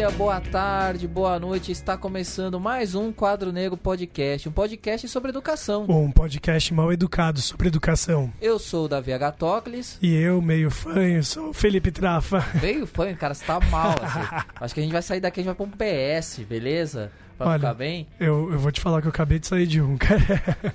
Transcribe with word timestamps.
Dia, 0.00 0.10
boa 0.12 0.40
tarde, 0.40 1.06
boa 1.06 1.38
noite. 1.38 1.70
Está 1.70 1.94
começando 1.94 2.58
mais 2.58 2.94
um 2.94 3.12
Quadro 3.12 3.52
Negro 3.52 3.76
Podcast, 3.76 4.48
um 4.48 4.52
podcast 4.52 5.06
sobre 5.06 5.28
educação. 5.28 5.84
Um 5.90 6.10
podcast 6.10 6.72
mal 6.72 6.90
educado 6.90 7.38
sobre 7.42 7.68
educação. 7.68 8.32
Eu 8.40 8.58
sou 8.58 8.86
o 8.86 8.88
Davi 8.88 9.12
Agatocles. 9.12 9.98
E 10.00 10.14
eu, 10.14 10.40
meio 10.40 10.70
fã, 10.70 11.20
sou 11.20 11.50
o 11.50 11.52
Felipe 11.52 11.90
Trafa. 11.90 12.42
Meio 12.62 12.86
fã, 12.86 13.14
cara, 13.14 13.34
você 13.34 13.44
tá 13.44 13.60
mal. 13.60 13.94
Assim. 14.00 14.44
Acho 14.58 14.72
que 14.72 14.80
a 14.80 14.82
gente 14.82 14.92
vai 14.92 15.02
sair 15.02 15.20
daqui, 15.20 15.40
a 15.40 15.42
gente 15.42 15.54
vai 15.54 15.66
pra 15.66 15.66
um 15.66 16.18
PS, 16.18 16.46
beleza? 16.48 17.12
Pra 17.40 17.48
Olha, 17.48 17.58
ficar 17.58 17.72
bem? 17.74 18.06
Eu, 18.20 18.52
eu 18.52 18.58
vou 18.58 18.70
te 18.70 18.82
falar 18.82 19.00
que 19.00 19.06
eu 19.06 19.10
acabei 19.10 19.38
de 19.38 19.46
sair 19.46 19.66
de 19.66 19.80
um, 19.80 19.96
cara. 19.98 20.20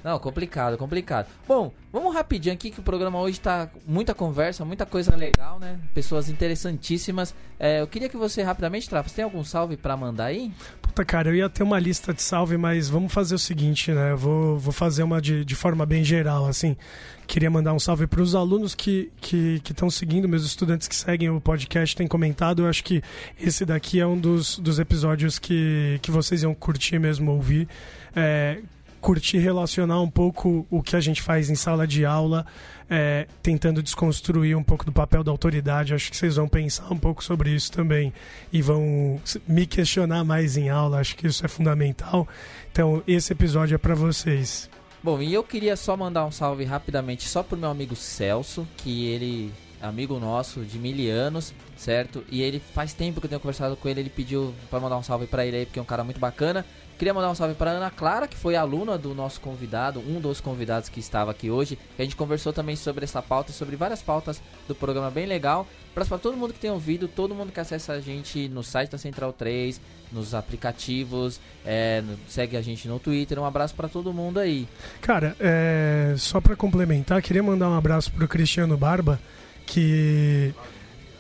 Não, 0.04 0.18
complicado, 0.18 0.80
complicado. 0.80 1.28
Bom, 1.48 1.72
vamos 1.94 2.12
rapidinho 2.12 2.56
aqui 2.56 2.72
que 2.72 2.80
o 2.80 2.84
programa 2.84 3.20
hoje 3.20 3.40
tá 3.40 3.70
muita 3.86 4.16
conversa, 4.16 4.66
muita 4.66 4.84
coisa 4.84 5.16
legal, 5.16 5.60
né? 5.60 5.80
Pessoas 5.94 6.28
interessantíssimas. 6.28 7.36
É, 7.60 7.82
eu 7.82 7.88
queria 7.88 8.10
que 8.10 8.18
você 8.18 8.42
rapidamente, 8.42 8.90
Trafa, 8.90 9.08
você 9.08 9.18
tem 9.18 9.26
algum 9.26 9.44
salve 9.44 9.78
pra 9.78 9.96
mandar 9.96 10.26
aí? 10.26 10.52
Puta, 10.96 11.04
cara, 11.04 11.28
eu 11.28 11.36
ia 11.36 11.50
ter 11.50 11.62
uma 11.62 11.78
lista 11.78 12.14
de 12.14 12.22
salve, 12.22 12.56
mas 12.56 12.88
vamos 12.88 13.12
fazer 13.12 13.36
o 13.36 13.38
seguinte, 13.38 13.92
né? 13.92 14.14
Eu 14.14 14.18
vou, 14.18 14.58
vou 14.58 14.72
fazer 14.72 15.04
uma 15.04 15.22
de, 15.22 15.44
de 15.44 15.54
forma 15.54 15.86
bem 15.86 16.06
geral, 16.06 16.46
assim. 16.46 16.78
Queria 17.28 17.52
mandar 17.52 17.74
um 17.74 17.80
salve 17.80 18.08
para 18.08 18.22
os 18.22 18.34
alunos 18.34 18.74
que 18.74 19.12
estão 19.22 19.60
que, 19.60 19.74
que 19.74 19.92
seguindo, 19.92 20.30
meus 20.30 20.46
estudantes 20.46 20.88
que 20.88 20.96
seguem 20.96 21.30
o 21.30 21.42
podcast 21.42 21.98
têm 21.98 22.08
comentado. 22.08 22.62
Eu 22.62 22.70
acho 22.70 22.82
que 22.82 23.04
esse 23.38 23.66
daqui 23.66 24.00
é 24.00 24.08
um 24.08 24.18
dos, 24.18 24.58
dos 24.58 24.80
episódios 24.80 25.38
que, 25.38 26.00
que 26.02 26.12
vocês 26.12 26.44
iam 26.44 26.56
curtir 26.56 26.98
mesmo 26.98 27.30
ouvir. 27.34 27.68
É, 28.16 28.60
curtir 29.06 29.38
relacionar 29.38 30.02
um 30.02 30.10
pouco 30.10 30.66
o 30.68 30.82
que 30.82 30.96
a 30.96 31.00
gente 31.00 31.22
faz 31.22 31.48
em 31.48 31.54
sala 31.54 31.86
de 31.86 32.04
aula, 32.04 32.44
é, 32.90 33.28
tentando 33.44 33.84
desconstruir 33.84 34.58
um 34.58 34.64
pouco 34.64 34.84
do 34.84 34.92
papel 34.92 35.24
da 35.24 35.30
autoridade. 35.30 35.94
Acho 35.94 36.10
que 36.10 36.18
vocês 36.18 36.38
vão 36.38 36.48
pensar 36.48 36.92
um 36.92 36.98
pouco 36.98 37.24
sobre 37.24 37.52
isso 37.52 37.72
também 37.72 38.12
e 38.52 38.64
vão 38.64 39.22
me 39.48 39.68
questionar 39.68 40.24
mais 40.24 40.58
em 40.58 40.70
aula. 40.72 41.00
Acho 41.00 41.16
que 41.16 41.28
isso 41.28 41.46
é 41.46 41.48
fundamental. 41.48 42.28
Então, 42.72 43.04
esse 43.08 43.32
episódio 43.32 43.76
é 43.76 43.78
para 43.78 43.94
vocês. 43.94 44.68
Bom, 45.04 45.22
e 45.22 45.32
eu 45.32 45.44
queria 45.44 45.76
só 45.76 45.96
mandar 45.96 46.26
um 46.26 46.32
salve 46.32 46.64
rapidamente 46.64 47.28
só 47.28 47.44
pro 47.44 47.56
meu 47.56 47.70
amigo 47.70 47.96
Celso, 47.96 48.68
que 48.76 49.06
ele 49.06 49.54
amigo 49.80 50.20
nosso 50.20 50.62
de 50.62 50.80
mil 50.80 51.14
anos, 51.14 51.54
certo? 51.78 52.24
E 52.32 52.42
ele 52.42 52.60
faz 52.60 52.94
tempo 52.94 53.20
que 53.20 53.28
eu 53.28 53.30
tenho 53.30 53.40
conversado 53.40 53.76
com 53.76 53.88
ele, 53.88 54.00
ele 54.00 54.10
pediu 54.10 54.52
para 54.68 54.80
mandar 54.80 54.98
um 54.98 55.04
salve 55.04 55.28
para 55.28 55.46
ele 55.46 55.58
aí, 55.58 55.66
porque 55.68 55.78
é 55.78 55.82
um 55.82 55.86
cara 55.86 56.04
muito 56.04 56.20
bacana. 56.20 56.66
Queria 56.98 57.14
mandar 57.14 57.30
um 57.30 57.36
salve 57.36 57.56
para 57.56 57.72
Ana 57.72 57.92
Clara, 57.92 58.26
que 58.26 58.38
foi 58.38 58.56
aluna 58.56 58.98
do 58.98 59.14
nosso 59.14 59.42
convidado, 59.42 60.00
um 60.00 60.22
dos 60.22 60.40
convidados 60.40 60.88
que 60.88 61.02
estava 61.02 61.32
aqui 61.32 61.52
hoje. 61.52 61.78
A 62.00 62.02
gente 62.02 62.16
conversou 62.16 62.54
também 62.54 62.78
sobre 62.78 63.04
essa 63.04 63.22
pauta, 63.22 63.52
sobre 63.52 63.76
várias 63.76 64.02
pautas 64.02 64.42
do 64.66 64.74
programa 64.74 65.12
bem 65.12 65.26
legal. 65.26 65.68
Para 65.94 66.06
todo 66.18 66.38
mundo 66.38 66.54
que 66.54 66.60
tem 66.60 66.72
ouvido, 66.72 67.10
todo 67.10 67.36
mundo 67.36 67.52
que 67.52 67.60
acessa 67.60 67.94
a 67.94 68.00
gente 68.00 68.48
no 68.48 68.64
site 68.64 68.92
da 68.92 68.98
Central 68.98 69.34
3, 69.34 69.82
nos 70.10 70.34
aplicativos, 70.34 71.40
é, 71.66 72.02
segue 72.30 72.56
a 72.56 72.62
gente 72.62 72.88
no 72.88 72.98
Twitter. 72.98 73.38
Um 73.40 73.46
abraço 73.46 73.76
para 73.76 73.90
todo 73.90 74.14
mundo 74.14 74.40
aí. 74.40 74.66
Cara, 75.02 75.36
é, 75.38 76.14
só 76.18 76.40
para 76.40 76.56
complementar, 76.56 77.22
queria 77.22 77.44
mandar 77.44 77.70
um 77.70 77.76
abraço 77.76 78.10
pro 78.14 78.26
Cristiano 78.26 78.78
Barba, 78.78 79.20
que 79.66 80.54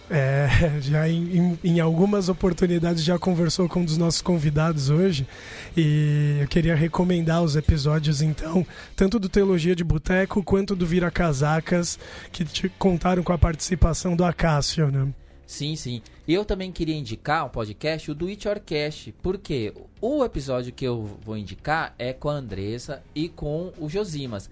é, 0.09 0.48
já 0.81 1.09
em, 1.09 1.38
em, 1.38 1.59
em, 1.64 1.80
algumas 1.80 2.30
oportunidades 2.30 3.03
já 3.03 3.18
conversou 3.18 3.68
com 3.68 3.81
um 3.81 3.86
dos 3.86 3.98
nossos 3.98 4.22
convidados 4.22 4.90
hoje 4.90 5.28
e 5.76 6.40
eu 6.42 6.48
queria 6.48 6.76
recomendar 6.76 7.44
os 7.44 7.56
episódios 7.56 8.22
então, 8.22 8.66
tanto 8.96 9.19
do 9.19 9.28
Teologia 9.28 9.75
de 9.75 9.84
Boteco 9.84 10.44
quanto 10.44 10.75
do 10.75 10.86
Vira 10.86 11.12
Casacas, 11.12 12.00
que 12.31 12.46
te 12.46 12.69
contaram 12.69 13.24
com 13.24 13.34
a 13.34 13.38
participação 13.38 14.16
do 14.16 14.24
Acácio, 14.24 14.90
né? 14.90 15.13
Sim, 15.46 15.75
sim. 15.75 16.02
E 16.28 16.34
eu 16.34 16.44
também 16.44 16.72
queria 16.72 16.96
indicar 16.96 17.46
um 17.46 17.50
podcast, 17.50 18.09
o 18.09 18.16
Do 18.16 18.28
It 18.28 18.47
Orcast, 18.47 19.13
porque 19.22 19.74
o 20.02 20.24
episódio 20.24 20.74
que 20.74 20.86
eu 20.86 21.19
vou 21.24 21.38
indicar 21.38 21.94
é 22.00 22.13
com 22.13 22.30
a 22.30 22.34
Andressa 22.34 23.03
e 23.13 23.30
com 23.30 23.72
o 23.78 23.88
Josimas. 23.88 24.50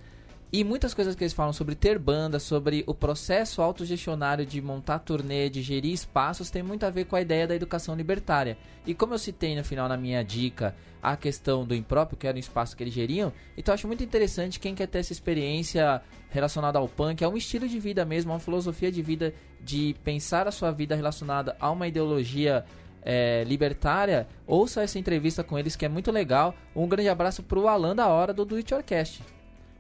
E 0.56 0.64
muitas 0.64 0.94
coisas 0.94 1.16
que 1.16 1.24
eles 1.24 1.34
falam 1.34 1.52
sobre 1.52 1.74
ter 1.74 1.97
banda, 1.97 2.38
sobre 2.38 2.84
o 2.86 2.94
processo 2.94 3.59
autogestionário 3.59 4.46
de 4.46 4.62
montar 4.62 5.00
turnê, 5.00 5.50
de 5.50 5.64
gerir 5.64 5.91
espaços, 5.91 6.52
tem 6.52 6.62
muito 6.62 6.86
a 6.86 6.91
ver 6.91 7.06
com 7.06 7.16
a 7.16 7.22
ideia 7.22 7.47
da 7.47 7.56
educação 7.56 7.96
libertária. 7.96 8.56
E 8.86 8.94
como 8.94 9.16
eu 9.16 9.18
citei 9.18 9.56
no 9.56 9.64
final 9.64 9.90
na 9.90 9.97
minha 9.97 10.24
dica 10.24 10.75
a 11.02 11.18
questão 11.18 11.66
do 11.66 11.74
impróprio, 11.74 12.19
que 12.19 12.28
era 12.28 12.38
um 12.38 12.40
espaço 12.40 12.78
que 12.78 12.84
eles 12.84 12.94
geriam, 12.94 13.34
então 13.58 13.74
acho 13.74 13.88
muito 13.88 14.03
interessante 14.03 14.59
quem 14.59 14.75
quer 14.75 14.86
ter 14.86 15.00
essa 15.00 15.12
experiência 15.12 16.03
relacionada 16.30 16.78
ao 16.78 16.88
punk, 16.88 17.24
é 17.24 17.28
um 17.28 17.35
estilo 17.35 17.68
de 17.68 17.80
vida 17.80 18.06
mesmo, 18.06 18.31
uma 18.31 18.40
filosofia 18.40 18.91
de 18.91 19.02
vida, 19.02 19.34
de 19.59 19.96
pensar 20.03 20.47
a 20.47 20.52
sua 20.52 20.70
vida 20.70 20.96
relacionada 20.96 21.58
a 21.59 21.72
uma 21.72 21.88
ideologia 21.88 22.64
é, 23.02 23.44
libertária, 23.47 24.28
ouça 24.46 24.84
essa 24.84 25.00
entrevista 25.00 25.44
com 25.44 25.58
eles 25.58 25.75
que 25.75 25.84
é 25.84 25.90
muito 25.90 26.12
legal. 26.12 26.53
Um 26.75 26.88
grande 26.88 27.09
abraço 27.09 27.41
pro 27.41 27.68
Alan 27.68 27.96
da 27.96 28.08
hora 28.08 28.31
do 28.31 28.46
Do 28.46 28.56
It 28.58 28.72
Orcast. 28.72 29.24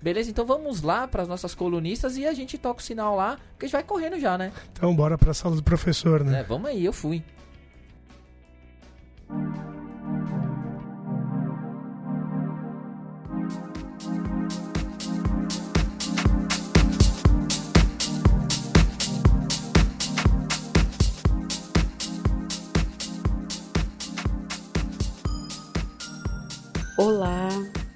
Beleza? 0.03 0.29
Então 0.29 0.45
vamos 0.45 0.81
lá 0.81 1.07
para 1.07 1.21
as 1.21 1.29
nossas 1.29 1.55
colunistas 1.55 2.17
e 2.17 2.27
a 2.27 2.33
gente 2.33 2.57
toca 2.57 2.81
o 2.81 2.83
sinal 2.83 3.15
lá, 3.15 3.37
porque 3.51 3.65
a 3.65 3.67
gente 3.67 3.71
vai 3.71 3.83
correndo 3.83 4.19
já, 4.19 4.37
né? 4.37 4.51
Então 4.73 4.93
bora 4.93 5.17
para 5.17 5.31
a 5.31 5.33
sala 5.33 5.55
do 5.55 5.63
professor, 5.63 6.25
né? 6.25 6.41
É, 6.41 6.43
vamos 6.43 6.69
aí, 6.69 6.83
eu 6.83 6.91
fui. 6.91 7.23
Olá, 26.97 27.47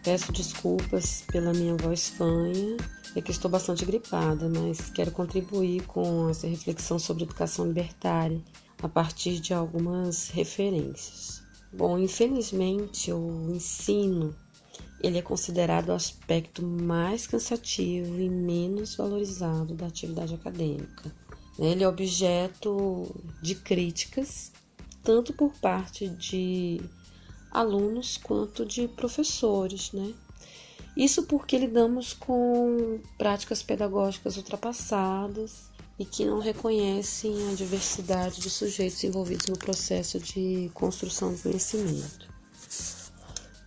Peço 0.07 0.31
desculpas 0.31 1.25
pela 1.29 1.51
minha 1.51 1.75
voz 1.75 2.07
fanha, 2.07 2.78
é 3.13 3.19
que 3.22 3.29
estou 3.29 3.51
bastante 3.51 3.84
gripada, 3.84 4.47
mas 4.47 4.90
quero 4.90 5.12
contribuir 5.12 5.85
com 5.85 6.29
essa 6.29 6.47
reflexão 6.47 6.97
sobre 6.97 7.23
educação 7.23 7.68
libertária 7.68 8.41
a 8.81 8.88
partir 8.88 9.41
de 9.41 9.53
algumas 9.53 10.29
referências. 10.29 11.41
Bom, 11.73 12.00
infelizmente 12.00 13.12
o 13.12 13.53
ensino 13.53 14.34
ele 15.03 15.17
é 15.17 15.22
considerado 15.22 15.90
o 15.90 15.94
aspecto 15.94 16.66
mais 16.66 17.28
cansativo 17.28 18.17
e 18.17 18.29
menos 18.29 18.96
valorizado 18.96 19.75
da 19.75 19.88
atividade 19.88 20.34
acadêmica. 20.34 21.13
Ele 21.59 21.84
é 21.84 21.88
objeto 21.88 23.13
de 23.41 23.56
críticas 23.56 24.53
tanto 25.03 25.34
por 25.34 25.51
parte 25.53 26.07
de 26.07 26.81
alunos 27.57 28.18
quanto 28.18 28.66
de 28.66 28.88
professores, 28.88 29.91
né? 29.91 30.13
Isso 30.95 31.23
porque 31.23 31.57
lidamos 31.57 32.13
com 32.13 33.00
práticas 33.18 33.63
pedagógicas 33.63 34.38
ultrapassadas 34.38 35.69
e 35.97 36.06
que 36.06 36.25
não 36.25 36.40
reconhecem 36.40 37.34
a 37.50 37.56
diversidade 37.56 38.40
de 38.40 38.50
sujeitos 38.50 39.03
envolvidos 39.03 39.47
no 39.47 39.57
processo 39.57 40.19
de 40.19 40.69
construção 40.73 41.34
do 41.34 41.41
conhecimento. 41.41 42.28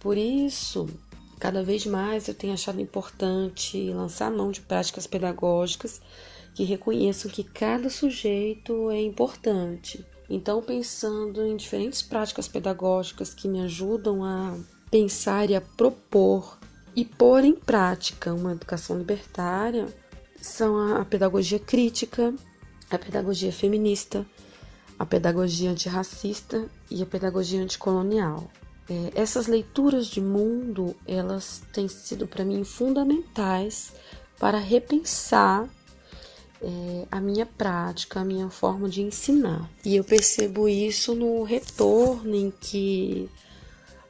Por 0.00 0.16
isso, 0.16 0.88
cada 1.38 1.62
vez 1.62 1.84
mais 1.84 2.28
eu 2.28 2.34
tenho 2.34 2.52
achado 2.52 2.80
importante 2.80 3.90
lançar 3.90 4.30
mão 4.30 4.50
de 4.50 4.60
práticas 4.60 5.06
pedagógicas 5.06 6.00
que 6.54 6.64
reconheçam 6.64 7.30
que 7.30 7.42
cada 7.42 7.90
sujeito 7.90 8.90
é 8.90 9.00
importante 9.00 10.04
então, 10.30 10.62
pensando 10.62 11.44
em 11.44 11.56
diferentes 11.56 12.00
práticas 12.00 12.46
pedagógicas 12.46 13.34
que 13.34 13.48
me 13.48 13.60
ajudam 13.62 14.24
a 14.24 14.56
pensar 14.88 15.50
e 15.50 15.56
a 15.56 15.60
propor 15.60 16.56
e 16.94 17.04
pôr 17.04 17.44
em 17.44 17.54
prática 17.54 18.32
uma 18.32 18.52
educação 18.52 18.96
libertária, 18.96 19.88
são 20.40 20.96
a 20.96 21.04
pedagogia 21.04 21.58
crítica, 21.58 22.32
a 22.88 22.96
pedagogia 22.96 23.52
feminista, 23.52 24.24
a 24.96 25.04
pedagogia 25.04 25.70
antirracista 25.70 26.64
e 26.88 27.02
a 27.02 27.06
pedagogia 27.06 27.60
anticolonial. 27.60 28.48
É, 28.88 29.12
essas 29.20 29.48
leituras 29.48 30.06
de 30.06 30.20
mundo, 30.20 30.94
elas 31.06 31.62
têm 31.72 31.88
sido 31.88 32.28
para 32.28 32.44
mim 32.44 32.62
fundamentais 32.62 33.92
para 34.38 34.58
repensar 34.58 35.68
é, 36.62 37.06
a 37.10 37.20
minha 37.20 37.46
prática, 37.46 38.20
a 38.20 38.24
minha 38.24 38.50
forma 38.50 38.88
de 38.88 39.02
ensinar. 39.02 39.68
E 39.84 39.96
eu 39.96 40.04
percebo 40.04 40.68
isso 40.68 41.14
no 41.14 41.42
retorno 41.42 42.34
em 42.34 42.50
que 42.50 43.28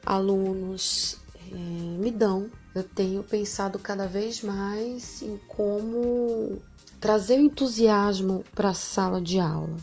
alunos 0.05 1.17
é, 1.51 1.55
me 1.55 2.11
dão. 2.11 2.49
Eu 2.73 2.83
tenho 2.83 3.23
pensado 3.23 3.79
cada 3.79 4.07
vez 4.07 4.41
mais 4.41 5.21
em 5.21 5.39
como 5.47 6.61
trazer 6.99 7.39
o 7.39 7.43
entusiasmo 7.43 8.43
para 8.53 8.69
a 8.69 8.73
sala 8.73 9.21
de 9.21 9.39
aula. 9.39 9.77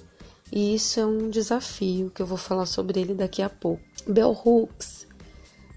E 0.51 0.75
isso 0.75 0.99
é 0.99 1.05
um 1.05 1.29
desafio 1.29 2.11
que 2.11 2.23
eu 2.23 2.27
vou 2.27 2.39
falar 2.39 2.65
sobre 2.65 3.01
ele 3.01 3.15
daqui 3.15 3.43
a 3.43 3.51
pouco. 3.51 3.83
Bell 4.07 4.31
Hooks 4.31 5.07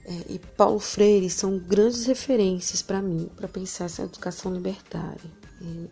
é, 0.05 0.33
e 0.33 0.39
Paulo 0.39 0.79
Freire 0.79 1.29
são 1.29 1.57
grandes 1.57 2.05
referências 2.05 2.81
para 2.81 3.01
mim 3.01 3.29
para 3.35 3.47
pensar 3.47 3.85
essa 3.85 4.03
educação 4.03 4.53
libertária. 4.53 5.40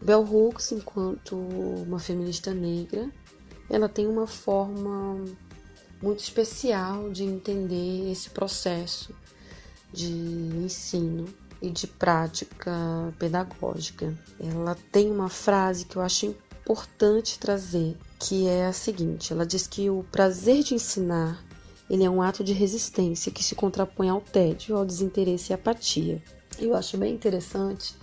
Bell 0.02 0.24
Hooks, 0.24 0.72
enquanto 0.72 1.36
uma 1.36 2.00
feminista 2.00 2.54
negra, 2.54 3.10
ela 3.70 3.88
tem 3.88 4.08
uma 4.08 4.26
forma 4.26 5.24
muito 6.02 6.20
especial 6.20 7.10
de 7.12 7.24
entender 7.24 8.12
esse 8.12 8.30
processo 8.30 9.14
de 9.92 10.12
ensino 10.64 11.26
e 11.62 11.70
de 11.70 11.86
prática 11.88 12.72
pedagógica. 13.20 14.18
Ela 14.40 14.76
tem 14.92 15.12
uma 15.12 15.30
frase 15.30 15.86
que 15.86 15.98
eu 15.98 16.02
acho 16.02 16.26
importante 16.26 17.38
trazer, 17.38 17.98
que 18.18 18.48
é 18.48 18.66
a 18.66 18.74
seguinte: 18.74 19.34
ela 19.34 19.46
diz 19.46 19.68
que 19.68 19.90
o 19.90 20.04
prazer 20.12 20.64
de 20.64 20.76
ensinar 20.76 21.44
ele 21.90 22.04
é 22.04 22.10
um 22.10 22.22
ato 22.22 22.44
de 22.44 22.54
resistência 22.54 23.32
que 23.32 23.44
se 23.44 23.56
contrapõe 23.56 24.10
ao 24.10 24.22
tédio, 24.22 24.78
ao 24.78 24.86
desinteresse 24.86 25.52
e 25.52 25.54
à 25.54 25.56
apatia. 25.56 26.22
Eu 26.60 26.76
acho 26.76 26.98
bem 26.98 27.14
interessante 27.14 27.96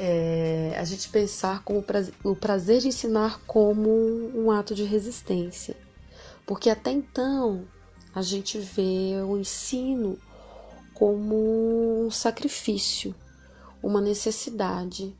é, 0.00 0.76
a 0.78 0.84
gente 0.84 1.08
pensar 1.08 1.64
como 1.64 1.84
o 2.22 2.36
prazer 2.36 2.80
de 2.80 2.88
ensinar 2.88 3.40
como 3.46 3.90
um 4.32 4.48
ato 4.48 4.72
de 4.72 4.84
resistência, 4.84 5.76
porque 6.46 6.70
até 6.70 6.92
então 6.92 7.66
a 8.14 8.22
gente 8.22 8.58
vê 8.58 9.20
o 9.26 9.36
ensino 9.36 10.16
como 10.94 12.06
um 12.06 12.10
sacrifício, 12.12 13.12
uma 13.82 14.00
necessidade, 14.00 15.16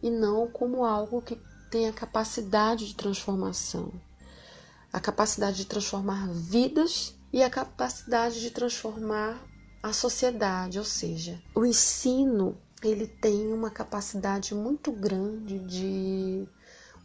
e 0.00 0.08
não 0.08 0.46
como 0.46 0.84
algo 0.84 1.20
que 1.20 1.36
tem 1.68 1.88
a 1.88 1.92
capacidade 1.92 2.86
de 2.86 2.94
transformação, 2.94 3.92
a 4.92 5.00
capacidade 5.00 5.56
de 5.56 5.64
transformar 5.64 6.28
vidas 6.32 7.14
e 7.32 7.42
a 7.42 7.50
capacidade 7.50 8.40
de 8.40 8.50
transformar 8.50 9.42
a 9.82 9.92
sociedade, 9.92 10.78
ou 10.78 10.84
seja, 10.84 11.42
o 11.56 11.64
ensino 11.64 12.56
ele 12.88 13.06
tem 13.06 13.52
uma 13.52 13.70
capacidade 13.70 14.54
muito 14.54 14.92
grande 14.92 15.58
de 15.58 16.44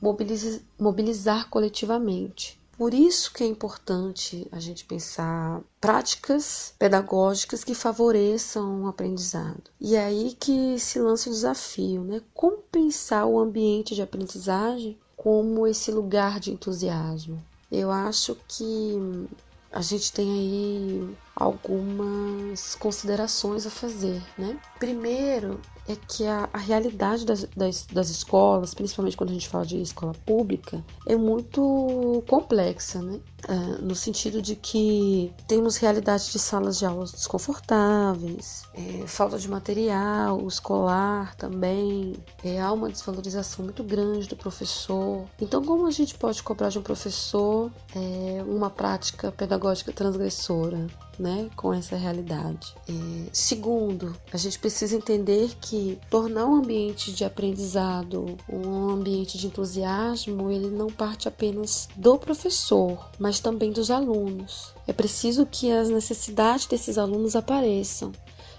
mobilizar, 0.02 0.62
mobilizar 0.80 1.50
coletivamente. 1.50 2.60
Por 2.78 2.94
isso 2.94 3.34
que 3.34 3.44
é 3.44 3.48
importante 3.48 4.48
a 4.52 4.60
gente 4.60 4.86
pensar 4.86 5.62
práticas 5.82 6.76
pedagógicas 6.78 7.64
que 7.64 7.74
favoreçam 7.74 8.84
o 8.84 8.88
aprendizado. 8.88 9.64
E 9.82 9.96
é 9.96 10.06
aí 10.06 10.38
que 10.40 10.78
se 10.78 11.00
lança 11.00 11.28
o 11.28 11.34
desafio, 11.34 12.04
né? 12.04 12.22
Como 12.36 12.58
pensar 12.58 13.26
o 13.26 13.40
ambiente 13.40 13.96
de 13.96 14.04
aprendizagem 14.04 14.96
como 15.16 15.66
esse 15.66 15.92
lugar 15.92 16.40
de 16.40 16.52
entusiasmo? 16.52 17.44
Eu 17.72 17.90
acho 17.90 18.38
que 18.48 19.28
a 19.72 19.82
gente 19.82 20.14
tem 20.14 20.32
aí 20.32 21.18
algumas 21.40 22.76
considerações 22.76 23.66
a 23.66 23.70
fazer, 23.70 24.22
né? 24.38 24.58
Primeiro 24.80 25.62
é 25.88 25.96
que 25.96 26.26
a, 26.26 26.50
a 26.52 26.58
realidade 26.58 27.26
das, 27.26 27.44
das, 27.56 27.86
das, 27.86 28.10
escolas, 28.10 28.74
principalmente 28.74 29.16
quando 29.16 29.30
a 29.30 29.34
gente 29.34 29.48
fala 29.48 29.66
de 29.66 29.82
escola 29.82 30.14
pública, 30.26 30.84
é 31.06 31.16
muito 31.16 32.24
complexa, 32.28 33.02
né? 33.02 33.20
Uh, 33.48 33.86
no 33.86 33.96
sentido 33.96 34.42
de 34.42 34.56
que 34.56 35.32
temos 35.48 35.78
realidade 35.78 36.32
de 36.32 36.40
salas 36.40 36.80
de 36.80 36.86
aulas 36.86 37.12
desconfortáveis, 37.12 38.64
é, 38.74 39.06
falta 39.06 39.38
de 39.38 39.48
material 39.48 40.46
escolar 40.48 41.36
também, 41.36 42.16
é, 42.44 42.60
há 42.60 42.72
uma 42.72 42.90
desvalorização 42.90 43.64
muito 43.64 43.84
grande 43.84 44.28
do 44.28 44.36
professor. 44.36 45.26
Então, 45.40 45.64
como 45.64 45.86
a 45.86 45.92
gente 45.92 46.16
pode 46.16 46.42
cobrar 46.42 46.70
de 46.70 46.80
um 46.80 46.82
professor 46.84 47.72
é, 47.96 48.44
uma 48.44 48.70
prática 48.70 49.32
pedagógica 49.32 49.94
transgressora? 49.94 50.88
né, 51.20 51.50
com 51.56 51.74
essa 51.74 51.96
realidade. 51.96 52.76
É, 52.88 53.30
segundo, 53.32 54.16
a 54.32 54.38
gente 54.38 54.60
precisa 54.60 54.96
entender 54.96 55.52
que 55.60 55.76
tornar 56.10 56.46
um 56.46 56.56
ambiente 56.56 57.12
de 57.12 57.24
aprendizado 57.26 58.38
um 58.50 58.90
ambiente 58.90 59.38
de 59.38 59.48
entusiasmo, 59.48 60.52
ele 60.52 60.70
não 60.70 60.88
parte 60.88 61.28
apenas 61.28 61.90
do 61.96 62.18
professor, 62.18 63.10
mas 63.20 63.40
também 63.40 63.72
dos 63.72 63.92
alunos. 63.92 64.74
É 64.88 64.94
preciso 64.94 65.46
que 65.46 65.72
as 65.72 65.90
necessidades 65.90 66.66
desses 66.66 66.98
alunos 66.98 67.36
apareçam. 67.36 68.12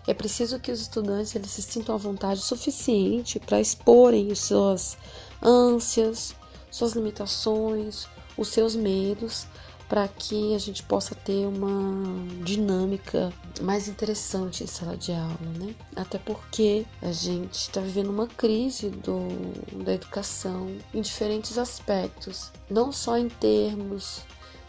É 0.06 0.14
preciso 0.14 0.58
que 0.58 0.72
os 0.72 0.80
estudantes 0.80 1.34
eles 1.34 1.50
se 1.50 1.62
sintam 1.62 1.94
à 1.94 1.98
vontade 1.98 2.40
suficiente 2.40 3.38
para 3.38 3.60
exporem 3.60 4.34
suas 4.34 4.96
ânsias, 5.42 6.34
suas 6.70 6.92
limitações, 6.92 8.06
os 8.36 8.48
seus 8.48 8.74
medos, 8.74 9.46
para 9.88 10.06
que 10.06 10.54
a 10.54 10.58
gente 10.58 10.82
possa 10.82 11.14
ter 11.14 11.46
uma 11.46 12.26
dinâmica 12.44 13.32
mais 13.62 13.88
interessante 13.88 14.62
em 14.62 14.66
sala 14.66 14.96
de 14.96 15.12
aula, 15.12 15.38
né? 15.58 15.74
Até 15.96 16.18
porque 16.18 16.84
a 17.00 17.10
gente 17.10 17.54
está 17.54 17.80
vivendo 17.80 18.10
uma 18.10 18.26
crise 18.26 18.90
do, 18.90 19.18
da 19.82 19.94
educação 19.94 20.76
em 20.92 21.00
diferentes 21.00 21.56
aspectos, 21.56 22.52
não 22.68 22.92
só 22.92 23.16
em 23.16 23.28
termos 23.28 24.22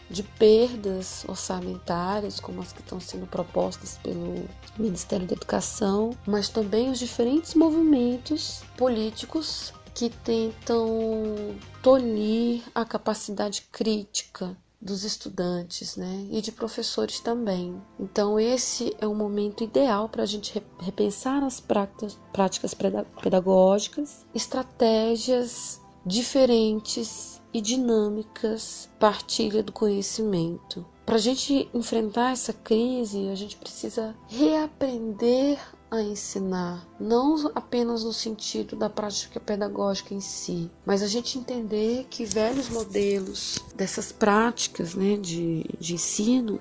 de 0.08 0.24
perdas 0.24 1.24
orçamentárias, 1.28 2.40
como 2.40 2.60
as 2.60 2.72
que 2.72 2.80
estão 2.80 2.98
sendo 2.98 3.26
propostas 3.26 3.98
pelo 4.02 4.44
Ministério 4.76 5.26
da 5.26 5.34
Educação, 5.34 6.10
mas 6.26 6.48
também 6.48 6.90
os 6.90 6.98
diferentes 6.98 7.54
movimentos 7.54 8.62
políticos 8.76 9.72
que 9.94 10.10
tentam 10.10 11.54
tolir 11.82 12.62
a 12.74 12.84
capacidade 12.84 13.68
crítica 13.70 14.56
dos 14.80 15.04
estudantes, 15.04 15.96
né, 15.96 16.26
e 16.30 16.40
de 16.40 16.50
professores 16.50 17.20
também. 17.20 17.80
Então 17.98 18.40
esse 18.40 18.96
é 18.98 19.06
o 19.06 19.14
momento 19.14 19.62
ideal 19.62 20.08
para 20.08 20.22
a 20.22 20.26
gente 20.26 20.62
repensar 20.78 21.44
as 21.44 21.60
práticas, 21.60 22.18
práticas 22.32 22.74
pedagógicas, 22.74 24.24
estratégias 24.34 25.80
diferentes 26.04 27.40
e 27.52 27.60
dinâmicas, 27.60 28.88
partilha 28.98 29.62
do 29.62 29.72
conhecimento. 29.72 30.86
Para 31.04 31.16
a 31.16 31.18
gente 31.18 31.68
enfrentar 31.74 32.32
essa 32.32 32.52
crise, 32.52 33.28
a 33.28 33.34
gente 33.34 33.56
precisa 33.56 34.14
reaprender 34.28 35.58
a 35.90 36.00
ensinar, 36.00 36.86
não 36.98 37.50
apenas 37.54 38.04
no 38.04 38.12
sentido 38.12 38.76
da 38.76 38.88
prática 38.88 39.40
pedagógica 39.40 40.14
em 40.14 40.20
si, 40.20 40.70
mas 40.86 41.02
a 41.02 41.06
gente 41.06 41.36
entender 41.36 42.06
que 42.08 42.24
velhos 42.24 42.68
modelos 42.68 43.58
dessas 43.74 44.12
práticas 44.12 44.94
né, 44.94 45.16
de, 45.16 45.64
de 45.80 45.94
ensino 45.94 46.60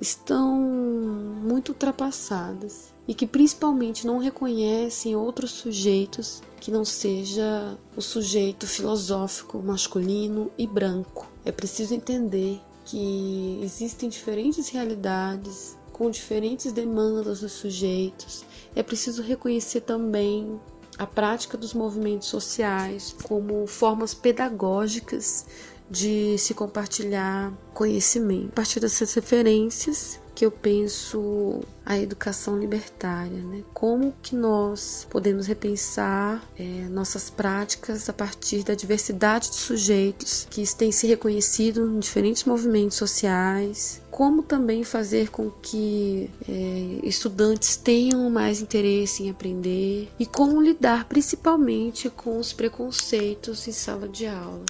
estão 0.00 0.54
muito 0.54 1.70
ultrapassadas 1.70 2.92
e 3.08 3.14
que 3.14 3.26
principalmente 3.26 4.06
não 4.06 4.18
reconhecem 4.18 5.16
outros 5.16 5.50
sujeitos 5.52 6.42
que 6.60 6.70
não 6.70 6.84
seja 6.84 7.78
o 7.96 8.00
sujeito 8.00 8.66
filosófico 8.66 9.58
masculino 9.58 10.50
e 10.56 10.66
branco. 10.66 11.26
É 11.44 11.50
preciso 11.50 11.94
entender 11.94 12.60
que 12.84 13.60
existem 13.62 14.08
diferentes 14.08 14.68
realidades 14.68 15.76
com 15.92 16.10
diferentes 16.10 16.72
demandas 16.72 17.40
dos 17.40 17.52
sujeitos 17.52 18.44
é 18.74 18.82
preciso 18.82 19.22
reconhecer 19.22 19.82
também 19.82 20.60
a 20.98 21.06
prática 21.06 21.56
dos 21.56 21.72
movimentos 21.72 22.28
sociais 22.28 23.14
como 23.22 23.66
formas 23.66 24.12
pedagógicas 24.12 25.46
de 25.90 26.36
se 26.38 26.54
compartilhar 26.54 27.52
conhecimento. 27.74 28.50
A 28.50 28.56
partir 28.56 28.80
dessas 28.80 29.12
referências, 29.14 30.20
que 30.40 30.46
eu 30.46 30.50
penso 30.50 31.60
a 31.84 31.98
educação 31.98 32.58
libertária, 32.58 33.42
né? 33.42 33.62
Como 33.74 34.14
que 34.22 34.34
nós 34.34 35.06
podemos 35.10 35.46
repensar 35.46 36.42
é, 36.58 36.64
nossas 36.88 37.28
práticas 37.28 38.08
a 38.08 38.12
partir 38.14 38.64
da 38.64 38.74
diversidade 38.74 39.50
de 39.50 39.56
sujeitos 39.56 40.46
que 40.48 40.64
têm 40.74 40.90
se 40.92 41.06
reconhecido 41.06 41.86
em 41.86 41.98
diferentes 41.98 42.44
movimentos 42.44 42.96
sociais, 42.96 44.00
como 44.10 44.42
também 44.42 44.82
fazer 44.82 45.28
com 45.28 45.50
que 45.50 46.30
é, 46.48 47.06
estudantes 47.06 47.76
tenham 47.76 48.30
mais 48.30 48.62
interesse 48.62 49.24
em 49.24 49.30
aprender 49.30 50.10
e 50.18 50.24
como 50.24 50.62
lidar 50.62 51.04
principalmente 51.04 52.08
com 52.08 52.38
os 52.38 52.50
preconceitos 52.50 53.68
em 53.68 53.72
sala 53.72 54.08
de 54.08 54.26
aula. 54.26 54.64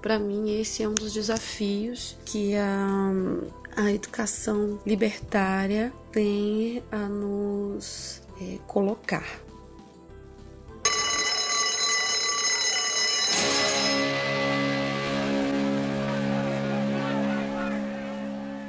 Para 0.00 0.20
mim, 0.20 0.56
esse 0.60 0.84
é 0.84 0.88
um 0.88 0.94
dos 0.94 1.12
desafios 1.12 2.16
que 2.24 2.54
a, 2.54 3.10
a 3.76 3.92
educação 3.92 4.80
libertária 4.86 5.92
tem 6.10 6.82
a 6.90 6.96
nos 6.96 8.22
é, 8.40 8.58
colocar. 8.66 9.24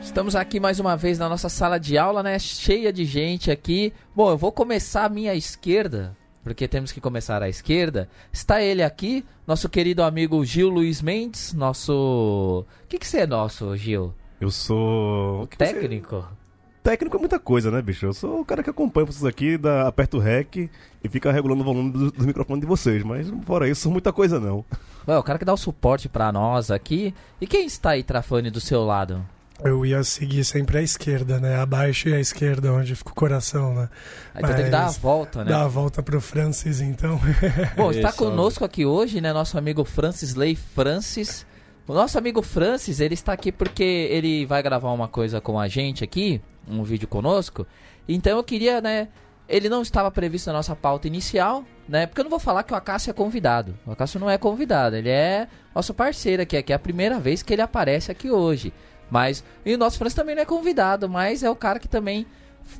Estamos 0.02 0.36
aqui 0.36 0.60
mais 0.60 0.80
uma 0.80 0.98
vez 0.98 1.18
na 1.18 1.30
nossa 1.30 1.48
sala 1.48 1.80
de 1.80 1.98
aula, 1.98 2.22
né? 2.22 2.38
Cheia 2.40 2.92
de 2.92 3.06
gente 3.06 3.50
aqui. 3.50 3.94
Bom, 4.14 4.32
eu 4.32 4.38
vou 4.38 4.52
começar 4.52 5.06
a 5.06 5.10
minha 5.10 5.34
esquerda, 5.36 6.18
porque 6.44 6.68
temos 6.68 6.92
que 6.92 7.00
começar 7.00 7.42
à 7.42 7.48
esquerda. 7.48 8.10
Está 8.34 8.62
ele 8.62 8.84
aqui, 8.84 9.24
nosso 9.46 9.70
querido 9.70 10.04
amigo 10.04 10.44
Gil 10.44 10.70
Luiz 10.70 11.02
Mendes, 11.02 11.54
nosso. 11.54 12.66
O 12.84 12.88
que, 12.90 12.98
que 12.98 13.08
você 13.08 13.20
é 13.20 13.28
nosso, 13.28 13.78
Gil? 13.78 14.14
Eu 14.40 14.52
sou. 14.52 15.44
O 15.44 15.48
técnico? 15.48 16.18
Você... 16.18 16.48
Técnico 16.84 17.18
é 17.18 17.20
muita 17.20 17.38
coisa, 17.38 17.70
né, 17.70 17.82
bicho? 17.82 18.06
Eu 18.06 18.14
sou 18.14 18.40
o 18.40 18.46
cara 18.46 18.64
que 18.64 18.70
acompanha 18.70 19.06
vocês 19.06 19.26
aqui, 19.26 19.58
dá, 19.58 19.88
aperta 19.88 20.16
o 20.16 20.20
REC 20.22 20.70
e 21.04 21.10
fica 21.10 21.32
regulando 21.32 21.62
o 21.62 21.66
volume 21.66 21.92
dos 21.92 22.12
do 22.14 22.26
microfones 22.26 22.62
de 22.62 22.68
vocês. 22.68 23.04
Mas 23.04 23.28
fora 23.46 23.68
isso, 23.68 23.92
muita 23.92 24.14
coisa 24.14 24.40
não. 24.40 24.64
Ué, 25.06 25.18
o 25.18 25.24
cara 25.24 25.38
que 25.38 25.44
dá 25.44 25.54
o 25.54 25.58
suporte 25.58 26.08
para 26.08 26.32
nós 26.32 26.72
aqui. 26.72 27.14
E 27.42 27.48
quem 27.48 27.66
está 27.66 27.92
aí, 27.92 28.04
Trafani, 28.04 28.50
do 28.50 28.62
seu 28.62 28.86
lado? 28.86 29.26
eu 29.64 29.86
ia 29.86 30.04
seguir 30.04 30.44
sempre 30.44 30.78
à 30.78 30.82
esquerda, 30.82 31.40
né? 31.40 31.56
Abaixo 31.56 32.10
e 32.10 32.14
à 32.14 32.20
esquerda, 32.20 32.72
onde 32.72 32.96
fica 32.96 33.10
o 33.10 33.16
coração, 33.16 33.74
né? 33.74 33.90
Aí 34.34 34.44
então 34.44 34.56
tem 34.56 34.66
que 34.66 34.72
dar 34.72 34.86
a 34.86 34.92
volta, 34.92 35.44
né? 35.44 35.52
Dar 35.52 35.64
a 35.64 35.68
volta 35.68 36.04
pro 36.04 36.22
Francis, 36.22 36.80
então. 36.80 37.20
Bom, 37.76 37.92
está 37.92 38.12
conosco 38.12 38.64
aqui 38.64 38.86
hoje, 38.86 39.20
né? 39.20 39.34
Nosso 39.34 39.58
amigo 39.58 39.84
Francis 39.84 40.36
Lei 40.36 40.56
Francis. 40.56 41.46
O 41.88 41.94
nosso 41.94 42.18
amigo 42.18 42.42
Francis, 42.42 43.00
ele 43.00 43.14
está 43.14 43.32
aqui 43.32 43.50
porque 43.50 44.10
ele 44.12 44.46
vai 44.46 44.62
gravar 44.62 44.92
uma 44.92 45.08
coisa 45.08 45.40
com 45.40 45.58
a 45.58 45.70
gente 45.70 46.04
aqui, 46.04 46.42
um 46.68 46.84
vídeo 46.84 47.08
conosco. 47.08 47.66
Então 48.06 48.36
eu 48.36 48.44
queria, 48.44 48.82
né? 48.82 49.08
Ele 49.48 49.70
não 49.70 49.82
estava 49.82 50.12
previsto 50.12 50.48
na 50.48 50.54
nossa 50.58 50.76
pauta 50.76 51.08
inicial, 51.08 51.64
né? 51.88 52.06
Porque 52.06 52.20
eu 52.20 52.26
não 52.26 52.30
vou 52.30 52.40
falar 52.40 52.64
que 52.64 52.74
o 52.74 52.76
Acácio 52.76 53.10
é 53.10 53.14
convidado. 53.14 53.74
O 53.86 53.92
Acácio 53.94 54.20
não 54.20 54.30
é 54.30 54.38
convidado, 54.38 54.98
ele 54.98 55.08
é 55.08 55.48
nosso 55.74 55.94
parceiro 55.94 56.42
aqui, 56.42 56.58
aqui 56.58 56.74
é 56.74 56.76
a 56.76 56.80
primeira 56.80 57.22
vez 57.22 57.42
que 57.42 57.54
ele 57.54 57.62
aparece 57.62 58.12
aqui 58.12 58.30
hoje. 58.30 58.74
Mas 59.10 59.42
e 59.66 59.74
o 59.74 59.78
nosso 59.78 59.98
Francis 59.98 60.16
também 60.16 60.36
não 60.36 60.42
é 60.42 60.46
convidado, 60.46 61.08
mas 61.08 61.42
é 61.42 61.50
o 61.50 61.56
cara 61.56 61.80
que 61.80 61.88
também 61.88 62.28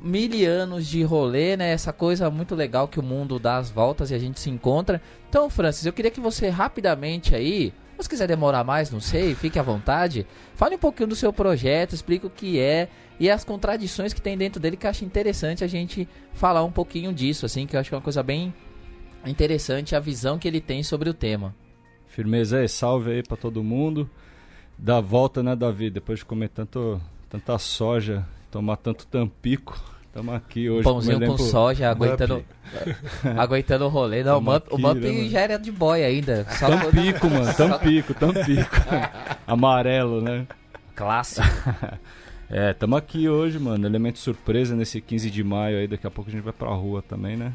mil 0.02 0.52
anos 0.52 0.86
de 0.86 1.02
rolê, 1.04 1.56
né? 1.56 1.72
Essa 1.72 1.94
coisa 1.94 2.30
muito 2.30 2.54
legal 2.56 2.90
que 2.90 3.00
o 3.00 3.04
mundo 3.04 3.40
dá 3.40 3.56
as 3.56 3.70
voltas 3.70 4.12
e 4.12 4.16
a 4.16 4.20
gente 4.20 4.38
se 4.38 4.50
encontra. 4.50 5.02
Então, 5.30 5.50
Francis, 5.50 5.86
eu 5.86 5.94
queria 5.94 6.12
que 6.12 6.20
você 6.20 6.50
rapidamente 6.50 7.34
aí, 7.34 7.72
se 8.04 8.10
quiser 8.10 8.28
demorar 8.28 8.64
mais, 8.64 8.92
não 8.92 9.00
sei, 9.00 9.34
fique 9.34 9.58
à 9.58 9.64
vontade. 9.64 10.26
Fale 10.56 10.76
um 10.76 10.80
pouquinho 10.80 11.10
do 11.10 11.16
seu 11.16 11.34
projeto, 11.34 11.94
explique 11.94 12.26
o 12.26 12.30
que 12.30 12.60
é 12.60 12.90
e 13.20 13.30
as 13.30 13.44
contradições 13.44 14.14
que 14.14 14.22
tem 14.22 14.38
dentro 14.38 14.60
dele 14.60 14.78
que 14.78 14.86
eu 14.86 14.90
acho 14.90 15.04
interessante 15.04 15.64
a 15.64 15.68
gente 15.68 16.08
falar 16.34 16.64
um 16.64 16.72
pouquinho 16.72 17.12
disso, 17.14 17.46
assim, 17.46 17.66
que 17.66 17.76
eu 17.76 17.80
acho 17.80 17.90
que 17.90 17.96
é 17.96 17.98
uma 17.98 18.04
coisa 18.04 18.22
bem 18.22 18.54
interessante 19.26 19.96
a 19.96 20.00
visão 20.00 20.38
que 20.38 20.48
ele 20.48 20.62
tem 20.62 20.84
sobre 20.84 21.10
o 21.10 21.14
tema. 21.14 21.56
Firmeza 22.06 22.60
aí, 22.60 22.70
salve 22.70 23.12
aí 23.12 23.24
para 23.24 23.38
todo 23.38 23.64
mundo. 23.64 24.10
Da 24.78 25.02
volta, 25.02 25.42
né, 25.42 25.56
Davi? 25.56 25.90
Depois 25.90 26.20
de 26.20 26.26
comer 26.26 26.50
tanto, 26.50 27.02
tanta 27.28 27.58
soja, 27.58 28.28
tomar 28.52 28.78
tanto 28.78 29.08
tampico, 29.08 29.80
estamos 30.18 30.34
aqui 30.34 30.70
hoje. 30.70 30.84
Pãozinho 30.84 31.20
com 31.28 31.38
soja, 31.38 31.90
aguentando, 31.92 32.44
aguentando 33.38 33.86
o 33.86 33.90
rolê. 33.90 34.24
Não, 34.24 34.40
o 34.40 34.42
Mup, 34.42 34.68
o 34.72 34.78
Mup 34.78 34.98
né, 34.98 35.30
já 35.30 35.42
era 35.42 35.58
de 35.58 35.72
boy 35.72 36.04
ainda. 36.04 36.46
Só 36.50 36.68
tampico, 36.70 37.30
mano, 37.30 37.54
tampico, 37.54 38.14
tampico. 38.16 38.76
Amarelo, 39.46 40.22
né? 40.22 40.48
Clássico. 40.96 41.48
é, 42.50 42.72
estamos 42.72 42.98
aqui 42.98 43.30
hoje, 43.30 43.60
mano. 43.60 43.86
Elemento 43.86 44.18
surpresa 44.18 44.76
nesse 44.76 45.00
15 45.00 45.30
de 45.30 45.44
maio 45.44 45.78
aí. 45.78 45.88
Daqui 45.88 46.08
a 46.08 46.12
pouco 46.12 46.30
a 46.30 46.34
gente 46.34 46.44
vai 46.44 46.54
pra 46.54 46.70
rua 46.70 47.02
também, 47.02 47.38
né? 47.38 47.54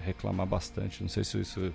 Reclamar 0.00 0.46
bastante. 0.46 1.02
Não 1.02 1.08
sei 1.08 1.24
se 1.24 1.40
isso 1.40 1.72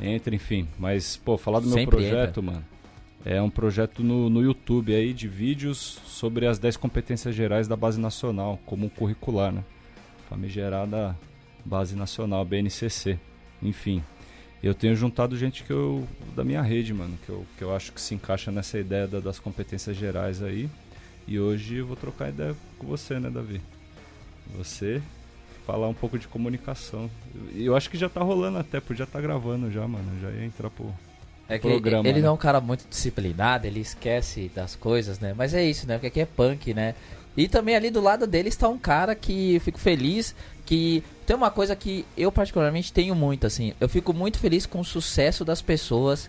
entra, 0.00 0.34
enfim. 0.34 0.66
Mas, 0.78 1.16
pô, 1.16 1.38
falar 1.38 1.60
do 1.60 1.66
meu 1.66 1.74
Sempre 1.78 1.96
projeto, 1.98 2.40
entra. 2.40 2.42
mano 2.42 2.77
é 3.24 3.40
um 3.42 3.50
projeto 3.50 4.02
no, 4.02 4.30
no 4.30 4.42
YouTube 4.42 4.94
aí 4.94 5.12
de 5.12 5.26
vídeos 5.28 6.00
sobre 6.06 6.46
as 6.46 6.58
10 6.58 6.76
competências 6.76 7.34
gerais 7.34 7.66
da 7.66 7.76
Base 7.76 8.00
Nacional, 8.00 8.58
como 8.64 8.88
curricular, 8.90 9.52
né? 9.52 9.64
Famigerada 10.28 11.16
Base 11.64 11.96
Nacional, 11.96 12.44
BNCC. 12.44 13.18
Enfim, 13.62 14.02
eu 14.62 14.74
tenho 14.74 14.94
juntado 14.94 15.36
gente 15.36 15.64
que 15.64 15.72
eu, 15.72 16.06
da 16.34 16.44
minha 16.44 16.62
rede, 16.62 16.92
mano, 16.94 17.18
que 17.24 17.28
eu, 17.28 17.46
que 17.56 17.62
eu 17.62 17.74
acho 17.74 17.92
que 17.92 18.00
se 18.00 18.14
encaixa 18.14 18.50
nessa 18.50 18.78
ideia 18.78 19.06
da, 19.06 19.20
das 19.20 19.38
competências 19.38 19.96
gerais 19.96 20.42
aí. 20.42 20.68
E 21.26 21.38
hoje 21.38 21.76
eu 21.76 21.86
vou 21.86 21.96
trocar 21.96 22.30
ideia 22.30 22.56
com 22.78 22.86
você, 22.86 23.18
né, 23.20 23.30
Davi? 23.30 23.60
Você 24.56 25.02
falar 25.66 25.86
um 25.86 25.94
pouco 25.94 26.18
de 26.18 26.26
comunicação. 26.26 27.10
Eu 27.54 27.76
acho 27.76 27.90
que 27.90 27.98
já 27.98 28.08
tá 28.08 28.22
rolando 28.22 28.56
até, 28.56 28.80
podia 28.80 29.04
estar 29.04 29.18
tá 29.18 29.22
gravando 29.22 29.70
já, 29.70 29.86
mano. 29.86 30.18
Já 30.22 30.30
ia 30.30 30.46
entrar 30.46 30.70
por, 30.70 30.90
é 31.48 31.58
programa, 31.58 32.06
ele, 32.06 32.18
né? 32.18 32.22
não 32.22 32.30
é 32.30 32.32
um 32.32 32.38
cara 32.38 32.60
muito 32.60 32.86
disciplinado, 32.88 33.66
ele 33.66 33.80
esquece 33.80 34.50
das 34.54 34.76
coisas, 34.76 35.18
né? 35.18 35.34
Mas 35.36 35.54
é 35.54 35.64
isso, 35.64 35.86
né? 35.86 35.94
Porque 35.94 36.08
aqui 36.08 36.20
é 36.20 36.26
punk, 36.26 36.74
né? 36.74 36.94
E 37.36 37.48
também 37.48 37.76
ali 37.76 37.88
do 37.88 38.00
lado 38.00 38.26
dele 38.26 38.48
está 38.48 38.68
um 38.68 38.78
cara 38.78 39.14
que 39.14 39.54
eu 39.54 39.60
fico 39.60 39.78
feliz 39.78 40.34
que 40.66 41.02
tem 41.24 41.34
uma 41.34 41.50
coisa 41.50 41.74
que 41.74 42.04
eu 42.16 42.30
particularmente 42.30 42.92
tenho 42.92 43.14
muito 43.14 43.46
assim. 43.46 43.72
Eu 43.80 43.88
fico 43.88 44.12
muito 44.12 44.38
feliz 44.38 44.66
com 44.66 44.80
o 44.80 44.84
sucesso 44.84 45.44
das 45.44 45.62
pessoas 45.62 46.28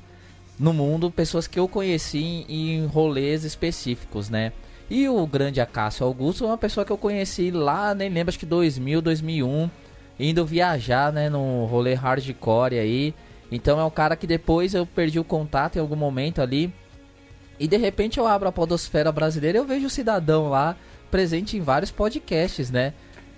no 0.57 0.71
mundo, 0.71 1.11
pessoas 1.11 1.47
que 1.47 1.59
eu 1.59 1.67
conheci 1.67 2.45
em 2.47 2.85
rolês 2.85 3.43
específicos, 3.43 4.29
né? 4.29 4.53
E 4.89 5.09
o 5.09 5.25
grande 5.27 5.59
Acácio 5.59 6.05
Augusto 6.05 6.45
é 6.45 6.47
uma 6.47 6.57
pessoa 6.57 6.85
que 6.85 6.91
eu 6.91 6.97
conheci 6.97 7.51
lá, 7.51 7.93
nem 7.93 8.09
lembro, 8.09 8.29
acho 8.29 8.39
que 8.39 8.45
2000, 8.45 9.01
2001, 9.01 9.69
indo 10.19 10.45
viajar, 10.45 11.11
né, 11.11 11.29
no 11.29 11.65
rolê 11.65 11.93
hardcore 11.93 12.79
aí. 12.79 13.13
Então 13.51 13.79
é 13.79 13.83
um 13.83 13.89
cara 13.89 14.15
que 14.15 14.27
depois 14.27 14.73
eu 14.73 14.85
perdi 14.85 15.19
o 15.19 15.23
contato 15.23 15.77
em 15.77 15.79
algum 15.79 15.95
momento 15.95 16.41
ali. 16.41 16.73
E 17.59 17.67
de 17.67 17.77
repente 17.77 18.19
eu 18.19 18.27
abro 18.27 18.47
a 18.47 18.51
podosfera 18.51 19.11
brasileira 19.11 19.57
e 19.57 19.61
eu 19.61 19.65
vejo 19.65 19.87
o 19.87 19.89
cidadão 19.89 20.49
lá 20.49 20.77
presente 21.11 21.57
em 21.57 21.61
vários 21.61 21.91
podcasts, 21.91 22.69
né? 22.69 22.93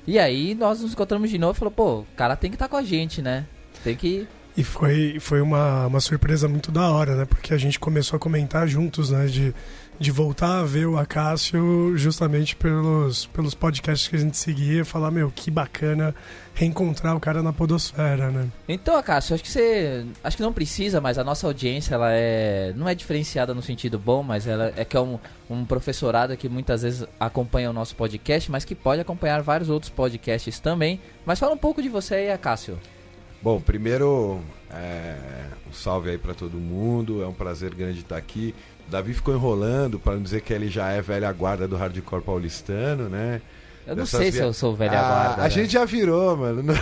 E 0.06 0.20
aí 0.20 0.54
nós 0.56 0.82
nos 0.82 0.94
encontramos 0.94 1.30
de 1.30 1.38
novo 1.38 1.54
e 1.54 1.60
falou, 1.60 1.72
pô, 1.72 2.00
o 2.00 2.08
cara 2.16 2.36
tem 2.36 2.50
que 2.50 2.56
estar 2.56 2.66
tá 2.66 2.70
com 2.70 2.78
a 2.78 2.84
gente, 2.84 3.22
né? 3.22 3.46
Tem 3.84 3.96
que. 3.96 4.28
E 4.56 4.64
foi, 4.64 5.18
foi 5.20 5.42
uma, 5.42 5.88
uma 5.88 6.00
surpresa 6.00 6.48
muito 6.48 6.72
da 6.72 6.90
hora, 6.90 7.16
né? 7.16 7.26
Porque 7.26 7.54
a 7.54 7.58
gente 7.58 7.80
começou 7.80 8.18
a 8.18 8.20
comentar 8.20 8.68
juntos, 8.68 9.10
né? 9.10 9.26
De 9.28 9.54
de 10.00 10.12
voltar 10.12 10.60
a 10.60 10.64
ver 10.64 10.88
o 10.88 10.98
Acácio 10.98 11.96
justamente 11.96 12.56
pelos, 12.56 13.28
pelos 13.28 13.54
podcasts 13.54 14.08
que 14.08 14.16
a 14.16 14.20
gente 14.20 14.36
seguia, 14.36 14.84
falar, 14.84 15.12
meu, 15.12 15.32
que 15.34 15.52
bacana 15.52 16.16
reencontrar 16.54 17.16
o 17.16 17.20
cara 17.20 17.42
na 17.42 17.54
podosfera, 17.54 18.30
né? 18.30 18.48
Então, 18.68 18.96
Acácio, 18.98 19.36
acho 19.36 19.44
que 19.44 19.50
você. 19.50 20.06
Acho 20.24 20.38
que 20.38 20.44
não 20.44 20.52
precisa, 20.52 21.00
mas 21.00 21.18
a 21.18 21.24
nossa 21.24 21.48
audiência 21.48 21.96
ela 21.96 22.12
é. 22.12 22.74
não 22.76 22.90
é 22.90 22.96
diferenciada 22.96 23.54
no 23.54 23.62
sentido 23.62 23.98
bom, 23.98 24.24
mas 24.24 24.48
ela 24.48 24.74
é 24.76 24.84
que 24.84 24.98
é 24.98 25.00
um, 25.00 25.20
um 25.50 25.66
professorado 25.66 26.36
que 26.36 26.50
muitas 26.50 26.82
vezes 26.82 27.06
acompanha 27.20 27.70
o 27.70 27.74
nosso 27.74 27.96
podcast, 27.96 28.52
mas 28.52 28.66
que 28.66 28.76
pode 28.76 29.02
acompanhar 29.02 29.42
vários 29.42 29.70
outros 29.70 29.90
podcasts 29.92 30.60
também. 30.60 31.00
Mas 31.26 31.40
fala 31.40 31.54
um 31.54 31.58
pouco 31.58 31.82
de 31.82 31.90
você 31.90 32.16
aí, 32.16 32.32
Acácio. 32.32 32.78
Bom, 33.42 33.60
primeiro, 33.60 34.40
é, 34.70 35.18
um 35.68 35.74
salve 35.74 36.12
aí 36.12 36.18
para 36.18 36.36
todo 36.36 36.58
mundo. 36.58 37.24
É 37.24 37.28
um 37.28 37.34
prazer 37.34 37.74
grande 37.74 38.02
estar 38.02 38.18
aqui. 38.18 38.54
Davi 38.92 39.14
ficou 39.14 39.34
enrolando 39.34 39.98
para 39.98 40.16
não 40.16 40.22
dizer 40.22 40.42
que 40.42 40.54
ele 40.54 40.68
já 40.68 40.90
é 40.90 41.02
velha 41.02 41.32
guarda 41.32 41.66
do 41.66 41.78
hardcore 41.78 42.22
paulistano, 42.22 43.08
né? 43.08 43.42
Eu 43.88 43.96
não 43.96 44.06
sei 44.06 44.30
via... 44.30 44.32
se 44.32 44.40
eu 44.40 44.54
sou 44.54 44.76
velha 44.76 45.00
ah, 45.00 45.08
guarda. 45.08 45.42
A 45.42 45.44
né? 45.46 45.50
gente 45.50 45.74
já 45.74 45.86
virou, 45.86 46.38
mano. 46.38 46.74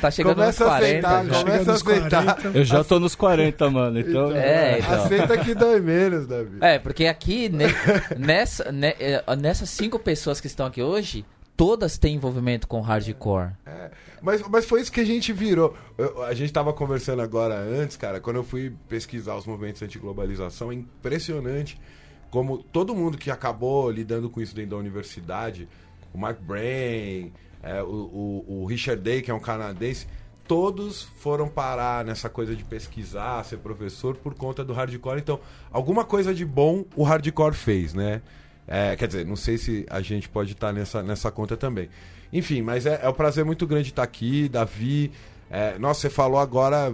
Tá 0.00 0.10
chegando 0.12 0.36
começa 0.36 0.64
nos 0.64 0.72
40. 0.74 1.08
Aceitar, 1.08 1.24
já. 1.24 1.40
Começa 1.40 1.70
a 1.70 1.74
aceitar. 1.74 2.24
40. 2.36 2.58
Eu 2.58 2.64
já 2.64 2.84
tô 2.84 3.00
nos 3.00 3.14
40, 3.14 3.70
mano. 3.70 3.98
Então... 3.98 4.30
então 4.30 4.36
é, 4.36 4.78
então. 4.78 5.04
Aceita 5.04 5.38
que 5.38 5.54
dói 5.54 5.80
menos, 5.80 6.26
Davi. 6.26 6.58
É, 6.60 6.78
porque 6.78 7.06
aqui, 7.06 7.48
ne... 7.48 7.64
nessa, 8.16 8.70
ne... 8.70 8.94
Eh, 9.00 9.24
nessas 9.36 9.70
cinco 9.70 9.98
pessoas 9.98 10.40
que 10.40 10.46
estão 10.46 10.66
aqui 10.66 10.82
hoje, 10.82 11.24
todas 11.56 11.98
têm 11.98 12.16
envolvimento 12.16 12.66
com 12.66 12.80
hardcore. 12.80 13.52
É, 13.66 13.90
mas, 14.20 14.42
mas 14.48 14.64
foi 14.64 14.80
isso 14.80 14.92
que 14.92 15.00
a 15.00 15.04
gente 15.04 15.32
virou. 15.32 15.76
Eu, 15.96 16.22
a 16.22 16.34
gente 16.34 16.52
tava 16.52 16.72
conversando 16.72 17.22
agora 17.22 17.54
antes, 17.56 17.96
cara, 17.96 18.20
quando 18.20 18.36
eu 18.36 18.44
fui 18.44 18.72
pesquisar 18.88 19.36
os 19.36 19.46
movimentos 19.46 19.82
anti-globalização, 19.82 20.70
é 20.72 20.74
impressionante 20.74 21.80
como 22.34 22.58
todo 22.58 22.96
mundo 22.96 23.16
que 23.16 23.30
acabou 23.30 23.88
lidando 23.88 24.28
com 24.28 24.40
isso 24.40 24.56
dentro 24.56 24.72
da 24.72 24.76
universidade, 24.76 25.68
o 26.12 26.18
Mark 26.18 26.40
Brain, 26.40 27.32
é, 27.62 27.80
o, 27.80 27.86
o, 27.86 28.62
o 28.62 28.66
Richard 28.66 29.00
Day, 29.00 29.22
que 29.22 29.30
é 29.30 29.34
um 29.34 29.38
canadense, 29.38 30.08
todos 30.46 31.02
foram 31.02 31.48
parar 31.48 32.04
nessa 32.04 32.28
coisa 32.28 32.56
de 32.56 32.64
pesquisar, 32.64 33.44
ser 33.44 33.58
professor 33.58 34.16
por 34.16 34.34
conta 34.34 34.64
do 34.64 34.72
hardcore. 34.72 35.20
Então, 35.20 35.38
alguma 35.70 36.04
coisa 36.04 36.34
de 36.34 36.44
bom 36.44 36.84
o 36.96 37.04
hardcore 37.04 37.54
fez, 37.54 37.94
né? 37.94 38.20
É, 38.66 38.96
quer 38.96 39.06
dizer, 39.06 39.26
não 39.26 39.36
sei 39.36 39.58
se 39.58 39.86
a 39.90 40.00
gente 40.00 40.28
pode 40.28 40.52
estar 40.52 40.72
nessa, 40.72 41.02
nessa 41.02 41.30
conta 41.30 41.56
também. 41.56 41.88
Enfim, 42.32 42.62
mas 42.62 42.86
é, 42.86 43.00
é 43.02 43.08
um 43.08 43.12
prazer 43.12 43.44
muito 43.44 43.66
grande 43.66 43.90
estar 43.90 44.02
aqui, 44.02 44.48
Davi. 44.48 45.12
É, 45.50 45.78
nossa, 45.78 46.00
você 46.00 46.10
falou 46.10 46.40
agora, 46.40 46.92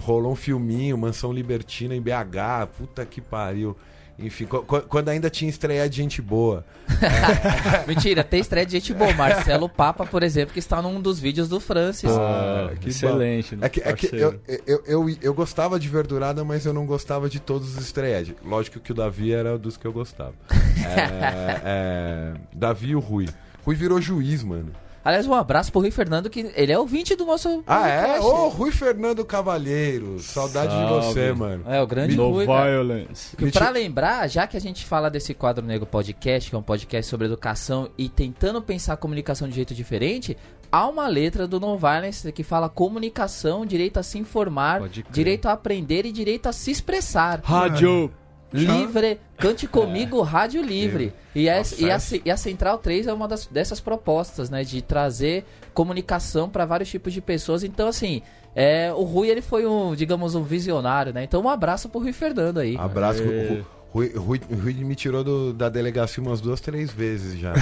rolou 0.00 0.32
um 0.32 0.36
filminho, 0.36 0.96
Mansão 0.96 1.32
Libertina 1.32 1.94
em 1.94 2.00
BH, 2.00 2.68
puta 2.76 3.04
que 3.04 3.20
pariu. 3.20 3.76
Enfim, 4.18 4.46
quando 4.46 5.08
ainda 5.10 5.28
tinha 5.28 5.50
estreia 5.50 5.88
de 5.88 5.96
gente 5.96 6.22
boa. 6.22 6.64
É... 6.88 7.86
Mentira, 7.86 8.24
tem 8.24 8.40
estreia 8.40 8.64
de 8.64 8.72
gente 8.72 8.94
boa. 8.94 9.12
Marcelo 9.12 9.68
Papa, 9.68 10.06
por 10.06 10.22
exemplo, 10.22 10.54
que 10.54 10.58
está 10.58 10.80
num 10.80 11.00
dos 11.00 11.20
vídeos 11.20 11.48
do 11.48 11.60
Francis. 11.60 12.10
Ah, 12.10 12.72
que 12.80 12.88
excelente. 12.88 13.56
Né? 13.56 13.66
É 13.66 13.68
que, 13.68 13.80
é 13.80 13.92
que 13.92 14.06
eu, 14.16 14.40
eu, 14.66 14.82
eu, 14.86 15.16
eu, 15.20 15.34
gostava 15.34 15.78
de 15.78 15.88
Verdurada, 15.88 16.44
mas 16.44 16.64
eu 16.64 16.72
não 16.72 16.86
gostava 16.86 17.28
de 17.28 17.38
todos 17.40 17.76
os 17.76 17.84
estreias. 17.84 18.32
Lógico 18.42 18.80
que 18.80 18.92
o 18.92 18.94
Davi 18.94 19.32
era 19.32 19.58
dos 19.58 19.76
que 19.76 19.86
eu 19.86 19.92
gostava. 19.92 20.34
É, 20.86 21.60
é, 21.64 22.34
Davi 22.54 22.90
e 22.90 22.96
o 22.96 23.00
Rui. 23.00 23.28
Rui 23.64 23.74
virou 23.74 24.00
juiz, 24.00 24.44
mano. 24.44 24.72
Aliás, 25.06 25.24
um 25.24 25.34
abraço 25.34 25.70
pro 25.70 25.80
Rui 25.80 25.92
Fernando, 25.92 26.28
que 26.28 26.50
ele 26.56 26.72
é 26.72 26.76
ouvinte 26.76 27.14
do 27.14 27.24
nosso. 27.24 27.62
Ah, 27.64 27.88
é? 27.88 28.18
Ô, 28.18 28.48
Rui 28.48 28.72
Fernando 28.72 29.24
Cavalheiro. 29.24 30.18
Saudade 30.18 30.72
Salve. 30.72 31.00
de 31.00 31.06
você, 31.06 31.32
mano. 31.32 31.62
É, 31.64 31.80
o 31.80 31.86
grande 31.86 32.16
no 32.16 32.28
Rui. 32.28 32.44
Violence. 32.44 33.36
Cara. 33.36 33.52
Pra 33.52 33.70
lembrar, 33.70 34.28
já 34.28 34.48
que 34.48 34.56
a 34.56 34.60
gente 34.60 34.84
fala 34.84 35.08
desse 35.08 35.32
quadro 35.32 35.64
Negro 35.64 35.86
Podcast, 35.86 36.50
que 36.50 36.56
é 36.56 36.58
um 36.58 36.62
podcast 36.62 37.08
sobre 37.08 37.28
educação 37.28 37.88
e 37.96 38.08
tentando 38.08 38.60
pensar 38.60 38.94
a 38.94 38.96
comunicação 38.96 39.48
de 39.48 39.54
jeito 39.54 39.72
diferente, 39.72 40.36
há 40.72 40.88
uma 40.88 41.06
letra 41.06 41.46
do 41.46 41.60
No 41.60 41.78
Violence 41.78 42.32
que 42.32 42.42
fala 42.42 42.68
comunicação, 42.68 43.64
direito 43.64 43.98
a 44.00 44.02
se 44.02 44.18
informar, 44.18 44.88
direito 45.08 45.46
a 45.46 45.52
aprender 45.52 46.04
e 46.04 46.10
direito 46.10 46.48
a 46.48 46.52
se 46.52 46.72
expressar. 46.72 47.40
Rádio! 47.44 48.10
Livre, 48.52 49.20
cante 49.36 49.66
comigo, 49.66 50.22
rádio 50.22 50.62
livre. 50.62 51.12
E, 51.34 51.48
é, 51.48 51.62
e, 51.78 51.90
a, 51.90 51.98
e 52.24 52.30
a 52.30 52.36
Central 52.36 52.78
3 52.78 53.06
é 53.06 53.12
uma 53.12 53.28
das, 53.28 53.46
dessas 53.46 53.80
propostas, 53.80 54.48
né? 54.48 54.64
De 54.64 54.80
trazer 54.80 55.44
comunicação 55.74 56.48
para 56.48 56.64
vários 56.64 56.88
tipos 56.88 57.12
de 57.12 57.20
pessoas. 57.20 57.62
Então, 57.64 57.88
assim, 57.88 58.22
é, 58.54 58.92
o 58.92 59.02
Rui, 59.02 59.28
ele 59.28 59.42
foi 59.42 59.66
um, 59.66 59.94
digamos, 59.94 60.34
um 60.34 60.42
visionário, 60.42 61.12
né? 61.12 61.24
Então, 61.24 61.42
um 61.42 61.48
abraço 61.48 61.88
pro 61.88 62.00
Rui 62.00 62.12
Fernando 62.12 62.58
aí. 62.58 62.76
Abraço. 62.78 63.22
Rui, 63.22 63.64
Rui, 63.92 64.12
Rui, 64.14 64.40
Rui 64.62 64.74
me 64.84 64.94
tirou 64.94 65.22
do, 65.22 65.52
da 65.52 65.68
delegacia 65.68 66.22
umas 66.22 66.40
duas, 66.40 66.60
três 66.60 66.90
vezes 66.90 67.38
já. 67.38 67.52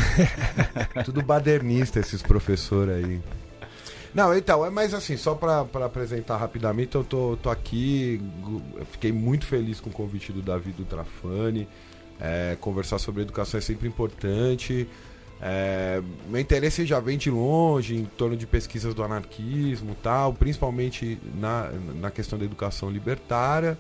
Tudo 1.05 1.23
badernista 1.23 1.99
esses 1.99 2.23
professores 2.23 2.95
aí. 3.05 3.21
Não, 4.15 4.37
então, 4.37 4.65
é 4.65 4.71
mais 4.71 4.95
assim, 4.95 5.17
só 5.17 5.35
para 5.35 5.67
apresentar 5.85 6.37
rapidamente, 6.37 6.95
eu 6.95 7.03
tô, 7.03 7.37
tô 7.43 7.51
aqui, 7.51 8.21
eu 8.77 8.87
fiquei 8.87 9.11
muito 9.11 9.45
feliz 9.45 9.81
com 9.81 9.91
o 9.91 9.93
convite 9.93 10.33
do 10.33 10.41
Davi 10.41 10.71
do 10.71 10.85
Trafani. 10.85 11.67
É, 12.21 12.57
conversar 12.61 13.01
sobre 13.01 13.23
educação 13.23 13.59
é 13.59 13.61
sempre 13.61 13.89
importante. 13.89 14.89
É, 15.43 16.01
meu 16.29 16.41
interesse 16.41 16.87
já 16.87 17.01
vem 17.01 17.19
de 17.19 17.29
longe 17.29 17.97
em 17.97 18.05
torno 18.05 18.37
de 18.37 18.47
pesquisas 18.47 18.95
do 18.95 19.03
anarquismo 19.03 19.97
tal, 20.01 20.33
principalmente 20.33 21.19
na, 21.35 21.71
na 21.97 22.11
questão 22.11 22.39
da 22.39 22.45
educação 22.45 22.89
libertária. 22.89 23.77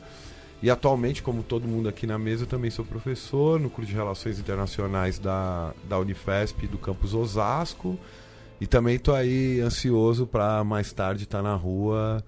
E 0.60 0.68
atualmente, 0.68 1.22
como 1.22 1.44
todo 1.44 1.68
mundo 1.68 1.88
aqui 1.88 2.08
na 2.08 2.18
mesa, 2.18 2.42
eu 2.42 2.48
também 2.48 2.70
sou 2.70 2.84
professor 2.84 3.60
no 3.60 3.70
curso 3.70 3.88
de 3.88 3.96
Relações 3.96 4.40
Internacionais 4.40 5.18
da, 5.18 5.72
da 5.88 5.96
Unifesp 5.98 6.66
do 6.66 6.78
campus 6.78 7.14
Osasco. 7.14 7.96
E 8.64 8.66
também 8.66 8.98
tô 8.98 9.12
aí 9.12 9.60
ansioso 9.60 10.26
para 10.26 10.64
mais 10.64 10.90
tarde 10.90 11.24
estar 11.24 11.42
tá 11.42 11.42
na 11.42 11.54
rua 11.54 12.24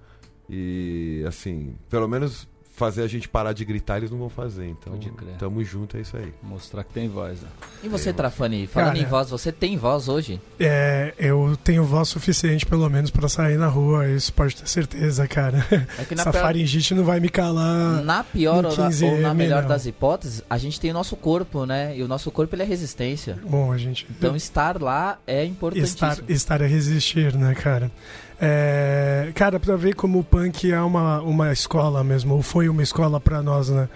e 0.47 1.23
assim, 1.27 1.75
pelo 1.89 2.07
menos 2.07 2.47
fazer 2.77 3.01
a 3.01 3.07
gente 3.07 3.27
parar 3.27 3.53
de 3.53 3.65
gritar, 3.65 3.97
eles 3.97 4.11
não 4.11 4.19
vão 4.19 4.29
fazer. 4.29 4.67
Então, 4.67 4.93
tamo 5.39 5.63
junto, 5.63 5.97
é 5.97 6.01
isso 6.01 6.15
aí. 6.15 6.31
Mostrar 6.43 6.83
que 6.83 6.93
tem 6.93 7.09
voz. 7.09 7.41
Né? 7.41 7.47
E 7.83 7.89
você, 7.89 8.13
Trafani, 8.13 8.67
falando 8.67 8.89
Cara, 8.89 8.99
em 8.99 9.05
voz, 9.05 9.31
você 9.31 9.51
tem 9.51 9.75
voz 9.75 10.07
hoje? 10.07 10.39
É, 10.59 11.11
eu 11.17 11.57
tenho 11.63 11.83
voz 11.83 12.07
suficiente, 12.07 12.67
pelo 12.67 12.87
menos, 12.87 13.09
para 13.09 13.27
sair 13.27 13.57
na 13.57 13.65
rua, 13.65 14.07
isso 14.07 14.31
pode 14.31 14.55
ter 14.55 14.67
certeza, 14.69 15.27
cara. 15.27 15.65
É 15.97 16.05
que 16.05 16.13
Essa 16.13 16.31
pior... 16.31 16.41
faringite 16.41 16.93
não 16.93 17.03
vai 17.03 17.19
me 17.19 17.29
calar. 17.29 18.03
Na 18.03 18.23
pior 18.23 18.63
ou 18.63 18.77
na, 18.77 18.89
ou 19.07 19.17
na, 19.21 19.33
melhor 19.33 19.63
não. 19.63 19.69
das 19.69 19.87
hipóteses, 19.87 20.43
a 20.47 20.57
gente 20.59 20.79
tem 20.79 20.91
o 20.91 20.93
nosso 20.93 21.15
corpo, 21.15 21.65
né? 21.65 21.97
E 21.97 22.03
o 22.03 22.07
nosso 22.07 22.29
corpo 22.29 22.53
ele 22.53 22.61
é 22.61 22.65
resistência. 22.65 23.39
Bom, 23.43 23.71
a 23.71 23.77
gente. 23.77 24.05
Então 24.09 24.35
estar 24.35 24.79
lá 24.79 25.17
é 25.25 25.43
importantíssimo. 25.43 26.11
Estar, 26.11 26.31
estar 26.31 26.61
é 26.61 26.67
resistir, 26.67 27.33
né, 27.35 27.55
cara? 27.55 27.91
É, 28.39 29.31
cara, 29.33 29.59
pra 29.59 29.75
ver 29.75 29.95
como 29.95 30.19
o 30.19 30.23
punk 30.23 30.71
é 30.71 30.79
uma, 30.81 31.21
uma 31.21 31.51
escola 31.51 32.03
mesmo, 32.03 32.35
ou 32.35 32.41
foi 32.41 32.69
uma 32.69 32.83
escola 32.83 33.19
para 33.19 33.41
nós, 33.41 33.69
né? 33.69 33.89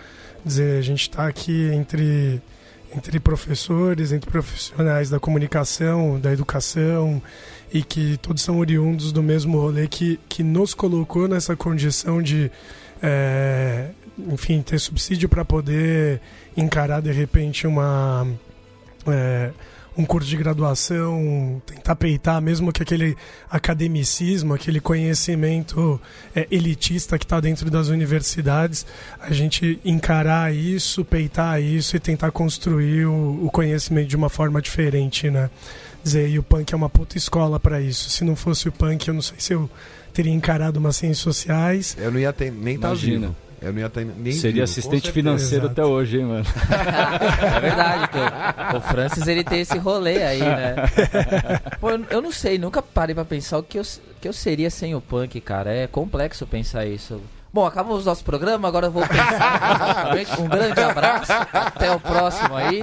Dizer, 0.44 0.80
a 0.80 0.82
gente 0.82 1.10
tá 1.10 1.28
aqui 1.28 1.70
entre, 1.72 2.42
entre 2.96 3.20
professores, 3.20 4.12
entre 4.12 4.30
profissionais 4.30 5.10
da 5.10 5.20
comunicação, 5.20 6.20
da 6.20 6.34
educação, 6.34 7.22
e 7.72 7.84
que 7.84 8.18
todos 8.18 8.42
são 8.42 8.58
oriundos 8.58 9.12
do 9.12 9.22
mesmo 9.22 9.60
rolê 9.60 9.88
que, 9.88 10.20
que 10.28 10.44
nos 10.44 10.74
colocou 10.74 11.28
nessa 11.28 11.56
condição 11.56 12.22
de, 12.22 12.52
é, 13.02 13.90
enfim, 14.18 14.62
ter 14.62 14.80
subsídio 14.80 15.30
para 15.30 15.46
poder 15.46 16.20
encarar 16.58 17.02
de 17.02 17.12
repente 17.12 17.66
uma. 17.68 18.28
É, 19.08 19.52
um 19.98 20.06
curso 20.06 20.30
de 20.30 20.38
graduação, 20.38 21.62
tentar 21.66 21.96
peitar 21.96 22.42
mesmo 22.42 22.72
que 22.72 22.82
aquele 22.82 23.16
academicismo, 23.50 24.54
aquele 24.54 24.80
conhecimento 24.80 26.00
é, 26.36 26.48
elitista 26.50 27.18
que 27.18 27.26
está 27.26 27.40
dentro 27.40 27.70
das 27.70 27.90
universidades, 27.90 28.86
a 29.20 29.34
gente 29.34 29.80
encarar 29.84 30.54
isso, 30.54 31.04
peitar 31.04 31.62
isso 31.62 31.96
e 31.96 32.00
tentar 32.00 32.32
construir 32.32 33.06
o, 33.06 33.46
o 33.46 33.50
conhecimento 33.52 34.08
de 34.08 34.16
uma 34.16 34.30
forma 34.30 34.62
diferente, 34.62 35.30
né? 35.30 35.50
Dizer, 36.04 36.30
e 36.30 36.40
o 36.40 36.44
punk 36.44 36.74
é 36.74 36.76
uma 36.76 36.90
puta 36.90 37.18
escola 37.18 37.60
para 37.60 37.80
isso. 37.80 38.10
Se 38.10 38.24
não 38.24 38.36
fosse 38.36 38.68
o 38.68 38.72
punk, 38.72 39.08
eu 39.08 39.14
não 39.14 39.22
sei 39.22 39.36
se 39.40 39.54
eu 39.54 39.70
teria 40.14 40.34
encarado 40.34 40.80
umas 40.80 40.96
ciências 40.96 41.20
sociais. 41.20 41.96
Eu 42.00 42.12
não 42.12 42.20
ia 42.20 42.34
ter, 42.34 42.52
nem 42.52 42.76
estar 42.76 42.90
tá 42.90 42.94
vivo. 42.96 43.36
Eu 43.62 43.72
não 43.72 43.80
ia 43.80 43.86
estar 43.86 44.02
nem 44.04 44.34
Seria 44.34 44.54
vivo, 44.54 44.64
assistente 44.64 45.12
financeiro 45.12 45.68
até 45.68 45.86
hoje, 45.86 46.18
hein, 46.18 46.26
mano? 46.26 46.46
é 47.56 47.60
verdade, 47.60 48.08
que 48.08 48.18
o, 48.18 48.78
o, 48.80 48.82
Francis 48.82 49.28
ele 49.28 49.44
tem 49.44 49.62
esse 49.62 49.78
rolê 49.78 50.24
aí, 50.24 50.40
né? 50.40 50.76
Pô, 51.80 51.92
eu 51.92 52.22
não 52.24 52.32
sei, 52.32 52.58
nunca 52.58 52.82
parei 52.82 53.14
pra 53.14 53.24
pensar 53.24 53.60
o 53.60 53.64
que 53.64 53.78
eu, 53.78 53.84
que 54.20 54.28
eu 54.28 54.34
seria 54.34 54.72
sem 54.72 54.96
o 54.96 55.02
punk, 55.02 55.40
cara. 55.42 55.72
É 55.72 55.86
complexo 55.86 56.48
pensar 56.48 56.88
isso. 56.88 57.22
Bom, 57.54 57.64
acabamos 57.64 58.02
o 58.02 58.06
nosso 58.06 58.24
programa, 58.24 58.68
agora 58.68 58.88
eu 58.88 58.92
vou 58.92 59.04
pensar. 59.08 60.10
um 60.40 60.48
grande 60.50 60.80
abraço, 60.80 61.32
até 61.54 61.92
o 61.92 62.00
próximo 62.00 62.56
aí. 62.56 62.82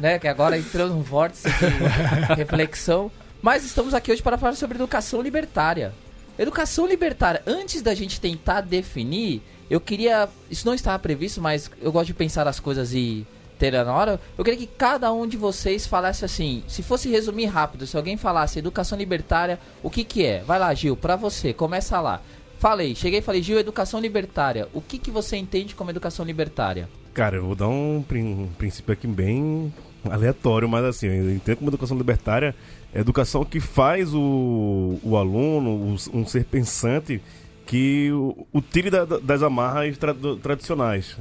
Né, 0.00 0.18
que 0.18 0.28
agora 0.28 0.58
entrou 0.58 0.88
num 0.88 1.00
vórtice 1.00 1.48
de 1.48 2.34
reflexão. 2.34 3.10
Mas 3.40 3.64
estamos 3.64 3.94
aqui 3.94 4.12
hoje 4.12 4.22
para 4.22 4.36
falar 4.36 4.54
sobre 4.54 4.76
educação 4.76 5.22
libertária. 5.22 5.94
Educação 6.38 6.86
libertária, 6.86 7.42
antes 7.46 7.80
da 7.80 7.94
gente 7.94 8.20
tentar 8.20 8.60
definir 8.60 9.40
eu 9.70 9.80
queria. 9.80 10.28
Isso 10.50 10.66
não 10.66 10.74
estava 10.74 10.98
previsto, 10.98 11.40
mas 11.40 11.70
eu 11.80 11.92
gosto 11.92 12.06
de 12.06 12.14
pensar 12.14 12.46
as 12.46 12.60
coisas 12.60 12.92
e 12.92 13.26
ter 13.58 13.72
na 13.72 13.92
hora. 13.92 14.20
Eu 14.36 14.44
queria 14.44 14.58
que 14.58 14.66
cada 14.66 15.12
um 15.12 15.26
de 15.26 15.36
vocês 15.36 15.86
falasse 15.86 16.24
assim. 16.24 16.62
Se 16.68 16.82
fosse 16.82 17.08
resumir 17.08 17.46
rápido, 17.46 17.86
se 17.86 17.96
alguém 17.96 18.16
falasse 18.16 18.58
educação 18.58 18.98
libertária, 18.98 19.58
o 19.82 19.90
que 19.90 20.04
que 20.04 20.24
é? 20.24 20.42
Vai 20.42 20.58
lá, 20.58 20.72
Gil, 20.74 20.96
pra 20.96 21.16
você, 21.16 21.52
começa 21.52 22.00
lá. 22.00 22.20
Falei, 22.58 22.94
cheguei 22.94 23.18
e 23.18 23.22
falei, 23.22 23.42
Gil, 23.42 23.58
educação 23.58 24.00
libertária. 24.00 24.68
O 24.72 24.80
que 24.80 24.98
que 24.98 25.10
você 25.10 25.36
entende 25.36 25.74
como 25.74 25.90
educação 25.90 26.24
libertária? 26.24 26.88
Cara, 27.12 27.36
eu 27.36 27.44
vou 27.44 27.54
dar 27.54 27.68
um, 27.68 28.04
um 28.10 28.48
princípio 28.58 28.92
aqui 28.92 29.06
bem 29.06 29.72
aleatório, 30.10 30.68
mas 30.68 30.84
assim, 30.84 31.06
eu 31.06 31.30
entendo 31.30 31.58
como 31.58 31.70
educação 31.70 31.96
libertária 31.96 32.54
é 32.94 33.00
educação 33.00 33.44
que 33.44 33.58
faz 33.58 34.14
o, 34.14 35.00
o 35.02 35.16
aluno, 35.16 35.70
o, 35.70 36.16
um 36.16 36.24
ser 36.24 36.44
pensante, 36.44 37.20
que 37.66 38.10
o, 38.12 38.46
o 38.52 38.60
tire 38.60 38.90
da, 38.90 39.04
das 39.04 39.42
amarras 39.42 39.96
tra, 39.96 40.14
tradicionais, 40.42 41.16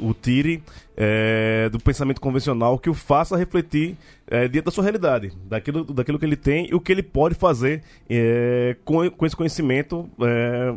o 0.00 0.14
tire 0.14 0.62
é, 0.96 1.68
do 1.70 1.78
pensamento 1.78 2.20
convencional 2.20 2.78
que 2.78 2.88
o 2.88 2.94
faça 2.94 3.36
refletir 3.36 3.96
é, 4.26 4.48
dentro 4.48 4.66
da 4.66 4.70
sua 4.70 4.84
realidade, 4.84 5.32
daquilo, 5.44 5.84
daquilo 5.84 6.18
que 6.18 6.24
ele 6.24 6.36
tem 6.36 6.68
e 6.70 6.74
o 6.74 6.80
que 6.80 6.92
ele 6.92 7.02
pode 7.02 7.34
fazer 7.34 7.82
é, 8.08 8.76
com, 8.84 9.10
com 9.10 9.26
esse 9.26 9.36
conhecimento 9.36 10.08
é, 10.20 10.74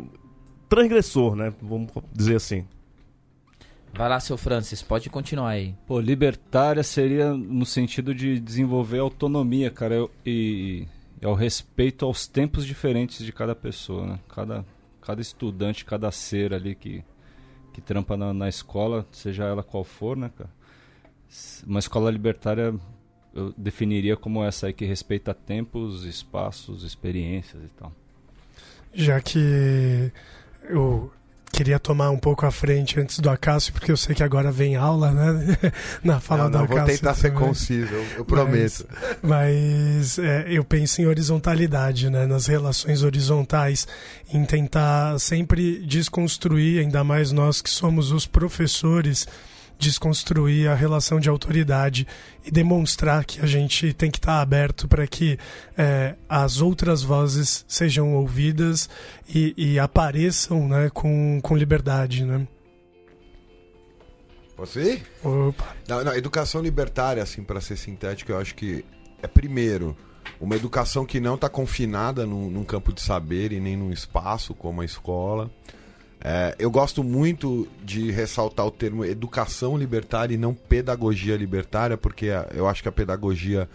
transgressor, 0.68 1.36
né? 1.36 1.52
Vamos 1.60 1.90
dizer 2.12 2.36
assim. 2.36 2.64
Vai 3.94 4.08
lá, 4.08 4.18
seu 4.18 4.38
Francis, 4.38 4.82
pode 4.82 5.10
continuar 5.10 5.50
aí. 5.50 5.74
Pô, 5.86 6.00
libertária 6.00 6.82
seria 6.82 7.34
no 7.34 7.66
sentido 7.66 8.14
de 8.14 8.40
desenvolver 8.40 8.98
autonomia, 8.98 9.70
cara, 9.70 10.08
e, 10.24 10.86
e 11.20 11.26
ao 11.26 11.34
respeito 11.34 12.06
aos 12.06 12.26
tempos 12.26 12.64
diferentes 12.64 13.24
de 13.24 13.32
cada 13.32 13.54
pessoa, 13.54 14.06
né? 14.06 14.18
Cada 14.34 14.64
cada 15.02 15.20
estudante, 15.20 15.84
cada 15.84 16.10
ser 16.10 16.54
ali 16.54 16.74
que, 16.74 17.04
que 17.72 17.80
trampa 17.80 18.16
na, 18.16 18.32
na 18.32 18.48
escola, 18.48 19.06
seja 19.12 19.44
ela 19.44 19.62
qual 19.62 19.84
for, 19.84 20.16
né, 20.16 20.30
cara? 20.36 20.50
Uma 21.66 21.78
escola 21.78 22.10
libertária 22.10 22.74
eu 23.34 23.52
definiria 23.56 24.16
como 24.16 24.44
essa 24.44 24.66
aí 24.66 24.72
que 24.72 24.84
respeita 24.84 25.32
tempos, 25.32 26.04
espaços, 26.04 26.84
experiências 26.84 27.62
e 27.64 27.68
tal. 27.68 27.92
Já 28.92 29.20
que 29.20 30.12
eu 30.68 31.10
queria 31.52 31.78
tomar 31.78 32.10
um 32.10 32.16
pouco 32.16 32.46
à 32.46 32.50
frente 32.50 32.98
antes 32.98 33.20
do 33.20 33.28
Acácio, 33.28 33.72
porque 33.72 33.92
eu 33.92 33.96
sei 33.96 34.14
que 34.14 34.22
agora 34.22 34.50
vem 34.50 34.74
aula, 34.74 35.10
né? 35.12 35.58
Na 36.02 36.18
fala 36.18 36.44
não, 36.44 36.50
não, 36.50 36.58
do 36.60 36.64
Acácio. 36.64 36.86
Vou 36.86 36.96
tentar 36.96 37.14
também. 37.14 37.20
ser 37.20 37.32
conciso, 37.32 37.92
eu, 37.92 38.04
eu 38.18 38.24
prometo. 38.24 38.86
Mas, 39.22 40.16
mas 40.16 40.18
é, 40.18 40.46
eu 40.48 40.64
penso 40.64 41.02
em 41.02 41.06
horizontalidade, 41.06 42.08
né? 42.08 42.26
Nas 42.26 42.46
relações 42.46 43.02
horizontais, 43.02 43.86
em 44.32 44.44
tentar 44.46 45.20
sempre 45.20 45.84
desconstruir, 45.86 46.80
ainda 46.80 47.04
mais 47.04 47.30
nós 47.30 47.60
que 47.60 47.68
somos 47.68 48.10
os 48.10 48.26
professores 48.26 49.28
desconstruir 49.82 50.68
a 50.68 50.74
relação 50.74 51.18
de 51.18 51.28
autoridade 51.28 52.06
e 52.44 52.50
demonstrar 52.50 53.24
que 53.24 53.40
a 53.40 53.46
gente 53.46 53.92
tem 53.92 54.10
que 54.10 54.18
estar 54.18 54.40
aberto 54.40 54.86
para 54.86 55.06
que 55.06 55.38
é, 55.76 56.14
as 56.28 56.60
outras 56.60 57.02
vozes 57.02 57.64
sejam 57.66 58.14
ouvidas 58.14 58.88
e, 59.28 59.52
e, 59.56 59.78
apareçam 59.78 60.68
né, 60.68 60.88
com, 60.92 61.40
com 61.42 61.56
liberdade. 61.56 62.24
Né? 62.24 62.46
Posso 64.56 64.78
ir? 64.78 65.02
Opa. 65.22 65.76
Não, 65.88 66.04
não, 66.04 66.14
educação 66.14 66.62
libertária, 66.62 67.22
assim, 67.22 67.42
para 67.42 67.60
ser 67.60 67.76
sintético, 67.76 68.32
eu 68.32 68.38
acho 68.38 68.54
que 68.54 68.84
é 69.22 69.26
primeiro 69.26 69.96
uma 70.40 70.56
educação 70.56 71.04
que 71.04 71.20
não 71.20 71.34
está 71.34 71.48
confinada 71.48 72.24
num, 72.24 72.50
num 72.50 72.64
campo 72.64 72.92
de 72.92 73.00
saber 73.00 73.52
e 73.52 73.60
nem 73.60 73.76
num 73.76 73.92
espaço 73.92 74.54
como 74.54 74.80
a 74.80 74.84
escola. 74.84 75.50
É, 76.24 76.54
eu 76.56 76.70
gosto 76.70 77.02
muito 77.02 77.66
de 77.82 78.12
ressaltar 78.12 78.64
o 78.64 78.70
termo 78.70 79.04
educação 79.04 79.76
libertária 79.76 80.34
e 80.34 80.38
não 80.38 80.54
pedagogia 80.54 81.36
libertária, 81.36 81.96
porque 81.96 82.26
eu 82.54 82.68
acho 82.68 82.80
que 82.80 82.88
a 82.88 82.92
pedagogia, 82.92 83.68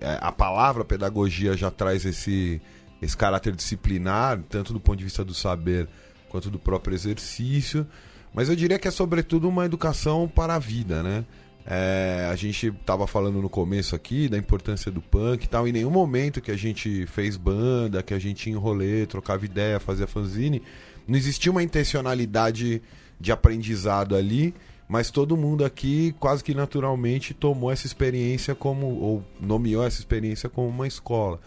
é, 0.00 0.16
a 0.20 0.30
palavra 0.30 0.84
pedagogia 0.84 1.56
já 1.56 1.68
traz 1.68 2.04
esse, 2.04 2.62
esse 3.02 3.16
caráter 3.16 3.56
disciplinar, 3.56 4.40
tanto 4.48 4.72
do 4.72 4.78
ponto 4.78 4.98
de 4.98 5.04
vista 5.04 5.24
do 5.24 5.34
saber 5.34 5.88
quanto 6.28 6.48
do 6.48 6.60
próprio 6.60 6.94
exercício. 6.94 7.84
Mas 8.32 8.48
eu 8.48 8.54
diria 8.54 8.78
que 8.78 8.86
é 8.86 8.92
sobretudo 8.92 9.48
uma 9.48 9.64
educação 9.64 10.28
para 10.28 10.54
a 10.54 10.58
vida, 10.60 11.02
né? 11.02 11.24
É, 11.66 12.28
a 12.30 12.36
gente 12.36 12.68
estava 12.68 13.06
falando 13.06 13.42
no 13.42 13.48
começo 13.48 13.94
aqui 13.94 14.28
da 14.28 14.38
importância 14.38 14.90
do 14.90 15.00
punk 15.00 15.44
e 15.44 15.48
tal. 15.48 15.68
Em 15.68 15.72
nenhum 15.72 15.90
momento 15.90 16.40
que 16.40 16.50
a 16.50 16.56
gente 16.56 17.06
fez 17.06 17.36
banda, 17.36 18.02
que 18.02 18.14
a 18.14 18.18
gente 18.18 18.48
ia 18.48 18.54
em 18.54 18.56
rolê, 18.56 19.06
trocava 19.06 19.44
ideia, 19.44 19.78
fazia 19.78 20.06
fanzine, 20.06 20.62
não 21.10 21.18
existia 21.18 21.50
uma 21.50 21.62
intencionalidade 21.62 22.80
de 23.18 23.32
aprendizado 23.32 24.14
ali, 24.14 24.54
mas 24.88 25.10
todo 25.10 25.36
mundo 25.36 25.64
aqui 25.64 26.14
quase 26.20 26.44
que 26.44 26.54
naturalmente 26.54 27.34
tomou 27.34 27.72
essa 27.72 27.84
experiência 27.84 28.54
como, 28.54 28.86
ou 28.86 29.24
nomeou 29.40 29.84
essa 29.84 29.98
experiência 29.98 30.48
como 30.48 30.68
uma 30.68 30.86
escola. 30.86 31.40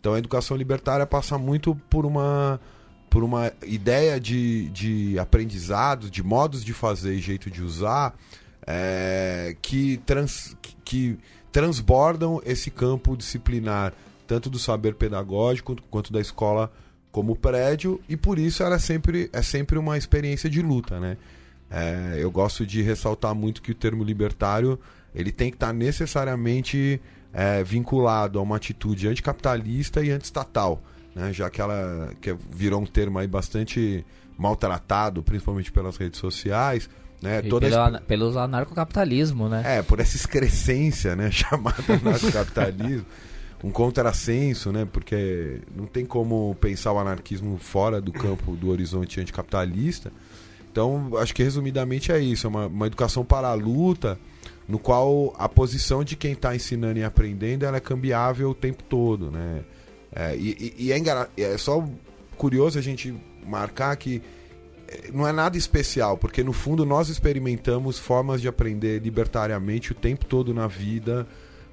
Então 0.00 0.14
a 0.14 0.18
educação 0.18 0.56
libertária 0.56 1.04
passa 1.06 1.36
muito 1.36 1.74
por 1.90 2.06
uma 2.06 2.58
por 3.10 3.22
uma 3.24 3.52
ideia 3.66 4.20
de, 4.20 4.70
de 4.70 5.18
aprendizado, 5.18 6.08
de 6.08 6.22
modos 6.22 6.64
de 6.64 6.72
fazer 6.72 7.14
e 7.14 7.18
jeito 7.18 7.50
de 7.50 7.60
usar 7.60 8.16
é, 8.64 9.56
que, 9.60 9.96
trans, 10.06 10.56
que 10.84 11.18
transbordam 11.50 12.40
esse 12.46 12.70
campo 12.70 13.16
disciplinar, 13.16 13.92
tanto 14.28 14.48
do 14.48 14.60
saber 14.60 14.94
pedagógico 14.94 15.76
quanto 15.90 16.12
da 16.12 16.20
escola 16.20 16.70
como 17.10 17.34
prédio, 17.34 18.00
e 18.08 18.16
por 18.16 18.38
isso 18.38 18.62
ela 18.62 18.76
é 18.76 18.78
sempre, 18.78 19.28
é 19.32 19.42
sempre 19.42 19.78
uma 19.78 19.98
experiência 19.98 20.48
de 20.48 20.62
luta. 20.62 21.00
Né? 21.00 21.16
É, 21.70 22.16
eu 22.18 22.30
gosto 22.30 22.64
de 22.66 22.82
ressaltar 22.82 23.34
muito 23.34 23.62
que 23.62 23.72
o 23.72 23.74
termo 23.74 24.04
libertário 24.04 24.78
ele 25.14 25.32
tem 25.32 25.50
que 25.50 25.56
estar 25.56 25.72
necessariamente 25.72 27.00
é, 27.32 27.64
vinculado 27.64 28.38
a 28.38 28.42
uma 28.42 28.56
atitude 28.56 29.08
anticapitalista 29.08 30.02
e 30.02 30.10
antiestatal, 30.10 30.82
né? 31.14 31.32
já 31.32 31.50
que 31.50 31.60
ela 31.60 32.12
que 32.20 32.36
virou 32.50 32.80
um 32.80 32.86
termo 32.86 33.18
aí 33.18 33.26
bastante 33.26 34.04
maltratado, 34.38 35.22
principalmente 35.22 35.70
pelas 35.70 35.96
redes 35.96 36.18
sociais, 36.18 36.88
né? 37.20 37.42
Toda 37.42 37.68
pelo, 37.68 37.96
esse... 37.96 38.04
Pelo 38.04 38.38
anarcocapitalismo, 38.38 39.48
né? 39.48 39.62
É, 39.78 39.82
por 39.82 40.00
essa 40.00 40.16
excrescência, 40.16 41.14
né? 41.14 41.28
Chamada 41.30 41.84
anarcocapitalismo. 41.88 43.04
Um 43.62 43.70
contrassenso, 43.70 44.72
né? 44.72 44.86
Porque 44.90 45.60
não 45.74 45.86
tem 45.86 46.04
como 46.04 46.56
pensar 46.60 46.92
o 46.92 46.98
anarquismo 46.98 47.58
fora 47.58 48.00
do 48.00 48.12
campo 48.12 48.56
do 48.56 48.70
horizonte 48.70 49.20
anticapitalista. 49.20 50.12
Então, 50.70 51.10
acho 51.18 51.34
que 51.34 51.42
resumidamente 51.42 52.12
é 52.12 52.18
isso: 52.18 52.46
é 52.46 52.50
uma, 52.50 52.66
uma 52.66 52.86
educação 52.86 53.24
para 53.24 53.48
a 53.48 53.54
luta, 53.54 54.18
no 54.68 54.78
qual 54.78 55.34
a 55.38 55.48
posição 55.48 56.02
de 56.02 56.16
quem 56.16 56.32
está 56.32 56.54
ensinando 56.54 56.98
e 56.98 57.04
aprendendo 57.04 57.64
ela 57.64 57.76
é 57.76 57.80
cambiável 57.80 58.50
o 58.50 58.54
tempo 58.54 58.82
todo, 58.84 59.30
né? 59.30 59.62
É, 60.12 60.36
e, 60.36 60.74
e, 60.76 60.92
é, 60.92 61.00
é 61.36 61.58
só 61.58 61.84
curioso 62.36 62.78
a 62.78 62.82
gente 62.82 63.14
marcar 63.46 63.94
que 63.96 64.22
não 65.12 65.26
é 65.26 65.32
nada 65.32 65.56
especial, 65.56 66.16
porque 66.16 66.42
no 66.42 66.52
fundo 66.52 66.84
nós 66.84 67.08
experimentamos 67.08 67.98
formas 67.98 68.40
de 68.40 68.48
aprender 68.48 69.00
libertariamente 69.00 69.92
o 69.92 69.94
tempo 69.94 70.24
todo 70.24 70.52
na 70.52 70.66
vida. 70.66 71.26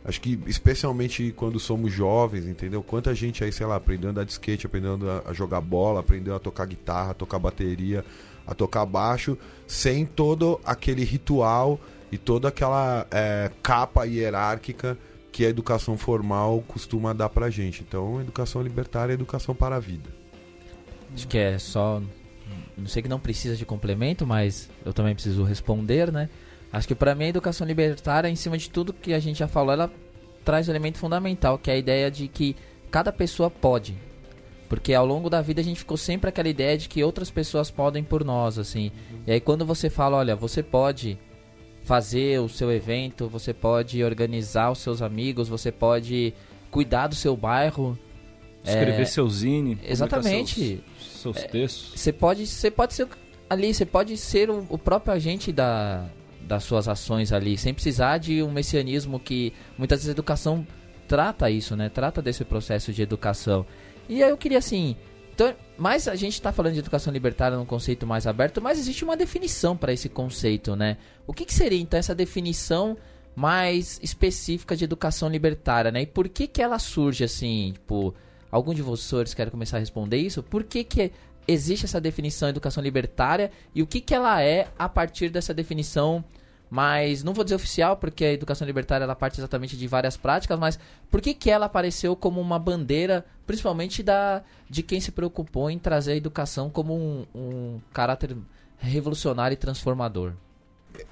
Acho 0.06 0.22
que 0.22 0.40
especialmente 0.48 1.34
quando 1.36 1.60
somos 1.60 1.92
jovens, 1.92 2.46
entendeu? 2.46 2.82
Quanta 2.82 3.14
gente 3.14 3.44
aí, 3.44 3.52
sei 3.52 3.66
lá, 3.66 3.76
aprendendo 3.76 4.08
a 4.08 4.12
andar 4.12 4.24
de 4.24 4.32
skate, 4.32 4.66
aprendendo 4.66 5.06
a 5.10 5.34
jogar 5.34 5.60
bola, 5.60 6.00
aprendendo 6.00 6.36
a 6.36 6.40
tocar 6.40 6.66
guitarra, 6.66 7.12
a 7.12 7.14
tocar 7.14 7.40
bateria, 7.40 8.06
a 8.46 8.54
tocar 8.54 8.86
baixo, 8.86 9.38
sem 9.66 10.06
todo 10.06 10.62
aquele 10.64 11.04
ritual 11.04 11.80
e 12.10 12.18
toda 12.18 12.48
aquela 12.48 13.06
é, 13.12 13.52
capa 13.62 14.06
hierárquica 14.06 14.98
que 15.32 15.46
a 15.46 15.50
educação 15.50 15.98
formal 15.98 16.64
costuma 16.68 17.12
dar 17.12 17.30
pra 17.30 17.50
gente. 17.50 17.84
Então, 17.88 18.22
educação 18.22 18.62
libertária 18.62 19.12
é 19.12 19.16
educação 19.16 19.54
para 19.54 19.76
a 19.76 19.80
vida. 19.80 20.10
Acho 21.14 21.28
que 21.28 21.38
é 21.38 21.60
só 21.60 22.02
não 22.78 22.88
sei 22.88 23.02
que 23.02 23.10
não 23.10 23.20
precisa 23.20 23.56
de 23.56 23.66
complemento, 23.66 24.26
mas 24.26 24.70
eu 24.86 24.94
também 24.94 25.14
preciso 25.16 25.44
responder, 25.44 26.12
né? 26.12 26.30
Acho 26.72 26.88
que 26.88 26.96
para 26.96 27.16
mim 27.16 27.26
a 27.26 27.30
educação 27.30 27.66
libertária, 27.66 28.30
em 28.30 28.36
cima 28.36 28.58
de 28.58 28.70
tudo 28.70 28.94
que 28.94 29.14
a 29.14 29.20
gente 29.20 29.40
já 29.40 29.48
falou, 29.48 29.74
ela 29.74 29.92
traz 30.44 30.68
um 30.68 30.72
elemento 30.72 30.98
fundamental, 30.98 31.58
que 31.58 31.72
é 31.72 31.74
a 31.74 31.78
ideia 31.78 32.12
de 32.12 32.28
que 32.28 32.56
cada 32.92 33.12
pessoa 33.12 33.50
pode. 33.50 33.96
Porque 34.70 34.94
ao 34.94 35.06
longo 35.06 35.30
da 35.30 35.42
vida 35.42 35.62
a 35.62 35.64
gente 35.64 35.80
ficou 35.80 35.98
sempre 35.98 36.30
aquela 36.30 36.50
ideia 36.50 36.78
de 36.78 36.90
que 36.90 37.04
outras 37.04 37.32
pessoas 37.32 37.72
podem 37.72 38.04
por 38.04 38.24
nós, 38.24 38.58
assim. 38.60 38.92
E 39.26 39.32
aí 39.32 39.40
quando 39.40 39.66
você 39.66 39.90
fala, 39.90 40.18
olha, 40.18 40.36
você 40.36 40.62
pode 40.62 41.18
fazer 41.84 42.42
o 42.42 42.50
seu 42.50 42.70
evento, 42.70 43.30
você 43.30 43.54
pode 43.54 44.04
organizar 44.04 44.70
os 44.72 44.80
seus 44.80 45.02
amigos, 45.02 45.48
você 45.48 45.72
pode 45.72 46.34
cuidar 46.70 47.08
do 47.08 47.16
seu 47.16 47.36
bairro, 47.38 47.98
escrever 48.62 49.04
é, 49.04 49.06
seu 49.06 49.30
zine, 49.30 49.80
exatamente 49.84 50.84
seus 51.00 51.38
é, 51.38 51.48
textos. 51.48 51.94
Você 51.96 52.12
pode, 52.12 52.46
você 52.46 52.70
pode 52.70 52.94
ser 52.94 53.08
ali, 53.50 53.74
você 53.74 53.86
pode 53.86 54.18
ser 54.18 54.50
o, 54.50 54.66
o, 54.70 54.78
próprio 54.78 55.14
agente 55.14 55.52
da, 55.52 56.06
das 56.48 56.64
suas 56.64 56.88
ações 56.88 57.32
ali, 57.32 57.58
sem 57.58 57.74
precisar 57.74 58.18
de 58.18 58.42
um 58.42 58.52
messianismo 58.52 59.20
que 59.20 59.54
muitas 59.78 60.00
vezes 60.00 60.10
a 60.10 60.12
educação 60.12 60.66
trata 61.08 61.50
isso, 61.50 61.76
né? 61.76 61.90
Trata 61.90 62.22
desse 62.22 62.44
processo 62.44 62.92
de 62.92 63.02
educação. 63.02 63.66
E 64.10 64.24
aí 64.24 64.30
eu 64.30 64.38
queria 64.38 64.58
assim, 64.58 64.96
então, 65.34 65.54
mas 65.78 66.08
a 66.08 66.16
gente 66.16 66.34
está 66.34 66.52
falando 66.52 66.74
de 66.74 66.80
educação 66.80 67.12
libertária 67.12 67.58
num 67.58 67.66
conceito 67.66 68.08
mais 68.08 68.26
aberto, 68.26 68.62
mas 68.62 68.80
existe 68.80 69.04
uma 69.04 69.18
definição 69.18 69.76
para 69.76 69.94
esse 69.94 70.10
conceito, 70.10 70.76
né? 70.76 70.98
O 71.26 71.34
que, 71.34 71.46
que, 71.46 71.54
seria 71.54 71.80
então 71.80 72.00
essa 72.00 72.16
definição 72.16 72.98
mais 73.36 74.00
específica 74.02 74.76
de 74.76 74.86
educação 74.86 75.30
libertária, 75.30 75.92
né? 75.92 76.02
E 76.02 76.06
por 76.08 76.28
que 76.28 76.48
que 76.48 76.62
ela 76.62 76.80
surge 76.80 77.24
assim, 77.24 77.74
tipo, 77.74 78.16
Algum 78.52 78.74
de 78.74 78.82
vocês 78.82 79.34
quer 79.34 79.52
começar 79.52 79.78
a 79.78 79.80
responder 79.80 80.18
isso? 80.18 80.42
Por 80.42 80.64
que, 80.64 80.84
que 80.84 81.12
existe 81.48 81.86
essa 81.86 82.00
definição 82.00 82.48
de 82.48 82.52
educação 82.52 82.82
libertária 82.82 83.52
e 83.74 83.82
o 83.82 83.88
que, 83.88 84.02
que 84.02 84.14
ela 84.14 84.42
é 84.42 84.68
a 84.78 84.88
partir 84.88 85.30
dessa 85.30 85.54
definição 85.54 86.24
mas 86.70 87.24
não 87.24 87.34
vou 87.34 87.44
dizer 87.44 87.56
oficial 87.56 87.98
porque 87.98 88.26
a 88.26 88.34
educação 88.34 88.66
libertária 88.66 89.04
ela 89.04 89.16
parte 89.16 89.40
exatamente 89.40 89.78
de 89.78 89.88
várias 89.88 90.18
práticas, 90.18 90.60
mas 90.60 90.80
por 91.10 91.22
que, 91.22 91.34
que 91.34 91.50
ela 91.50 91.66
apareceu 91.66 92.16
como 92.16 92.42
uma 92.42 92.60
bandeira, 92.60 93.26
principalmente 93.46 94.04
da 94.04 94.44
de 94.70 94.84
quem 94.84 95.00
se 95.00 95.12
preocupou 95.12 95.70
em 95.70 95.80
trazer 95.80 96.14
a 96.14 96.16
educação 96.16 96.70
como 96.70 96.96
um, 96.96 97.26
um 97.34 97.82
caráter 97.94 98.36
revolucionário 98.78 99.54
e 99.54 99.58
transformador? 99.58 100.34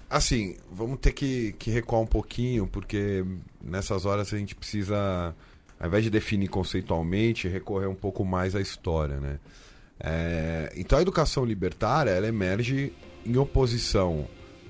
Assim, 0.10 0.58
vamos 0.72 1.00
ter 1.00 1.12
que, 1.13 1.54
que 1.54 1.70
recuar 1.70 2.02
um 2.02 2.08
pouquinho, 2.08 2.68
porque 2.68 3.24
nessas 3.62 4.06
horas 4.06 4.34
a 4.34 4.38
gente 4.38 4.56
precisa 4.56 5.36
ao 5.80 5.88
invés 5.88 6.04
de 6.04 6.10
definir 6.10 6.48
conceitualmente, 6.48 7.48
recorrer 7.48 7.88
um 7.88 7.96
pouco 7.96 8.24
mais 8.24 8.56
à 8.56 8.62
história, 8.62 9.20
né? 9.20 9.39
É, 10.00 10.74
então 10.76 11.00
a 11.00 11.02
educação 11.02 11.46
libertária 11.46 12.12
ela 12.12 12.28
emerge 12.28 12.91
em 13.26 13.38
oposição, 13.38 14.28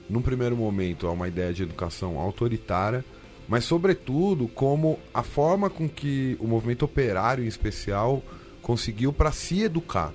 num 0.10 0.22
primeiro 0.22 0.56
momento, 0.56 1.08
a 1.08 1.12
uma 1.12 1.28
ideia 1.28 1.54
de 1.54 1.64
educação 1.64 2.20
autoritária, 2.20 3.04
mas 3.48 3.64
sobretudo 3.64 4.48
como 4.48 5.00
a 5.14 5.24
forma 5.24 5.70
com 5.70 5.88
que 5.88 6.36
o 6.40 6.48
movimento 6.48 6.84
operário 6.84 7.44
em 7.44 7.48
especial 7.48 8.24
conseguiu 8.62 9.14
para 9.14 9.32
se 9.32 9.62
educar. 9.62 10.12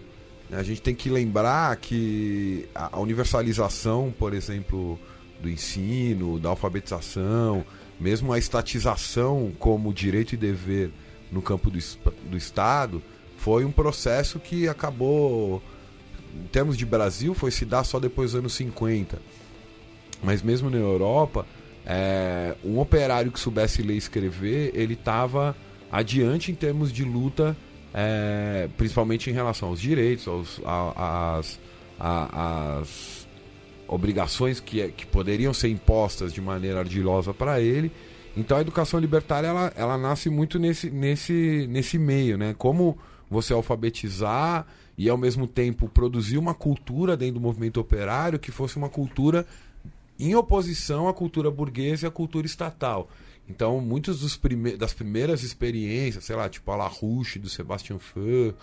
A 0.53 0.63
gente 0.65 0.83
tem 0.83 0.95
que 0.95 1.09
lembrar 1.09 1.77
que 1.77 2.69
a 2.75 2.99
universalização, 2.99 4.13
por 4.19 4.35
exemplo, 4.35 4.99
do 5.41 5.49
ensino, 5.49 6.41
da 6.41 6.49
alfabetização, 6.49 7.65
mesmo 8.01 8.33
a 8.33 8.39
estatização 8.39 9.53
como 9.59 9.95
direito 9.95 10.33
e 10.33 10.37
dever 10.37 10.91
no 11.31 11.41
campo 11.41 11.71
do, 11.71 11.79
do 12.29 12.37
Estado, 12.37 13.01
foi 13.37 13.65
um 13.65 13.71
processo 13.71 14.41
que 14.41 14.69
acabou, 14.69 15.63
em 16.35 16.49
termos 16.49 16.77
de 16.77 16.85
Brasil, 16.85 17.33
foi 17.33 17.53
se 17.53 17.65
dar 17.65 17.85
só 17.85 18.01
depois 18.01 18.33
dos 18.33 18.41
anos 18.41 18.53
50. 18.55 19.19
Mas 20.23 20.43
mesmo 20.43 20.69
na 20.69 20.77
Europa, 20.77 21.47
é, 21.87 22.55
um 22.65 22.79
operário 22.79 23.33
que 23.33 23.41
soubesse 23.41 23.83
ler 23.83 23.95
e 23.95 23.99
escrever, 23.99 24.73
ele 24.75 24.95
estava 24.95 25.57
adiante 25.91 26.53
em 26.53 26.55
termos 26.55 26.93
de 26.93 27.05
luta, 27.05 27.57
é, 27.93 28.69
principalmente 28.77 29.31
em 29.31 29.33
relação 29.33 29.69
aos 29.69 29.81
direitos, 29.81 30.29
aos, 30.29 30.61
a, 30.65 31.39
as, 31.39 31.61
a, 31.99 32.79
as 32.79 33.29
obrigações 33.89 34.61
que, 34.61 34.89
que 34.93 35.07
poderiam 35.07 35.53
ser 35.53 35.69
impostas 35.69 36.33
de 36.33 36.41
maneira 36.41 36.79
ardilosa 36.79 37.35
para 37.35 37.61
ele. 37.61 37.91
Então 38.37 38.57
a 38.57 38.61
educação 38.61 39.01
libertária 39.01 39.49
ela, 39.49 39.73
ela 39.75 39.99
nasce 39.99 40.31
muito 40.31 40.59
nesse, 40.59 40.91
nesse, 40.91 41.67
nesse 41.69 41.99
meio, 41.99 42.39
né? 42.39 42.55
Como 42.57 42.97
você 43.29 43.53
alfabetizar 43.53 44.67
e 44.97 45.09
ao 45.09 45.17
mesmo 45.17 45.47
tempo 45.47 45.89
produzir 45.89 46.39
uma 46.39 46.55
cultura 46.55 47.17
dentro 47.17 47.35
do 47.35 47.41
movimento 47.41 47.81
operário 47.81 48.39
que 48.39 48.53
fosse 48.53 48.77
uma 48.77 48.89
cultura 48.89 49.47
em 50.27 50.35
oposição 50.35 51.09
à 51.09 51.15
cultura 51.15 51.51
burguesa 51.51 52.07
e 52.07 52.09
à 52.09 52.11
cultura 52.11 52.47
estatal. 52.47 53.09
Então, 53.49 53.81
muitas 53.81 54.37
prime 54.37 54.77
das 54.77 54.93
primeiras 54.93 55.43
experiências, 55.43 56.25
sei 56.25 56.37
lá, 56.37 56.49
tipo 56.49 56.71
a 56.71 56.77
La 56.77 56.87
Ruche, 56.87 57.39
do 57.39 57.49
Sebastian 57.49 57.99
Feu, 57.99 58.55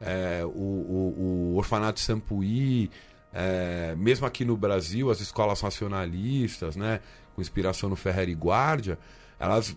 é, 0.00 0.44
o, 0.44 0.48
o, 0.48 1.52
o 1.52 1.56
Orfanato 1.56 1.98
Sampuí, 1.98 2.90
é, 3.32 3.94
mesmo 3.96 4.26
aqui 4.26 4.44
no 4.44 4.56
Brasil, 4.56 5.10
as 5.10 5.20
escolas 5.20 5.60
racionalistas, 5.60 6.76
né, 6.76 7.00
com 7.34 7.40
inspiração 7.40 7.88
no 7.88 7.96
Ferrer 7.96 8.28
e 8.28 8.34
Guardia, 8.34 8.98
elas, 9.38 9.76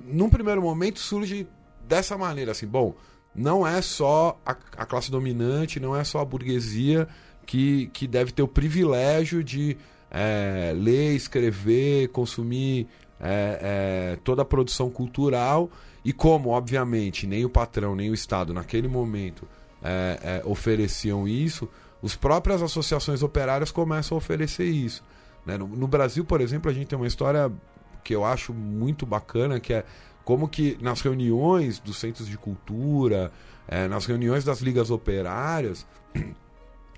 num 0.00 0.30
primeiro 0.30 0.62
momento, 0.62 1.00
surgem 1.00 1.46
dessa 1.86 2.16
maneira, 2.16 2.52
assim, 2.52 2.66
bom, 2.66 2.94
não 3.34 3.66
é 3.66 3.82
só 3.82 4.40
a, 4.46 4.52
a 4.52 4.86
classe 4.86 5.10
dominante, 5.10 5.80
não 5.80 5.96
é 5.96 6.04
só 6.04 6.20
a 6.20 6.24
burguesia 6.24 7.08
que, 7.44 7.88
que 7.92 8.06
deve 8.06 8.32
ter 8.32 8.42
o 8.42 8.48
privilégio 8.48 9.42
de 9.42 9.76
é, 10.16 10.72
ler, 10.76 11.16
escrever, 11.16 12.08
consumir 12.08 12.86
é, 13.20 14.12
é, 14.14 14.18
toda 14.22 14.42
a 14.42 14.44
produção 14.44 14.88
cultural 14.88 15.68
e 16.04 16.12
como, 16.12 16.50
obviamente, 16.50 17.26
nem 17.26 17.44
o 17.44 17.50
patrão 17.50 17.96
nem 17.96 18.10
o 18.10 18.14
Estado 18.14 18.54
naquele 18.54 18.86
momento 18.86 19.48
é, 19.82 20.18
é, 20.22 20.42
ofereciam 20.48 21.26
isso, 21.26 21.68
as 22.02 22.14
próprias 22.14 22.62
associações 22.62 23.22
operárias 23.22 23.72
começam 23.72 24.16
a 24.16 24.18
oferecer 24.18 24.66
isso. 24.66 25.02
Né? 25.44 25.58
No, 25.58 25.66
no, 25.66 25.88
Brasil, 25.88 26.24
por 26.24 26.40
exemplo, 26.40 26.70
a 26.70 26.74
gente 26.74 26.86
tem 26.86 26.96
uma 26.96 27.08
história 27.08 27.50
que 28.04 28.14
eu 28.14 28.24
acho 28.24 28.54
muito 28.54 29.04
bacana, 29.04 29.58
que 29.58 29.72
é 29.72 29.84
como 30.24 30.48
que 30.48 30.78
nas 30.80 31.00
reuniões 31.00 31.80
dos 31.80 31.98
centros 31.98 32.28
de 32.28 32.38
cultura, 32.38 33.32
é, 33.66 33.88
nas 33.88 34.06
reuniões 34.06 34.44
das 34.44 34.60
ligas 34.60 34.90
operárias, 34.90 35.86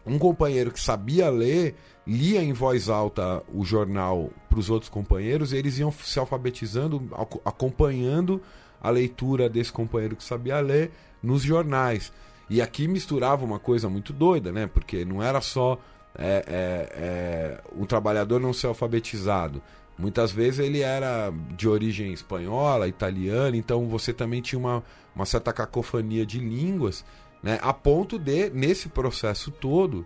um 0.06 0.18
companheiro 0.18 0.70
que 0.70 0.80
sabia 0.80 1.28
ler 1.28 1.74
lia 2.06 2.42
em 2.42 2.52
voz 2.52 2.88
alta 2.88 3.42
o 3.52 3.64
jornal 3.64 4.30
para 4.48 4.58
os 4.58 4.70
outros 4.70 4.88
companheiros, 4.88 5.52
e 5.52 5.56
eles 5.56 5.78
iam 5.78 5.90
se 5.90 6.18
alfabetizando, 6.18 7.02
acompanhando 7.44 8.40
a 8.80 8.90
leitura 8.90 9.48
desse 9.48 9.72
companheiro 9.72 10.14
que 10.14 10.22
sabia 10.22 10.60
ler 10.60 10.92
nos 11.22 11.42
jornais. 11.42 12.12
E 12.48 12.62
aqui 12.62 12.86
misturava 12.86 13.44
uma 13.44 13.58
coisa 13.58 13.88
muito 13.88 14.12
doida, 14.12 14.52
né? 14.52 14.68
Porque 14.68 15.04
não 15.04 15.20
era 15.20 15.40
só 15.40 15.80
é, 16.16 16.44
é, 16.46 16.92
é, 16.96 17.60
um 17.76 17.84
trabalhador 17.84 18.40
não 18.40 18.52
ser 18.52 18.68
alfabetizado. 18.68 19.60
Muitas 19.98 20.30
vezes 20.30 20.60
ele 20.60 20.80
era 20.80 21.32
de 21.56 21.66
origem 21.66 22.12
espanhola, 22.12 22.86
italiana, 22.86 23.56
então 23.56 23.88
você 23.88 24.12
também 24.12 24.42
tinha 24.42 24.58
uma, 24.58 24.84
uma 25.14 25.24
certa 25.24 25.52
cacofonia 25.52 26.24
de 26.24 26.38
línguas, 26.38 27.04
né? 27.46 27.60
a 27.62 27.72
ponto 27.72 28.18
de, 28.18 28.50
nesse 28.50 28.88
processo 28.88 29.52
todo, 29.52 30.04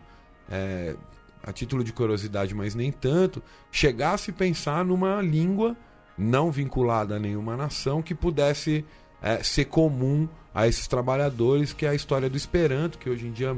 é, 0.50 0.94
a 1.42 1.50
título 1.55 1.83
de 1.83 1.90
curiosidade, 1.90 2.55
mas 2.55 2.74
nem 2.74 2.92
tanto, 2.92 3.42
chegar 3.72 4.14
a 4.14 4.33
pensar 4.33 4.85
numa 4.85 5.22
língua 5.22 5.74
não 6.18 6.50
vinculada 6.53 7.16
a 7.16 7.18
nenhuma 7.18 7.57
nação 7.57 8.03
que 8.03 8.14
pudesse 8.14 8.85
é, 9.22 9.42
ser 9.42 9.64
comum 9.64 10.29
a 10.55 10.68
esses 10.68 10.87
trabalhadores, 10.87 11.72
que 11.72 11.87
é 11.87 11.88
a 11.88 11.94
história 11.94 12.29
do 12.29 12.37
Esperanto, 12.37 12.98
que 12.98 13.09
hoje 13.09 13.26
em 13.26 13.33
dia 13.33 13.57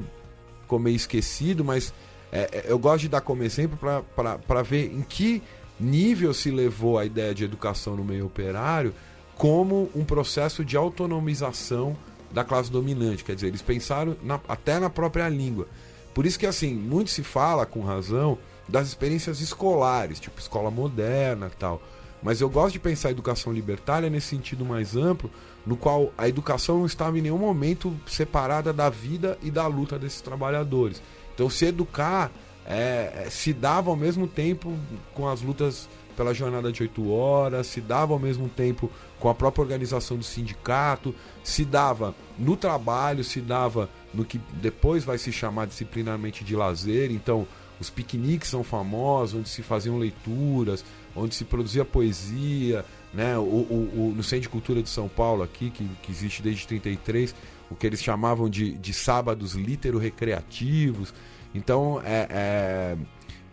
ficou 0.60 0.78
meio 0.78 0.94
esquecido, 0.94 1.64
mas 1.64 1.92
é, 2.30 2.42
é 2.52 2.64
eu 2.68 2.78
gosto 2.78 3.00
de 3.00 3.08
dar 3.08 3.20
como 3.20 3.42
exemplo 3.42 3.76
para 4.16 4.62
ver 4.62 4.94
em 4.94 5.02
que 5.02 5.42
nível 5.80 6.32
se 6.32 6.52
levou 6.52 7.00
a 7.00 7.04
ideia 7.04 7.34
de 7.34 7.42
educação 7.42 7.96
no 7.96 8.04
meio 8.04 8.26
operário 8.26 8.94
como 9.34 9.90
um 9.92 10.04
processo 10.04 10.64
de 10.64 10.76
autonomização 10.76 11.96
da 12.32 12.44
classe 12.44 12.70
dominante. 12.70 13.24
Quer 13.24 13.34
dizer, 13.34 13.48
eles 13.48 13.62
pensaram 13.62 14.16
na, 14.22 14.40
até 14.48 14.78
na 14.78 14.90
própria 14.90 15.28
língua. 15.28 15.66
Por 16.14 16.26
isso 16.26 16.38
que, 16.38 16.46
assim, 16.46 16.74
muito 16.74 17.10
se 17.10 17.22
fala, 17.22 17.64
com 17.64 17.80
razão, 17.82 18.38
das 18.68 18.88
experiências 18.88 19.40
escolares, 19.40 20.20
tipo 20.20 20.40
escola 20.40 20.70
moderna 20.70 21.50
tal. 21.58 21.82
Mas 22.22 22.40
eu 22.40 22.48
gosto 22.48 22.74
de 22.74 22.78
pensar 22.78 23.08
a 23.08 23.10
educação 23.10 23.52
libertária 23.52 24.08
nesse 24.08 24.28
sentido 24.28 24.64
mais 24.64 24.96
amplo, 24.96 25.30
no 25.66 25.76
qual 25.76 26.12
a 26.16 26.28
educação 26.28 26.78
não 26.78 26.86
estava 26.86 27.18
em 27.18 27.22
nenhum 27.22 27.38
momento 27.38 27.94
separada 28.06 28.72
da 28.72 28.88
vida 28.88 29.36
e 29.42 29.50
da 29.50 29.66
luta 29.66 29.98
desses 29.98 30.20
trabalhadores. 30.20 31.02
Então, 31.34 31.50
se 31.50 31.66
educar 31.66 32.30
é, 32.64 33.24
é 33.26 33.30
se 33.30 33.52
dava 33.52 33.90
ao 33.90 33.96
mesmo 33.96 34.28
tempo 34.28 34.76
com 35.14 35.28
as 35.28 35.42
lutas 35.42 35.88
pela 36.12 36.34
jornada 36.34 36.70
de 36.70 36.82
oito 36.82 37.10
horas, 37.10 37.66
se 37.66 37.80
dava 37.80 38.12
ao 38.12 38.18
mesmo 38.18 38.48
tempo 38.48 38.90
com 39.18 39.28
a 39.28 39.34
própria 39.34 39.62
organização 39.62 40.16
do 40.16 40.24
sindicato, 40.24 41.14
se 41.42 41.64
dava 41.64 42.14
no 42.38 42.56
trabalho, 42.56 43.24
se 43.24 43.40
dava 43.40 43.88
no 44.12 44.24
que 44.24 44.40
depois 44.54 45.04
vai 45.04 45.18
se 45.18 45.32
chamar 45.32 45.66
disciplinarmente 45.66 46.44
de 46.44 46.54
lazer. 46.56 47.10
Então, 47.10 47.46
os 47.80 47.90
piqueniques 47.90 48.48
são 48.48 48.62
famosos, 48.62 49.40
onde 49.40 49.48
se 49.48 49.62
faziam 49.62 49.98
leituras, 49.98 50.84
onde 51.16 51.34
se 51.34 51.44
produzia 51.44 51.84
poesia, 51.84 52.84
né? 53.12 53.36
O, 53.38 53.42
o, 53.42 53.90
o, 53.94 54.14
no 54.16 54.22
Centro 54.22 54.42
de 54.42 54.48
Cultura 54.48 54.82
de 54.82 54.88
São 54.88 55.08
Paulo, 55.08 55.42
aqui, 55.42 55.70
que, 55.70 55.84
que 56.02 56.12
existe 56.12 56.42
desde 56.42 56.66
33, 56.66 57.34
o 57.70 57.74
que 57.74 57.86
eles 57.86 58.02
chamavam 58.02 58.48
de, 58.48 58.72
de 58.72 58.92
sábados 58.92 59.54
litero-recreativos. 59.54 61.12
Então, 61.54 62.00
é, 62.04 62.26
é, 62.30 62.96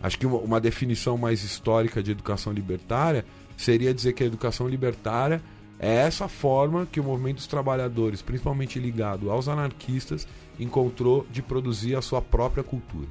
acho 0.01 0.17
que 0.17 0.25
uma, 0.25 0.59
definição 0.59 1.17
mais 1.17 1.43
histórica 1.43 2.01
de 2.01 2.11
educação 2.11 2.53
libertária 2.53 3.25
seria 3.57 3.93
dizer 3.93 4.13
que 4.13 4.23
a 4.23 4.25
educação 4.25 4.67
libertária 4.67 5.41
é 5.79 5.95
essa 5.95 6.27
forma 6.27 6.85
que 6.85 6.99
o 6.99 7.03
movimento 7.03 7.37
dos 7.37 7.47
trabalhadores, 7.47 8.21
principalmente 8.21 8.79
ligado 8.79 9.31
aos 9.31 9.47
anarquistas, 9.47 10.27
encontrou 10.59 11.25
de 11.31 11.41
produzir 11.41 11.95
a 11.95 12.01
sua 12.01 12.21
própria 12.21 12.63
cultura. 12.63 13.07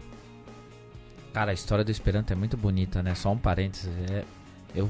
Cara, 1.33 1.51
a 1.51 1.55
história 1.55 1.85
do 1.85 1.91
Esperanto 1.91 2.33
é 2.33 2.37
muito 2.37 2.57
bonita, 2.57 3.03
né? 3.03 3.15
Só 3.15 3.33
um 3.33 3.39
parênteses. 3.39 3.89
É, 4.11 4.25
eu 4.75 4.89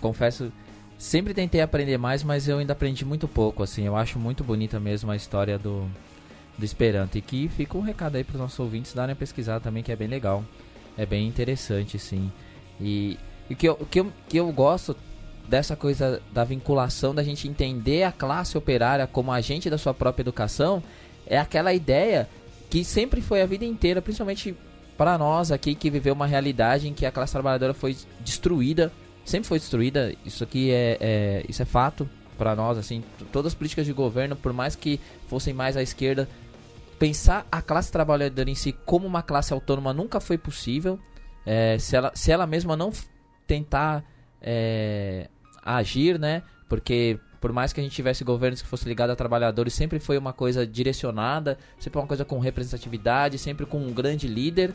confesso, 0.00 0.52
sempre 0.98 1.34
tentei 1.34 1.60
aprender 1.60 1.96
mais, 1.98 2.22
mas 2.22 2.46
eu 2.48 2.58
ainda 2.58 2.72
aprendi 2.72 3.04
muito 3.04 3.26
pouco, 3.26 3.62
assim. 3.62 3.84
Eu 3.84 3.96
acho 3.96 4.18
muito 4.18 4.44
bonita 4.44 4.78
mesmo 4.78 5.10
a 5.10 5.16
história 5.16 5.58
do, 5.58 5.88
do 6.56 6.64
Esperanto. 6.64 7.18
E 7.18 7.22
que 7.22 7.48
fica 7.48 7.76
um 7.78 7.80
recado 7.80 8.16
aí 8.16 8.24
para 8.24 8.34
os 8.34 8.40
nossos 8.40 8.58
ouvintes 8.58 8.92
darem 8.92 9.12
a 9.12 9.16
pesquisar 9.16 9.60
também, 9.60 9.82
que 9.82 9.90
é 9.90 9.96
bem 9.96 10.08
legal. 10.08 10.44
É 10.96 11.04
bem 11.04 11.26
interessante, 11.26 11.98
sim. 11.98 12.30
E 12.80 13.18
o 13.50 13.54
que 13.54 13.68
eu, 13.68 13.76
que 13.76 14.00
eu, 14.00 14.12
que 14.28 14.36
eu 14.36 14.50
gosto 14.52 14.96
dessa 15.48 15.76
coisa 15.76 16.20
da 16.32 16.44
vinculação, 16.44 17.14
da 17.14 17.22
gente 17.22 17.46
entender 17.48 18.02
a 18.02 18.12
classe 18.12 18.58
operária 18.58 19.06
como 19.06 19.32
agente 19.32 19.70
da 19.70 19.78
sua 19.78 19.94
própria 19.94 20.22
educação, 20.22 20.82
é 21.26 21.38
aquela 21.38 21.72
ideia 21.72 22.28
que 22.68 22.84
sempre 22.84 23.20
foi 23.20 23.42
a 23.42 23.46
vida 23.46 23.64
inteira, 23.64 24.02
principalmente 24.02 24.56
para 24.96 25.16
nós 25.18 25.52
aqui 25.52 25.74
que 25.74 25.90
viveu 25.90 26.14
uma 26.14 26.26
realidade 26.26 26.88
em 26.88 26.94
que 26.94 27.06
a 27.06 27.12
classe 27.12 27.32
trabalhadora 27.32 27.74
foi 27.74 27.96
destruída, 28.20 28.92
sempre 29.24 29.46
foi 29.46 29.58
destruída. 29.58 30.14
Isso 30.24 30.42
aqui 30.42 30.70
é, 30.70 30.96
é 31.00 31.44
isso 31.48 31.62
é 31.62 31.64
fato 31.64 32.08
para 32.36 32.54
nós, 32.54 32.76
assim, 32.76 33.02
todas 33.32 33.52
as 33.52 33.54
políticas 33.54 33.86
de 33.86 33.92
governo, 33.92 34.36
por 34.36 34.52
mais 34.52 34.76
que 34.76 35.00
fossem 35.26 35.54
mais 35.54 35.76
à 35.76 35.82
esquerda, 35.82 36.28
pensar 36.98 37.46
a 37.50 37.60
classe 37.60 37.90
trabalhadora 37.92 38.50
em 38.50 38.54
si 38.54 38.72
como 38.72 39.06
uma 39.06 39.22
classe 39.22 39.52
autônoma 39.52 39.92
nunca 39.92 40.20
foi 40.20 40.38
possível. 40.38 40.98
É, 41.44 41.78
se, 41.78 41.94
ela, 41.96 42.12
se 42.14 42.32
ela 42.32 42.46
mesma 42.46 42.76
não 42.76 42.92
tentar 43.46 44.04
é, 44.40 45.28
agir, 45.62 46.18
né? 46.18 46.42
Porque 46.68 47.18
por 47.40 47.52
mais 47.52 47.72
que 47.72 47.80
a 47.80 47.82
gente 47.82 47.94
tivesse 47.94 48.24
governos 48.24 48.60
que 48.60 48.68
fossem 48.68 48.88
ligados 48.88 49.12
a 49.12 49.16
trabalhadores, 49.16 49.74
sempre 49.74 50.00
foi 50.00 50.18
uma 50.18 50.32
coisa 50.32 50.66
direcionada, 50.66 51.58
sempre 51.78 51.98
uma 52.00 52.06
coisa 52.06 52.24
com 52.24 52.38
representatividade, 52.40 53.38
sempre 53.38 53.66
com 53.66 53.78
um 53.78 53.92
grande 53.92 54.26
líder, 54.26 54.74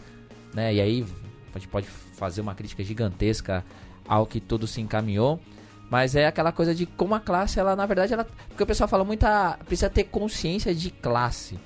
né? 0.54 0.74
E 0.74 0.80
aí 0.80 1.06
a 1.54 1.60
gente 1.60 1.68
pode 1.68 1.88
fazer 1.88 2.40
uma 2.40 2.56
crítica 2.56 2.84
gigantesca 2.84 3.66
ao 4.08 4.26
que 4.26 4.40
tudo 4.40 4.68
se 4.68 4.80
encaminhou. 4.80 5.40
Mas 5.90 6.16
é 6.16 6.26
aquela 6.26 6.54
coisa 6.54 6.74
de 6.74 6.86
como 6.86 7.14
a 7.14 7.20
classe, 7.20 7.60
ela 7.60 7.76
na 7.76 7.86
verdade, 7.86 8.14
ela, 8.14 8.26
porque 8.48 8.64
o 8.64 8.68
pessoal 8.68 8.88
fala 8.88 9.04
muito, 9.04 9.26
ah, 9.26 9.60
precisa 9.66 9.90
ter 9.90 10.06
consciência 10.06 10.74
de 10.74 10.90
classe. 10.90 11.60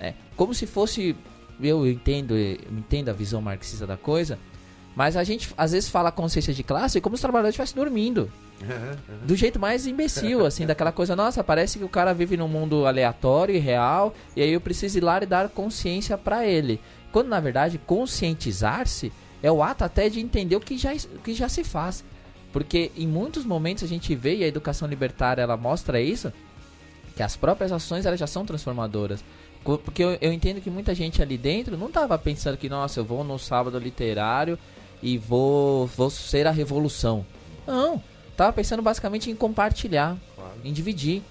É, 0.00 0.14
como 0.34 0.54
se 0.54 0.66
fosse, 0.66 1.14
eu 1.62 1.86
entendo, 1.86 2.36
eu 2.36 2.56
entendo 2.72 3.10
a 3.10 3.12
visão 3.12 3.42
marxista 3.42 3.86
da 3.86 3.96
coisa, 3.96 4.38
mas 4.96 5.16
a 5.16 5.22
gente 5.22 5.52
às 5.56 5.72
vezes 5.72 5.88
fala 5.88 6.10
consciência 6.10 6.52
de 6.54 6.62
classe 6.62 7.00
como 7.00 7.16
se 7.16 7.18
os 7.18 7.22
trabalhadores 7.22 7.52
estivessem 7.52 7.76
dormindo. 7.76 8.32
Do 9.24 9.36
jeito 9.36 9.58
mais 9.58 9.86
imbecil, 9.86 10.44
assim, 10.44 10.66
daquela 10.66 10.92
coisa, 10.92 11.14
nossa, 11.16 11.42
parece 11.44 11.78
que 11.78 11.84
o 11.84 11.88
cara 11.88 12.12
vive 12.12 12.36
num 12.36 12.48
mundo 12.48 12.86
aleatório 12.86 13.54
e 13.54 13.58
real, 13.58 14.14
e 14.34 14.42
aí 14.42 14.52
eu 14.52 14.60
preciso 14.60 14.98
ir 14.98 15.00
lá 15.02 15.22
e 15.22 15.26
dar 15.26 15.48
consciência 15.48 16.18
para 16.18 16.46
ele. 16.46 16.80
Quando 17.12 17.28
na 17.28 17.40
verdade 17.40 17.78
conscientizar-se 17.78 19.12
é 19.42 19.50
o 19.50 19.62
ato 19.62 19.84
até 19.84 20.08
de 20.08 20.20
entender 20.20 20.56
o 20.56 20.60
que 20.60 20.76
já, 20.76 20.92
o 20.92 21.18
que 21.20 21.34
já 21.34 21.48
se 21.48 21.64
faz. 21.64 22.04
Porque 22.52 22.90
em 22.96 23.06
muitos 23.06 23.44
momentos 23.44 23.84
a 23.84 23.86
gente 23.86 24.14
vê, 24.14 24.36
e 24.36 24.44
a 24.44 24.48
educação 24.48 24.88
libertária 24.88 25.42
ela 25.42 25.56
mostra 25.56 26.00
isso, 26.00 26.32
que 27.16 27.22
as 27.22 27.36
próprias 27.36 27.72
ações 27.72 28.06
elas 28.06 28.20
já 28.20 28.26
são 28.26 28.44
transformadoras. 28.44 29.24
Porque 29.62 30.02
eu, 30.02 30.16
eu 30.20 30.32
entendo 30.32 30.60
que 30.60 30.70
muita 30.70 30.94
gente 30.94 31.20
ali 31.20 31.36
dentro 31.36 31.76
não 31.76 31.88
estava 31.88 32.16
pensando 32.18 32.56
que, 32.56 32.68
nossa, 32.68 33.00
eu 33.00 33.04
vou 33.04 33.22
no 33.22 33.38
sábado 33.38 33.78
literário 33.78 34.58
e 35.02 35.18
vou, 35.18 35.86
vou 35.86 36.10
ser 36.10 36.46
a 36.46 36.50
revolução. 36.50 37.24
Não, 37.66 38.02
tava 38.36 38.52
pensando 38.52 38.82
basicamente 38.82 39.30
em 39.30 39.36
compartilhar, 39.36 40.16
claro. 40.34 40.52
em 40.64 40.72
dividir. 40.72 41.22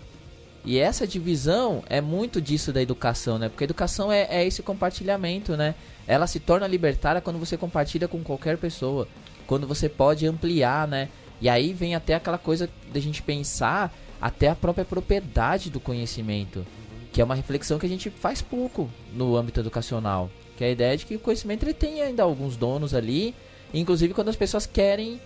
E 0.64 0.78
essa 0.78 1.08
divisão 1.08 1.84
é 1.90 2.02
muito 2.02 2.42
disso 2.42 2.72
da 2.72 2.82
educação, 2.82 3.40
né? 3.40 3.50
Porque 3.50 3.64
a 3.64 3.66
educação 3.66 4.12
é, 4.12 4.28
é 4.30 4.46
esse 4.46 4.62
compartilhamento, 4.62 5.56
né? 5.56 5.74
Ela 6.06 6.28
se 6.28 6.40
torna 6.40 6.68
libertária 6.68 7.22
quando 7.22 7.40
você 7.40 7.58
compartilha 7.58 8.08
com 8.08 8.22
qualquer 8.24 8.58
pessoa. 8.58 9.08
Quando 9.48 9.66
você 9.66 9.88
pode 9.88 10.28
ampliar, 10.28 10.88
né? 10.88 11.10
E 11.42 11.48
aí 11.48 11.74
vem 11.74 11.96
até 11.96 12.16
aquela 12.16 12.38
coisa 12.38 12.70
da 12.94 13.00
gente 13.00 13.22
pensar 13.22 13.94
até 14.22 14.50
a 14.50 14.56
própria 14.56 14.84
propriedade 14.84 15.70
do 15.70 15.80
conhecimento. 15.80 16.66
Que 17.12 17.22
é 17.22 17.24
uma 17.24 17.36
reflexão 17.36 17.80
que 17.80 17.86
a 17.86 17.90
gente 17.90 18.10
faz 18.10 18.42
pouco 18.42 18.90
no 19.14 19.36
âmbito 19.36 19.60
educacional. 19.60 20.30
Que 20.58 20.64
é 20.64 20.68
a 20.68 20.72
ideia 20.72 20.98
de 20.98 21.06
que 21.06 21.16
o 21.16 21.20
conhecimento 21.20 21.64
ele 21.64 21.74
tem 21.74 22.02
ainda 22.02 22.24
alguns 22.24 22.56
donos 22.56 22.94
ali 22.94 23.34
Inclusive 23.74 24.14
quando 24.14 24.30
as 24.30 24.36
pessoas 24.36 24.66
querem 24.66 25.22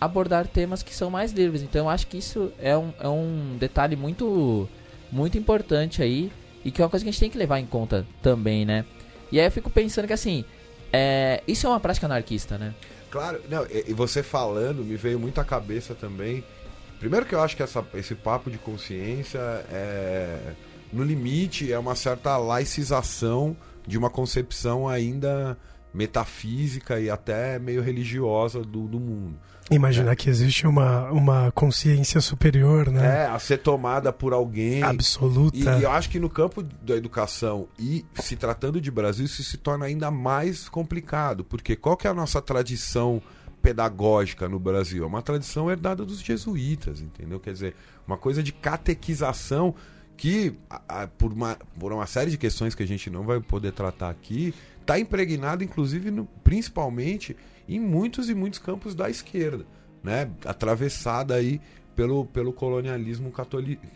abordar 0.00 0.46
temas 0.46 0.82
que 0.82 0.94
são 0.94 1.10
mais 1.10 1.32
livres. 1.32 1.62
Então 1.62 1.86
eu 1.86 1.90
acho 1.90 2.06
que 2.06 2.18
isso 2.18 2.52
é 2.58 2.76
um, 2.76 2.92
é 2.98 3.08
um 3.08 3.56
detalhe 3.58 3.96
muito, 3.96 4.68
muito 5.10 5.36
importante 5.36 6.02
aí. 6.02 6.30
E 6.64 6.70
que 6.70 6.80
é 6.80 6.84
uma 6.84 6.90
coisa 6.90 7.04
que 7.04 7.08
a 7.08 7.12
gente 7.12 7.20
tem 7.20 7.30
que 7.30 7.38
levar 7.38 7.58
em 7.58 7.66
conta 7.66 8.06
também, 8.22 8.64
né? 8.66 8.84
E 9.32 9.40
aí 9.40 9.46
eu 9.46 9.50
fico 9.50 9.70
pensando 9.70 10.06
que 10.06 10.12
assim, 10.12 10.44
é, 10.92 11.42
isso 11.48 11.66
é 11.66 11.70
uma 11.70 11.80
prática 11.80 12.06
anarquista, 12.06 12.58
né? 12.58 12.74
Claro, 13.10 13.40
não, 13.48 13.66
e 13.70 13.92
você 13.94 14.22
falando, 14.22 14.84
me 14.84 14.94
veio 14.94 15.18
muito 15.18 15.40
à 15.40 15.44
cabeça 15.44 15.94
também. 15.94 16.44
Primeiro 16.98 17.24
que 17.24 17.34
eu 17.34 17.40
acho 17.40 17.56
que 17.56 17.62
essa, 17.62 17.84
esse 17.94 18.14
papo 18.14 18.50
de 18.50 18.58
consciência 18.58 19.38
é. 19.72 20.38
No 20.92 21.04
limite, 21.04 21.72
é 21.72 21.78
uma 21.78 21.94
certa 21.94 22.36
laicização 22.36 23.56
de 23.86 23.96
uma 23.98 24.10
concepção 24.10 24.88
ainda 24.88 25.56
metafísica 25.92 27.00
e 27.00 27.10
até 27.10 27.58
meio 27.58 27.82
religiosa 27.82 28.60
do, 28.60 28.86
do 28.86 29.00
mundo. 29.00 29.36
Imaginar 29.70 30.12
é. 30.12 30.16
que 30.16 30.28
existe 30.28 30.66
uma, 30.66 31.10
uma 31.10 31.52
consciência 31.52 32.20
superior, 32.20 32.90
né? 32.90 33.22
É, 33.22 33.26
a 33.26 33.38
ser 33.38 33.58
tomada 33.58 34.12
por 34.12 34.32
alguém. 34.32 34.82
Absoluta. 34.82 35.56
E, 35.56 35.62
e, 35.62 35.82
eu 35.84 35.90
acho 35.90 36.10
que 36.10 36.18
no 36.18 36.28
campo 36.28 36.62
da 36.62 36.96
educação 36.96 37.68
e 37.78 38.04
se 38.16 38.34
tratando 38.34 38.80
de 38.80 38.90
Brasil, 38.90 39.24
isso 39.24 39.42
se 39.44 39.56
torna 39.56 39.86
ainda 39.86 40.10
mais 40.10 40.68
complicado. 40.68 41.44
Porque 41.44 41.76
qual 41.76 41.96
que 41.96 42.08
é 42.08 42.10
a 42.10 42.14
nossa 42.14 42.42
tradição 42.42 43.22
pedagógica 43.62 44.48
no 44.48 44.58
Brasil? 44.58 45.04
É 45.04 45.06
uma 45.06 45.22
tradição 45.22 45.70
herdada 45.70 46.04
dos 46.04 46.20
jesuítas, 46.20 47.00
entendeu? 47.00 47.38
Quer 47.38 47.52
dizer, 47.52 47.76
uma 48.06 48.16
coisa 48.16 48.42
de 48.42 48.52
catequização 48.52 49.72
que, 50.20 50.52
a, 50.68 51.04
a, 51.04 51.06
por, 51.06 51.32
uma, 51.32 51.56
por 51.78 51.94
uma 51.94 52.06
série 52.06 52.30
de 52.30 52.36
questões 52.36 52.74
que 52.74 52.82
a 52.82 52.86
gente 52.86 53.08
não 53.08 53.22
vai 53.22 53.40
poder 53.40 53.72
tratar 53.72 54.10
aqui, 54.10 54.52
está 54.78 54.98
impregnado, 54.98 55.64
inclusive, 55.64 56.10
no, 56.10 56.26
principalmente 56.44 57.34
em 57.66 57.80
muitos 57.80 58.28
e 58.28 58.34
muitos 58.34 58.58
campos 58.58 58.94
da 58.94 59.08
esquerda, 59.08 59.64
né? 60.04 60.30
atravessada 60.44 61.34
aí 61.34 61.58
pelo, 61.96 62.26
pelo 62.26 62.52
colonialismo 62.52 63.32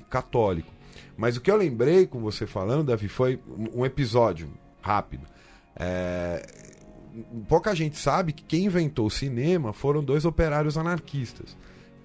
católico. 0.09 0.73
Mas 1.15 1.37
o 1.37 1.43
que 1.43 1.51
eu 1.51 1.57
lembrei 1.57 2.07
com 2.07 2.21
você 2.21 2.47
falando, 2.47 2.85
Davi, 2.85 3.07
foi 3.07 3.39
um 3.75 3.85
episódio 3.85 4.51
rápido. 4.81 5.27
É... 5.77 6.43
Pouca 7.47 7.75
gente 7.75 7.99
sabe 7.99 8.33
que 8.33 8.43
quem 8.43 8.65
inventou 8.65 9.09
o 9.09 9.11
cinema 9.11 9.75
foram 9.75 10.03
dois 10.03 10.25
operários 10.25 10.79
anarquistas. 10.79 11.55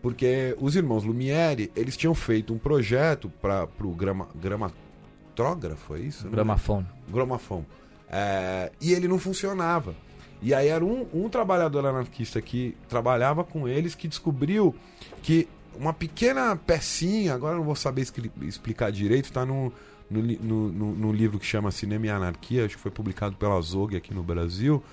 Porque 0.01 0.55
os 0.59 0.75
irmãos 0.75 1.03
Lumière, 1.03 1.71
eles 1.75 1.97
tinham 1.97 2.15
feito 2.15 2.53
um 2.53 2.57
projeto 2.57 3.29
para 3.41 3.67
o 3.81 3.91
grama, 3.91 4.27
gramatrógrafo, 4.35 5.95
é 5.95 5.99
isso? 5.99 6.29
Gramafone. 6.29 6.87
Gramafone. 7.09 7.65
É... 8.09 8.71
E 8.79 8.93
ele 8.93 9.07
não 9.07 9.19
funcionava. 9.19 9.93
E 10.41 10.53
aí 10.53 10.69
era 10.69 10.85
um, 10.85 11.05
um 11.13 11.27
trabalhador 11.27 11.85
anarquista 11.85 12.41
que 12.41 12.75
trabalhava 12.87 13.43
com 13.43 13.67
eles 13.67 13.93
que 13.93 14.07
descobriu 14.07 14.73
que 15.21 15.47
uma 15.77 15.93
pequena 15.93 16.55
pecinha, 16.55 17.33
agora 17.33 17.57
não 17.57 17.63
vou 17.63 17.75
saber 17.75 18.05
explicar 18.41 18.91
direito, 18.91 19.25
está 19.25 19.45
no, 19.45 19.71
no, 20.09 20.21
no, 20.21 20.95
no, 20.95 21.11
livro 21.11 21.39
que 21.39 21.45
chama 21.45 21.71
Cinema 21.71 22.05
e 22.05 22.09
Anarquia, 22.09 22.65
acho 22.65 22.75
que 22.75 22.81
foi 22.81 22.91
publicado 22.91 23.35
pela 23.35 23.59
Zog 23.61 23.95
aqui 23.95 24.13
no 24.13 24.23
Brasil. 24.23 24.83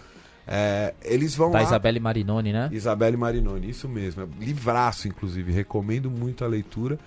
É, 0.46 0.94
eles 1.02 1.34
vão 1.34 1.50
da 1.50 1.58
lá... 1.58 1.64
Isabelle 1.64 1.98
Marinoni, 1.98 2.52
né? 2.52 2.68
Isabelle 2.72 3.16
Marinoni, 3.16 3.70
isso 3.70 3.88
mesmo. 3.88 4.22
É 4.22 4.44
livraço, 4.44 5.08
inclusive. 5.08 5.52
Recomendo 5.52 6.10
muito 6.10 6.44
a 6.44 6.48
leitura. 6.48 6.98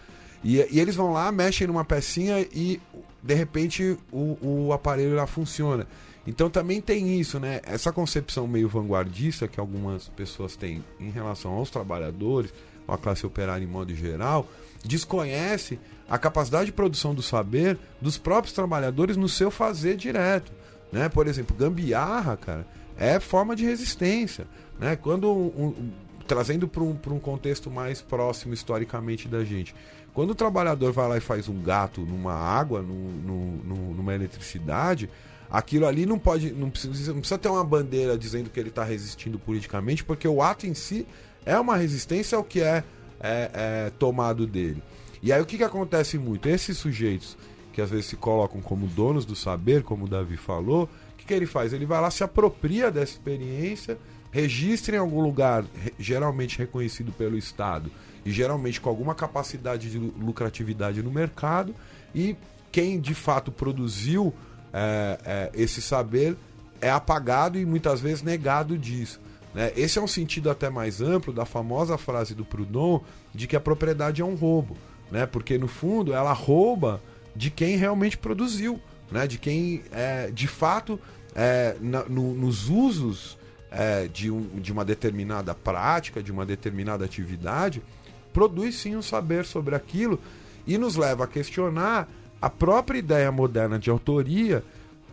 E, 0.43 0.57
e, 0.57 0.79
eles 0.79 0.95
vão 0.95 1.11
lá, 1.11 1.31
mexem 1.31 1.67
numa 1.67 1.85
pecinha 1.85 2.39
e, 2.53 2.81
de 3.21 3.33
repente, 3.33 3.97
o, 4.11 4.37
o 4.41 4.73
aparelho 4.73 5.15
lá 5.15 5.27
funciona. 5.27 5.87
Então 6.27 6.49
também 6.49 6.79
tem 6.79 7.19
isso, 7.19 7.39
né? 7.39 7.59
Essa 7.63 7.91
concepção 7.91 8.47
meio 8.47 8.69
vanguardista 8.69 9.47
que 9.47 9.59
algumas 9.59 10.09
pessoas 10.09 10.55
têm 10.55 10.83
em 10.99 11.09
relação 11.09 11.51
aos 11.53 11.69
trabalhadores, 11.69 12.53
à 12.87 12.97
classe 12.97 13.25
operária 13.25 13.63
em 13.63 13.67
modo 13.67 13.95
geral, 13.95 14.47
desconhece 14.83 15.79
a 16.09 16.17
capacidade 16.17 16.67
de 16.67 16.71
produção 16.71 17.15
do 17.15 17.21
saber 17.21 17.77
dos 18.01 18.17
próprios 18.17 18.53
trabalhadores 18.53 19.17
no 19.17 19.29
seu 19.29 19.49
fazer 19.49 19.95
direto. 19.95 20.51
Né? 20.91 21.09
Por 21.09 21.27
exemplo, 21.27 21.55
gambiarra, 21.55 22.37
cara, 22.37 22.65
é 22.99 23.19
forma 23.19 23.55
de 23.55 23.63
resistência. 23.65 24.45
Né? 24.77 24.95
Quando 24.95 25.31
um, 25.31 25.67
um, 25.67 25.91
trazendo 26.27 26.67
para 26.67 26.83
um, 26.83 26.95
um 27.07 27.19
contexto 27.19 27.71
mais 27.71 28.01
próximo 28.01 28.53
historicamente 28.53 29.27
da 29.27 29.43
gente. 29.43 29.73
Quando 30.13 30.31
o 30.31 30.35
trabalhador 30.35 30.91
vai 30.91 31.07
lá 31.07 31.17
e 31.17 31.21
faz 31.21 31.47
um 31.47 31.59
gato 31.61 32.01
numa 32.01 32.33
água, 32.33 32.81
no, 32.81 32.93
no, 32.93 33.93
numa 33.95 34.13
eletricidade, 34.13 35.09
aquilo 35.49 35.87
ali 35.87 36.05
não 36.05 36.19
pode. 36.19 36.51
Não 36.51 36.69
precisa, 36.69 37.13
não 37.13 37.19
precisa 37.19 37.39
ter 37.39 37.49
uma 37.49 37.63
bandeira 37.63 38.17
dizendo 38.17 38.49
que 38.49 38.59
ele 38.59 38.69
está 38.69 38.83
resistindo 38.83 39.39
politicamente, 39.39 40.03
porque 40.03 40.27
o 40.27 40.41
ato 40.41 40.67
em 40.67 40.73
si 40.73 41.07
é 41.45 41.57
uma 41.59 41.75
resistência 41.75 42.37
ao 42.37 42.43
que 42.43 42.61
é, 42.61 42.83
é, 43.19 43.51
é 43.53 43.91
tomado 43.97 44.45
dele. 44.45 44.83
E 45.23 45.33
aí 45.33 45.41
o 45.41 45.45
que, 45.45 45.57
que 45.57 45.63
acontece 45.63 46.17
muito? 46.17 46.47
Esses 46.47 46.77
sujeitos 46.77 47.37
que 47.73 47.81
às 47.81 47.89
vezes 47.89 48.07
se 48.07 48.15
colocam 48.15 48.61
como 48.61 48.87
donos 48.87 49.25
do 49.25 49.35
saber, 49.35 49.83
como 49.83 50.05
o 50.05 50.07
Davi 50.07 50.35
falou, 50.35 50.89
que, 51.29 51.33
ele 51.33 51.45
faz? 51.45 51.73
Ele 51.73 51.85
vai 51.85 52.01
lá, 52.01 52.09
se 52.09 52.23
apropria 52.23 52.91
dessa 52.91 53.13
experiência, 53.13 53.97
registra 54.31 54.95
em 54.95 54.99
algum 54.99 55.21
lugar, 55.21 55.63
geralmente 55.97 56.57
reconhecido 56.57 57.11
pelo 57.11 57.37
Estado, 57.37 57.91
e 58.25 58.31
geralmente 58.31 58.81
com 58.81 58.89
alguma 58.89 59.13
capacidade 59.13 59.91
de 59.91 59.97
lucratividade 59.97 61.01
no 61.03 61.11
mercado, 61.11 61.73
e 62.13 62.35
quem 62.71 62.99
de 62.99 63.13
fato 63.13 63.51
produziu 63.51 64.33
é, 64.73 65.19
é, 65.23 65.51
esse 65.53 65.81
saber 65.81 66.35
é 66.81 66.89
apagado 66.89 67.59
e 67.59 67.65
muitas 67.65 68.01
vezes 68.01 68.23
negado 68.23 68.77
disso. 68.77 69.19
Né? 69.53 69.71
Esse 69.75 69.99
é 69.99 70.01
um 70.01 70.07
sentido 70.07 70.49
até 70.49 70.69
mais 70.69 71.01
amplo 71.01 71.33
da 71.33 71.45
famosa 71.45 71.97
frase 71.97 72.33
do 72.33 72.45
Proudhon 72.45 73.01
de 73.33 73.47
que 73.47 73.55
a 73.55 73.59
propriedade 73.59 74.21
é 74.21 74.25
um 74.25 74.35
roubo, 74.35 74.77
né? 75.11 75.25
porque 75.25 75.57
no 75.57 75.67
fundo 75.67 76.13
ela 76.13 76.33
rouba 76.33 77.01
de 77.35 77.49
quem 77.49 77.75
realmente 77.77 78.17
produziu, 78.17 78.79
né? 79.11 79.27
de 79.27 79.37
quem 79.37 79.83
é, 79.91 80.29
de 80.31 80.47
fato 80.47 80.99
é, 81.39 81.77
na, 81.79 82.03
no, 82.03 82.33
nos 82.33 82.67
usos 82.67 83.37
é, 83.71 84.09
de, 84.09 84.29
um, 84.29 84.41
de 84.59 84.73
uma 84.73 84.83
determinada 84.83 85.55
prática, 85.55 86.21
de 86.21 86.33
uma 86.33 86.45
determinada 86.45 87.05
atividade, 87.05 87.81
produz 88.33 88.75
sim 88.75 88.97
um 88.97 89.01
saber 89.01 89.45
sobre 89.45 89.73
aquilo 89.73 90.19
e 90.67 90.77
nos 90.77 90.97
leva 90.97 91.23
a 91.23 91.27
questionar 91.27 92.09
a 92.41 92.49
própria 92.49 92.99
ideia 92.99 93.31
moderna 93.31 93.79
de 93.79 93.89
autoria, 93.89 94.61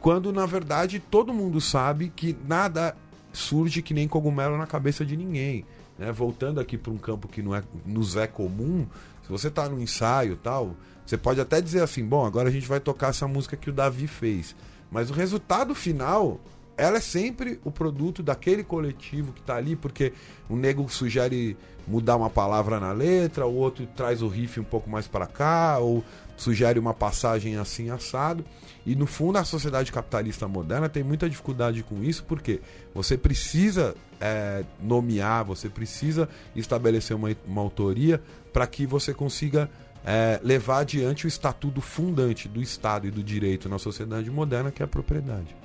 quando 0.01 0.33
na 0.33 0.47
verdade 0.47 0.99
todo 0.99 1.33
mundo 1.33 1.61
sabe 1.61 2.13
que 2.15 2.37
nada 2.45 2.97
surge 3.33 3.81
que 3.81 3.95
nem 3.95 4.09
cogumelo 4.09 4.59
na 4.59 4.67
cabeça 4.67 5.07
de 5.07 5.17
ninguém. 5.17 5.65
Né? 5.97 6.11
Voltando 6.11 6.59
aqui 6.59 6.77
para 6.77 6.93
um 6.93 6.99
campo 6.99 7.29
que 7.29 7.41
não 7.41 7.55
é, 7.55 7.63
nos 7.85 8.17
é 8.17 8.27
comum, 8.27 8.85
se 9.23 9.29
você 9.31 9.47
está 9.47 9.69
no 9.69 9.81
ensaio 9.81 10.37
tal, 10.37 10.75
você 11.07 11.17
pode 11.17 11.41
até 11.41 11.61
dizer 11.61 11.83
assim: 11.83 12.05
bom, 12.05 12.27
agora 12.27 12.49
a 12.49 12.53
gente 12.53 12.67
vai 12.67 12.81
tocar 12.81 13.11
essa 13.11 13.29
música 13.29 13.57
que 13.57 13.71
o 13.71 13.73
Davi 13.73 14.09
fez. 14.09 14.57
Mas 14.97 15.11
o 15.11 15.13
resultado 15.13 15.75
final 15.75 16.41
ela 16.75 16.97
é 16.97 17.01
sempre 17.01 17.61
o 17.63 17.71
produto 17.71 18.23
daquele 18.23 18.65
coletivo 18.65 19.31
que 19.35 19.41
está 19.41 19.55
ali, 19.55 19.77
porque 19.77 20.15
o 20.49 20.57
nego 20.57 20.89
sugere 20.89 21.55
mudar 21.87 22.17
uma 22.17 22.31
palavra 22.31 22.81
na 22.81 22.93
letra, 22.93 23.47
o 23.47 23.55
outro 23.55 23.87
traz 23.95 24.23
o 24.23 24.29
riff 24.29 24.59
um 24.59 24.65
pouco 24.65 24.89
mais 24.89 25.07
para 25.07 25.27
cá, 25.27 25.77
ou 25.81 26.03
sugere 26.35 26.79
uma 26.79 26.95
passagem 26.95 27.59
assim 27.59 27.91
assado. 27.91 28.43
E 28.87 28.97
no 28.97 29.07
fundo 29.07 29.37
a 29.37 29.45
sociedade 29.45 29.93
capitalista 29.93 30.49
moderna 30.49 30.89
tem 30.89 31.03
muita 31.03 31.29
dificuldade 31.29 31.83
com 31.83 32.03
isso, 32.03 32.25
porque 32.25 32.63
você 32.95 33.19
precisa 33.19 33.95
é, 34.19 34.65
nomear, 34.83 35.45
você 35.45 35.69
precisa 35.69 36.27
estabelecer 36.55 37.15
uma, 37.15 37.37
uma 37.47 37.61
autoria 37.61 38.19
para 38.51 38.67
que 38.67 38.87
você 38.87 39.13
consiga 39.13 39.69
é, 40.07 40.41
levar 40.43 40.79
adiante 40.79 41.27
o 41.27 41.29
estatuto 41.29 41.81
fundante 41.81 42.49
do 42.49 42.63
Estado 42.63 43.09
e 43.09 43.11
do 43.11 43.25
direito 43.25 43.69
na 43.69 43.77
sociedade 43.77 44.31
moderna, 44.31 44.71
que 44.71 44.81
é 44.81 44.85
a 44.85 44.89
propriedade. 44.89 45.57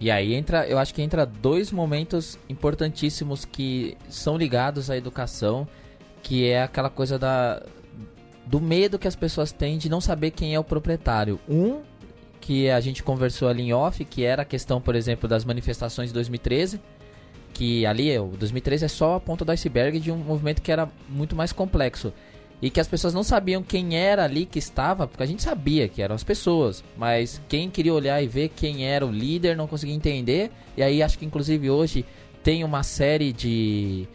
E 0.00 0.10
aí 0.10 0.34
entra, 0.34 0.66
eu 0.66 0.78
acho 0.78 0.94
que 0.94 1.02
entra 1.02 1.26
dois 1.26 1.70
momentos 1.70 2.38
importantíssimos 2.48 3.44
que 3.44 3.96
são 4.08 4.36
ligados 4.36 4.90
à 4.90 4.96
educação, 4.96 5.68
que 6.22 6.48
é 6.48 6.62
aquela 6.62 6.88
coisa 6.88 7.18
da 7.18 7.62
do 8.46 8.60
medo 8.60 8.98
que 8.98 9.08
as 9.08 9.16
pessoas 9.16 9.52
têm 9.52 9.78
de 9.78 9.88
não 9.88 10.00
saber 10.00 10.30
quem 10.30 10.54
é 10.54 10.58
o 10.58 10.64
proprietário. 10.64 11.40
Um, 11.48 11.80
que 12.40 12.68
a 12.68 12.78
gente 12.78 13.02
conversou 13.02 13.48
ali 13.48 13.62
em 13.62 13.72
off, 13.72 14.04
que 14.04 14.22
era 14.22 14.42
a 14.42 14.44
questão, 14.44 14.78
por 14.78 14.94
exemplo, 14.94 15.26
das 15.26 15.46
manifestações 15.46 16.10
de 16.10 16.14
2013, 16.14 16.78
que 17.54 17.86
ali, 17.86 18.18
o 18.18 18.26
2013 18.36 18.84
é 18.84 18.88
só 18.88 19.14
a 19.14 19.20
ponta 19.20 19.46
do 19.46 19.52
iceberg 19.52 19.98
de 19.98 20.12
um 20.12 20.18
movimento 20.18 20.60
que 20.60 20.70
era 20.70 20.86
muito 21.08 21.34
mais 21.34 21.52
complexo. 21.52 22.12
E 22.64 22.70
que 22.70 22.80
as 22.80 22.88
pessoas 22.88 23.12
não 23.12 23.22
sabiam 23.22 23.62
quem 23.62 23.94
era 23.94 24.24
ali 24.24 24.46
que 24.46 24.58
estava, 24.58 25.06
porque 25.06 25.22
a 25.22 25.26
gente 25.26 25.42
sabia 25.42 25.86
que 25.86 26.00
eram 26.00 26.14
as 26.14 26.24
pessoas, 26.24 26.82
mas 26.96 27.38
quem 27.46 27.68
queria 27.68 27.92
olhar 27.92 28.22
e 28.22 28.26
ver 28.26 28.48
quem 28.56 28.86
era 28.88 29.04
o 29.04 29.10
líder 29.10 29.54
não 29.54 29.66
conseguia 29.66 29.94
entender. 29.94 30.50
E 30.74 30.82
aí 30.82 31.02
acho 31.02 31.18
que 31.18 31.26
inclusive 31.26 31.68
hoje 31.68 32.06
tem 32.42 32.64
uma 32.64 32.82
série 32.82 33.34
de 33.34 34.08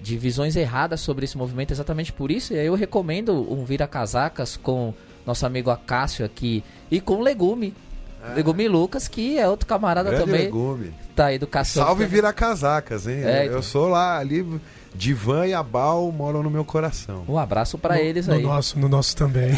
de 0.00 0.16
visões 0.16 0.54
erradas 0.54 1.00
sobre 1.00 1.24
esse 1.24 1.36
movimento 1.36 1.72
exatamente 1.72 2.12
por 2.12 2.30
isso. 2.30 2.54
E 2.54 2.60
aí 2.60 2.66
eu 2.66 2.76
recomendo 2.76 3.52
um 3.52 3.64
vira-casacas 3.64 4.56
com 4.56 4.94
nosso 5.26 5.44
amigo 5.44 5.68
Acácio 5.68 6.24
aqui 6.24 6.62
e 6.88 7.00
com 7.00 7.20
Legume. 7.20 7.74
É. 8.24 8.34
Legume 8.34 8.68
Lucas, 8.68 9.08
que 9.08 9.36
é 9.36 9.48
outro 9.48 9.66
camarada 9.66 10.10
Grande 10.10 10.24
também. 10.26 10.42
Legume. 10.42 10.94
Tá, 11.16 11.32
educação. 11.32 11.84
Salve 11.84 12.06
vira-casacas, 12.06 13.08
hein? 13.08 13.24
É, 13.24 13.40
eu, 13.40 13.44
então. 13.46 13.56
eu 13.56 13.62
sou 13.64 13.88
lá 13.88 14.16
ali 14.16 14.46
Divan 14.96 15.46
e 15.46 15.54
Abal 15.54 16.10
moram 16.10 16.42
no 16.42 16.50
meu 16.50 16.64
coração. 16.64 17.24
Um 17.28 17.38
abraço 17.38 17.76
para 17.78 18.00
eles 18.00 18.28
aí. 18.28 18.42
No 18.42 18.48
nosso, 18.48 18.78
no 18.78 18.88
nosso 18.88 19.14
também. 19.14 19.50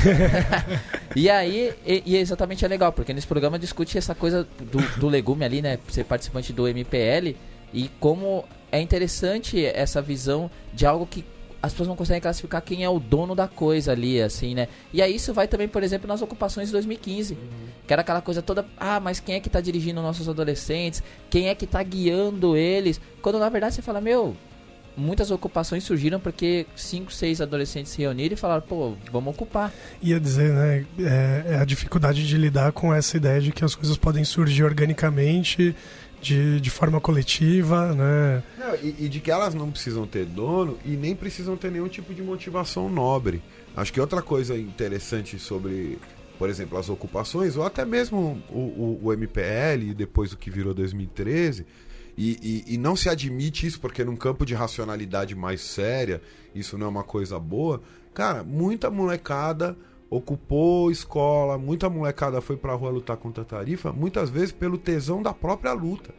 e 1.14 1.30
aí, 1.30 1.72
e, 1.86 2.03
e, 2.05 2.16
exatamente 2.16 2.64
é 2.64 2.68
legal, 2.68 2.93
porque 2.93 3.14
nesse 3.14 3.26
programa 3.26 3.59
discute 3.59 3.97
essa 3.97 4.14
coisa 4.14 4.47
do, 4.59 4.78
do 4.99 5.09
legume 5.09 5.45
ali, 5.45 5.62
né? 5.62 5.78
Ser 5.89 6.05
participante 6.05 6.53
do 6.53 6.66
MPL 6.66 7.36
e 7.72 7.89
como 8.01 8.45
é 8.72 8.80
interessante 8.80 9.64
essa 9.64 10.03
visão 10.03 10.51
de 10.74 10.84
algo 10.84 11.07
que 11.07 11.24
as 11.61 11.72
pessoas 11.72 11.89
não 11.89 11.97
conseguem 11.97 12.20
classificar 12.20 12.62
quem 12.62 12.84
é 12.84 12.89
o 12.89 13.01
dono 13.01 13.34
da 13.34 13.49
coisa 13.49 13.93
ali, 13.93 14.20
assim, 14.22 14.55
né? 14.55 14.68
E 14.93 15.03
aí 15.03 15.14
isso 15.14 15.34
vai 15.34 15.49
também, 15.49 15.66
por 15.66 15.82
exemplo, 15.82 16.07
nas 16.07 16.22
ocupações 16.22 16.68
de 16.68 16.72
2015. 16.72 17.34
Uhum. 17.34 17.39
Que 17.86 17.93
era 17.93 18.03
aquela 18.03 18.20
coisa 18.20 18.41
toda, 18.41 18.64
ah, 18.78 19.01
mas 19.01 19.18
quem 19.18 19.34
é 19.34 19.41
que 19.41 19.51
tá 19.51 19.61
dirigindo 19.61 20.01
nossos 20.01 20.28
adolescentes? 20.28 21.03
Quem 21.28 21.49
é 21.49 21.55
que 21.55 21.66
tá 21.66 21.82
guiando 21.82 22.57
eles? 22.57 23.01
Quando 23.20 23.39
na 23.39 23.49
verdade 23.49 23.74
você 23.74 23.82
fala, 23.82 24.01
meu, 24.01 24.36
muitas 24.99 25.30
ocupações 25.30 25.84
surgiram 25.84 26.18
porque 26.20 26.66
cinco, 26.76 27.12
seis 27.12 27.40
adolescentes 27.40 27.92
se 27.92 27.99
reuniram 27.99 28.34
e 28.34 28.36
falaram, 28.36 28.62
pô, 28.62 28.94
vamos 29.12 29.34
ocupar. 29.34 29.72
Ia 30.03 30.18
dizer, 30.18 30.53
né, 30.53 30.86
é, 30.99 31.55
é 31.55 31.59
a 31.61 31.64
dificuldade 31.64 32.26
de 32.26 32.36
lidar 32.36 32.72
com 32.72 32.92
essa 32.92 33.16
ideia 33.16 33.40
de 33.40 33.53
que 33.53 33.64
as 33.64 33.74
coisas 33.74 33.96
podem 33.96 34.24
surgir 34.24 34.64
organicamente 34.64 35.74
de, 36.20 36.61
de 36.61 36.70
forma 36.70 37.01
coletiva, 37.01 37.94
né? 37.94 38.42
Não, 38.59 38.74
e, 38.76 39.05
e, 39.05 39.09
de 39.09 39.20
que 39.20 39.30
elas 39.30 39.55
não 39.55 39.70
precisam 39.70 40.07
ter 40.07 40.24
dono 40.24 40.78
e 40.84 40.90
nem 40.90 41.14
precisam 41.14 41.57
ter 41.57 41.70
nenhum 41.70 41.88
tipo 41.88 42.12
de 42.12 42.22
motivação 42.22 42.88
nobre. 42.88 43.42
Acho 43.76 43.92
que 43.92 44.01
outra 44.01 44.20
coisa 44.20 44.57
interessante 44.57 45.38
sobre, 45.38 45.99
por 46.38 46.49
exemplo, 46.49 46.76
as 46.76 46.88
ocupações, 46.88 47.57
ou 47.57 47.64
até 47.64 47.84
mesmo 47.84 48.42
o, 48.51 48.59
o, 48.59 49.01
o 49.05 49.12
MPL, 49.12 49.94
depois 49.94 50.32
o 50.32 50.36
que 50.36 50.51
virou 50.51 50.74
2013, 50.74 51.64
e, 52.21 52.64
e, 52.66 52.75
e, 52.75 52.79
não 52.79 52.97
se 52.97 53.09
admite 53.09 53.64
isso 53.64 53.81
porque 53.81 54.03
num 54.03 54.16
campo 54.16 54.45
de 54.45 54.53
racionalidade 54.53 55.37
mais 55.37 55.61
séria, 55.61 56.21
isso 56.53 56.77
não 56.77 56.87
é 56.87 56.91
uma 56.91 57.05
coisa 57.05 57.39
boa. 57.39 57.81
Cara, 58.12 58.43
muita 58.43 58.91
molecada 58.91 59.77
ocupou 60.11 60.91
escola, 60.91 61.57
muita 61.57 61.89
molecada 61.89 62.41
foi 62.41 62.57
pra 62.57 62.75
rua 62.75 62.91
lutar 62.91 63.16
contra 63.16 63.43
a 63.43 63.47
tarifa, 63.47 63.93
muitas 63.93 64.31
vezes 64.31 64.51
pelo 64.51 64.77
tesão 64.77 65.23
da 65.23 65.33
própria 65.33 65.73
luta. 65.73 66.12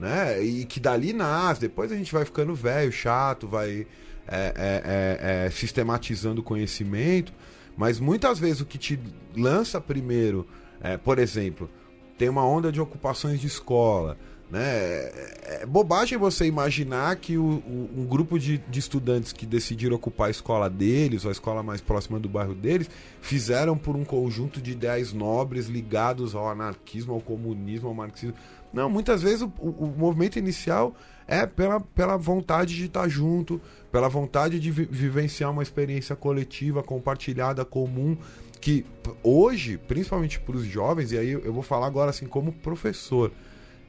Né? 0.00 0.42
E 0.42 0.64
que 0.64 0.80
dali 0.80 1.12
nasce, 1.12 1.60
depois 1.60 1.92
a 1.92 1.96
gente 1.96 2.14
vai 2.14 2.24
ficando 2.24 2.54
velho, 2.54 2.90
chato, 2.90 3.46
vai 3.46 3.86
é, 4.26 4.54
é, 4.56 5.42
é, 5.44 5.46
é 5.46 5.50
sistematizando 5.50 6.42
conhecimento, 6.42 7.30
mas 7.76 8.00
muitas 8.00 8.38
vezes 8.38 8.62
o 8.62 8.64
que 8.64 8.78
te 8.78 8.98
lança 9.36 9.78
primeiro, 9.78 10.46
é, 10.80 10.96
por 10.96 11.18
exemplo, 11.18 11.68
tem 12.16 12.30
uma 12.30 12.46
onda 12.46 12.72
de 12.72 12.80
ocupações 12.80 13.38
de 13.38 13.46
escola, 13.46 14.16
né? 14.52 14.60
É, 14.60 15.60
é 15.62 15.66
bobagem 15.66 16.18
você 16.18 16.44
imaginar 16.44 17.16
que 17.16 17.38
o, 17.38 17.42
o, 17.42 17.90
um 17.96 18.04
grupo 18.04 18.38
de, 18.38 18.58
de, 18.58 18.78
estudantes 18.78 19.32
que 19.32 19.46
decidiram 19.46 19.96
ocupar 19.96 20.28
a 20.28 20.30
escola 20.30 20.68
deles, 20.68 21.24
ou 21.24 21.30
a 21.30 21.32
escola 21.32 21.62
mais 21.62 21.80
próxima 21.80 22.20
do 22.20 22.28
bairro 22.28 22.54
deles, 22.54 22.90
fizeram 23.22 23.78
por 23.78 23.96
um 23.96 24.04
conjunto 24.04 24.60
de 24.60 24.72
ideias 24.72 25.10
nobres 25.14 25.68
ligados 25.68 26.34
ao 26.34 26.50
anarquismo, 26.50 27.14
ao 27.14 27.20
comunismo, 27.20 27.88
ao 27.88 27.94
marxismo. 27.94 28.34
Não, 28.74 28.90
muitas 28.90 29.22
vezes 29.22 29.40
o, 29.40 29.50
o 29.58 29.94
movimento 29.96 30.38
inicial 30.38 30.94
é 31.26 31.46
pela, 31.46 31.80
pela 31.80 32.18
vontade 32.18 32.76
de 32.76 32.84
estar 32.84 33.08
junto, 33.08 33.58
pela 33.90 34.08
vontade 34.08 34.60
de 34.60 34.70
vi 34.70 34.84
vivenciar 34.84 35.50
uma 35.50 35.62
experiência 35.62 36.14
coletiva, 36.14 36.82
compartilhada, 36.82 37.64
comum, 37.64 38.18
que 38.60 38.84
hoje, 39.22 39.78
principalmente 39.78 40.38
para 40.38 40.56
os 40.56 40.64
jovens, 40.66 41.10
e 41.10 41.16
aí 41.16 41.32
eu 41.32 41.52
vou 41.54 41.62
falar 41.62 41.86
agora 41.86 42.10
assim 42.10 42.26
como 42.26 42.52
professor, 42.52 43.32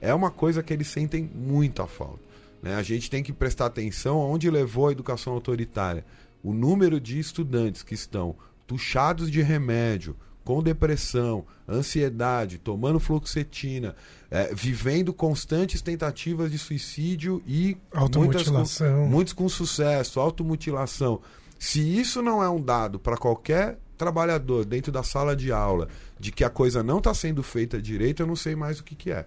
é 0.03 0.13
uma 0.13 0.29
coisa 0.29 0.61
que 0.61 0.73
eles 0.73 0.87
sentem 0.87 1.31
muita 1.33 1.87
falta. 1.87 2.19
Né? 2.61 2.75
A 2.75 2.83
gente 2.83 3.09
tem 3.09 3.23
que 3.23 3.31
prestar 3.31 3.67
atenção 3.67 4.19
aonde 4.19 4.51
levou 4.51 4.89
a 4.89 4.91
educação 4.91 5.31
autoritária. 5.31 6.05
O 6.43 6.53
número 6.53 6.99
de 6.99 7.17
estudantes 7.17 7.83
que 7.83 7.93
estão 7.93 8.35
tuchados 8.67 9.31
de 9.31 9.41
remédio, 9.41 10.13
com 10.43 10.61
depressão, 10.61 11.45
ansiedade, 11.67 12.57
tomando 12.57 12.99
fluoxetina, 12.99 13.95
é, 14.29 14.53
vivendo 14.53 15.13
constantes 15.13 15.81
tentativas 15.81 16.51
de 16.51 16.57
suicídio 16.57 17.41
e 17.47 17.77
muitas 18.13 18.49
com, 18.49 19.07
muitos 19.07 19.31
com 19.31 19.47
sucesso, 19.47 20.19
automutilação. 20.19 21.21
Se 21.57 21.79
isso 21.79 22.21
não 22.21 22.43
é 22.43 22.49
um 22.49 22.61
dado 22.61 22.99
para 22.99 23.15
qualquer 23.15 23.79
trabalhador 23.97 24.65
dentro 24.65 24.91
da 24.91 25.01
sala 25.01 25.33
de 25.33 25.49
aula 25.49 25.87
de 26.19 26.29
que 26.29 26.43
a 26.43 26.49
coisa 26.49 26.83
não 26.83 26.97
está 26.97 27.13
sendo 27.13 27.41
feita 27.41 27.81
direito, 27.81 28.21
eu 28.21 28.27
não 28.27 28.35
sei 28.35 28.53
mais 28.53 28.79
o 28.79 28.83
que, 28.83 28.95
que 28.95 29.09
é. 29.09 29.25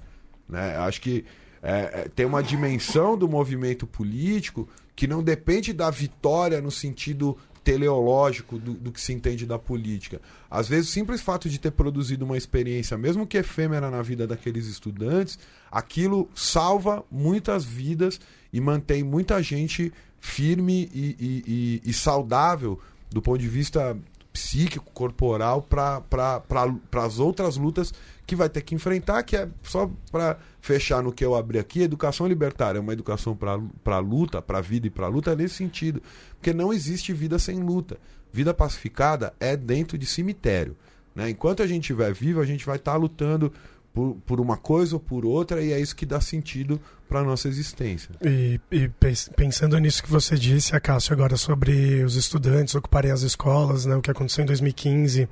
Né? 0.49 0.76
Acho 0.76 1.01
que 1.01 1.24
é, 1.62 2.03
é, 2.03 2.09
tem 2.14 2.26
uma 2.26 2.42
dimensão 2.42 3.16
do 3.16 3.28
movimento 3.28 3.86
político 3.86 4.68
que 4.94 5.07
não 5.07 5.22
depende 5.22 5.72
da 5.72 5.90
vitória 5.90 6.61
no 6.61 6.70
sentido 6.70 7.36
teleológico 7.62 8.61
do, 8.61 8.74
do, 8.74 8.92
que 8.92 9.01
se 9.01 9.12
entende 9.12 9.44
da 9.44 9.59
política. 9.59 10.20
Às 10.49 10.68
vezes, 10.68 10.88
o 10.88 10.92
simples 10.92 11.20
fato 11.20 11.49
de 11.49 11.59
ter 11.59 11.72
produzido 11.72 12.24
uma 12.24 12.36
experiência, 12.36 12.97
mesmo 12.97 13.26
que 13.26 13.36
efêmera 13.36 13.90
na 13.90 14.03
vida 14.03 14.24
daqueles 14.24 14.66
estudantes, 14.66 15.36
aquilo 15.68 16.30
salva 16.32 17.05
muitas 17.11 17.64
vidas 17.64 18.20
e 18.53 18.61
mantém 18.61 19.03
muita 19.03 19.42
gente 19.42 19.92
firme 20.20 20.88
e, 20.94 21.16
e, 21.18 21.82
e, 21.84 21.90
e 21.90 21.92
saudável 21.92 22.78
do 23.11 23.20
ponto 23.20 23.38
de 23.38 23.49
vista 23.49 23.99
psíquico, 24.32 24.90
corporal, 24.92 25.62
para 25.62 26.01
pra, 26.03 27.03
as 27.03 27.18
outras 27.18 27.57
lutas 27.57 27.92
que 28.27 28.35
vai 28.35 28.49
ter 28.49 28.61
que 28.62 28.74
enfrentar, 28.74 29.22
que 29.22 29.37
é 29.37 29.49
só 29.62 29.91
para 30.11 30.37
fechar 30.61 31.03
no 31.03 31.12
que 31.12 31.24
eu 31.24 31.35
abri 31.35 31.59
aqui, 31.59 31.83
educação 31.83 32.27
libertária 32.27 32.79
é 32.79 32.81
uma 32.81 32.93
educação 32.93 33.37
para 33.37 33.99
luta, 33.99 34.43
para 34.43 34.61
vida 34.61 34.89
e 34.89 34.91
para 34.91 35.07
luta 35.07 35.37
nesse 35.37 35.55
sentido, 35.55 36.03
porque 36.35 36.53
não 36.53 36.72
existe 36.72 37.12
vida 37.12 37.39
sem 37.39 37.61
luta. 37.61 37.99
Vida 38.33 38.53
pacificada 38.53 39.33
é 39.39 39.57
dentro 39.57 39.97
de 39.97 40.05
cemitério. 40.05 40.77
Né? 41.14 41.31
Enquanto 41.31 41.62
a 41.62 41.66
gente 41.66 41.85
estiver 41.85 42.12
vivo, 42.12 42.41
a 42.41 42.45
gente 42.45 42.66
vai 42.66 42.77
estar 42.77 42.93
tá 42.93 42.99
lutando 42.99 43.53
por, 43.97 44.14
por 44.26 44.40
uma 44.40 44.59
coisa 44.59 44.94
ou 44.97 45.01
por 45.01 45.24
outra, 45.24 45.62
e 45.62 45.72
é 45.72 45.80
isso 45.80 45.97
que 45.97 46.05
dá 46.05 46.20
sentido 46.20 46.78
para 47.09 47.20
a 47.20 47.24
nossa 47.24 47.49
existência. 47.49 48.11
E, 48.22 48.61
e, 48.70 48.90
pensando 49.34 49.78
nisso 49.78 50.03
que 50.03 50.11
você 50.11 50.36
disse, 50.36 50.76
Acácio, 50.76 51.14
agora 51.14 51.34
sobre 51.38 52.05
os 52.05 52.14
estudantes 52.14 52.74
ocuparem 52.74 53.11
as 53.11 53.22
escolas, 53.22 53.86
né, 53.86 53.97
o 53.97 54.03
que 54.03 54.11
aconteceu 54.11 54.42
em 54.42 54.47
2015, 54.47 55.26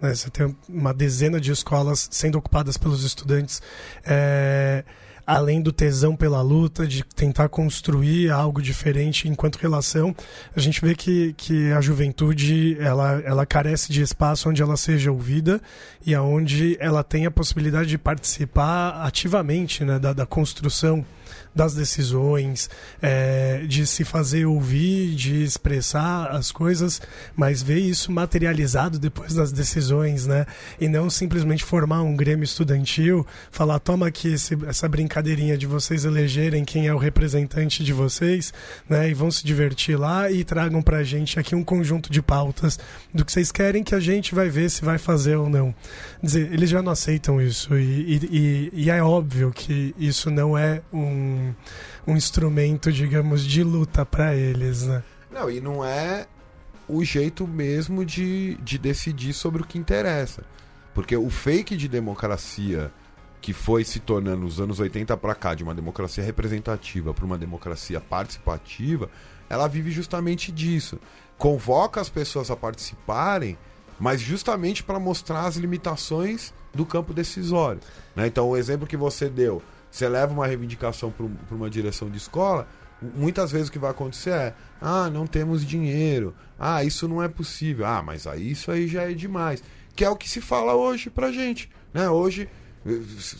né, 0.00 0.14
você 0.14 0.30
tem 0.30 0.56
uma 0.66 0.94
dezena 0.94 1.38
de 1.38 1.52
escolas 1.52 2.08
sendo 2.10 2.38
ocupadas 2.38 2.78
pelos 2.78 3.04
estudantes. 3.04 3.60
É 4.02 4.82
além 5.26 5.60
do 5.60 5.72
tesão 5.72 6.14
pela 6.14 6.40
luta, 6.40 6.86
de 6.86 7.02
tentar 7.02 7.48
construir 7.48 8.30
algo 8.30 8.62
diferente 8.62 9.28
enquanto 9.28 9.56
relação, 9.56 10.14
a 10.54 10.60
gente 10.60 10.80
vê 10.80 10.94
que, 10.94 11.34
que 11.36 11.72
a 11.72 11.80
juventude 11.80 12.76
ela, 12.80 13.20
ela 13.24 13.44
carece 13.44 13.92
de 13.92 14.02
espaço 14.02 14.48
onde 14.48 14.62
ela 14.62 14.76
seja 14.76 15.10
ouvida 15.10 15.60
e 16.04 16.14
aonde 16.14 16.76
ela 16.78 17.02
tem 17.02 17.26
a 17.26 17.30
possibilidade 17.30 17.88
de 17.88 17.98
participar 17.98 19.02
ativamente 19.02 19.84
né, 19.84 19.98
da, 19.98 20.12
da 20.12 20.24
construção 20.24 21.04
das 21.56 21.74
decisões, 21.74 22.68
é, 23.00 23.64
de 23.66 23.86
se 23.86 24.04
fazer 24.04 24.44
ouvir, 24.44 25.14
de 25.14 25.42
expressar 25.42 26.26
as 26.30 26.52
coisas, 26.52 27.00
mas 27.34 27.62
ver 27.62 27.78
isso 27.78 28.12
materializado 28.12 28.98
depois 28.98 29.32
das 29.32 29.50
decisões, 29.50 30.26
né? 30.26 30.44
E 30.78 30.86
não 30.86 31.08
simplesmente 31.08 31.64
formar 31.64 32.02
um 32.02 32.14
grêmio 32.14 32.44
estudantil, 32.44 33.26
falar, 33.50 33.78
toma 33.78 34.08
aqui 34.08 34.34
esse, 34.34 34.56
essa 34.66 34.86
brincadeirinha 34.86 35.56
de 35.56 35.66
vocês 35.66 36.04
elegerem 36.04 36.62
quem 36.62 36.86
é 36.86 36.94
o 36.94 36.98
representante 36.98 37.82
de 37.82 37.92
vocês, 37.92 38.52
né? 38.86 39.08
E 39.08 39.14
vão 39.14 39.30
se 39.30 39.44
divertir 39.44 39.98
lá 39.98 40.30
e 40.30 40.44
tragam 40.44 40.82
pra 40.82 41.02
gente 41.02 41.40
aqui 41.40 41.54
um 41.54 41.64
conjunto 41.64 42.12
de 42.12 42.20
pautas 42.20 42.78
do 43.14 43.24
que 43.24 43.32
vocês 43.32 43.50
querem 43.50 43.82
que 43.82 43.94
a 43.94 44.00
gente 44.00 44.34
vai 44.34 44.50
ver 44.50 44.70
se 44.70 44.84
vai 44.84 44.98
fazer 44.98 45.36
ou 45.36 45.48
não. 45.48 45.74
Quer 46.20 46.26
dizer, 46.26 46.52
eles 46.52 46.68
já 46.68 46.82
não 46.82 46.92
aceitam 46.92 47.40
isso 47.40 47.74
e, 47.78 48.20
e, 48.30 48.70
e 48.74 48.90
é 48.90 49.02
óbvio 49.02 49.50
que 49.52 49.94
isso 49.98 50.30
não 50.30 50.58
é 50.58 50.82
um 50.92 51.45
um, 52.06 52.16
instrumento, 52.16 52.92
digamos, 52.92 53.44
de 53.44 53.62
luta 53.62 54.04
para 54.04 54.34
eles, 54.34 54.82
né? 54.82 55.02
Não, 55.30 55.50
e 55.50 55.60
não 55.60 55.84
é 55.84 56.26
o 56.88 57.04
jeito 57.04 57.46
mesmo 57.46 58.04
de, 58.04 58.54
de 58.56 58.78
decidir 58.78 59.32
sobre 59.32 59.62
o 59.62 59.66
que 59.66 59.78
interessa. 59.78 60.44
Porque 60.94 61.16
o 61.16 61.28
fake 61.28 61.76
de 61.76 61.88
democracia 61.88 62.90
que 63.40 63.52
foi 63.52 63.84
se 63.84 64.00
tornando 64.00 64.42
nos 64.42 64.60
anos 64.60 64.80
80 64.80 65.16
para 65.16 65.34
cá 65.34 65.54
de 65.54 65.62
uma 65.62 65.74
democracia 65.74 66.24
representativa 66.24 67.14
para 67.14 67.24
uma 67.24 67.38
democracia 67.38 68.00
participativa, 68.00 69.08
ela 69.48 69.68
vive 69.68 69.90
justamente 69.90 70.50
disso. 70.50 70.98
Convoca 71.38 72.00
as 72.00 72.08
pessoas 72.08 72.50
a 72.50 72.56
participarem, 72.56 73.56
mas 74.00 74.20
justamente 74.20 74.82
para 74.82 74.98
mostrar 74.98 75.46
as 75.46 75.56
limitações 75.56 76.52
do 76.74 76.84
campo 76.84 77.14
decisório. 77.14 77.80
Né? 78.14 78.26
Então, 78.26 78.48
o 78.48 78.56
exemplo 78.56 78.86
que 78.86 78.96
você 78.96 79.28
deu, 79.28 79.62
você 79.96 80.08
leva 80.08 80.32
uma 80.32 80.46
reivindicação 80.46 81.10
para 81.10 81.56
uma 81.56 81.70
direção 81.70 82.10
de 82.10 82.18
escola, 82.18 82.68
muitas 83.00 83.50
vezes 83.50 83.68
o 83.68 83.72
que 83.72 83.78
vai 83.78 83.90
acontecer 83.90 84.30
é: 84.30 84.54
ah, 84.80 85.08
não 85.08 85.26
temos 85.26 85.64
dinheiro, 85.64 86.34
ah, 86.58 86.84
isso 86.84 87.08
não 87.08 87.22
é 87.22 87.28
possível, 87.28 87.86
ah, 87.86 88.02
mas 88.02 88.26
aí 88.26 88.50
isso 88.50 88.70
aí 88.70 88.86
já 88.86 89.10
é 89.10 89.14
demais. 89.14 89.62
Que 89.94 90.04
é 90.04 90.10
o 90.10 90.16
que 90.16 90.28
se 90.28 90.42
fala 90.42 90.74
hoje 90.74 91.08
pra 91.08 91.32
gente. 91.32 91.70
Né? 91.94 92.10
Hoje, 92.10 92.48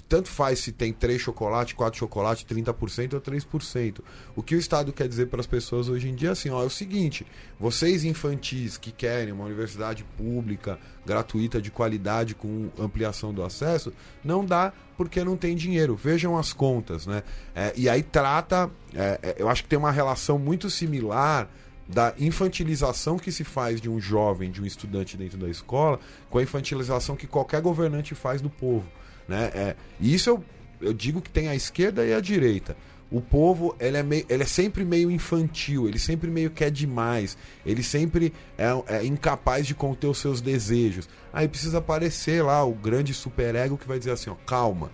Tanto 0.09 0.29
faz 0.29 0.59
se 0.59 0.73
tem 0.73 0.93
três 0.93 1.21
chocolates, 1.21 1.75
quatro 1.75 1.99
chocolates, 1.99 2.45
30% 2.45 3.15
ou 3.15 3.21
3%. 3.21 4.01
O 4.35 4.43
que 4.43 4.55
o 4.55 4.59
Estado 4.59 4.93
quer 4.93 5.09
dizer 5.09 5.27
para 5.27 5.41
as 5.41 5.47
pessoas 5.47 5.89
hoje 5.89 6.09
em 6.09 6.15
dia 6.15 6.33
assim, 6.33 6.51
ó, 6.51 6.63
é 6.63 6.67
o 6.67 6.71
seguinte, 6.71 7.27
vocês 7.59 8.05
infantis 8.05 8.77
que 8.77 8.91
querem 8.91 9.33
uma 9.33 9.45
universidade 9.45 10.05
pública, 10.17 10.79
gratuita, 11.05 11.61
de 11.61 11.71
qualidade, 11.71 12.35
com 12.35 12.71
ampliação 12.79 13.33
do 13.33 13.43
acesso, 13.43 13.93
não 14.25 14.45
dá 14.45 14.73
porque 14.97 15.23
não 15.23 15.37
tem 15.37 15.55
dinheiro. 15.55 15.95
Vejam 15.95 16.37
as 16.37 16.53
contas, 16.53 17.07
né? 17.07 17.23
É, 17.55 17.73
e 17.77 17.89
aí 17.89 18.03
trata, 18.03 18.71
é, 18.95 19.21
é 19.23 19.37
eu 19.39 19.49
acho 19.49 19.63
que 19.63 19.69
tem 19.69 19.79
uma 19.79 19.93
relação 19.93 20.39
muito 20.39 20.69
similar 20.69 21.49
da 21.89 22.15
infantilização 22.19 23.17
que 23.17 23.31
se 23.31 23.45
faz 23.45 23.81
de 23.81 23.89
um 23.89 24.01
jovem, 24.01 24.51
de 24.51 24.61
um 24.61 24.67
estudante 24.67 25.17
dentro 25.17 25.39
da 25.39 25.49
escola, 25.49 26.01
com 26.29 26.39
a 26.39 26.43
infantilização 26.43 27.15
que 27.15 27.27
qualquer 27.27 27.61
governante 27.61 28.15
faz 28.15 28.43
do 28.43 28.51
povo. 28.51 28.87
Né? 29.29 29.51
É, 29.55 29.77
e 30.01 30.15
isso 30.15 30.31
eu, 30.31 30.45
eu 30.81 30.93
digo 30.93 31.21
que 31.21 31.31
tem 31.31 31.49
a 31.49 31.55
esquerda 31.55 32.05
e 32.05 32.15
a 32.15 32.21
direita. 32.21 32.77
O 33.11 33.21
povo 33.21 33.77
ele 33.79 33.97
é, 33.97 34.03
meio, 34.03 34.27
ele 34.29 34.43
é 34.43 34.47
sempre 34.47 34.85
meio 34.85 35.11
infantil, 35.11 35.87
ele 35.89 35.99
sempre 35.99 36.29
meio 36.29 36.51
quer 36.51 36.73
demais, 36.73 37.39
ele 37.65 37.83
sempre 37.83 38.33
é, 38.59 38.67
é 38.89 39.05
incapaz 39.05 39.65
de 39.65 39.75
conter 39.75 40.09
os 40.09 40.19
seus 40.19 40.41
desejos. 40.41 41.09
Aí 41.33 41.47
precisa 41.47 41.79
aparecer 41.79 42.43
lá 42.43 42.65
o 42.65 42.73
grande 42.73 43.15
superego 43.15 43.79
que 43.79 43.87
vai 43.87 43.99
dizer 43.99 44.11
assim: 44.11 44.31
ó, 44.31 44.35
calma, 44.35 44.91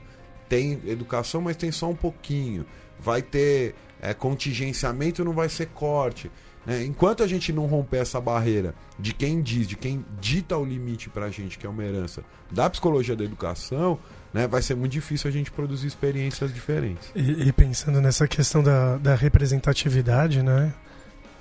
tem 0.46 0.78
educação, 0.86 1.40
mas 1.40 1.56
tem 1.56 1.72
só 1.72 1.88
um 1.88 1.96
pouquinho. 1.96 2.66
Vai 3.00 3.22
ter 3.22 3.74
é, 4.00 4.12
contingenciamento, 4.12 5.24
não 5.24 5.32
vai 5.32 5.48
ser 5.48 5.68
corte. 5.68 6.30
Né? 6.66 6.84
Enquanto 6.84 7.22
a 7.22 7.26
gente 7.26 7.52
não 7.52 7.66
romper 7.66 7.98
essa 7.98 8.20
barreira 8.20 8.74
de 8.98 9.14
quem 9.14 9.40
diz, 9.40 9.66
de 9.66 9.76
quem 9.76 10.04
dita 10.20 10.56
o 10.56 10.64
limite 10.64 11.08
para 11.08 11.26
a 11.26 11.30
gente, 11.30 11.58
que 11.58 11.66
é 11.66 11.70
uma 11.70 11.82
herança 11.82 12.22
da 12.50 12.68
psicologia 12.68 13.16
da 13.16 13.24
educação, 13.24 13.98
né, 14.32 14.46
vai 14.46 14.62
ser 14.62 14.74
muito 14.74 14.92
difícil 14.92 15.28
a 15.28 15.32
gente 15.32 15.50
produzir 15.50 15.86
experiências 15.86 16.52
diferentes. 16.52 17.10
E, 17.14 17.48
e 17.48 17.52
pensando 17.52 18.00
nessa 18.00 18.26
questão 18.26 18.62
da, 18.62 18.96
da 18.96 19.14
representatividade, 19.14 20.42
né, 20.42 20.72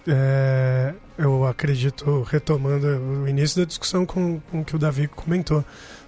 é, 0.07 0.93
eu 1.17 1.45
acredito, 1.45 2.23
retomando 2.23 2.87
o 2.87 3.27
início 3.27 3.61
da 3.61 3.65
discussão 3.65 4.05
com, 4.05 4.39
com 4.51 4.61
o 4.61 4.65
que 4.65 4.75
o 4.75 4.79
Davi 4.79 5.07
comentou, 5.07 5.63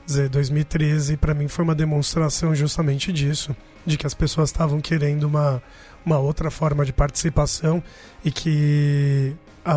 dizer, 0.06 0.30
2013 0.30 1.18
para 1.18 1.34
mim 1.34 1.48
foi 1.48 1.64
uma 1.64 1.76
demonstração 1.76 2.54
justamente 2.54 3.12
disso, 3.12 3.56
de 3.86 3.98
que 3.98 4.06
as 4.06 4.14
pessoas 4.14 4.50
estavam 4.50 4.82
querendo 4.82 5.24
uma 5.24 5.62
uma 6.06 6.20
outra 6.20 6.52
forma 6.52 6.86
de 6.86 6.94
participação 6.94 7.82
e 8.24 8.32
que 8.32 9.36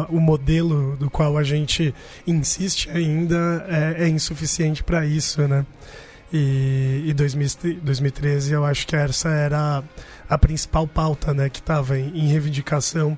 o 0.08 0.18
modelo 0.18 0.96
do 0.96 1.08
qual 1.08 1.38
a 1.38 1.44
gente 1.44 1.94
insiste 2.26 2.90
ainda 2.90 3.64
é, 3.68 4.04
é 4.04 4.08
insuficiente 4.08 4.82
para 4.82 5.06
isso, 5.06 5.46
né? 5.46 5.64
E, 6.32 7.04
e 7.06 7.14
2013 7.14 8.52
eu 8.52 8.64
acho 8.64 8.86
que 8.86 8.96
essa 8.96 9.28
era 9.28 9.82
a, 10.28 10.38
principal 10.38 10.86
pauta, 10.86 11.32
né, 11.32 11.48
que 11.48 11.60
estava 11.60 11.98
em, 11.98 12.08
em, 12.18 12.28
reivindicação 12.28 13.16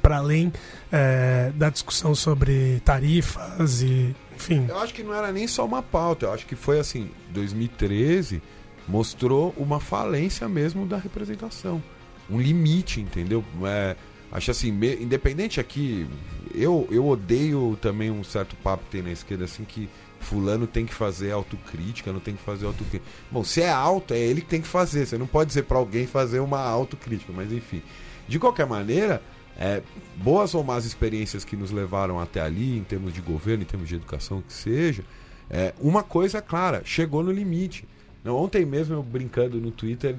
para 0.00 0.16
além 0.16 0.52
é, 0.90 1.52
da 1.54 1.68
discussão 1.68 2.14
sobre 2.14 2.80
tarifas 2.84 3.82
e 3.82 4.14
enfim. 4.34 4.66
Eu 4.68 4.78
acho 4.78 4.94
que 4.94 5.02
não 5.02 5.12
era 5.12 5.30
nem 5.32 5.46
só 5.46 5.64
uma 5.64 5.82
pauta, 5.82 6.26
eu 6.26 6.32
acho 6.32 6.46
que 6.46 6.56
foi 6.56 6.78
assim, 6.78 7.10
2013 7.30 8.40
mostrou 8.86 9.52
uma 9.56 9.78
falência 9.78 10.48
mesmo 10.48 10.86
da 10.86 10.96
representação 10.96 11.82
um 12.30 12.40
limite, 12.40 13.00
entendeu? 13.00 13.44
É, 13.64 13.96
acho 14.30 14.50
assim, 14.50 14.70
me, 14.70 14.94
independente 14.96 15.58
aqui, 15.58 16.06
eu, 16.54 16.86
eu 16.90 17.06
odeio 17.06 17.78
também 17.80 18.10
um 18.10 18.22
certo 18.22 18.54
papo 18.56 18.84
que 18.84 18.90
tem 18.90 19.02
na 19.02 19.10
esquerda 19.10 19.44
assim 19.44 19.64
que 19.64 19.88
fulano 20.20 20.66
tem 20.66 20.84
que 20.84 20.94
fazer 20.94 21.30
autocrítica, 21.30 22.12
não 22.12 22.20
tem 22.20 22.34
que 22.34 22.42
fazer 22.42 22.66
autocrítica. 22.66 23.04
Bom, 23.30 23.44
se 23.44 23.62
é 23.62 23.70
alto, 23.70 24.14
é 24.14 24.18
ele 24.18 24.40
que 24.40 24.48
tem 24.48 24.60
que 24.60 24.68
fazer. 24.68 25.06
Você 25.06 25.16
não 25.16 25.26
pode 25.26 25.48
dizer 25.48 25.64
para 25.64 25.78
alguém 25.78 26.06
fazer 26.06 26.40
uma 26.40 26.60
autocrítica, 26.60 27.32
mas 27.34 27.52
enfim. 27.52 27.82
De 28.26 28.38
qualquer 28.38 28.66
maneira, 28.66 29.22
é, 29.58 29.82
boas 30.16 30.54
ou 30.54 30.62
más 30.62 30.84
experiências 30.84 31.44
que 31.44 31.56
nos 31.56 31.70
levaram 31.70 32.20
até 32.20 32.40
ali, 32.40 32.76
em 32.76 32.84
termos 32.84 33.12
de 33.12 33.20
governo, 33.20 33.62
em 33.62 33.66
termos 33.66 33.88
de 33.88 33.94
educação, 33.94 34.42
que 34.42 34.52
seja, 34.52 35.02
é, 35.50 35.74
uma 35.80 36.02
coisa 36.02 36.38
é 36.38 36.40
clara, 36.40 36.82
chegou 36.84 37.22
no 37.22 37.32
limite. 37.32 37.86
Ontem 38.24 38.64
mesmo 38.66 38.94
eu 38.94 39.02
brincando 39.02 39.58
no 39.58 39.70
Twitter, 39.70 40.16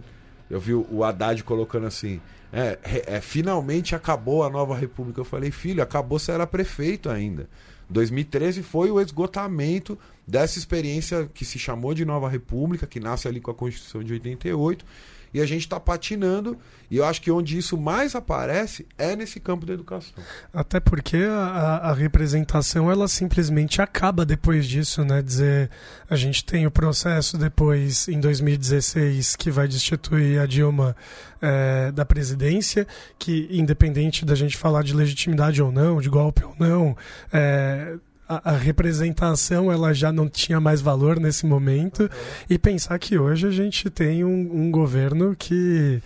eu 0.49 0.59
vi 0.59 0.73
o 0.73 1.03
Haddad 1.03 1.43
colocando 1.43 1.87
assim: 1.87 2.19
é, 2.51 2.79
é, 3.07 3.21
finalmente 3.21 3.95
acabou 3.95 4.43
a 4.43 4.49
nova 4.49 4.75
república. 4.75 5.21
Eu 5.21 5.25
falei, 5.25 5.51
filho, 5.51 5.83
acabou 5.83 6.17
você 6.17 6.31
era 6.31 6.47
prefeito 6.47 7.09
ainda. 7.09 7.47
2013 7.89 8.61
foi 8.61 8.91
o 8.91 9.01
esgotamento 9.01 9.97
dessa 10.27 10.59
experiência 10.59 11.29
que 11.33 11.43
se 11.43 11.57
chamou 11.57 11.93
de 11.93 12.05
Nova 12.05 12.29
República, 12.29 12.85
que 12.85 12.99
nasce 12.99 13.27
ali 13.27 13.41
com 13.41 13.49
a 13.49 13.55
Constituição 13.55 14.03
de 14.03 14.13
88 14.13 14.85
e 15.33 15.41
a 15.41 15.45
gente 15.45 15.61
está 15.61 15.79
patinando. 15.79 16.57
E 16.91 16.97
eu 16.97 17.05
acho 17.05 17.21
que 17.21 17.29
onde 17.29 17.57
isso 17.57 17.77
mais 17.77 18.15
aparece 18.15 18.85
é 18.97 19.15
nesse 19.15 19.39
campo 19.39 19.65
da 19.65 19.73
educação. 19.73 20.23
Até 20.51 20.79
porque 20.79 21.17
a, 21.17 21.89
a 21.89 21.93
representação 21.93 22.91
ela 22.91 23.07
simplesmente 23.07 23.79
acaba 23.79 24.25
depois 24.25 24.65
disso, 24.67 25.05
né? 25.05 25.21
Dizer, 25.21 25.69
a 26.09 26.15
gente 26.15 26.43
tem 26.43 26.65
o 26.65 26.71
processo 26.71 27.37
depois, 27.37 28.07
em 28.07 28.19
2016, 28.19 29.35
que 29.35 29.51
vai 29.51 29.67
destituir 29.67 30.39
a 30.39 30.47
Dilma 30.47 30.95
é, 31.41 31.91
da 31.91 32.03
presidência, 32.03 32.87
que 33.19 33.47
independente 33.51 34.25
da 34.25 34.33
gente 34.33 34.57
falar 34.57 34.83
de 34.83 34.95
legitimidade 34.95 35.61
ou 35.61 35.71
não, 35.71 36.01
de 36.01 36.09
golpe 36.09 36.43
ou 36.43 36.55
não, 36.57 36.97
é, 37.31 37.97
a, 38.29 38.51
a, 38.51 38.57
representação 38.57 39.71
ela 39.71 39.91
já 39.91 40.11
não 40.11 40.29
tinha 40.29 40.61
mais 40.61 40.81
valor 40.81 41.19
nesse 41.19 41.47
momento 41.47 42.03
uhum. 42.03 42.09
e 42.47 42.59
pensar 42.59 42.99
que 42.99 43.17
hoje 43.17 43.47
a 43.47 43.51
gente 43.51 43.89
tem 43.89 44.23
um, 44.23 44.65
um 44.65 44.71
governo 44.71 45.35
que 45.35 45.99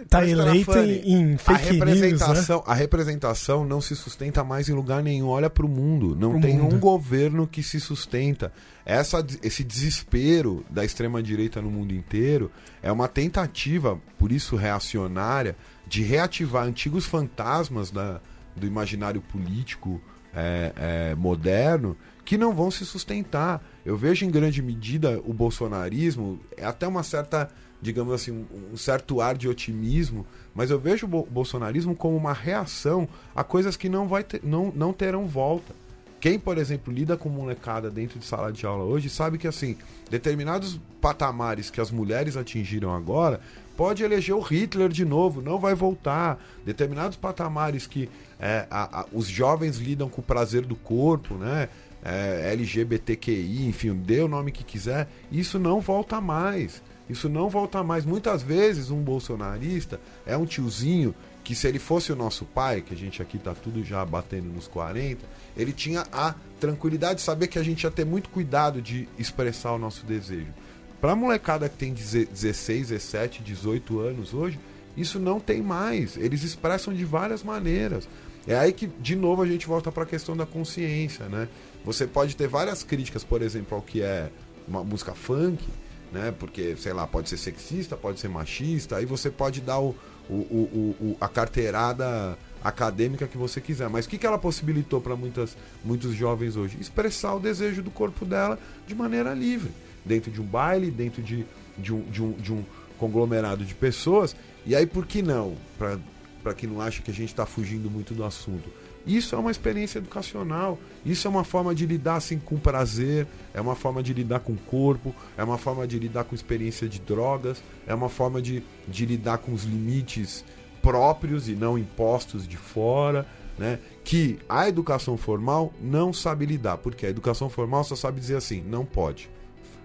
está 0.00 0.26
eleito 0.26 0.76
em, 0.78 1.32
em 1.32 1.36
fake 1.36 1.52
a 1.52 1.72
representação, 1.72 2.56
news, 2.56 2.66
né? 2.66 2.72
A 2.72 2.74
representação 2.74 3.64
não 3.64 3.80
se 3.80 3.94
sustenta 3.94 4.42
mais 4.42 4.68
em 4.68 4.72
lugar 4.72 5.02
nenhum. 5.02 5.28
Olha 5.28 5.48
para 5.48 5.64
o 5.64 5.68
mundo. 5.68 6.16
Não 6.16 6.32
pro 6.32 6.40
tem 6.40 6.58
mundo. 6.58 6.74
um 6.74 6.78
governo 6.78 7.46
que 7.46 7.62
se 7.62 7.78
sustenta. 7.78 8.52
Essa, 8.84 9.24
esse 9.42 9.62
desespero 9.62 10.64
da 10.68 10.84
extrema-direita 10.84 11.62
no 11.62 11.70
mundo 11.70 11.94
inteiro 11.94 12.50
é 12.82 12.90
uma 12.90 13.08
tentativa, 13.08 13.98
por 14.18 14.32
isso 14.32 14.56
reacionária, 14.56 15.56
de 15.86 16.02
reativar 16.02 16.64
antigos 16.64 17.06
fantasmas 17.06 17.90
da, 17.90 18.20
do 18.56 18.66
imaginário 18.66 19.20
político 19.20 20.00
é, 20.34 20.72
é, 20.76 21.14
moderno 21.14 21.96
que 22.24 22.38
não 22.38 22.52
vão 22.54 22.70
se 22.70 22.84
sustentar. 22.86 23.62
Eu 23.84 23.96
vejo 23.96 24.24
em 24.24 24.30
grande 24.30 24.62
medida 24.62 25.20
o 25.24 25.32
bolsonarismo, 25.32 26.40
é 26.56 26.64
até 26.64 26.86
uma 26.86 27.02
certa, 27.02 27.50
digamos 27.80 28.12
assim, 28.12 28.30
um, 28.30 28.72
um 28.72 28.76
certo 28.76 29.20
ar 29.20 29.36
de 29.36 29.48
otimismo, 29.48 30.26
mas 30.54 30.70
eu 30.70 30.78
vejo 30.78 31.06
o 31.06 31.26
bolsonarismo 31.26 31.94
como 31.94 32.16
uma 32.16 32.32
reação 32.32 33.08
a 33.34 33.42
coisas 33.42 33.76
que 33.76 33.88
não, 33.88 34.06
vai 34.06 34.22
ter, 34.22 34.40
não, 34.44 34.72
não 34.74 34.92
terão 34.92 35.26
volta. 35.26 35.74
Quem, 36.20 36.38
por 36.38 36.56
exemplo, 36.56 36.94
lida 36.94 37.16
com 37.16 37.28
molecada 37.28 37.90
dentro 37.90 38.20
de 38.20 38.24
sala 38.24 38.52
de 38.52 38.64
aula 38.64 38.84
hoje 38.84 39.10
sabe 39.10 39.38
que 39.38 39.48
assim, 39.48 39.76
determinados 40.08 40.78
patamares 41.00 41.68
que 41.68 41.80
as 41.80 41.90
mulheres 41.90 42.36
atingiram 42.36 42.94
agora 42.94 43.40
pode 43.82 44.04
eleger 44.04 44.32
o 44.32 44.40
Hitler 44.40 44.88
de 44.88 45.04
novo, 45.04 45.42
não 45.42 45.58
vai 45.58 45.74
voltar. 45.74 46.40
Determinados 46.64 47.16
patamares 47.16 47.84
que 47.84 48.08
é, 48.38 48.64
a, 48.70 49.00
a, 49.00 49.06
os 49.12 49.26
jovens 49.26 49.78
lidam 49.78 50.08
com 50.08 50.20
o 50.20 50.24
prazer 50.24 50.64
do 50.64 50.76
corpo, 50.76 51.34
né? 51.34 51.68
É, 52.00 52.52
LGBTQI, 52.52 53.66
enfim, 53.66 53.92
dê 53.96 54.20
o 54.20 54.28
nome 54.28 54.52
que 54.52 54.62
quiser, 54.62 55.08
isso 55.32 55.58
não 55.58 55.80
volta 55.80 56.20
mais. 56.20 56.80
Isso 57.10 57.28
não 57.28 57.48
volta 57.48 57.82
mais. 57.82 58.04
Muitas 58.04 58.40
vezes 58.40 58.88
um 58.88 59.02
bolsonarista 59.02 60.00
é 60.24 60.36
um 60.36 60.46
tiozinho 60.46 61.12
que 61.42 61.52
se 61.52 61.66
ele 61.66 61.80
fosse 61.80 62.12
o 62.12 62.16
nosso 62.16 62.44
pai, 62.44 62.82
que 62.82 62.94
a 62.94 62.96
gente 62.96 63.20
aqui 63.20 63.36
tá 63.36 63.52
tudo 63.52 63.82
já 63.82 64.04
batendo 64.04 64.46
nos 64.46 64.68
40, 64.68 65.26
ele 65.56 65.72
tinha 65.72 66.04
a 66.12 66.36
tranquilidade 66.60 67.16
de 67.16 67.22
saber 67.22 67.48
que 67.48 67.58
a 67.58 67.64
gente 67.64 67.82
ia 67.82 67.90
ter 67.90 68.06
muito 68.06 68.28
cuidado 68.28 68.80
de 68.80 69.08
expressar 69.18 69.72
o 69.72 69.78
nosso 69.78 70.06
desejo. 70.06 70.54
Pra 71.02 71.16
molecada 71.16 71.68
que 71.68 71.76
tem 71.76 71.92
16, 71.92 72.90
17, 72.90 73.42
18 73.42 73.98
anos 73.98 74.32
hoje, 74.32 74.60
isso 74.96 75.18
não 75.18 75.40
tem 75.40 75.60
mais. 75.60 76.16
Eles 76.16 76.44
expressam 76.44 76.94
de 76.94 77.04
várias 77.04 77.42
maneiras. 77.42 78.08
É 78.46 78.56
aí 78.56 78.72
que, 78.72 78.86
de 78.86 79.16
novo, 79.16 79.42
a 79.42 79.46
gente 79.46 79.66
volta 79.66 79.90
para 79.90 80.04
a 80.04 80.06
questão 80.06 80.36
da 80.36 80.46
consciência, 80.46 81.28
né? 81.28 81.48
Você 81.84 82.06
pode 82.06 82.36
ter 82.36 82.46
várias 82.46 82.84
críticas, 82.84 83.24
por 83.24 83.42
exemplo, 83.42 83.74
ao 83.74 83.82
que 83.82 84.00
é 84.00 84.30
uma 84.68 84.84
música 84.84 85.12
funk, 85.12 85.64
né? 86.12 86.32
Porque, 86.38 86.76
sei 86.76 86.92
lá, 86.92 87.04
pode 87.04 87.28
ser 87.28 87.36
sexista, 87.36 87.96
pode 87.96 88.20
ser 88.20 88.28
machista, 88.28 88.98
aí 88.98 89.04
você 89.04 89.28
pode 89.28 89.60
dar 89.60 89.80
o, 89.80 89.96
o, 90.30 90.34
o, 90.34 90.96
o 91.00 91.16
a 91.20 91.28
carteirada 91.28 92.38
acadêmica 92.62 93.26
que 93.26 93.36
você 93.36 93.60
quiser. 93.60 93.88
Mas 93.88 94.06
o 94.06 94.08
que, 94.08 94.18
que 94.18 94.26
ela 94.26 94.38
possibilitou 94.38 95.00
para 95.00 95.16
muitos 95.16 96.14
jovens 96.14 96.54
hoje? 96.54 96.78
Expressar 96.80 97.34
o 97.34 97.40
desejo 97.40 97.82
do 97.82 97.90
corpo 97.90 98.24
dela 98.24 98.56
de 98.86 98.94
maneira 98.94 99.34
livre, 99.34 99.72
dentro 100.04 100.30
de 100.30 100.40
um 100.40 100.44
baile, 100.44 100.90
dentro 100.90 101.22
de, 101.22 101.44
de, 101.78 101.92
um, 101.92 102.02
de, 102.02 102.22
um, 102.22 102.32
de 102.32 102.52
um 102.52 102.64
conglomerado 102.98 103.64
de 103.64 103.74
pessoas. 103.74 104.36
E 104.64 104.76
aí, 104.76 104.86
por 104.86 105.06
que 105.06 105.22
não? 105.22 105.56
Para 105.78 106.54
quem 106.54 106.68
não 106.68 106.80
acha 106.80 107.02
que 107.02 107.10
a 107.10 107.14
gente 107.14 107.30
está 107.30 107.46
fugindo 107.46 107.90
muito 107.90 108.14
do 108.14 108.24
assunto. 108.24 108.68
Isso 109.06 109.34
é 109.34 109.38
uma 109.38 109.50
experiência 109.50 109.98
educacional. 109.98 110.78
Isso 111.04 111.26
é 111.26 111.30
uma 111.30 111.42
forma 111.44 111.74
de 111.74 111.86
lidar 111.86 112.16
assim 112.16 112.38
com 112.38 112.56
prazer, 112.56 113.26
é 113.52 113.60
uma 113.60 113.74
forma 113.74 114.02
de 114.02 114.12
lidar 114.12 114.40
com 114.40 114.52
o 114.52 114.56
corpo, 114.56 115.14
é 115.36 115.42
uma 115.42 115.58
forma 115.58 115.86
de 115.86 115.98
lidar 115.98 116.24
com 116.24 116.34
experiência 116.34 116.88
de 116.88 117.00
drogas, 117.00 117.62
é 117.86 117.94
uma 117.94 118.08
forma 118.08 118.40
de, 118.40 118.62
de 118.86 119.04
lidar 119.04 119.38
com 119.38 119.52
os 119.52 119.64
limites 119.64 120.44
próprios 120.80 121.48
e 121.48 121.52
não 121.52 121.76
impostos 121.76 122.46
de 122.46 122.56
fora, 122.56 123.26
né? 123.58 123.78
Que 124.04 124.38
a 124.48 124.68
educação 124.68 125.16
formal 125.16 125.72
não 125.80 126.12
sabe 126.12 126.46
lidar, 126.46 126.78
porque 126.78 127.06
a 127.06 127.10
educação 127.10 127.48
formal 127.48 127.84
só 127.84 127.96
sabe 127.96 128.20
dizer 128.20 128.36
assim, 128.36 128.62
não 128.62 128.84
pode. 128.84 129.28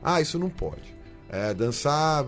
Ah, 0.03 0.21
isso 0.21 0.37
não 0.39 0.49
pode. 0.49 0.95
É, 1.29 1.53
dançar. 1.53 2.25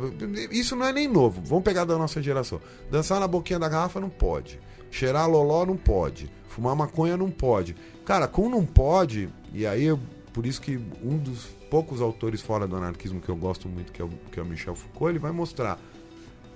Isso 0.51 0.75
não 0.75 0.85
é 0.85 0.93
nem 0.93 1.07
novo. 1.07 1.41
Vamos 1.43 1.63
pegar 1.63 1.85
da 1.85 1.97
nossa 1.97 2.21
geração. 2.21 2.59
Dançar 2.91 3.19
na 3.19 3.27
boquinha 3.27 3.59
da 3.59 3.69
garrafa 3.69 3.99
não 3.99 4.09
pode. 4.09 4.59
Cheirar 4.91 5.29
loló 5.29 5.65
não 5.65 5.77
pode. 5.77 6.29
Fumar 6.49 6.75
maconha 6.75 7.15
não 7.15 7.29
pode. 7.29 7.75
Cara, 8.05 8.27
com 8.27 8.49
não 8.49 8.65
pode, 8.65 9.29
e 9.53 9.67
aí 9.67 9.87
por 10.33 10.45
isso 10.45 10.61
que 10.61 10.79
um 11.03 11.17
dos 11.17 11.45
poucos 11.69 12.01
autores 12.01 12.41
fora 12.41 12.67
do 12.67 12.75
anarquismo 12.75 13.21
que 13.21 13.29
eu 13.29 13.35
gosto 13.35 13.67
muito, 13.67 13.91
que 13.91 14.01
é 14.01 14.05
o, 14.05 14.09
que 14.31 14.39
é 14.39 14.43
o 14.43 14.45
Michel 14.45 14.75
Foucault, 14.75 15.11
ele 15.11 15.19
vai 15.19 15.31
mostrar. 15.31 15.79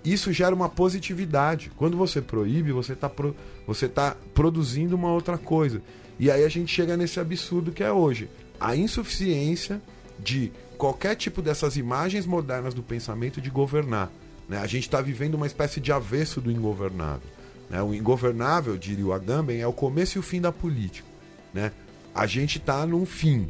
Isso 0.04 0.34
gera 0.34 0.54
uma 0.54 0.68
positividade. 0.68 1.72
Quando 1.78 1.96
você 1.96 2.22
proíbe, 2.22 2.72
você 2.72 2.94
está 2.94 3.08
pro, 3.10 3.36
você 3.66 3.88
tá 3.88 4.18
produzindo 4.34 4.96
uma 4.96 5.12
outra 5.12 5.38
coisa. 5.38 5.82
E 6.20 6.30
aí 6.30 6.44
a 6.44 6.50
gente 6.50 6.74
chega 6.74 6.98
nesse 6.98 7.20
absurdo 7.20 7.72
que 7.72 7.84
é 7.84 7.92
hoje. 7.92 8.30
A 8.60 8.76
insuficiência 8.76 9.82
de 10.20 10.52
qualquer 10.84 11.16
tipo 11.16 11.42
dessas 11.42 11.78
imagens 11.78 12.26
modernas 12.26 12.74
do 12.74 12.84
pensamento 12.84 13.40
de 13.40 13.50
governar. 13.50 14.12
Né? 14.50 14.58
A 14.58 14.68
gente 14.68 14.84
está 14.84 15.00
vivendo 15.00 15.36
uma 15.36 15.48
espécie 15.48 15.80
de 15.80 15.94
avesso 15.94 16.42
do 16.42 16.52
ingovernável. 16.52 17.30
Né? 17.70 17.82
O 17.82 17.94
ingovernável, 17.94 18.78
diria 18.78 19.06
o 19.06 19.14
Agamben, 19.14 19.62
é 19.62 19.66
o 19.66 19.72
começo 19.72 20.18
e 20.18 20.20
o 20.20 20.22
fim 20.22 20.42
da 20.42 20.52
política. 20.52 21.08
Né? 21.54 21.72
A 22.14 22.26
gente 22.26 22.58
está 22.58 22.86
num 22.86 23.06
fim. 23.06 23.50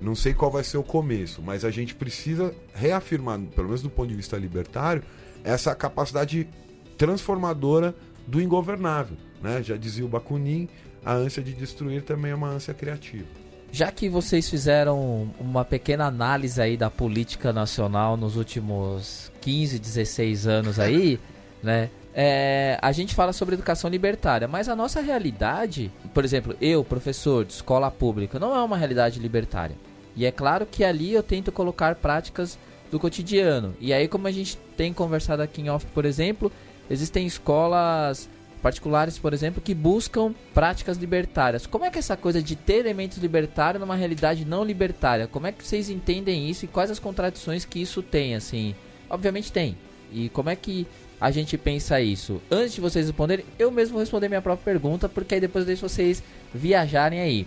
Não 0.00 0.14
sei 0.14 0.32
qual 0.32 0.50
vai 0.50 0.64
ser 0.64 0.78
o 0.78 0.82
começo, 0.82 1.42
mas 1.42 1.66
a 1.66 1.70
gente 1.70 1.94
precisa 1.94 2.54
reafirmar, 2.72 3.38
pelo 3.54 3.66
menos 3.66 3.82
do 3.82 3.90
ponto 3.90 4.08
de 4.08 4.16
vista 4.16 4.38
libertário, 4.38 5.02
essa 5.44 5.74
capacidade 5.74 6.48
transformadora 6.96 7.94
do 8.26 8.40
ingovernável. 8.40 9.18
Né? 9.42 9.62
Já 9.62 9.76
dizia 9.76 10.06
o 10.06 10.08
Bakunin, 10.08 10.66
a 11.04 11.12
ânsia 11.12 11.42
de 11.42 11.52
destruir 11.52 12.04
também 12.04 12.32
é 12.32 12.34
uma 12.34 12.48
ânsia 12.48 12.72
criativa. 12.72 13.39
Já 13.72 13.90
que 13.92 14.08
vocês 14.08 14.48
fizeram 14.48 15.30
uma 15.38 15.64
pequena 15.64 16.06
análise 16.06 16.60
aí 16.60 16.76
da 16.76 16.90
política 16.90 17.52
nacional 17.52 18.16
nos 18.16 18.36
últimos 18.36 19.30
15, 19.40 19.78
16 19.78 20.46
anos 20.46 20.78
aí, 20.78 21.20
né? 21.62 21.90
É, 22.12 22.76
a 22.82 22.90
gente 22.90 23.14
fala 23.14 23.32
sobre 23.32 23.54
educação 23.54 23.88
libertária, 23.88 24.48
mas 24.48 24.68
a 24.68 24.74
nossa 24.74 25.00
realidade, 25.00 25.92
por 26.12 26.24
exemplo, 26.24 26.56
eu, 26.60 26.82
professor 26.82 27.44
de 27.44 27.52
escola 27.52 27.88
pública, 27.88 28.38
não 28.38 28.54
é 28.54 28.60
uma 28.60 28.76
realidade 28.76 29.20
libertária. 29.20 29.76
E 30.16 30.26
é 30.26 30.32
claro 30.32 30.66
que 30.66 30.82
ali 30.82 31.12
eu 31.12 31.22
tento 31.22 31.52
colocar 31.52 31.94
práticas 31.94 32.58
do 32.90 32.98
cotidiano. 32.98 33.76
E 33.80 33.92
aí, 33.92 34.08
como 34.08 34.26
a 34.26 34.32
gente 34.32 34.56
tem 34.76 34.92
conversado 34.92 35.40
aqui 35.40 35.62
em 35.62 35.70
off, 35.70 35.86
por 35.94 36.04
exemplo, 36.04 36.50
existem 36.90 37.26
escolas 37.26 38.28
particulares, 38.60 39.18
por 39.18 39.32
exemplo, 39.32 39.60
que 39.60 39.74
buscam 39.74 40.34
práticas 40.54 40.96
libertárias. 40.96 41.66
Como 41.66 41.84
é 41.84 41.90
que 41.90 41.98
é 41.98 42.00
essa 42.00 42.16
coisa 42.16 42.42
de 42.42 42.54
ter 42.54 42.78
elementos 42.78 43.18
libertários 43.18 43.80
numa 43.80 43.96
realidade 43.96 44.44
não 44.44 44.64
libertária? 44.64 45.26
Como 45.26 45.46
é 45.46 45.52
que 45.52 45.66
vocês 45.66 45.90
entendem 45.90 46.48
isso 46.48 46.64
e 46.64 46.68
quais 46.68 46.90
as 46.90 46.98
contradições 46.98 47.64
que 47.64 47.80
isso 47.80 48.02
tem, 48.02 48.34
assim? 48.34 48.74
Obviamente 49.08 49.50
tem. 49.50 49.76
E 50.12 50.28
como 50.28 50.50
é 50.50 50.56
que 50.56 50.86
a 51.20 51.30
gente 51.30 51.56
pensa 51.58 52.00
isso? 52.00 52.40
Antes 52.50 52.74
de 52.74 52.80
vocês 52.80 53.06
responderem, 53.06 53.44
eu 53.58 53.70
mesmo 53.70 53.94
vou 53.94 54.00
responder 54.00 54.28
minha 54.28 54.42
própria 54.42 54.72
pergunta, 54.72 55.08
porque 55.08 55.34
aí 55.34 55.40
depois 55.40 55.62
eu 55.62 55.66
deixo 55.66 55.88
vocês 55.88 56.22
viajarem 56.54 57.20
aí. 57.20 57.46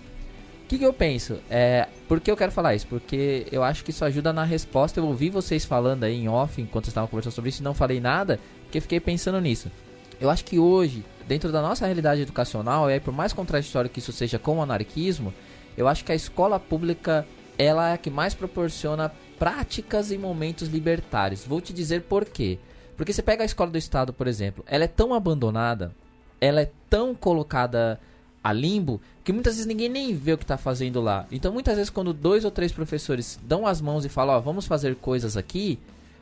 O 0.64 0.68
que, 0.68 0.78
que 0.78 0.86
eu 0.86 0.94
penso? 0.94 1.40
É, 1.50 1.88
por 2.08 2.20
que 2.20 2.32
eu 2.32 2.38
quero 2.38 2.52
falar 2.52 2.74
isso? 2.74 2.88
Porque 2.88 3.46
eu 3.52 3.64
acho 3.64 3.84
que 3.84 3.92
isso 3.92 4.06
ajuda 4.06 4.32
na 4.32 4.44
resposta. 4.44 5.00
Eu 5.00 5.06
ouvi 5.06 5.30
vocês 5.30 5.66
falando 5.66 6.04
aí 6.06 6.16
em 6.16 6.30
off, 6.30 6.62
enquanto 6.62 6.88
estavam 6.88 7.08
conversando 7.08 7.34
sobre 7.34 7.50
isso, 7.50 7.62
e 7.62 7.64
não 7.64 7.74
falei 7.74 8.00
nada, 8.00 8.40
porque 8.64 8.80
fiquei 8.80 9.00
pensando 9.00 9.40
nisso. 9.42 9.70
Eu 10.24 10.30
acho 10.30 10.46
que 10.46 10.58
hoje, 10.58 11.04
dentro 11.28 11.52
da 11.52 11.62
nossa 11.62 11.86
realidade 11.86 12.22
educacional, 12.22 12.90
e 12.90 12.94
aí 12.94 13.00
por 13.02 13.14
mais 13.14 13.34
contraditório 13.34 13.90
que 13.90 14.00
isso 14.00 14.14
seja 14.14 14.40
com 14.40 14.58
o 14.58 14.62
anarquismo, 14.62 15.34
eu 15.76 15.86
acho 15.86 16.06
que 16.06 16.14
a 16.14 16.16
escola 16.16 16.58
pública 16.58 17.28
ela 17.58 17.90
é 17.90 17.94
a 17.96 17.98
que 17.98 18.10
mais 18.10 18.34
proporciona 18.34 19.12
práticas 19.38 20.12
e 20.12 20.18
momentos 20.18 20.70
libertários. 20.70 21.44
Vou 21.44 21.60
te 21.60 21.74
dizer 21.74 22.04
por 22.04 22.24
quê. 22.24 22.58
Porque 22.96 23.12
você 23.12 23.22
pega 23.22 23.44
a 23.44 23.46
escola 23.46 23.70
do 23.70 23.78
estado, 23.78 24.14
por 24.14 24.26
exemplo, 24.26 24.64
ela 24.66 24.86
é 24.86 24.88
tão 24.88 25.14
abandonada, 25.14 25.94
ela 26.40 26.62
é 26.62 26.72
tão 26.90 27.14
colocada 27.14 28.00
a 28.42 28.54
limbo 28.54 29.02
que 29.26 29.34
muitas 29.34 29.56
vezes 29.56 29.68
ninguém 29.68 29.90
nem 29.90 30.16
vê 30.16 30.32
o 30.32 30.38
que 30.38 30.46
está 30.46 30.58
fazendo 30.58 31.02
lá. 31.02 31.28
Então 31.34 31.52
muitas 31.52 31.76
vezes 31.76 31.90
quando 31.90 32.14
dois 32.14 32.46
ou 32.46 32.52
três 32.52 32.72
professores 32.72 33.38
dão 33.44 33.68
as 33.68 33.82
mãos 33.82 34.06
e 34.06 34.10
falam, 34.10 34.36
ó, 34.36 34.40
vamos 34.40 34.66
fazer 34.68 34.96
coisas 34.96 35.36
aqui, 35.36 35.78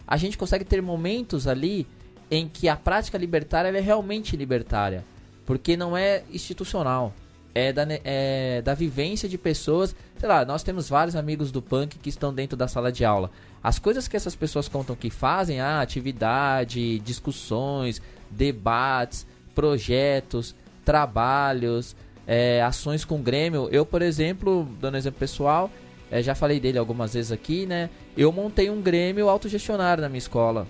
a 0.07 0.17
gente 0.17 0.39
consegue 0.39 0.65
ter 0.65 0.81
momentos 0.81 1.45
ali 1.45 1.85
em 2.31 2.47
que 2.47 2.69
a 2.69 2.77
prática 2.77 3.17
libertária 3.17 3.67
é 3.77 3.81
realmente 3.81 4.37
libertária, 4.37 5.03
porque 5.45 5.75
não 5.75 5.97
é 5.97 6.23
institucional, 6.31 7.13
é 7.53 7.73
da, 7.73 7.85
é 8.05 8.61
da 8.61 8.73
vivência 8.73 9.27
de 9.27 9.37
pessoas. 9.37 9.93
Sei 10.17 10.29
lá, 10.29 10.45
nós 10.45 10.63
temos 10.63 10.87
vários 10.87 11.17
amigos 11.17 11.51
do 11.51 11.61
punk 11.61 11.99
que 11.99 12.07
estão 12.07 12.33
dentro 12.33 12.55
da 12.55 12.69
sala 12.69 12.89
de 12.89 13.03
aula. 13.03 13.29
As 13.61 13.77
coisas 13.77 14.07
que 14.07 14.15
essas 14.15 14.33
pessoas 14.33 14.69
contam 14.69 14.95
que 14.95 15.09
fazem, 15.09 15.59
ah, 15.59 15.81
atividade, 15.81 16.99
discussões, 16.99 18.01
debates, 18.29 19.27
projetos, 19.53 20.55
trabalhos, 20.85 21.97
é, 22.25 22.61
ações 22.61 23.03
com 23.03 23.21
Grêmio. 23.21 23.67
Eu, 23.73 23.85
por 23.85 24.01
exemplo, 24.01 24.65
dando 24.79 24.95
exemplo 24.95 25.19
pessoal, 25.19 25.69
é, 26.09 26.23
já 26.23 26.33
falei 26.33 26.61
dele 26.61 26.77
algumas 26.77 27.13
vezes 27.13 27.31
aqui, 27.33 27.65
né? 27.65 27.89
Eu 28.15 28.31
montei 28.31 28.69
um 28.69 28.81
Grêmio 28.81 29.27
autogestionário 29.27 30.01
na 30.01 30.07
minha 30.07 30.19
escola 30.19 30.65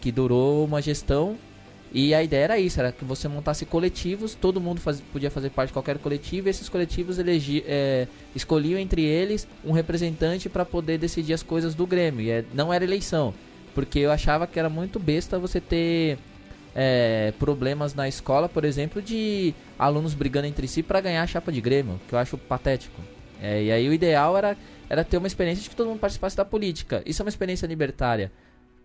que 0.00 0.12
durou 0.12 0.64
uma 0.64 0.80
gestão 0.80 1.36
e 1.92 2.12
a 2.14 2.22
ideia 2.22 2.44
era 2.44 2.58
isso, 2.58 2.78
era 2.78 2.92
que 2.92 3.04
você 3.04 3.28
montasse 3.28 3.64
coletivos, 3.64 4.34
todo 4.34 4.60
mundo 4.60 4.80
faz, 4.80 5.00
podia 5.12 5.30
fazer 5.30 5.50
parte 5.50 5.68
de 5.68 5.72
qualquer 5.72 5.98
coletivo, 5.98 6.46
e 6.46 6.50
esses 6.50 6.68
coletivos 6.68 7.18
elegi, 7.18 7.64
é, 7.66 8.06
escolhiam 8.34 8.78
entre 8.78 9.02
eles 9.02 9.48
um 9.64 9.72
representante 9.72 10.48
para 10.48 10.64
poder 10.64 10.98
decidir 10.98 11.32
as 11.32 11.42
coisas 11.42 11.74
do 11.74 11.86
Grêmio. 11.86 12.20
E 12.20 12.30
é, 12.30 12.44
não 12.52 12.72
era 12.72 12.84
eleição, 12.84 13.32
porque 13.74 14.00
eu 14.00 14.10
achava 14.10 14.46
que 14.46 14.58
era 14.58 14.68
muito 14.68 14.98
besta 14.98 15.38
você 15.38 15.60
ter 15.60 16.18
é, 16.74 17.32
problemas 17.38 17.94
na 17.94 18.08
escola, 18.08 18.48
por 18.48 18.64
exemplo, 18.64 19.00
de 19.00 19.54
alunos 19.78 20.12
brigando 20.12 20.48
entre 20.48 20.68
si 20.68 20.82
para 20.82 21.00
ganhar 21.00 21.22
a 21.22 21.26
chapa 21.26 21.50
de 21.50 21.60
Grêmio, 21.60 22.00
que 22.06 22.14
eu 22.14 22.18
acho 22.18 22.36
patético. 22.36 23.00
É, 23.40 23.62
e 23.62 23.72
aí 23.72 23.88
o 23.88 23.92
ideal 23.92 24.36
era, 24.36 24.56
era 24.90 25.04
ter 25.04 25.16
uma 25.16 25.26
experiência 25.26 25.62
de 25.62 25.70
que 25.70 25.76
todo 25.76 25.88
mundo 25.88 26.00
participasse 26.00 26.36
da 26.36 26.44
política. 26.44 27.02
Isso 27.06 27.22
é 27.22 27.24
uma 27.24 27.30
experiência 27.30 27.66
libertária. 27.66 28.30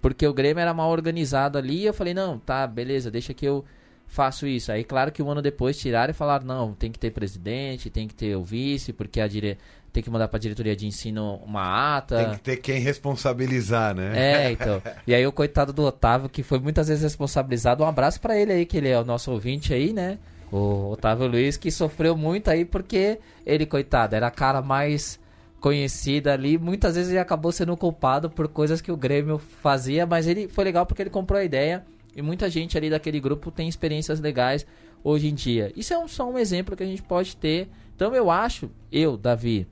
Porque 0.02 0.26
o 0.26 0.34
Grêmio 0.34 0.62
era 0.62 0.74
mal 0.74 0.89
organizado 0.89 1.58
ali 1.58 1.82
e 1.82 1.86
eu 1.86 1.93
falei, 1.93 2.14
não, 2.14 2.39
tá, 2.39 2.66
beleza, 2.66 3.12
deixa 3.12 3.34
que 3.34 3.45
eu 3.45 3.64
faço 4.08 4.45
isso. 4.45 4.72
Aí, 4.72 4.84
claro 4.84 5.12
que 5.12 5.24
um 5.24 5.30
ano 5.30 5.41
depois 5.41 5.78
tiraram 5.78 6.12
e 6.12 6.14
falaram, 6.14 6.45
não, 6.45 6.74
tem 6.74 6.91
que 6.91 6.99
ter 6.99 7.12
presidente, 7.12 7.89
tem 7.89 8.08
que 8.08 8.14
ter 8.14 8.36
o 8.36 8.43
vice, 8.43 8.91
porque 8.91 9.22
a 9.22 9.28
dire... 9.28 9.58
tem 9.93 10.04
que 10.04 10.10
mandar 10.10 10.28
pra 10.28 10.39
diretoria 10.39 10.76
de 10.76 10.86
ensino 10.86 11.36
uma 11.45 11.97
ata. 11.97 12.18
Tem 12.18 12.32
que 12.32 12.41
ter 12.41 12.58
quem 12.58 12.80
responsabilizar, 12.80 13.95
né? 13.95 14.47
É, 14.47 14.52
então. 14.54 14.82
e 15.06 15.14
aí 15.14 15.26
o 15.26 15.32
coitado 15.32 15.72
do 15.72 15.84
Otávio, 15.84 16.28
que 16.28 16.43
foi 16.43 16.60
muitas 16.60 16.89
vezes 16.89 17.04
responsabilizado, 17.04 17.84
um 17.84 17.88
abraço 17.88 18.20
para 18.20 18.38
ele 18.38 18.52
aí, 18.52 18.66
que 18.66 18.78
ele 18.78 18.89
é 18.89 18.99
o 18.99 19.06
nosso 19.06 19.32
ouvinte 19.32 19.74
aí, 19.74 19.93
né? 19.93 20.18
O 20.52 20.91
Otávio 20.91 21.28
Luiz, 21.28 21.56
que 21.56 21.72
sofreu 21.72 22.18
muito 22.18 22.49
aí 22.49 22.66
porque 22.66 23.20
ele, 23.45 23.66
coitado, 23.66 24.16
era 24.16 24.28
a 24.28 24.32
cara 24.32 24.62
mais 24.62 25.18
conhecida 25.62 26.34
ali, 26.34 26.57
muitas 26.57 26.95
vezes 26.95 27.12
ele 27.12 27.20
acabou 27.20 27.51
sendo 27.51 27.78
culpado 27.78 28.32
por 28.32 28.47
coisas 28.47 28.82
que 28.82 28.91
o 28.91 28.97
Grêmio 28.97 29.38
fazia, 29.38 30.07
mas 30.07 30.26
ele 30.28 30.47
foi 30.47 30.64
legal 30.64 30.88
porque 30.88 31.03
ele 31.03 31.09
comprou 31.12 31.39
a 31.39 31.43
ideia 31.43 31.86
e 32.16 32.22
muita 32.22 32.49
gente 32.49 32.76
ali 32.76 32.89
daquele 32.89 33.20
grupo 33.20 33.51
tem 33.51 33.70
experiências 33.70 34.20
legais 34.20 34.66
hoje 35.03 35.28
em 35.28 35.36
dia. 35.36 35.72
Isso 35.76 35.93
é 35.93 35.99
um, 35.99 36.07
só 36.07 36.28
um 36.28 36.38
exemplo 36.38 36.76
que 36.76 36.82
a 36.82 36.86
gente 36.86 37.03
pode 37.03 37.38
ter. 37.38 37.70
Então 37.95 38.14
eu 38.16 38.32
acho, 38.32 38.72
eu, 38.91 39.16
Davi, 39.16 39.68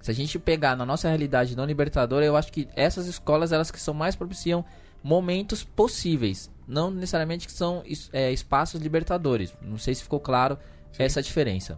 se 0.00 0.12
a 0.12 0.14
gente 0.14 0.38
pegar 0.38 0.76
na 0.76 0.86
nossa 0.86 1.08
realidade 1.08 1.56
não 1.56 1.64
libertadora, 1.64 2.24
eu 2.24 2.36
acho 2.36 2.52
que 2.52 2.68
essas 2.76 3.08
escolas 3.08 3.50
elas 3.50 3.70
que 3.72 3.80
são 3.80 3.92
mais 3.92 4.14
propiciam 4.14 4.64
momentos 5.02 5.64
possíveis, 5.64 6.48
não 6.68 6.88
necessariamente 6.88 7.48
que 7.48 7.52
são 7.52 7.82
é, 8.12 8.30
espaços 8.30 8.80
libertadores. 8.80 9.52
Não 9.60 9.76
sei 9.76 9.92
se 9.92 10.04
ficou 10.04 10.20
claro 10.20 10.56
Sim. 10.92 11.02
essa 11.02 11.20
diferença. 11.20 11.76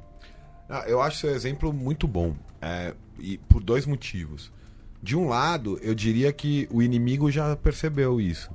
Ah, 0.68 0.84
eu 0.86 1.00
acho 1.00 1.18
seu 1.18 1.30
exemplo 1.30 1.72
muito 1.72 2.06
bom. 2.06 2.34
É, 2.60 2.94
e 3.22 3.38
por 3.38 3.62
dois 3.62 3.86
motivos. 3.86 4.52
De 5.00 5.16
um 5.16 5.28
lado, 5.28 5.78
eu 5.82 5.94
diria 5.94 6.32
que 6.32 6.68
o 6.70 6.82
inimigo 6.82 7.30
já 7.30 7.56
percebeu 7.56 8.20
isso. 8.20 8.50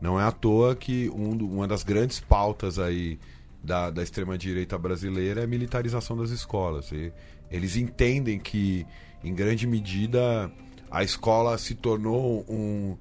Não 0.00 0.18
é 0.20 0.24
à 0.24 0.32
toa 0.32 0.74
que 0.74 1.10
um, 1.10 1.30
uma 1.44 1.66
das 1.66 1.82
grandes 1.82 2.20
pautas 2.20 2.78
aí 2.78 3.18
da, 3.62 3.90
da 3.90 4.02
extrema-direita 4.02 4.78
brasileira 4.78 5.40
é 5.40 5.44
a 5.44 5.46
militarização 5.46 6.16
das 6.16 6.30
escolas. 6.30 6.90
E 6.92 7.12
eles 7.50 7.76
entendem 7.76 8.38
que, 8.38 8.86
em 9.22 9.34
grande 9.34 9.66
medida, 9.66 10.50
a 10.90 11.02
escola 11.02 11.56
se 11.58 11.74
tornou 11.74 12.44
um. 12.48 12.96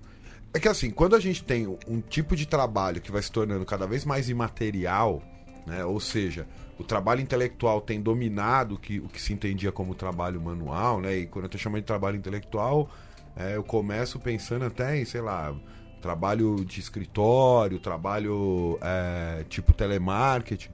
É 0.54 0.60
que 0.60 0.68
assim, 0.68 0.92
quando 0.92 1.16
a 1.16 1.20
gente 1.20 1.44
tem 1.44 1.68
um 1.88 2.00
tipo 2.00 2.36
de 2.36 2.46
trabalho 2.46 3.02
que 3.02 3.12
vai 3.12 3.22
se 3.22 3.32
tornando 3.32 3.66
cada 3.66 3.88
vez 3.88 4.06
mais 4.06 4.30
imaterial, 4.30 5.22
né? 5.66 5.84
ou 5.84 6.00
seja, 6.00 6.48
o 6.84 6.86
trabalho 6.86 7.22
intelectual 7.22 7.80
tem 7.80 8.02
dominado 8.02 8.78
que, 8.78 9.00
o 9.00 9.08
que 9.08 9.22
se 9.22 9.32
entendia 9.32 9.72
como 9.72 9.96
trabalho 9.96 10.42
manual, 10.42 11.00
né? 11.00 11.16
E 11.18 11.26
quando 11.26 11.46
eu 11.46 11.48
estou 11.48 11.60
chamando 11.60 11.82
de 11.82 11.88
trabalho 11.88 12.18
intelectual, 12.18 12.90
é, 13.36 13.56
eu 13.56 13.64
começo 13.64 14.20
pensando 14.20 14.66
até 14.66 15.00
em, 15.00 15.06
sei 15.06 15.22
lá, 15.22 15.56
trabalho 16.02 16.64
de 16.66 16.82
escritório, 16.82 17.80
trabalho 17.80 18.78
é, 18.82 19.46
tipo 19.48 19.72
telemarketing. 19.72 20.70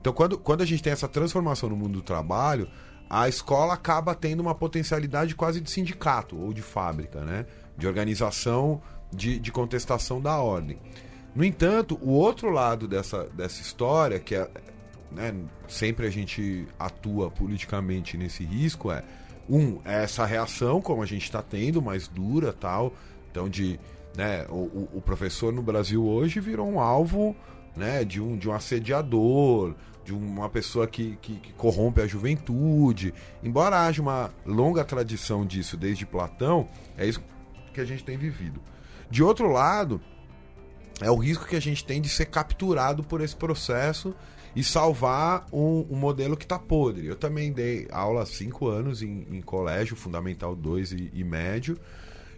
Então, 0.00 0.12
quando, 0.12 0.36
quando 0.36 0.62
a 0.62 0.66
gente 0.66 0.82
tem 0.82 0.92
essa 0.92 1.08
transformação 1.08 1.68
no 1.68 1.76
mundo 1.76 1.94
do 1.94 2.02
trabalho, 2.02 2.68
a 3.08 3.28
escola 3.28 3.74
acaba 3.74 4.14
tendo 4.14 4.40
uma 4.40 4.54
potencialidade 4.54 5.34
quase 5.36 5.60
de 5.60 5.70
sindicato 5.70 6.36
ou 6.36 6.52
de 6.52 6.60
fábrica, 6.60 7.20
né? 7.20 7.46
De 7.78 7.86
organização, 7.86 8.82
de, 9.12 9.38
de 9.38 9.52
contestação 9.52 10.20
da 10.20 10.38
ordem. 10.38 10.78
No 11.36 11.44
entanto, 11.44 11.98
o 12.02 12.10
outro 12.10 12.50
lado 12.50 12.88
dessa, 12.88 13.24
dessa 13.28 13.62
história, 13.62 14.18
que 14.18 14.34
é, 14.34 14.50
né, 15.10 15.34
sempre 15.68 16.06
a 16.06 16.10
gente 16.10 16.66
atua 16.78 17.30
politicamente 17.30 18.16
nesse 18.16 18.44
risco, 18.44 18.90
é 18.90 19.02
um, 19.48 19.80
é 19.84 20.02
essa 20.04 20.24
reação, 20.24 20.80
como 20.80 21.02
a 21.02 21.06
gente 21.06 21.24
está 21.24 21.42
tendo, 21.42 21.80
mais 21.80 22.08
dura 22.08 22.52
tal. 22.52 22.92
Então, 23.30 23.48
de. 23.48 23.78
Né, 24.16 24.46
o, 24.48 24.88
o 24.94 25.02
professor 25.04 25.52
no 25.52 25.62
Brasil 25.62 26.02
hoje 26.02 26.40
virou 26.40 26.66
um 26.66 26.80
alvo 26.80 27.36
né, 27.76 28.02
de, 28.02 28.18
um, 28.18 28.36
de 28.36 28.48
um 28.48 28.52
assediador, 28.54 29.74
de 30.02 30.14
uma 30.14 30.48
pessoa 30.48 30.86
que, 30.86 31.18
que, 31.20 31.34
que, 31.34 31.52
corrompe 31.52 32.00
a 32.00 32.06
juventude. 32.06 33.12
Embora 33.42 33.84
haja 33.84 34.00
uma 34.00 34.32
longa 34.46 34.84
tradição 34.84 35.44
disso 35.44 35.76
desde 35.76 36.06
Platão, 36.06 36.68
é 36.96 37.06
isso 37.06 37.22
que 37.74 37.80
a 37.80 37.84
gente 37.84 38.02
tem 38.02 38.16
vivido. 38.16 38.60
De 39.10 39.22
outro 39.22 39.48
lado, 39.52 40.00
é 41.00 41.10
o 41.10 41.16
risco 41.16 41.46
que 41.46 41.56
a 41.56 41.60
gente 41.60 41.84
tem 41.84 42.00
de 42.00 42.08
ser 42.08 42.26
capturado 42.26 43.04
por 43.04 43.20
esse 43.20 43.36
processo 43.36 44.14
e 44.56 44.64
salvar 44.64 45.46
um, 45.52 45.86
um 45.90 45.96
modelo 45.96 46.34
que 46.34 46.46
está 46.46 46.58
podre. 46.58 47.06
Eu 47.06 47.14
também 47.14 47.52
dei 47.52 47.86
aula 47.90 48.22
há 48.22 48.26
cinco 48.26 48.66
anos 48.66 49.02
em, 49.02 49.26
em 49.30 49.42
colégio, 49.42 49.94
Fundamental 49.94 50.56
2 50.56 50.92
e, 50.92 51.10
e 51.12 51.22
médio, 51.22 51.78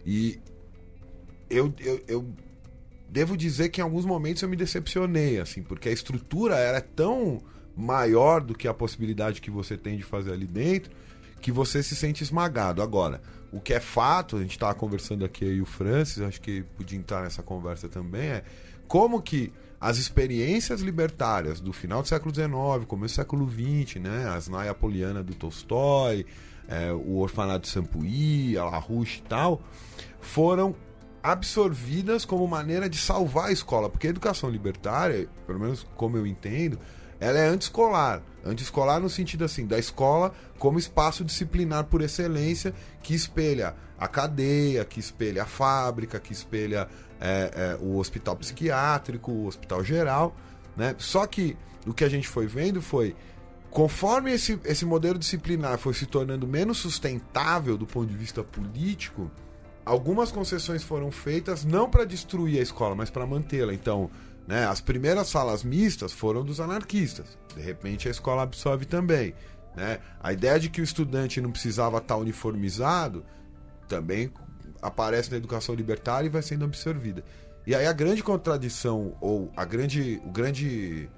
e 0.05 0.41
eu, 1.49 1.73
eu, 1.79 2.03
eu 2.09 2.27
devo 3.09 3.37
dizer 3.37 3.69
que 3.69 3.81
em 3.81 3.85
alguns 3.85 4.05
momentos 4.05 4.43
eu 4.43 4.49
me 4.49 4.57
decepcionei, 4.57 5.39
assim, 5.39 5.63
porque 5.63 5.89
a 5.89 5.93
estrutura 5.93 6.57
era 6.57 6.81
tão 6.81 7.41
maior 7.77 8.41
do 8.41 8.53
que 8.53 8.67
a 8.67 8.75
possibilidade 8.75 9.41
que 9.41 9.51
você 9.51 9.77
tem 9.77 9.97
de 9.97 10.03
fazer 10.03 10.33
ali 10.33 10.47
dentro, 10.47 10.91
que 11.41 11.53
você 11.53 11.85
se 11.85 11.95
sente 11.95 12.25
esmagado. 12.25 12.83
Agora, 12.83 13.23
o 13.53 13.61
que 13.61 13.73
é 13.73 13.79
fato, 13.79 14.37
a 14.37 14.41
gente 14.41 14.51
estava 14.51 14.75
conversando 14.75 15.25
aqui 15.25 15.45
aí 15.45 15.61
o 15.61 15.65
Francis, 15.65 16.21
acho 16.21 16.41
que 16.41 16.65
podia 16.77 16.99
entrar 16.99 17.23
nessa 17.23 17.45
conversa 17.45 17.89
também, 17.89 18.29
é 18.29 18.45
como 18.89 19.23
que 19.23 19.53
as 19.81 19.99
experiências 19.99 20.81
libertárias 20.81 21.61
do 21.61 21.73
final 21.73 22.03
do 22.03 22.09
século 22.09 22.35
XIX, 22.35 22.85
começo 22.87 23.15
do 23.15 23.17
século 23.17 23.49
XX, 23.49 24.01
né, 24.01 24.29
as 24.29 24.49
Naia 24.49 24.75
Poliana 24.75 25.23
do 25.23 25.35
Tolstói, 25.35 26.27
é, 26.67 26.93
o 26.93 27.17
Orfanato 27.17 27.63
de 27.63 27.69
Sampuí, 27.69 28.59
a 28.59 28.65
La 28.65 28.79
Ruche 28.79 29.21
e 29.21 29.29
tal, 29.29 29.63
foram 30.21 30.75
absorvidas 31.23 32.25
como 32.25 32.47
maneira 32.47 32.89
de 32.89 32.99
salvar 32.99 33.49
a 33.49 33.53
escola, 33.53 33.89
porque 33.89 34.07
a 34.07 34.11
educação 34.11 34.51
libertária, 34.51 35.29
pelo 35.47 35.61
menos 35.61 35.87
como 35.97 36.17
eu 36.17 36.27
entendo, 36.27 36.79
ela 37.21 37.39
é 37.39 37.49
anti-escolar. 37.49 38.23
Anti-escolar 38.45 39.01
no 39.01 39.11
sentido 39.11 39.45
assim, 39.45 39.67
da 39.67 39.79
escola 39.79 40.33
como 40.59 40.79
espaço 40.79 41.25
disciplinar 41.25 41.85
por 41.85 42.01
excelência 42.01 42.73
que 43.03 43.15
espelha 43.15 43.75
a 43.99 44.07
cadeia, 44.07 44.85
que 44.85 45.01
espelha 45.01 45.43
a 45.43 45.47
fábrica, 45.47 46.21
que 46.21 46.33
espelha 46.33 46.89
é, 47.21 47.51
é, 47.55 47.79
o 47.81 47.97
hospital 47.97 48.37
psiquiátrico, 48.37 49.31
o 49.31 49.47
hospital 49.47 49.85
geral. 49.85 50.37
Né? 50.77 50.95
Só 50.99 51.27
que 51.27 51.57
o 51.87 51.93
que 51.93 52.05
a 52.05 52.09
gente 52.09 52.29
foi 52.29 52.47
vendo 52.47 52.81
foi, 52.81 53.17
conforme 53.71 54.33
esse, 54.33 54.59
esse 54.65 54.85
modelo 54.85 55.19
disciplinar 55.19 55.79
foi 55.79 55.95
se 55.95 56.07
tornando 56.07 56.47
menos 56.47 56.79
sustentável 56.79 57.77
do 57.77 57.87
ponto 57.87 58.07
de 58.07 58.17
vista 58.17 58.43
político, 58.43 59.31
algumas 59.85 60.31
concessões 60.31 60.83
foram 60.83 61.11
feitas 61.11 61.65
não 61.65 61.89
para 61.91 62.05
destruir 62.05 62.59
a 62.59 62.63
escola, 62.63 62.95
mas 62.95 63.11
para 63.11 63.27
mantê-la. 63.27 63.73
Então, 63.73 64.11
né? 64.49 64.67
As 64.67 64.81
primeiras 64.81 65.29
salas 65.29 65.63
mistas 65.63 66.11
foram 66.11 66.43
dos 66.43 66.59
anarquistas. 66.59 67.37
De 67.55 67.61
repente 67.61 68.09
a 68.09 68.11
escola 68.11 68.43
absorve 68.43 68.87
também. 68.87 69.35
Né? 69.77 69.99
A 70.19 70.33
ideia 70.33 70.59
de 70.59 70.71
que 70.71 70.81
o 70.81 70.85
estudante 70.85 71.39
não 71.39 71.53
precisava 71.53 71.99
estar 71.99 72.17
uniformizado 72.17 73.27
também 73.87 74.33
aparece 74.81 75.31
na 75.31 75.37
educação 75.37 75.75
libertária 75.75 76.27
e 76.27 76.31
vai 76.31 76.43
sendo 76.43 76.65
absorvida. 76.65 77.25
E 77.67 77.75
aí 77.75 77.87
a 77.87 77.93
grande 77.93 78.23
contradição 78.23 79.15
ou 79.21 79.53
a 79.57 79.65
grande, 79.65 80.21
o 80.25 80.31
grande, 80.31 81.09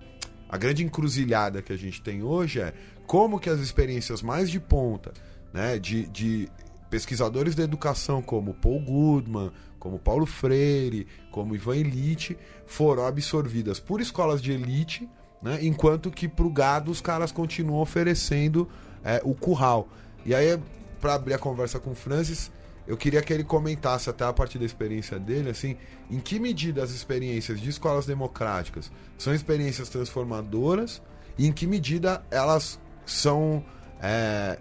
a 0.48 0.56
grande 0.56 0.84
encruzilhada 0.84 1.62
que 1.62 1.72
a 1.72 1.76
gente 1.76 2.02
tem 2.02 2.22
hoje 2.22 2.60
é 2.60 2.72
como 3.06 3.38
que 3.38 3.50
as 3.50 3.60
experiências 3.60 4.22
mais 4.22 4.50
de 4.50 4.58
ponta, 4.58 5.12
né, 5.52 5.78
de, 5.78 6.06
de 6.06 6.48
pesquisadores 6.88 7.54
da 7.54 7.62
educação 7.62 8.20
como 8.20 8.54
Paul 8.54 8.80
Goodman, 8.80 9.52
como 9.78 9.98
Paulo 9.98 10.26
Freire, 10.26 11.06
como 11.30 11.54
Ivan 11.54 11.76
Elite, 11.76 12.36
foram 12.66 13.06
absorvidas 13.06 13.80
por 13.80 14.00
escolas 14.00 14.42
de 14.42 14.52
elite, 14.52 15.08
né, 15.40 15.58
enquanto 15.62 16.10
que 16.10 16.28
para 16.28 16.44
o 16.44 16.50
gado 16.50 16.90
os 16.90 17.00
caras 17.00 17.32
continuam 17.32 17.80
oferecendo 17.80 18.68
é, 19.02 19.20
o 19.24 19.34
curral. 19.34 19.88
E 20.26 20.34
aí, 20.34 20.60
para 21.00 21.14
abrir 21.14 21.34
a 21.34 21.38
conversa 21.38 21.80
com 21.80 21.92
o 21.92 21.94
Francis, 21.94 22.50
eu 22.90 22.96
queria 22.96 23.22
que 23.22 23.32
ele 23.32 23.44
comentasse 23.44 24.10
até 24.10 24.24
a 24.24 24.32
partir 24.32 24.58
da 24.58 24.64
experiência 24.64 25.16
dele, 25.16 25.50
assim, 25.50 25.76
em 26.10 26.18
que 26.18 26.40
medida 26.40 26.82
as 26.82 26.90
experiências 26.90 27.60
de 27.60 27.70
escolas 27.70 28.04
democráticas 28.04 28.90
são 29.16 29.32
experiências 29.32 29.88
transformadoras 29.88 31.00
e 31.38 31.46
em 31.46 31.52
que 31.52 31.68
medida 31.68 32.20
elas 32.32 32.80
são 33.06 33.64
é, 34.02 34.58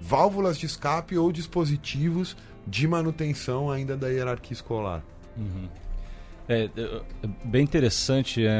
válvulas 0.00 0.56
de 0.56 0.64
escape 0.64 1.18
ou 1.18 1.30
dispositivos 1.30 2.34
de 2.66 2.88
manutenção 2.88 3.70
ainda 3.70 3.94
da 3.94 4.08
hierarquia 4.08 4.54
escolar. 4.54 5.04
Uhum. 5.36 5.68
É, 6.48 6.70
é, 6.74 7.02
bem 7.44 7.62
interessante. 7.62 8.42
É, 8.42 8.56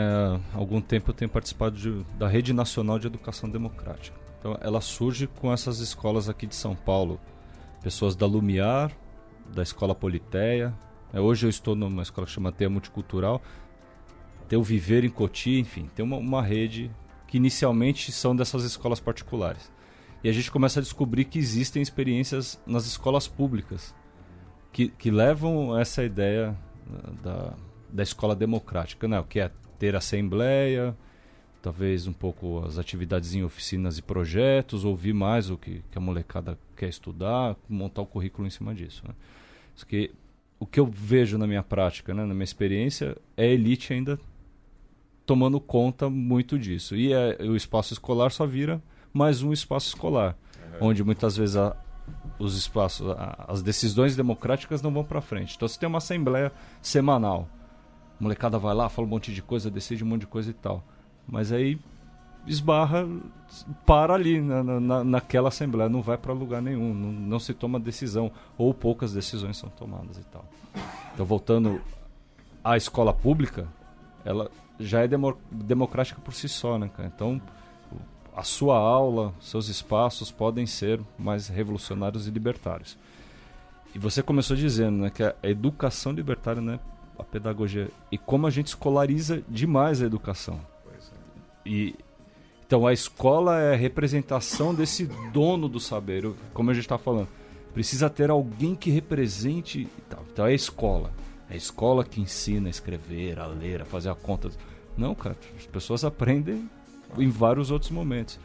há 0.52 0.58
algum 0.58 0.78
tempo 0.78 1.08
eu 1.08 1.14
tenho 1.14 1.30
participado 1.30 1.74
de, 1.74 2.04
da 2.18 2.28
Rede 2.28 2.52
Nacional 2.52 2.98
de 2.98 3.06
Educação 3.06 3.48
Democrática. 3.48 4.14
Então, 4.38 4.58
ela 4.60 4.82
surge 4.82 5.26
com 5.26 5.50
essas 5.50 5.78
escolas 5.78 6.28
aqui 6.28 6.46
de 6.46 6.54
São 6.54 6.76
Paulo. 6.76 7.18
Pessoas 7.82 8.14
da 8.14 8.26
Lumiar, 8.26 8.92
da 9.54 9.62
Escola 9.62 9.94
Politeia. 9.94 10.74
É, 11.12 11.20
hoje 11.20 11.46
eu 11.46 11.50
estou 11.50 11.74
numa 11.74 12.02
escola 12.02 12.26
que 12.26 12.32
chama 12.32 12.52
Teia 12.52 12.70
Multicultural. 12.70 13.40
Tem 14.48 14.58
o 14.58 14.62
Viver 14.62 15.04
em 15.04 15.10
Coti, 15.10 15.58
enfim, 15.58 15.88
tem 15.94 16.04
uma, 16.04 16.16
uma 16.16 16.42
rede 16.42 16.90
que 17.26 17.36
inicialmente 17.36 18.12
são 18.12 18.34
dessas 18.34 18.64
escolas 18.64 19.00
particulares. 19.00 19.72
E 20.22 20.28
a 20.28 20.32
gente 20.32 20.50
começa 20.50 20.80
a 20.80 20.82
descobrir 20.82 21.24
que 21.24 21.38
existem 21.38 21.82
experiências 21.82 22.60
nas 22.66 22.86
escolas 22.86 23.26
públicas 23.26 23.94
que, 24.72 24.88
que 24.88 25.10
levam 25.10 25.78
essa 25.78 26.04
ideia 26.04 26.56
da, 27.22 27.54
da 27.90 28.02
escola 28.02 28.34
democrática, 28.34 29.08
né? 29.08 29.18
O 29.18 29.24
que 29.24 29.40
é 29.40 29.50
ter 29.78 29.96
assembleia, 29.96 30.96
talvez 31.62 32.06
um 32.06 32.12
pouco 32.12 32.64
as 32.64 32.78
atividades 32.78 33.34
em 33.34 33.42
oficinas 33.42 33.98
e 33.98 34.02
projetos, 34.02 34.84
ouvir 34.84 35.12
mais 35.12 35.50
o 35.50 35.56
que, 35.56 35.82
que 35.90 35.98
a 35.98 36.00
molecada 36.00 36.58
quer 36.76 36.88
estudar, 36.88 37.56
montar 37.68 38.02
o 38.02 38.06
currículo 38.06 38.46
em 38.46 38.50
cima 38.50 38.74
disso. 38.74 39.02
Né? 39.06 39.14
Que, 39.86 40.10
o 40.58 40.66
que 40.66 40.80
eu 40.80 40.86
vejo 40.86 41.36
na 41.38 41.46
minha 41.46 41.62
prática, 41.62 42.14
né, 42.14 42.24
na 42.24 42.34
minha 42.34 42.44
experiência, 42.44 43.16
é 43.36 43.44
a 43.44 43.46
elite 43.46 43.92
ainda 43.92 44.18
tomando 45.26 45.60
conta 45.60 46.08
muito 46.08 46.58
disso. 46.58 46.94
E 46.94 47.12
é, 47.12 47.36
o 47.42 47.56
espaço 47.56 47.92
escolar 47.92 48.30
só 48.30 48.46
vira 48.46 48.80
mais 49.12 49.42
um 49.42 49.52
espaço 49.52 49.88
escolar, 49.88 50.36
uhum. 50.80 50.88
onde 50.88 51.02
muitas 51.02 51.36
vezes 51.36 51.56
a, 51.56 51.76
os 52.38 52.56
espaços, 52.56 53.10
a, 53.10 53.44
as 53.48 53.62
decisões 53.62 54.14
democráticas 54.14 54.80
não 54.80 54.92
vão 54.92 55.04
para 55.04 55.20
frente. 55.20 55.56
Então 55.56 55.66
você 55.66 55.78
tem 55.78 55.88
uma 55.88 55.98
assembleia 55.98 56.52
semanal, 56.80 57.48
a 58.18 58.22
molecada 58.22 58.58
vai 58.58 58.74
lá, 58.74 58.88
fala 58.88 59.06
um 59.06 59.10
monte 59.10 59.32
de 59.32 59.42
coisa, 59.42 59.70
decide 59.70 60.04
um 60.04 60.06
monte 60.06 60.20
de 60.20 60.26
coisa 60.26 60.50
e 60.50 60.54
tal, 60.54 60.84
mas 61.26 61.52
aí 61.52 61.78
esbarra, 62.46 63.06
para 63.84 64.14
ali 64.14 64.40
na, 64.40 64.62
na, 64.62 65.04
naquela 65.04 65.48
assembleia, 65.48 65.88
não 65.88 66.02
vai 66.02 66.16
para 66.16 66.32
lugar 66.32 66.62
nenhum, 66.62 66.94
não, 66.94 67.12
não 67.12 67.38
se 67.38 67.52
toma 67.52 67.80
decisão 67.80 68.30
ou 68.56 68.72
poucas 68.72 69.12
decisões 69.12 69.56
são 69.56 69.68
tomadas 69.68 70.18
e 70.18 70.24
tal. 70.24 70.44
Então 71.12 71.26
voltando 71.26 71.80
à 72.62 72.76
escola 72.76 73.12
pública, 73.12 73.66
ela 74.24 74.50
já 74.78 75.00
é 75.00 75.08
demo, 75.08 75.36
democrática 75.50 76.20
por 76.20 76.34
si 76.34 76.48
só, 76.48 76.78
né, 76.78 76.90
cara? 76.94 77.10
Então 77.14 77.40
a 78.34 78.42
sua 78.42 78.76
aula, 78.76 79.32
seus 79.40 79.68
espaços 79.68 80.30
podem 80.30 80.66
ser 80.66 81.00
mais 81.18 81.48
revolucionários 81.48 82.28
e 82.28 82.30
libertários. 82.30 82.98
E 83.94 83.98
você 83.98 84.22
começou 84.22 84.54
dizendo 84.54 84.98
né, 84.98 85.10
que 85.10 85.22
a 85.22 85.34
educação 85.42 86.12
libertária 86.12 86.60
né, 86.60 86.78
a 87.18 87.24
pedagogia 87.24 87.88
e 88.12 88.18
como 88.18 88.46
a 88.46 88.50
gente 88.50 88.66
escolariza 88.66 89.42
demais 89.48 90.02
a 90.02 90.04
educação. 90.04 90.60
E 91.66 91.94
então 92.66 92.86
a 92.86 92.92
escola 92.92 93.60
é 93.60 93.74
a 93.74 93.76
representação 93.76 94.74
desse 94.74 95.06
dono 95.32 95.68
do 95.68 95.78
saber, 95.78 96.28
como 96.52 96.70
a 96.70 96.74
gente 96.74 96.84
está 96.84 96.98
falando. 96.98 97.28
Precisa 97.72 98.10
ter 98.10 98.28
alguém 98.28 98.74
que 98.74 98.90
represente. 98.90 99.88
Então 100.32 100.46
é 100.46 100.50
a 100.50 100.54
escola. 100.54 101.12
É 101.48 101.54
a 101.54 101.56
escola 101.56 102.04
que 102.04 102.20
ensina 102.20 102.68
a 102.68 102.70
escrever, 102.70 103.38
a 103.38 103.46
ler, 103.46 103.82
a 103.82 103.84
fazer 103.84 104.10
a 104.10 104.14
conta. 104.14 104.50
Não, 104.96 105.14
cara, 105.14 105.36
as 105.56 105.66
pessoas 105.66 106.04
aprendem 106.04 106.68
em 107.16 107.28
vários 107.28 107.70
outros 107.70 107.90
momentos. 107.90 108.38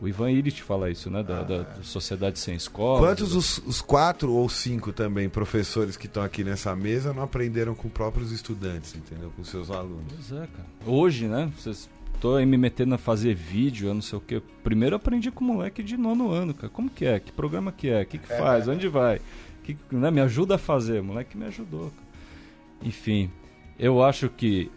O 0.00 0.08
Ivan 0.08 0.30
Illich 0.32 0.62
fala 0.62 0.90
isso, 0.90 1.10
né? 1.10 1.22
Da, 1.22 1.42
da, 1.42 1.62
da 1.62 1.82
Sociedade 1.82 2.38
Sem 2.38 2.56
Escola. 2.56 2.98
Quantos 2.98 3.36
os, 3.36 3.58
os, 3.58 3.80
quatro 3.80 4.32
ou 4.32 4.48
cinco 4.48 4.90
também 4.90 5.28
professores 5.28 5.96
que 5.96 6.06
estão 6.06 6.24
aqui 6.24 6.42
nessa 6.42 6.74
mesa 6.74 7.12
não 7.12 7.22
aprenderam 7.22 7.74
com 7.74 7.88
próprios 7.88 8.32
estudantes, 8.32 8.96
entendeu? 8.96 9.30
Com 9.36 9.44
seus 9.44 9.70
alunos. 9.70 10.06
Pois 10.08 10.32
é, 10.32 10.46
cara. 10.46 10.68
Hoje, 10.84 11.28
né? 11.28 11.52
Vocês 11.56 11.88
tô 12.20 12.36
aí 12.36 12.46
me 12.46 12.56
metendo 12.56 12.94
a 12.94 12.98
fazer 12.98 13.34
vídeo, 13.34 13.88
eu 13.88 13.94
não 13.94 14.02
sei 14.02 14.18
o 14.18 14.20
que. 14.20 14.40
Primeiro 14.62 14.94
eu 14.94 14.96
aprendi 14.98 15.30
com 15.30 15.44
moleque 15.44 15.82
de 15.82 15.96
nono 15.96 16.30
ano, 16.30 16.54
cara. 16.54 16.68
Como 16.68 16.88
que 16.88 17.04
é? 17.04 17.18
Que 17.20 17.32
programa 17.32 17.72
que 17.72 17.88
é? 17.88 18.02
O 18.02 18.06
que, 18.06 18.18
que 18.18 18.32
é. 18.32 18.38
faz? 18.38 18.68
Onde 18.68 18.88
vai? 18.88 19.20
Que, 19.64 19.76
né? 19.90 20.10
Me 20.10 20.20
ajuda 20.20 20.56
a 20.56 20.58
fazer. 20.58 21.02
Moleque 21.02 21.36
me 21.36 21.46
ajudou, 21.46 21.90
cara. 21.90 22.12
Enfim, 22.82 23.30
eu 23.78 24.02
acho 24.02 24.28
que 24.28 24.70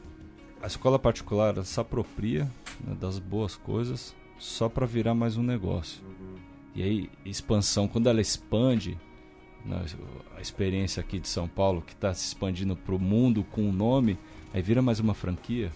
a 0.62 0.68
escola 0.68 0.98
particular 0.98 1.64
se 1.64 1.80
apropria 1.80 2.50
né, 2.84 2.96
das 3.00 3.20
boas 3.20 3.56
coisas 3.56 4.16
só 4.38 4.68
para 4.70 4.86
virar 4.86 5.14
mais 5.14 5.38
um 5.38 5.44
negócio. 5.44 6.04
Uhum. 6.04 6.36
E 6.76 6.84
aí, 6.84 7.10
expansão, 7.26 7.88
quando 7.88 8.10
ela 8.10 8.20
expande, 8.20 8.98
né, 9.66 9.86
a 10.38 10.42
experiência 10.42 11.02
aqui 11.02 11.20
de 11.20 11.28
São 11.28 11.48
Paulo, 11.48 11.82
que 11.82 11.94
está 11.94 12.14
se 12.14 12.28
expandindo 12.28 12.76
para 12.76 12.94
o 12.94 13.00
mundo 13.00 13.44
com 13.44 13.62
o 13.62 13.70
um 13.70 13.72
nome, 13.72 14.18
aí 14.54 14.62
vira 14.62 14.82
mais 14.82 15.00
uma 15.00 15.14
franquia, 15.14 15.72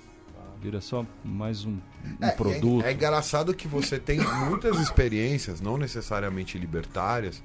vira 0.61 0.81
só 0.81 1.05
mais 1.23 1.65
um, 1.65 1.77
um 2.21 2.25
é, 2.25 2.31
produto. 2.31 2.85
É, 2.85 2.89
é 2.89 2.93
engraçado 2.93 3.53
que 3.53 3.67
você 3.67 3.99
tem 3.99 4.19
muitas 4.47 4.79
experiências, 4.79 5.61
não 5.61 5.77
necessariamente 5.77 6.57
libertárias, 6.57 7.41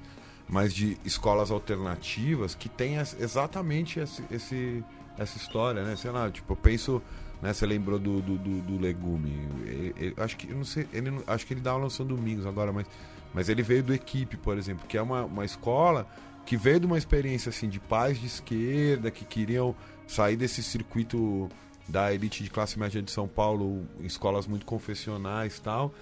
mas 0.47 0.73
de 0.73 0.97
escolas 1.05 1.49
alternativas 1.51 2.53
que 2.53 2.69
tem 2.69 2.97
exatamente 2.97 3.99
esse, 3.99 4.23
esse, 4.29 4.83
essa 5.17 5.37
história, 5.37 5.83
né? 5.83 5.95
Sei 5.95 6.11
lá, 6.11 6.29
tipo, 6.29 6.53
eu 6.53 6.57
penso 6.57 7.01
né? 7.41 7.53
Você 7.53 7.65
lembrou 7.65 7.99
do, 7.99 8.21
do, 8.21 8.37
do, 8.37 8.61
do 8.61 8.79
legume. 8.79 9.47
Ele, 9.65 9.93
ele, 9.97 10.13
acho 10.17 10.35
que 10.37 10.47
não 10.47 10.63
sei, 10.63 10.87
ele 10.91 11.11
acho 11.27 11.45
que 11.45 11.53
ele 11.53 11.61
dá 11.61 11.71
aula 11.71 11.89
São 11.89 12.05
Domingos 12.05 12.45
agora, 12.45 12.71
mas, 12.71 12.87
mas 13.33 13.49
ele 13.49 13.61
veio 13.61 13.83
do 13.83 13.93
equipe, 13.93 14.37
por 14.37 14.57
exemplo, 14.57 14.85
que 14.87 14.97
é 14.97 15.01
uma, 15.01 15.25
uma 15.25 15.45
escola 15.45 16.07
que 16.45 16.57
veio 16.57 16.79
de 16.79 16.85
uma 16.85 16.97
experiência 16.97 17.49
assim 17.49 17.67
de 17.67 17.79
pais 17.79 18.19
de 18.19 18.27
esquerda 18.27 19.09
que 19.09 19.25
queriam 19.25 19.75
sair 20.07 20.35
desse 20.35 20.61
circuito 20.61 21.49
da 21.87 22.13
elite 22.13 22.43
de 22.43 22.49
classe 22.49 22.79
média 22.79 23.01
de 23.01 23.11
São 23.11 23.27
Paulo, 23.27 23.85
escolas 24.01 24.47
muito 24.47 24.65
confessionais 24.65 25.59
tal. 25.59 25.93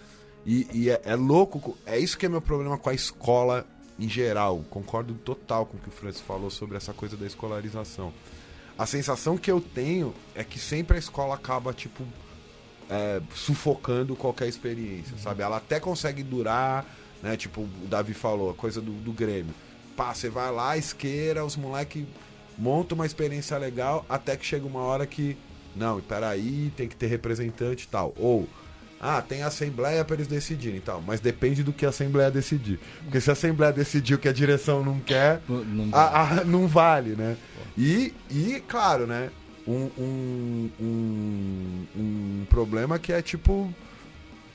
E, 0.45 0.67
e 0.73 0.89
é, 0.89 1.01
é, 1.05 1.15
louco, 1.15 1.77
é 1.85 1.97
isso 1.97 2.17
que 2.17 2.25
é 2.25 2.29
meu 2.29 2.41
problema 2.41 2.77
com 2.77 2.89
a 2.89 2.93
escola 2.93 3.65
em 3.99 4.09
geral. 4.09 4.63
Concordo 4.69 5.13
total 5.13 5.65
com 5.65 5.77
o 5.77 5.79
que 5.79 5.89
o 5.89 5.91
Francis 5.91 6.21
falou 6.21 6.49
sobre 6.49 6.77
essa 6.77 6.93
coisa 6.93 7.15
da 7.15 7.25
escolarização 7.25 8.13
a 8.77 8.85
sensação 8.85 9.37
que 9.37 9.51
eu 9.51 9.61
tenho 9.61 10.13
é 10.33 10.43
que 10.43 10.57
sempre 10.57 10.97
a 10.97 10.99
escola 10.99 11.35
acaba, 11.35 11.73
tipo, 11.73 12.03
é, 12.89 13.21
sufocando 13.33 14.15
qualquer 14.15 14.47
experiência, 14.47 15.17
sabe? 15.17 15.43
Ela 15.43 15.57
até 15.57 15.79
consegue 15.79 16.23
durar, 16.23 16.85
né? 17.21 17.37
Tipo, 17.37 17.61
o 17.61 17.87
Davi 17.87 18.13
falou, 18.13 18.49
a 18.49 18.53
coisa 18.53 18.81
do, 18.81 18.91
do 18.91 19.11
Grêmio. 19.11 19.53
Pá, 19.95 20.13
você 20.13 20.27
vai 20.27 20.51
lá, 20.51 20.75
isqueira, 20.75 21.45
os 21.45 21.55
moleques 21.55 22.05
montam 22.57 22.95
uma 22.95 23.05
experiência 23.05 23.57
legal, 23.57 24.05
até 24.09 24.35
que 24.35 24.45
chega 24.45 24.65
uma 24.65 24.81
hora 24.81 25.05
que, 25.05 25.37
não, 25.75 25.99
peraí, 26.01 26.71
tem 26.75 26.87
que 26.87 26.95
ter 26.95 27.07
representante 27.07 27.85
e 27.85 27.87
tal. 27.87 28.13
Ou, 28.17 28.47
ah, 28.99 29.21
tem 29.21 29.43
assembleia 29.43 30.05
para 30.05 30.15
eles 30.15 30.27
decidirem 30.27 30.77
e 30.77 30.81
tal. 30.81 31.01
Mas 31.01 31.19
depende 31.19 31.63
do 31.63 31.73
que 31.73 31.85
a 31.85 31.89
assembleia 31.89 32.31
decidir. 32.31 32.79
Porque 33.03 33.19
se 33.19 33.29
a 33.29 33.33
assembleia 33.33 33.73
decidir 33.73 34.13
o 34.13 34.17
que 34.17 34.29
a 34.29 34.33
direção 34.33 34.83
não 34.83 34.99
quer, 34.99 35.41
não, 35.49 35.89
a, 35.91 36.21
a, 36.21 36.43
não 36.45 36.67
vale, 36.67 37.15
né? 37.15 37.35
E, 37.77 38.13
e 38.31 38.63
claro, 38.67 39.05
né? 39.05 39.29
Um, 39.67 39.89
um, 39.97 40.69
um, 40.79 41.85
um 41.95 42.45
problema 42.49 42.99
que 42.99 43.13
é 43.13 43.21
tipo 43.21 43.73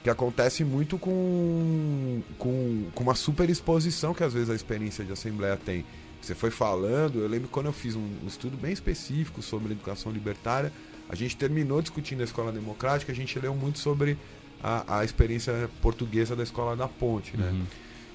que 0.03 0.11
acontece 0.11 0.65
muito 0.65 0.99
com, 0.99 2.23
com, 2.39 2.87
com 2.95 3.03
uma 3.03 3.15
super 3.15 3.51
exposição 3.51 4.15
que 4.15 4.23
às 4.23 4.33
vezes 4.33 4.49
a 4.49 4.55
experiência 4.55 5.05
de 5.05 5.13
assembleia 5.13 5.57
tem. 5.57 5.85
Você 6.21 6.35
foi 6.35 6.51
falando, 6.51 7.21
eu 7.21 7.29
lembro 7.29 7.49
quando 7.49 7.67
eu 7.67 7.73
fiz 7.73 7.95
um, 7.95 8.09
um 8.23 8.27
estudo 8.27 8.57
bem 8.57 8.73
específico 8.73 9.43
sobre 9.43 9.73
educação 9.73 10.11
libertária, 10.11 10.73
a 11.09 11.15
gente 11.15 11.37
terminou 11.37 11.81
discutindo 11.81 12.21
a 12.21 12.25
escola 12.25 12.53
democrática, 12.53 13.13
a 13.13 13.15
gente 13.15 13.39
leu 13.39 13.55
muito 13.55 13.79
sobre 13.79 14.19
a, 14.63 14.99
a 14.99 15.05
experiência 15.05 15.71
portuguesa 15.81 16.35
da 16.37 16.43
escola 16.43 16.77
da 16.77 16.89
ponte, 16.89 17.37
né? 17.37 17.51
Uhum. 17.51 17.65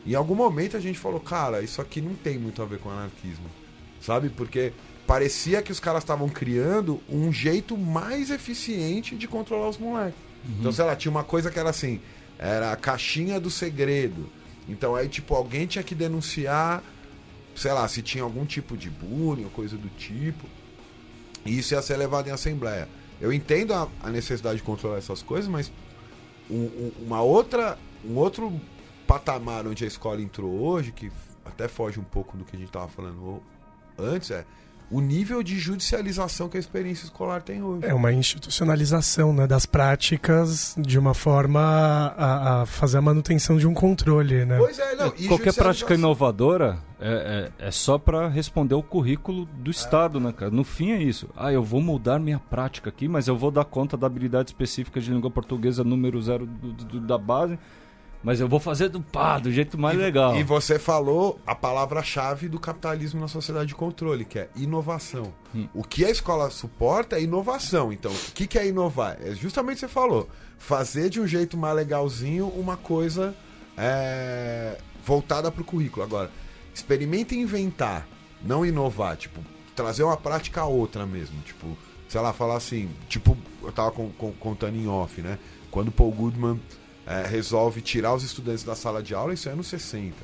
Em 0.05 0.15
algum 0.15 0.35
momento 0.35 0.75
a 0.75 0.79
gente 0.79 0.99
falou, 0.99 1.19
cara, 1.19 1.61
isso 1.61 1.81
aqui 1.81 2.01
não 2.01 2.13
tem 2.13 2.37
muito 2.37 2.61
a 2.61 2.65
ver 2.65 2.79
com 2.79 2.89
anarquismo, 2.89 3.45
sabe? 4.01 4.29
Porque 4.29 4.73
parecia 5.07 5.61
que 5.61 5.71
os 5.71 5.79
caras 5.79 6.03
estavam 6.03 6.27
criando 6.27 7.01
um 7.09 7.31
jeito 7.31 7.77
mais 7.77 8.29
eficiente 8.29 9.15
de 9.15 9.27
controlar 9.27 9.69
os 9.69 9.77
moleques. 9.77 10.19
Uhum. 10.43 10.55
Então, 10.59 10.71
sei 10.71 10.85
lá, 10.85 10.95
tinha 10.95 11.11
uma 11.11 11.23
coisa 11.23 11.49
que 11.49 11.57
era 11.57 11.69
assim, 11.69 12.01
era 12.37 12.73
a 12.73 12.75
caixinha 12.75 13.39
do 13.39 13.49
segredo. 13.49 14.29
Então 14.67 14.95
aí, 14.95 15.07
tipo, 15.07 15.33
alguém 15.33 15.65
tinha 15.65 15.83
que 15.83 15.95
denunciar, 15.95 16.83
sei 17.55 17.71
lá, 17.71 17.87
se 17.87 18.01
tinha 18.01 18.23
algum 18.23 18.45
tipo 18.45 18.77
de 18.77 18.89
bullying 18.89 19.45
ou 19.45 19.49
coisa 19.49 19.77
do 19.77 19.89
tipo. 19.97 20.47
E 21.45 21.57
isso 21.57 21.73
ia 21.73 21.81
ser 21.81 21.97
levado 21.97 22.27
em 22.27 22.31
assembleia. 22.31 22.87
Eu 23.19 23.31
entendo 23.31 23.73
a, 23.73 23.87
a 24.01 24.09
necessidade 24.09 24.57
de 24.57 24.63
controlar 24.63 24.97
essas 24.97 25.21
coisas, 25.21 25.49
mas 25.49 25.71
um, 26.49 26.55
um, 26.55 26.91
uma 27.05 27.21
outra, 27.21 27.77
um 28.03 28.15
outro 28.15 28.51
patamar 29.07 29.67
onde 29.67 29.83
a 29.83 29.87
escola 29.87 30.21
entrou 30.21 30.51
hoje, 30.51 30.91
que 30.91 31.11
até 31.45 31.67
foge 31.67 31.99
um 31.99 32.03
pouco 32.03 32.37
do 32.37 32.43
que 32.43 32.55
a 32.55 32.59
gente 32.59 32.69
estava 32.69 32.87
falando 32.87 33.41
antes, 33.97 34.31
é 34.31 34.45
o 34.93 35.01
nível 35.01 35.41
de 35.41 35.57
judicialização 35.57 36.47
que 36.47 36.55
a 36.57 36.59
experiência 36.59 37.05
escolar 37.05 37.41
tem 37.41 37.63
hoje. 37.63 37.85
É 37.85 37.93
uma 37.93 38.11
institucionalização 38.11 39.33
né, 39.33 39.47
das 39.47 39.65
práticas 39.65 40.75
de 40.77 40.99
uma 40.99 41.13
forma 41.13 41.59
a, 42.15 42.61
a 42.61 42.65
fazer 42.65 42.99
a 42.99 43.01
manutenção 43.01 43.57
de 43.57 43.65
um 43.65 43.73
controle. 43.73 44.45
Né? 44.45 44.57
Pois 44.59 44.77
é, 44.77 44.95
não. 44.95 45.11
Qualquer 45.27 45.53
prática 45.53 45.95
inovadora 45.95 46.77
é, 47.05 47.51
é, 47.59 47.67
é 47.67 47.71
só 47.71 47.97
para 47.97 48.29
responder 48.29 48.75
o 48.75 48.81
currículo 48.81 49.45
do 49.45 49.69
Estado, 49.69 50.19
né, 50.19 50.31
cara? 50.31 50.49
No 50.49 50.63
fim 50.63 50.91
é 50.91 51.03
isso. 51.03 51.29
Ah, 51.35 51.51
eu 51.51 51.61
vou 51.61 51.81
mudar 51.81 52.17
minha 52.17 52.39
prática 52.39 52.89
aqui, 52.89 53.09
mas 53.09 53.27
eu 53.27 53.37
vou 53.37 53.51
dar 53.51 53.65
conta 53.65 53.97
da 53.97 54.07
habilidade 54.07 54.49
específica 54.49 55.01
de 55.01 55.11
língua 55.11 55.29
portuguesa 55.29 55.83
número 55.83 56.21
zero 56.21 56.45
do, 56.45 56.71
do, 56.71 56.99
da 57.01 57.17
base 57.17 57.59
mas 58.23 58.39
eu 58.39 58.47
vou 58.47 58.59
fazer 58.59 58.87
do 58.87 59.01
pá, 59.01 59.37
do 59.37 59.51
jeito 59.51 59.77
mais 59.77 59.97
e, 59.97 60.01
legal. 60.01 60.35
E 60.37 60.43
você 60.43 60.79
falou 60.79 61.39
a 61.45 61.53
palavra-chave 61.53 62.47
do 62.47 62.57
capitalismo 62.57 63.19
na 63.19 63.27
sociedade 63.27 63.67
de 63.67 63.75
controle, 63.75 64.23
que 64.23 64.39
é 64.39 64.49
inovação. 64.55 65.33
Hum. 65.53 65.67
O 65.73 65.83
que 65.83 66.05
a 66.05 66.09
escola 66.09 66.49
suporta 66.49 67.17
é 67.17 67.21
inovação. 67.21 67.91
Então, 67.91 68.11
o 68.11 68.31
que, 68.31 68.47
que 68.47 68.57
é 68.57 68.65
inovar? 68.65 69.17
É 69.21 69.35
justamente 69.35 69.73
o 69.73 69.79
que 69.79 69.81
você 69.81 69.87
falou. 69.89 70.29
Fazer 70.57 71.09
de 71.09 71.19
um 71.19 71.27
jeito 71.27 71.57
mais 71.57 71.75
legalzinho 71.75 72.47
uma 72.47 72.77
coisa 72.77 73.35
é, 73.77 74.77
voltada 75.05 75.51
para 75.51 75.61
o 75.61 75.65
currículo. 75.65 76.05
Agora, 76.05 76.31
experimente 76.73 77.35
inventar, 77.35 78.07
não 78.41 78.65
inovar. 78.65 79.17
Tipo, 79.17 79.41
trazer 79.75 80.03
uma 80.03 80.17
prática 80.17 80.61
a 80.61 80.65
outra 80.65 81.05
mesmo. 81.05 81.39
Tipo, 81.41 81.77
sei 82.07 82.21
lá, 82.21 82.33
falar 82.33 82.57
assim. 82.57 82.89
Tipo, 83.07 83.37
eu 83.61 83.71
tava 83.71 83.91
com, 83.91 84.09
com, 84.11 84.31
contando 84.33 84.75
em 84.75 84.87
off, 84.87 85.21
né? 85.21 85.37
Quando 85.71 85.91
Paul 85.91 86.11
Goodman 86.11 86.59
é, 87.05 87.25
resolve 87.27 87.81
tirar 87.81 88.13
os 88.13 88.23
estudantes 88.23 88.63
da 88.63 88.75
sala 88.75 89.01
de 89.01 89.13
aula, 89.13 89.33
isso 89.33 89.49
é 89.49 89.51
anos 89.51 89.67
60, 89.67 90.15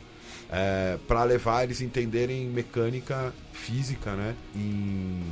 é, 0.51 0.97
para 1.07 1.23
levar 1.23 1.63
eles 1.63 1.81
entenderem 1.81 2.47
mecânica 2.47 3.33
física, 3.51 4.13
né? 4.13 4.35
Em 4.55 5.23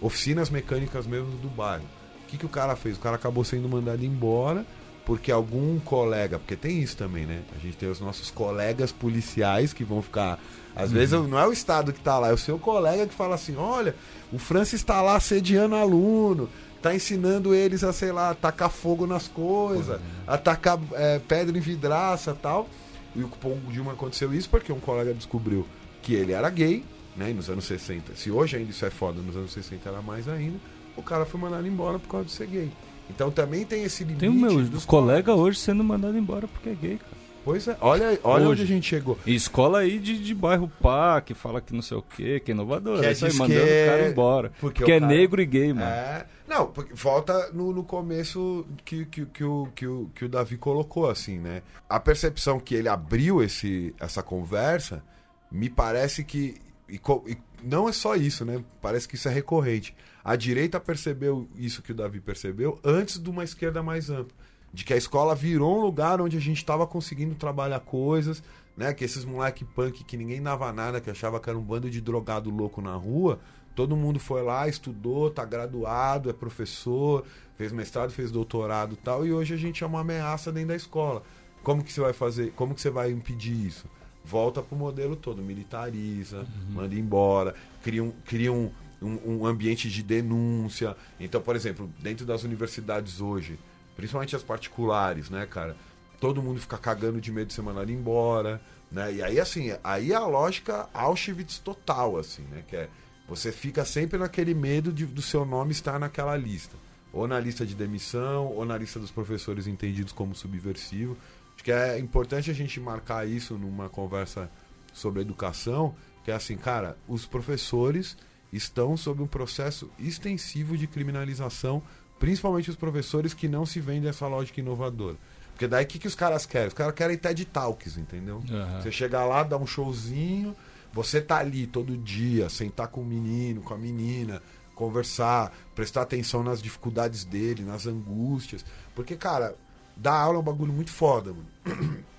oficinas 0.00 0.50
mecânicas 0.50 1.06
mesmo 1.06 1.30
do 1.38 1.48
bairro. 1.48 1.84
O 2.24 2.28
que, 2.28 2.38
que 2.38 2.46
o 2.46 2.48
cara 2.48 2.74
fez? 2.74 2.96
O 2.96 3.00
cara 3.00 3.16
acabou 3.16 3.44
sendo 3.44 3.68
mandado 3.68 4.04
embora 4.04 4.66
porque 5.06 5.30
algum 5.30 5.78
colega, 5.78 6.36
porque 6.36 6.56
tem 6.56 6.82
isso 6.82 6.96
também, 6.96 7.24
né? 7.24 7.40
A 7.56 7.58
gente 7.60 7.76
tem 7.76 7.88
os 7.88 8.00
nossos 8.00 8.28
colegas 8.28 8.90
policiais 8.90 9.72
que 9.72 9.84
vão 9.84 10.02
ficar. 10.02 10.38
Às 10.76 10.90
uhum. 10.90 10.96
vezes 10.96 11.12
não 11.12 11.38
é 11.38 11.46
o 11.46 11.52
Estado 11.52 11.92
que 11.92 11.98
está 11.98 12.18
lá, 12.18 12.28
é 12.28 12.32
o 12.34 12.38
seu 12.38 12.58
colega 12.58 13.06
que 13.06 13.14
fala 13.14 13.34
assim: 13.34 13.56
olha, 13.56 13.96
o 14.30 14.38
Francis 14.38 14.80
está 14.80 15.00
lá 15.00 15.16
assediando 15.16 15.74
aluno, 15.74 16.50
tá 16.82 16.94
ensinando 16.94 17.54
eles 17.54 17.82
a, 17.82 17.92
sei 17.92 18.12
lá, 18.12 18.34
tacar 18.34 18.70
fogo 18.70 19.06
nas 19.06 19.26
coisas, 19.26 19.98
atacar 20.26 20.78
é, 20.92 21.18
pedra 21.18 21.56
em 21.56 21.60
vidraça 21.60 22.36
tal. 22.40 22.68
E 23.14 23.22
o 23.22 23.28
Paul 23.28 23.58
Dilma 23.70 23.92
aconteceu 23.92 24.34
isso 24.34 24.50
porque 24.50 24.70
um 24.70 24.78
colega 24.78 25.14
descobriu 25.14 25.66
que 26.02 26.12
ele 26.12 26.32
era 26.32 26.50
gay, 26.50 26.84
né? 27.16 27.32
nos 27.32 27.48
anos 27.48 27.64
60. 27.64 28.14
Se 28.14 28.30
hoje 28.30 28.58
ainda 28.58 28.70
isso 28.70 28.84
é 28.84 28.90
foda, 28.90 29.22
nos 29.22 29.34
anos 29.34 29.52
60 29.52 29.88
era 29.88 30.02
mais 30.02 30.28
ainda. 30.28 30.58
O 30.94 31.02
cara 31.02 31.24
foi 31.24 31.40
mandado 31.40 31.66
embora 31.66 31.98
por 31.98 32.08
causa 32.08 32.26
de 32.26 32.32
ser 32.32 32.46
gay. 32.46 32.70
Então 33.08 33.30
também 33.30 33.64
tem 33.64 33.84
esse 33.84 34.04
limite. 34.04 34.20
Tem 34.20 34.28
o 34.28 34.34
meu 34.34 34.80
colega 34.86 35.34
hoje 35.34 35.58
sendo 35.58 35.82
mandado 35.82 36.18
embora 36.18 36.46
porque 36.46 36.68
é 36.68 36.74
gay, 36.74 36.98
cara. 36.98 37.15
Pois 37.46 37.68
é, 37.68 37.76
olha, 37.80 38.18
olha 38.24 38.42
Hoje. 38.42 38.52
onde 38.52 38.62
a 38.62 38.66
gente 38.66 38.88
chegou. 38.88 39.16
E 39.24 39.32
escola 39.32 39.78
aí 39.78 40.00
de, 40.00 40.18
de 40.18 40.34
bairro 40.34 40.68
pá, 40.82 41.20
que 41.20 41.32
fala 41.32 41.60
que 41.60 41.72
não 41.72 41.80
sei 41.80 41.96
o 41.96 42.02
quê, 42.02 42.40
que 42.40 42.50
é 42.50 42.54
inovador. 42.54 42.98
Que 42.98 43.06
é 43.06 43.12
isso 43.12 43.24
aí, 43.24 43.32
mandando 43.34 43.62
o 43.62 43.86
cara 43.86 44.08
embora. 44.08 44.52
Porque, 44.58 44.78
porque 44.80 44.90
é 44.90 44.98
cara... 44.98 45.12
negro 45.14 45.40
e 45.40 45.46
gay, 45.46 45.72
mano. 45.72 45.86
É... 45.86 46.26
Não, 46.48 46.72
volta 46.92 47.52
no, 47.52 47.72
no 47.72 47.84
começo 47.84 48.66
que, 48.84 49.06
que, 49.06 49.24
que, 49.26 49.44
o, 49.44 49.68
que, 49.76 49.86
o, 49.86 50.10
que 50.12 50.24
o 50.24 50.28
Davi 50.28 50.56
colocou, 50.56 51.08
assim, 51.08 51.38
né? 51.38 51.62
A 51.88 52.00
percepção 52.00 52.58
que 52.58 52.74
ele 52.74 52.88
abriu 52.88 53.40
esse, 53.40 53.94
essa 54.00 54.24
conversa, 54.24 55.00
me 55.48 55.70
parece 55.70 56.24
que. 56.24 56.56
E, 56.88 57.00
e 57.28 57.38
não 57.62 57.88
é 57.88 57.92
só 57.92 58.16
isso, 58.16 58.44
né? 58.44 58.60
Parece 58.82 59.06
que 59.06 59.14
isso 59.14 59.28
é 59.28 59.32
recorrente. 59.32 59.94
A 60.24 60.34
direita 60.34 60.80
percebeu 60.80 61.48
isso 61.54 61.80
que 61.80 61.92
o 61.92 61.94
Davi 61.94 62.18
percebeu 62.18 62.80
antes 62.82 63.22
de 63.22 63.30
uma 63.30 63.44
esquerda 63.44 63.84
mais 63.84 64.10
ampla 64.10 64.36
de 64.76 64.84
que 64.84 64.92
a 64.92 64.96
escola 64.96 65.34
virou 65.34 65.78
um 65.78 65.80
lugar 65.80 66.20
onde 66.20 66.36
a 66.36 66.40
gente 66.40 66.58
estava 66.58 66.86
conseguindo 66.86 67.34
trabalhar 67.34 67.80
coisas, 67.80 68.42
né? 68.76 68.92
Que 68.92 69.06
esses 69.06 69.24
moleque 69.24 69.64
punk 69.64 70.04
que 70.04 70.18
ninguém 70.18 70.42
dava 70.42 70.70
nada, 70.70 71.00
que 71.00 71.08
achava 71.08 71.40
que 71.40 71.48
era 71.48 71.58
um 71.58 71.62
bando 71.62 71.88
de 71.88 71.98
drogado 71.98 72.50
louco 72.50 72.82
na 72.82 72.94
rua, 72.94 73.40
todo 73.74 73.96
mundo 73.96 74.20
foi 74.20 74.42
lá, 74.42 74.68
estudou, 74.68 75.30
tá 75.30 75.46
graduado, 75.46 76.28
é 76.28 76.32
professor, 76.34 77.24
fez 77.56 77.72
mestrado, 77.72 78.10
fez 78.10 78.30
doutorado, 78.30 78.96
tal, 78.96 79.26
e 79.26 79.32
hoje 79.32 79.54
a 79.54 79.56
gente 79.56 79.82
é 79.82 79.86
uma 79.86 80.00
ameaça 80.00 80.52
dentro 80.52 80.68
da 80.68 80.76
escola. 80.76 81.22
Como 81.62 81.82
que 81.82 81.90
você 81.90 82.02
vai 82.02 82.12
fazer? 82.12 82.52
Como 82.52 82.74
que 82.74 82.82
você 82.82 82.90
vai 82.90 83.10
impedir 83.10 83.54
isso? 83.54 83.86
Volta 84.22 84.60
pro 84.60 84.76
modelo 84.76 85.16
todo, 85.16 85.40
militariza, 85.40 86.40
uhum. 86.40 86.74
manda 86.74 86.94
embora, 86.94 87.54
cria 87.82 88.04
um, 88.04 88.12
cria 88.26 88.52
um, 88.52 88.70
um, 89.00 89.38
um 89.38 89.46
ambiente 89.46 89.88
de 89.88 90.02
denúncia. 90.02 90.94
Então, 91.18 91.40
por 91.40 91.56
exemplo, 91.56 91.90
dentro 91.98 92.26
das 92.26 92.44
universidades 92.44 93.22
hoje, 93.22 93.58
principalmente 93.96 94.36
as 94.36 94.42
particulares, 94.42 95.30
né, 95.30 95.46
cara? 95.46 95.76
Todo 96.20 96.42
mundo 96.42 96.60
fica 96.60 96.78
cagando 96.78 97.20
de 97.20 97.32
medo 97.32 97.48
de 97.48 97.54
ser 97.54 97.62
mandado 97.62 97.90
embora, 97.90 98.60
né? 98.90 99.14
E 99.14 99.22
aí, 99.22 99.40
assim, 99.40 99.72
aí 99.82 100.12
é 100.12 100.14
a 100.14 100.26
lógica 100.26 100.88
Auschwitz 100.94 101.58
total, 101.58 102.16
assim, 102.18 102.42
né? 102.42 102.62
Que 102.68 102.76
é, 102.76 102.88
você 103.28 103.50
fica 103.50 103.84
sempre 103.84 104.18
naquele 104.18 104.54
medo 104.54 104.92
de, 104.92 105.04
do 105.06 105.22
seu 105.22 105.44
nome 105.44 105.72
estar 105.72 105.98
naquela 105.98 106.36
lista. 106.36 106.76
Ou 107.12 107.26
na 107.26 107.40
lista 107.40 107.64
de 107.64 107.74
demissão, 107.74 108.46
ou 108.46 108.64
na 108.64 108.76
lista 108.76 109.00
dos 109.00 109.10
professores 109.10 109.66
entendidos 109.66 110.12
como 110.12 110.34
subversivo. 110.34 111.16
Acho 111.54 111.64
que 111.64 111.72
é 111.72 111.98
importante 111.98 112.50
a 112.50 112.54
gente 112.54 112.78
marcar 112.78 113.26
isso 113.26 113.54
numa 113.54 113.88
conversa 113.88 114.50
sobre 114.92 115.22
educação, 115.22 115.94
que 116.24 116.30
é 116.30 116.34
assim, 116.34 116.56
cara, 116.56 116.96
os 117.08 117.26
professores 117.26 118.16
estão 118.52 118.96
sob 118.96 119.22
um 119.22 119.26
processo 119.26 119.90
extensivo 119.98 120.76
de 120.76 120.86
criminalização 120.86 121.82
Principalmente 122.18 122.70
os 122.70 122.76
professores 122.76 123.34
que 123.34 123.48
não 123.48 123.66
se 123.66 123.80
vendem 123.80 124.08
essa 124.08 124.26
lógica 124.26 124.60
inovadora. 124.60 125.16
Porque 125.52 125.66
daí 125.66 125.84
o 125.84 125.88
que, 125.88 125.98
que 125.98 126.06
os 126.06 126.14
caras 126.14 126.44
querem? 126.44 126.68
Os 126.68 126.74
caras 126.74 126.94
querem 126.94 127.16
TED 127.16 127.44
Talks, 127.46 127.96
entendeu? 127.96 128.42
Uhum. 128.48 128.82
Você 128.82 128.92
chegar 128.92 129.24
lá, 129.24 129.42
dar 129.42 129.56
um 129.56 129.66
showzinho, 129.66 130.54
você 130.92 131.20
tá 131.20 131.38
ali 131.38 131.66
todo 131.66 131.96
dia, 131.96 132.48
sentar 132.48 132.88
com 132.88 133.00
o 133.00 133.04
menino, 133.04 133.62
com 133.62 133.72
a 133.72 133.78
menina, 133.78 134.42
conversar, 134.74 135.52
prestar 135.74 136.02
atenção 136.02 136.42
nas 136.42 136.62
dificuldades 136.62 137.24
dele, 137.24 137.62
nas 137.62 137.86
angústias. 137.86 138.64
Porque, 138.94 139.16
cara, 139.16 139.54
dar 139.96 140.14
aula 140.14 140.36
é 140.36 140.40
um 140.40 140.44
bagulho 140.44 140.72
muito 140.72 140.90
foda, 140.90 141.32
mano. 141.32 142.04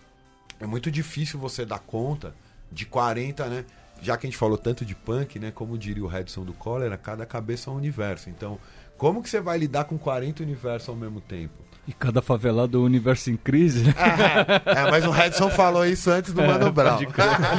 É 0.60 0.66
muito 0.66 0.90
difícil 0.90 1.40
você 1.40 1.64
dar 1.64 1.78
conta 1.78 2.34
de 2.72 2.84
40, 2.88 3.46
né? 3.46 3.64
Já 4.02 4.18
que 4.18 4.26
a 4.26 4.30
gente 4.30 4.40
falou 4.40 4.58
tanto 4.58 4.84
de 4.84 4.96
punk, 4.96 5.38
né? 5.38 5.52
Como 5.52 5.78
diria 5.78 6.04
o 6.04 6.08
Redson 6.08 6.44
do 6.44 6.52
Cólera, 6.52 6.98
cada 6.98 7.28
cabeça 7.28 7.70
é 7.70 7.74
um 7.74 7.76
universo. 7.76 8.28
Então, 8.28 8.60
como 8.98 9.22
que 9.22 9.30
você 9.30 9.40
vai 9.40 9.58
lidar 9.58 9.86
com 9.86 9.98
40 9.98 10.44
universos 10.44 10.90
ao 10.90 10.96
mesmo 10.96 11.22
tempo? 11.22 11.68
E 11.88 11.94
cada 11.94 12.22
favelado 12.22 12.78
é 12.78 12.82
um 12.82 12.84
universo 12.84 13.32
em 13.32 13.38
crise, 13.38 13.86
né? 13.86 13.94
É, 13.96 14.82
é, 14.82 14.92
mas 14.92 15.06
o 15.06 15.10
Redson 15.10 15.50
falou 15.50 15.86
isso 15.86 16.12
antes 16.12 16.34
do 16.34 16.42
Mano 16.42 16.68
é, 16.68 16.72
Brown. 16.72 17.00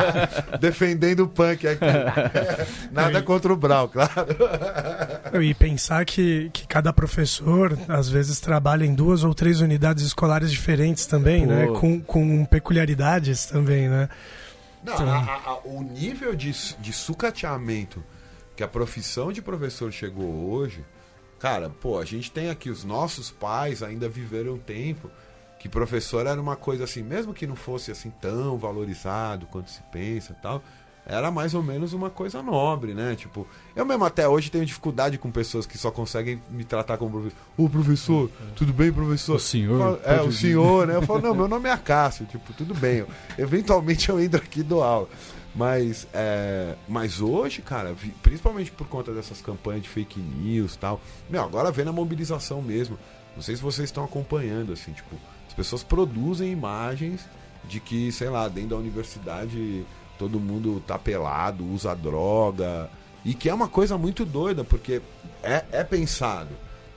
Defendendo 0.61 1.21
o 1.21 1.29
punk 1.29 1.67
aqui. 1.67 1.81
Nada 2.93 3.23
contra 3.23 3.51
o 3.51 3.57
Brown, 3.57 3.89
claro. 3.89 4.13
E 5.41 5.55
pensar 5.55 6.05
que, 6.05 6.51
que 6.53 6.67
cada 6.67 6.93
professor, 6.93 7.79
às 7.89 8.11
vezes, 8.11 8.39
trabalha 8.39 8.85
em 8.85 8.95
duas 8.95 9.25
ou 9.25 9.33
três 9.33 9.63
unidades 9.63 10.05
escolares 10.05 10.53
diferentes 10.53 11.07
também, 11.07 11.47
né? 11.47 11.65
Pô. 11.65 11.73
né? 11.73 11.81
Com, 11.81 12.01
com 12.03 12.45
peculiaridades 12.45 13.47
também, 13.47 13.89
né? 13.89 14.11
Não, 14.85 14.93
então... 14.93 15.09
a, 15.11 15.41
a, 15.47 15.59
o 15.65 15.83
nível 15.83 16.35
de, 16.35 16.53
de 16.79 16.93
sucateamento 16.93 18.05
que 18.55 18.63
a 18.63 18.69
profissão 18.69 19.33
de 19.33 19.41
professor 19.41 19.91
chegou 19.91 20.51
hoje 20.51 20.85
Cara, 21.39 21.71
pô, 21.71 21.99
a 21.99 22.05
gente 22.05 22.31
tem 22.31 22.51
aqui 22.51 22.69
os 22.69 22.85
nossos 22.85 23.31
pais 23.31 23.83
ainda 23.83 24.09
viveram 24.09 24.55
um 24.55 24.59
tempo 24.59 25.11
que 25.59 25.69
professor 25.69 26.27
era 26.27 26.41
uma 26.41 26.57
coisa 26.57 26.85
assim, 26.85 27.03
mesmo 27.03 27.35
que 27.35 27.47
não 27.47 27.57
fosse 27.57 27.91
assim 27.91 28.11
tão 28.21 28.57
valorizado 28.57 29.47
quanto 29.47 29.71
se 29.71 29.83
pensa 29.91 30.35
tal, 30.41 30.63
era 31.09 31.31
mais 31.31 31.55
ou 31.55 31.63
menos 31.63 31.95
uma 31.95 32.11
coisa 32.11 32.43
nobre, 32.43 32.93
né? 32.93 33.17
Tipo, 33.17 33.47
eu 33.75 33.85
mesmo 33.87 34.05
até 34.05 34.29
hoje 34.29 34.51
tenho 34.51 34.67
dificuldade 34.67 35.17
com 35.17 35.31
pessoas 35.31 35.65
que 35.65 35.79
só 35.79 35.91
conseguem 35.91 36.41
me 36.51 36.65
tratar 36.65 36.99
como 36.99 37.13
professor. 37.13 37.39
Ô, 37.57 37.69
professor, 37.69 38.31
tudo 38.55 38.75
bem, 38.75 38.93
professor? 38.93 39.37
O 39.37 39.41
senhor? 39.41 39.79
Falo, 39.79 40.01
é, 40.05 40.21
o 40.21 40.31
senhor, 40.31 40.87
né? 40.87 40.97
Eu 40.97 41.03
falo, 41.03 41.23
não, 41.23 41.35
meu 41.35 41.49
nome 41.49 41.67
é 41.67 41.73
Acácio, 41.73 42.27
tipo, 42.27 42.53
tudo 42.53 42.75
bem. 42.75 42.99
Eu, 42.99 43.09
eventualmente 43.39 44.11
eu 44.11 44.21
entro 44.21 44.39
aqui 44.39 44.63
do 44.63 44.83
aula. 44.83 45.09
Mas, 45.55 46.07
é, 46.13 46.75
mas 46.87 47.21
hoje, 47.21 47.63
cara, 47.63 47.97
principalmente 48.23 48.71
por 48.71 48.87
conta 48.87 49.13
dessas 49.13 49.41
campanhas 49.41 49.83
de 49.83 49.89
fake 49.89 50.21
news 50.21 50.75
e 50.75 50.79
tal, 50.79 51.01
meu, 51.29 51.43
agora 51.43 51.73
vem 51.73 51.85
na 51.85 51.93
mobilização 51.93 52.63
mesmo. 52.63 52.99
Não 53.35 53.43
sei 53.43 53.57
se 53.57 53.63
vocês 53.63 53.89
estão 53.89 54.05
acompanhando, 54.05 54.73
assim, 54.73 54.93
tipo, 54.93 55.17
as 55.47 55.55
pessoas 55.55 55.83
produzem 55.83 56.53
imagens 56.53 57.25
de 57.65 57.81
que, 57.81 58.13
sei 58.13 58.29
lá, 58.29 58.49
dentro 58.49 58.71
da 58.71 58.77
universidade 58.77 59.85
todo 60.19 60.41
mundo 60.41 60.83
tá 60.87 60.99
pelado, 60.99 61.65
usa 61.65 61.95
droga. 61.95 62.91
E 63.25 63.35
que 63.35 63.49
é 63.49 63.55
uma 63.55 63.69
coisa 63.69 63.97
muito 63.97 64.25
doida, 64.25 64.65
porque 64.65 65.01
é, 65.43 65.65
é 65.71 65.85
pensado. 65.85 66.51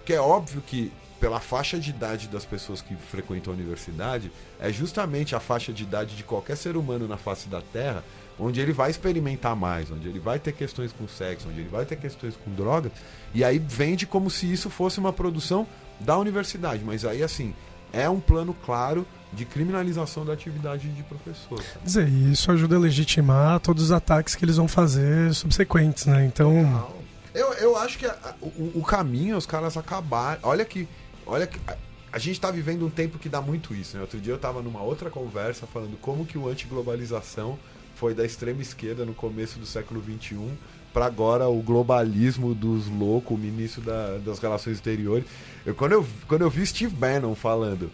Que 0.05 0.13
é 0.13 0.19
óbvio 0.19 0.61
que, 0.61 0.91
pela 1.19 1.39
faixa 1.39 1.79
de 1.79 1.91
idade 1.91 2.27
das 2.27 2.45
pessoas 2.45 2.81
que 2.81 2.95
frequentam 2.95 3.53
a 3.53 3.55
universidade, 3.55 4.31
é 4.59 4.71
justamente 4.71 5.35
a 5.35 5.39
faixa 5.39 5.71
de 5.71 5.83
idade 5.83 6.15
de 6.15 6.23
qualquer 6.23 6.57
ser 6.57 6.75
humano 6.75 7.07
na 7.07 7.17
face 7.17 7.47
da 7.47 7.61
Terra 7.61 8.03
onde 8.41 8.59
ele 8.59 8.73
vai 8.73 8.89
experimentar 8.89 9.55
mais, 9.55 9.91
onde 9.91 10.07
ele 10.09 10.19
vai 10.19 10.39
ter 10.39 10.51
questões 10.51 10.91
com 10.91 11.07
sexo, 11.07 11.47
onde 11.47 11.59
ele 11.59 11.69
vai 11.69 11.85
ter 11.85 11.95
questões 11.95 12.35
com 12.35 12.51
drogas, 12.51 12.91
e 13.35 13.43
aí 13.43 13.59
vende 13.59 14.07
como 14.07 14.31
se 14.31 14.51
isso 14.51 14.67
fosse 14.67 14.99
uma 14.99 15.13
produção 15.13 15.67
da 15.99 16.17
universidade. 16.17 16.83
Mas 16.83 17.05
aí, 17.05 17.21
assim, 17.21 17.53
é 17.93 18.09
um 18.09 18.19
plano 18.19 18.55
claro 18.65 19.05
de 19.31 19.45
criminalização 19.45 20.25
da 20.25 20.33
atividade 20.33 20.89
de 20.89 21.03
professor. 21.03 21.61
Quer 21.61 21.85
dizer, 21.85 22.09
isso 22.09 22.51
ajuda 22.51 22.75
a 22.75 22.79
legitimar 22.79 23.59
todos 23.59 23.83
os 23.83 23.91
ataques 23.91 24.33
que 24.33 24.43
eles 24.43 24.57
vão 24.57 24.67
fazer 24.67 25.33
subsequentes, 25.35 26.07
né? 26.07 26.25
Então. 26.25 26.89
Eu, 27.33 27.53
eu 27.53 27.77
acho 27.77 27.97
que 27.97 28.07
a, 28.07 28.35
o, 28.41 28.79
o, 28.79 28.83
caminho 28.83 29.35
é 29.35 29.37
os 29.37 29.45
caras 29.45 29.77
acabar. 29.77 30.39
Olha 30.41 30.65
que. 30.65 30.87
Olha 31.25 31.45
que. 31.45 31.59
A, 31.65 31.77
a 32.11 32.19
gente 32.19 32.33
está 32.33 32.51
vivendo 32.51 32.85
um 32.85 32.89
tempo 32.89 33.17
que 33.17 33.29
dá 33.29 33.39
muito 33.39 33.73
isso, 33.73 33.95
né? 33.95 34.01
Outro 34.01 34.19
dia 34.19 34.33
eu 34.33 34.35
estava 34.35 34.61
numa 34.61 34.81
outra 34.81 35.09
conversa 35.09 35.65
falando 35.65 35.95
como 36.01 36.25
que 36.25 36.37
o 36.37 36.49
antiglobalização 36.49 37.57
foi 38.01 38.15
da 38.15 38.25
extrema 38.25 38.63
esquerda 38.63 39.05
no 39.05 39.13
começo 39.13 39.59
do 39.59 39.65
século 39.67 40.01
XXI 40.01 40.57
para 40.91 41.05
agora 41.05 41.47
o 41.47 41.61
globalismo 41.61 42.55
dos 42.55 42.87
loucos, 42.87 43.37
o 43.37 43.39
ministro 43.39 43.79
da, 43.83 44.17
das 44.17 44.39
relações 44.39 44.77
exteriores. 44.77 45.23
Eu, 45.63 45.75
quando, 45.75 45.91
eu, 45.91 46.07
quando 46.27 46.41
eu 46.41 46.49
vi 46.49 46.65
Steve 46.65 46.95
Bannon 46.95 47.35
falando 47.35 47.91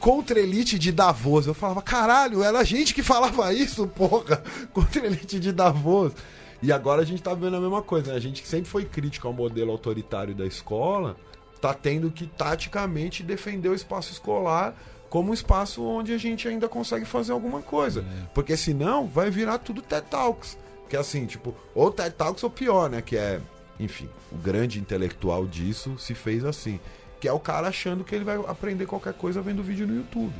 contra 0.00 0.40
elite 0.40 0.76
de 0.76 0.90
Davos, 0.90 1.46
eu 1.46 1.54
falava, 1.54 1.80
caralho, 1.80 2.42
era 2.42 2.58
a 2.58 2.64
gente 2.64 2.92
que 2.92 3.04
falava 3.04 3.54
isso, 3.54 3.86
porra, 3.86 4.42
contra 4.74 5.06
elite 5.06 5.38
de 5.38 5.52
Davos. 5.52 6.12
E 6.60 6.72
agora 6.72 7.02
a 7.02 7.04
gente 7.04 7.22
tá 7.22 7.32
vendo 7.32 7.54
a 7.54 7.60
mesma 7.60 7.82
coisa, 7.82 8.10
né? 8.10 8.16
A 8.16 8.20
gente 8.20 8.42
que 8.42 8.48
sempre 8.48 8.68
foi 8.68 8.84
crítico 8.84 9.28
ao 9.28 9.32
modelo 9.32 9.70
autoritário 9.70 10.34
da 10.34 10.44
escola, 10.44 11.16
tá 11.60 11.72
tendo 11.72 12.10
que 12.10 12.26
taticamente 12.26 13.22
defender 13.22 13.68
o 13.68 13.74
espaço 13.76 14.10
escolar 14.10 14.74
como 15.08 15.30
um 15.30 15.34
espaço 15.34 15.82
onde 15.82 16.12
a 16.12 16.18
gente 16.18 16.48
ainda 16.48 16.68
consegue 16.68 17.04
fazer 17.04 17.32
alguma 17.32 17.62
coisa. 17.62 18.00
É. 18.00 18.26
Porque 18.34 18.56
senão 18.56 19.06
vai 19.06 19.30
virar 19.30 19.58
tudo 19.58 19.82
TED 19.82 20.06
Talks. 20.08 20.58
Que 20.88 20.96
é 20.96 20.98
assim, 20.98 21.26
tipo, 21.26 21.54
ou 21.74 21.90
TED 21.90 22.14
Talks 22.14 22.42
ou 22.42 22.50
pior, 22.50 22.88
né? 22.88 23.02
Que 23.02 23.16
é, 23.16 23.40
enfim, 23.78 24.08
o 24.30 24.36
grande 24.36 24.78
intelectual 24.78 25.46
disso 25.46 25.96
se 25.98 26.14
fez 26.14 26.44
assim. 26.44 26.80
Que 27.20 27.28
é 27.28 27.32
o 27.32 27.40
cara 27.40 27.68
achando 27.68 28.04
que 28.04 28.14
ele 28.14 28.24
vai 28.24 28.36
aprender 28.36 28.86
qualquer 28.86 29.14
coisa 29.14 29.40
vendo 29.40 29.62
vídeo 29.62 29.86
no 29.86 29.96
YouTube. 29.96 30.34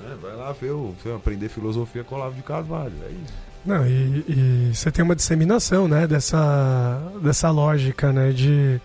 Né? 0.00 0.16
Vai 0.20 0.34
lá 0.36 0.52
ver 0.52 0.72
o, 0.72 0.94
aprender 1.16 1.48
filosofia 1.48 2.04
com 2.04 2.14
o 2.14 2.18
Olavo 2.18 2.34
de 2.34 2.42
Carvalho. 2.42 2.94
É 3.04 3.10
isso. 3.10 3.52
Não, 3.64 3.86
e, 3.86 4.24
e, 4.28 4.74
você 4.74 4.90
tem 4.90 5.04
uma 5.04 5.14
disseminação, 5.14 5.86
né, 5.86 6.04
dessa, 6.04 7.00
dessa 7.22 7.48
lógica, 7.48 8.12
né, 8.12 8.32
de 8.32 8.80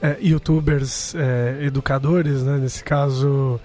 é, 0.00 0.16
youtubers 0.20 1.12
é, 1.16 1.64
educadores, 1.64 2.44
né, 2.44 2.56
nesse 2.58 2.84
caso 2.84 3.60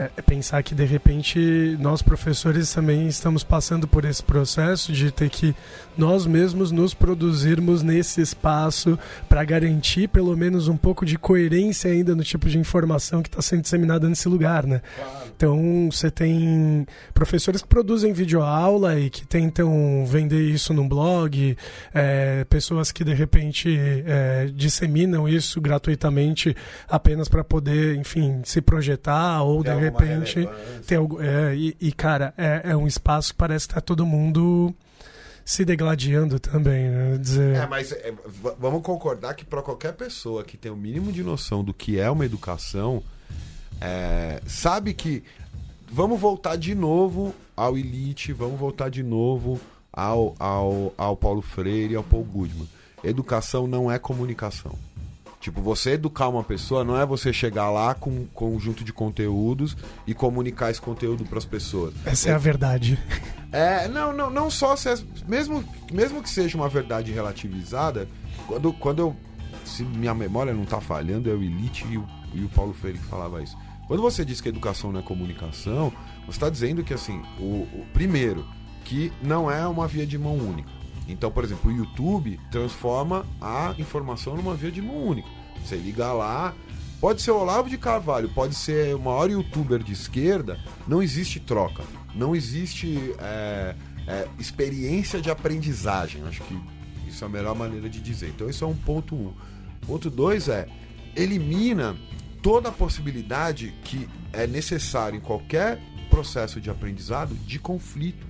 é, 0.00 0.10
é 0.16 0.22
pensar 0.22 0.62
que 0.62 0.74
de 0.74 0.84
repente 0.84 1.76
nós 1.78 2.00
professores 2.00 2.72
também 2.72 3.06
estamos 3.06 3.44
passando 3.44 3.86
por 3.86 4.06
esse 4.06 4.22
processo 4.22 4.92
de 4.92 5.10
ter 5.10 5.28
que 5.28 5.54
nós 6.00 6.24
mesmos 6.24 6.72
nos 6.72 6.94
produzirmos 6.94 7.82
nesse 7.82 8.22
espaço 8.22 8.98
para 9.28 9.44
garantir 9.44 10.08
pelo 10.08 10.34
menos 10.34 10.66
um 10.66 10.76
pouco 10.76 11.04
de 11.04 11.18
coerência 11.18 11.90
ainda 11.90 12.16
no 12.16 12.24
tipo 12.24 12.48
de 12.48 12.58
informação 12.58 13.22
que 13.22 13.28
está 13.28 13.42
sendo 13.42 13.60
disseminada 13.60 14.08
nesse 14.08 14.26
lugar, 14.26 14.66
né? 14.66 14.80
Então 15.36 15.90
você 15.92 16.10
tem 16.10 16.86
professores 17.12 17.60
que 17.60 17.68
produzem 17.68 18.14
videoaula 18.14 18.98
e 18.98 19.10
que 19.10 19.26
tentam 19.26 20.06
vender 20.06 20.42
isso 20.42 20.72
num 20.72 20.88
blog, 20.88 21.56
é, 21.92 22.44
pessoas 22.44 22.90
que 22.90 23.04
de 23.04 23.12
repente 23.12 23.68
é, 24.06 24.50
disseminam 24.54 25.28
isso 25.28 25.60
gratuitamente 25.60 26.56
apenas 26.88 27.28
para 27.28 27.44
poder, 27.44 27.96
enfim, 27.96 28.40
se 28.42 28.62
projetar 28.62 29.42
ou 29.42 29.62
de 29.62 29.74
repente 29.74 30.48
ter 30.86 30.96
algo. 30.96 31.20
É, 31.20 31.54
e, 31.54 31.76
e, 31.78 31.92
cara, 31.92 32.32
é, 32.38 32.70
é 32.70 32.76
um 32.76 32.86
espaço 32.86 33.32
que 33.32 33.38
parece 33.38 33.68
que 33.68 33.74
tá 33.74 33.80
todo 33.82 34.06
mundo 34.06 34.74
se 35.50 35.64
degladiando 35.64 36.38
também, 36.38 36.88
né? 36.88 37.18
Dizer... 37.18 37.56
É, 37.56 37.66
mas 37.66 37.90
é, 37.90 38.14
vamos 38.56 38.82
concordar 38.82 39.34
que 39.34 39.44
para 39.44 39.60
qualquer 39.60 39.94
pessoa 39.94 40.44
que 40.44 40.56
tem 40.56 40.70
o 40.70 40.76
mínimo 40.76 41.10
de 41.10 41.24
noção 41.24 41.64
do 41.64 41.74
que 41.74 41.98
é 41.98 42.08
uma 42.08 42.24
educação, 42.24 43.02
é, 43.80 44.40
sabe 44.46 44.94
que 44.94 45.24
vamos 45.90 46.20
voltar 46.20 46.54
de 46.54 46.72
novo 46.72 47.34
ao 47.56 47.76
Elite, 47.76 48.32
vamos 48.32 48.60
voltar 48.60 48.90
de 48.90 49.02
novo 49.02 49.60
ao, 49.92 50.36
ao, 50.38 50.94
ao 50.96 51.16
Paulo 51.16 51.42
Freire 51.42 51.96
ao 51.96 52.04
Paul 52.04 52.22
Goodman. 52.22 52.68
Educação 53.02 53.66
não 53.66 53.90
é 53.90 53.98
comunicação. 53.98 54.78
Tipo, 55.40 55.62
você 55.62 55.92
educar 55.92 56.28
uma 56.28 56.44
pessoa 56.44 56.84
não 56.84 57.00
é 57.00 57.06
você 57.06 57.32
chegar 57.32 57.70
lá 57.70 57.94
com 57.94 58.10
um 58.10 58.26
conjunto 58.26 58.84
de 58.84 58.92
conteúdos 58.92 59.74
e 60.06 60.12
comunicar 60.12 60.70
esse 60.70 60.80
conteúdo 60.80 61.24
para 61.24 61.38
as 61.38 61.46
pessoas. 61.46 61.94
Essa 62.04 62.28
é, 62.28 62.32
é 62.32 62.34
a 62.34 62.38
verdade. 62.38 62.98
É, 63.50 63.88
não, 63.88 64.12
não, 64.12 64.30
não 64.30 64.50
só 64.50 64.76
se 64.76 64.88
é, 64.88 64.94
mesmo, 65.26 65.64
mesmo 65.90 66.22
que 66.22 66.30
seja 66.30 66.56
uma 66.56 66.68
verdade 66.68 67.10
relativizada, 67.10 68.06
quando, 68.46 68.72
quando 68.74 68.98
eu 69.00 69.16
se 69.64 69.82
minha 69.82 70.14
memória 70.14 70.52
não 70.52 70.64
está 70.64 70.80
falhando, 70.80 71.30
é 71.30 71.32
o 71.32 71.42
Elite 71.42 71.86
e 71.88 71.96
o, 71.96 72.06
e 72.34 72.44
o 72.44 72.48
Paulo 72.50 72.72
Freire 72.72 72.98
que 72.98 73.04
falava 73.06 73.42
isso. 73.42 73.56
Quando 73.86 74.02
você 74.02 74.24
diz 74.24 74.40
que 74.40 74.48
educação 74.48 74.92
não 74.92 75.00
é 75.00 75.02
comunicação, 75.02 75.92
você 76.26 76.30
está 76.30 76.50
dizendo 76.50 76.84
que 76.84 76.94
assim, 76.94 77.22
o, 77.38 77.62
o 77.72 77.86
primeiro, 77.92 78.46
que 78.84 79.12
não 79.22 79.50
é 79.50 79.66
uma 79.66 79.88
via 79.88 80.06
de 80.06 80.18
mão 80.18 80.36
única. 80.36 80.79
Então, 81.12 81.30
por 81.30 81.44
exemplo, 81.44 81.70
o 81.70 81.74
YouTube 81.74 82.38
transforma 82.50 83.26
a 83.40 83.74
informação 83.78 84.36
numa 84.36 84.54
via 84.54 84.70
de 84.70 84.80
mão 84.80 84.96
única. 84.96 85.28
Você 85.64 85.76
liga 85.76 86.12
lá, 86.12 86.54
pode 87.00 87.22
ser 87.22 87.30
o 87.30 87.38
Olavo 87.38 87.68
de 87.68 87.76
Carvalho, 87.76 88.28
pode 88.30 88.54
ser 88.54 88.94
o 88.94 88.98
maior 88.98 89.30
youtuber 89.30 89.82
de 89.82 89.92
esquerda, 89.92 90.58
não 90.86 91.02
existe 91.02 91.38
troca, 91.40 91.82
não 92.14 92.34
existe 92.34 93.14
é, 93.18 93.74
é, 94.06 94.28
experiência 94.38 95.20
de 95.20 95.30
aprendizagem. 95.30 96.22
Acho 96.26 96.42
que 96.42 96.58
isso 97.06 97.24
é 97.24 97.26
a 97.26 97.30
melhor 97.30 97.54
maneira 97.54 97.88
de 97.88 98.00
dizer. 98.00 98.28
Então, 98.28 98.48
isso 98.48 98.64
é 98.64 98.66
um 98.66 98.76
ponto 98.76 99.14
um. 99.14 99.32
Ponto 99.86 100.10
dois 100.10 100.48
é 100.48 100.68
elimina 101.16 101.96
toda 102.42 102.68
a 102.68 102.72
possibilidade 102.72 103.74
que 103.84 104.08
é 104.32 104.46
necessário 104.46 105.16
em 105.16 105.20
qualquer 105.20 105.80
processo 106.08 106.60
de 106.60 106.70
aprendizado 106.70 107.34
de 107.34 107.58
conflito. 107.58 108.26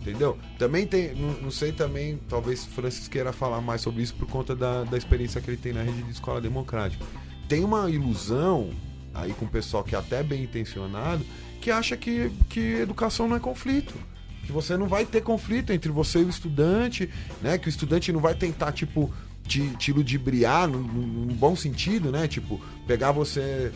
Entendeu? 0.00 0.38
Também 0.58 0.86
tem, 0.86 1.14
não, 1.14 1.32
não, 1.42 1.50
sei 1.50 1.72
também, 1.72 2.18
talvez 2.28 2.64
Francis 2.64 3.08
queira 3.08 3.32
falar 3.32 3.60
mais 3.60 3.80
sobre 3.80 4.02
isso 4.02 4.14
por 4.14 4.28
conta 4.28 4.54
da, 4.54 4.84
da 4.84 4.96
experiência 4.96 5.40
que 5.40 5.50
ele 5.50 5.56
tem 5.56 5.72
na 5.72 5.82
rede 5.82 6.02
de 6.02 6.10
escola 6.10 6.40
democrática. 6.40 7.04
Tem 7.48 7.64
uma 7.64 7.90
ilusão 7.90 8.70
aí 9.12 9.32
com 9.32 9.44
o 9.44 9.48
pessoal 9.48 9.82
que 9.82 9.94
é 9.94 9.98
até 9.98 10.22
bem 10.22 10.44
intencionado, 10.44 11.24
que 11.60 11.70
acha 11.70 11.96
que, 11.96 12.30
que 12.48 12.60
educação 12.60 13.28
não 13.28 13.36
é 13.36 13.40
conflito. 13.40 13.94
Que 14.44 14.52
você 14.52 14.76
não 14.76 14.86
vai 14.86 15.04
ter 15.04 15.20
conflito 15.20 15.72
entre 15.72 15.90
você 15.90 16.20
e 16.20 16.24
o 16.24 16.30
estudante, 16.30 17.10
né? 17.42 17.58
Que 17.58 17.68
o 17.68 17.70
estudante 17.70 18.12
não 18.12 18.20
vai 18.20 18.34
tentar, 18.34 18.72
tipo, 18.72 19.12
te, 19.46 19.68
te 19.76 19.92
ludibriar 19.92 20.68
num, 20.68 20.80
num 20.80 21.34
bom 21.34 21.54
sentido, 21.56 22.10
né? 22.10 22.28
Tipo, 22.28 22.60
pegar 22.86 23.12
você 23.12 23.72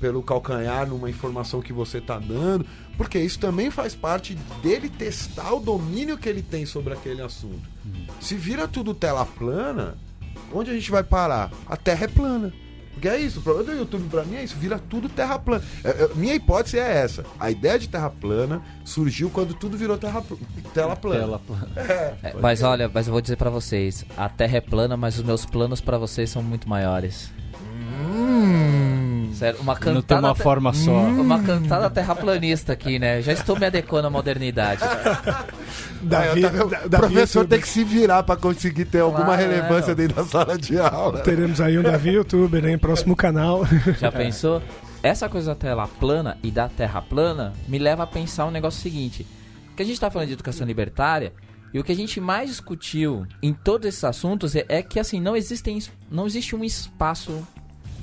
pelo 0.00 0.22
calcanhar 0.22 0.88
numa 0.88 1.10
informação 1.10 1.60
que 1.60 1.72
você 1.72 1.98
está 1.98 2.18
dando, 2.18 2.64
porque 2.96 3.18
isso 3.18 3.38
também 3.38 3.70
faz 3.70 3.94
parte 3.94 4.34
dele 4.62 4.88
testar 4.88 5.52
o 5.52 5.60
domínio 5.60 6.16
que 6.16 6.28
ele 6.28 6.42
tem 6.42 6.64
sobre 6.64 6.92
aquele 6.92 7.22
assunto. 7.22 7.68
Uhum. 7.84 8.06
Se 8.20 8.34
vira 8.34 8.68
tudo 8.68 8.94
tela 8.94 9.26
plana, 9.26 9.96
onde 10.52 10.70
a 10.70 10.74
gente 10.74 10.90
vai 10.90 11.02
parar? 11.02 11.50
A 11.66 11.76
Terra 11.76 12.04
é 12.04 12.08
plana. 12.08 12.52
Porque 12.92 13.08
é 13.08 13.18
isso, 13.18 13.40
o 13.40 13.42
problema 13.42 13.72
do 13.72 13.78
YouTube 13.78 14.08
para 14.10 14.22
mim 14.22 14.36
é 14.36 14.44
isso, 14.44 14.54
vira 14.56 14.78
tudo 14.78 15.08
terra 15.08 15.38
plana. 15.38 15.64
É, 15.82 15.88
é, 15.88 16.10
minha 16.14 16.34
hipótese 16.34 16.78
é 16.78 16.98
essa. 16.98 17.24
A 17.40 17.50
ideia 17.50 17.78
de 17.78 17.88
terra 17.88 18.10
plana 18.10 18.62
surgiu 18.84 19.30
quando 19.30 19.54
tudo 19.54 19.76
virou 19.76 19.96
terra, 19.96 20.22
tela 20.74 20.94
plana. 20.94 21.20
Tela 21.20 21.38
plana. 21.38 21.68
É, 21.82 22.14
é, 22.22 22.34
mas 22.40 22.62
olha, 22.62 22.90
mas 22.92 23.06
eu 23.06 23.12
vou 23.12 23.20
dizer 23.20 23.36
para 23.36 23.50
vocês, 23.50 24.04
a 24.16 24.28
terra 24.28 24.58
é 24.58 24.60
plana, 24.60 24.96
mas 24.96 25.18
os 25.18 25.24
meus 25.24 25.44
planos 25.46 25.80
para 25.80 25.98
vocês 25.98 26.30
são 26.30 26.42
muito 26.42 26.68
maiores. 26.68 27.30
Sério, 29.42 29.60
uma 29.60 29.74
cantada. 29.74 29.94
Não 29.94 30.02
tem 30.02 30.18
uma 30.18 30.34
te... 30.34 30.40
forma 30.40 30.72
só. 30.72 30.92
Hum. 30.92 31.20
Uma 31.20 31.42
cantada 31.42 31.90
terraplanista 31.90 32.74
aqui, 32.74 32.96
né? 32.96 33.20
Já 33.22 33.32
estou 33.32 33.58
me 33.58 33.66
adequando 33.66 34.06
à 34.06 34.10
modernidade. 34.10 34.80
Davi, 36.00 36.44
o 36.46 36.90
professor 36.90 37.44
tem 37.44 37.60
que 37.60 37.66
se 37.66 37.82
virar 37.82 38.22
para 38.22 38.36
conseguir 38.36 38.84
ter 38.84 39.00
alguma 39.00 39.24
claro, 39.24 39.42
relevância 39.42 39.96
dentro 39.96 40.14
da 40.14 40.24
sala 40.24 40.56
de 40.56 40.78
aula. 40.78 41.18
Teremos 41.22 41.60
aí 41.60 41.76
um 41.76 41.82
Davi 41.82 42.10
youtuber, 42.10 42.64
hein? 42.64 42.78
Próximo 42.78 43.16
canal. 43.16 43.62
Já 43.98 44.12
pensou? 44.12 44.62
Essa 45.02 45.28
coisa 45.28 45.48
da 45.48 45.56
tela 45.56 45.88
plana 45.88 46.38
e 46.40 46.52
da 46.52 46.68
terra 46.68 47.02
plana 47.02 47.52
me 47.66 47.80
leva 47.80 48.04
a 48.04 48.06
pensar 48.06 48.46
um 48.46 48.52
negócio 48.52 48.80
seguinte. 48.80 49.26
Que 49.74 49.82
a 49.82 49.84
gente 49.84 49.94
está 49.94 50.08
falando 50.08 50.28
de 50.28 50.34
educação 50.34 50.64
libertária, 50.64 51.32
e 51.74 51.80
o 51.80 51.82
que 51.82 51.90
a 51.90 51.96
gente 51.96 52.20
mais 52.20 52.48
discutiu 52.48 53.26
em 53.42 53.52
todos 53.52 53.88
esses 53.88 54.04
assuntos 54.04 54.54
é, 54.54 54.64
é, 54.68 54.82
que 54.82 55.00
assim 55.00 55.20
não 55.20 55.34
existem 55.34 55.82
não 56.10 56.26
existe 56.26 56.54
um 56.54 56.62
espaço 56.62 57.44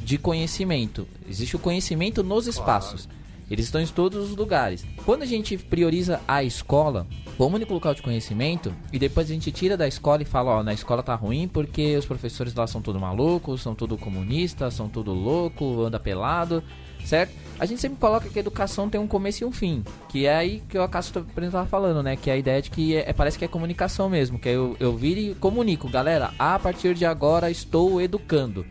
de 0.10 0.18
conhecimento. 0.18 1.08
Existe 1.30 1.56
o 1.56 1.60
conhecimento 1.60 2.24
nos 2.24 2.48
espaços. 2.48 3.08
Eles 3.48 3.66
estão 3.66 3.80
em 3.80 3.86
todos 3.86 4.32
os 4.32 4.36
lugares. 4.36 4.84
Quando 5.06 5.22
a 5.22 5.26
gente 5.26 5.56
prioriza 5.56 6.20
a 6.28 6.44
escola 6.44 7.06
como 7.38 7.56
único 7.56 7.76
local 7.76 7.94
de 7.94 8.02
conhecimento, 8.02 8.74
e 8.92 8.98
depois 8.98 9.30
a 9.30 9.34
gente 9.34 9.52
tira 9.52 9.78
da 9.78 9.88
escola 9.88 10.24
e 10.24 10.26
fala, 10.26 10.50
ó, 10.50 10.64
na 10.64 10.74
escola 10.74 11.04
tá 11.04 11.14
ruim 11.14 11.48
porque 11.48 11.96
os 11.96 12.08
professores 12.08 12.56
lá 12.56 12.66
são 12.66 12.82
tudo 12.82 13.00
malucos, 13.00 13.62
são 13.62 13.76
tudo 13.76 14.00
comunistas, 14.00 14.74
são 14.74 14.90
tudo 14.90 15.14
louco, 15.14 15.84
anda 15.84 16.00
pelado, 16.00 16.64
certo? 17.06 17.36
A 17.60 17.68
gente 17.68 17.80
sempre 17.80 18.00
coloca 18.00 18.30
que 18.30 18.40
a 18.40 18.42
educação 18.42 18.90
tem 18.90 19.00
um 19.00 19.08
começo 19.08 19.44
e 19.44 19.46
um 19.46 19.52
fim, 19.52 19.84
que 20.10 20.26
é 20.26 20.36
aí 20.36 20.64
que 20.68 20.76
o 20.76 20.82
Acaso 20.82 21.14
estava 21.38 21.68
falando, 21.68 22.02
né? 22.02 22.16
Que 22.16 22.32
é 22.32 22.34
a 22.34 22.38
ideia 22.38 22.64
de 22.64 22.72
que 22.72 22.96
é, 22.96 23.14
parece 23.14 23.38
que 23.38 23.46
é 23.46 23.48
comunicação 23.48 24.10
mesmo, 24.10 24.40
que 24.40 24.50
é 24.50 24.54
eu, 24.54 24.76
eu 24.80 24.98
viro 24.98 25.20
e 25.20 25.36
comunico, 25.36 25.88
galera, 25.88 26.34
a 26.40 26.58
partir 26.58 26.96
de 26.96 27.06
agora 27.06 27.52
estou 27.52 28.02
educando. 28.02 28.66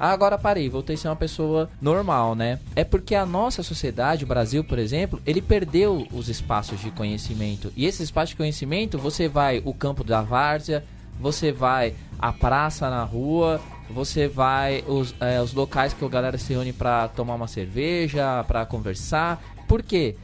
Ah, 0.00 0.12
agora 0.12 0.38
parei, 0.38 0.68
voltei 0.68 0.94
a 0.94 0.98
ser 0.98 1.08
uma 1.08 1.16
pessoa 1.16 1.68
normal, 1.80 2.34
né? 2.34 2.60
É 2.76 2.84
porque 2.84 3.14
a 3.14 3.26
nossa 3.26 3.62
sociedade, 3.62 4.24
o 4.24 4.28
Brasil, 4.28 4.62
por 4.62 4.78
exemplo, 4.78 5.20
ele 5.26 5.42
perdeu 5.42 6.06
os 6.12 6.28
espaços 6.28 6.80
de 6.80 6.90
conhecimento. 6.92 7.72
E 7.76 7.84
esses 7.84 8.02
espaços 8.02 8.30
de 8.30 8.36
conhecimento, 8.36 8.96
você 8.96 9.28
vai 9.28 9.60
o 9.64 9.74
campo 9.74 10.04
da 10.04 10.22
várzea, 10.22 10.84
você 11.18 11.50
vai 11.50 11.94
a 12.16 12.32
praça 12.32 12.88
na 12.88 13.02
rua, 13.02 13.60
você 13.90 14.28
vai 14.28 14.84
os, 14.86 15.14
é, 15.20 15.40
os 15.40 15.52
locais 15.52 15.92
que 15.92 16.04
a 16.04 16.08
galera 16.08 16.38
se 16.38 16.52
reúne 16.52 16.72
para 16.72 17.08
tomar 17.08 17.34
uma 17.34 17.48
cerveja, 17.48 18.44
para 18.46 18.64
conversar. 18.66 19.42
Por 19.66 19.82
quê? 19.82 20.14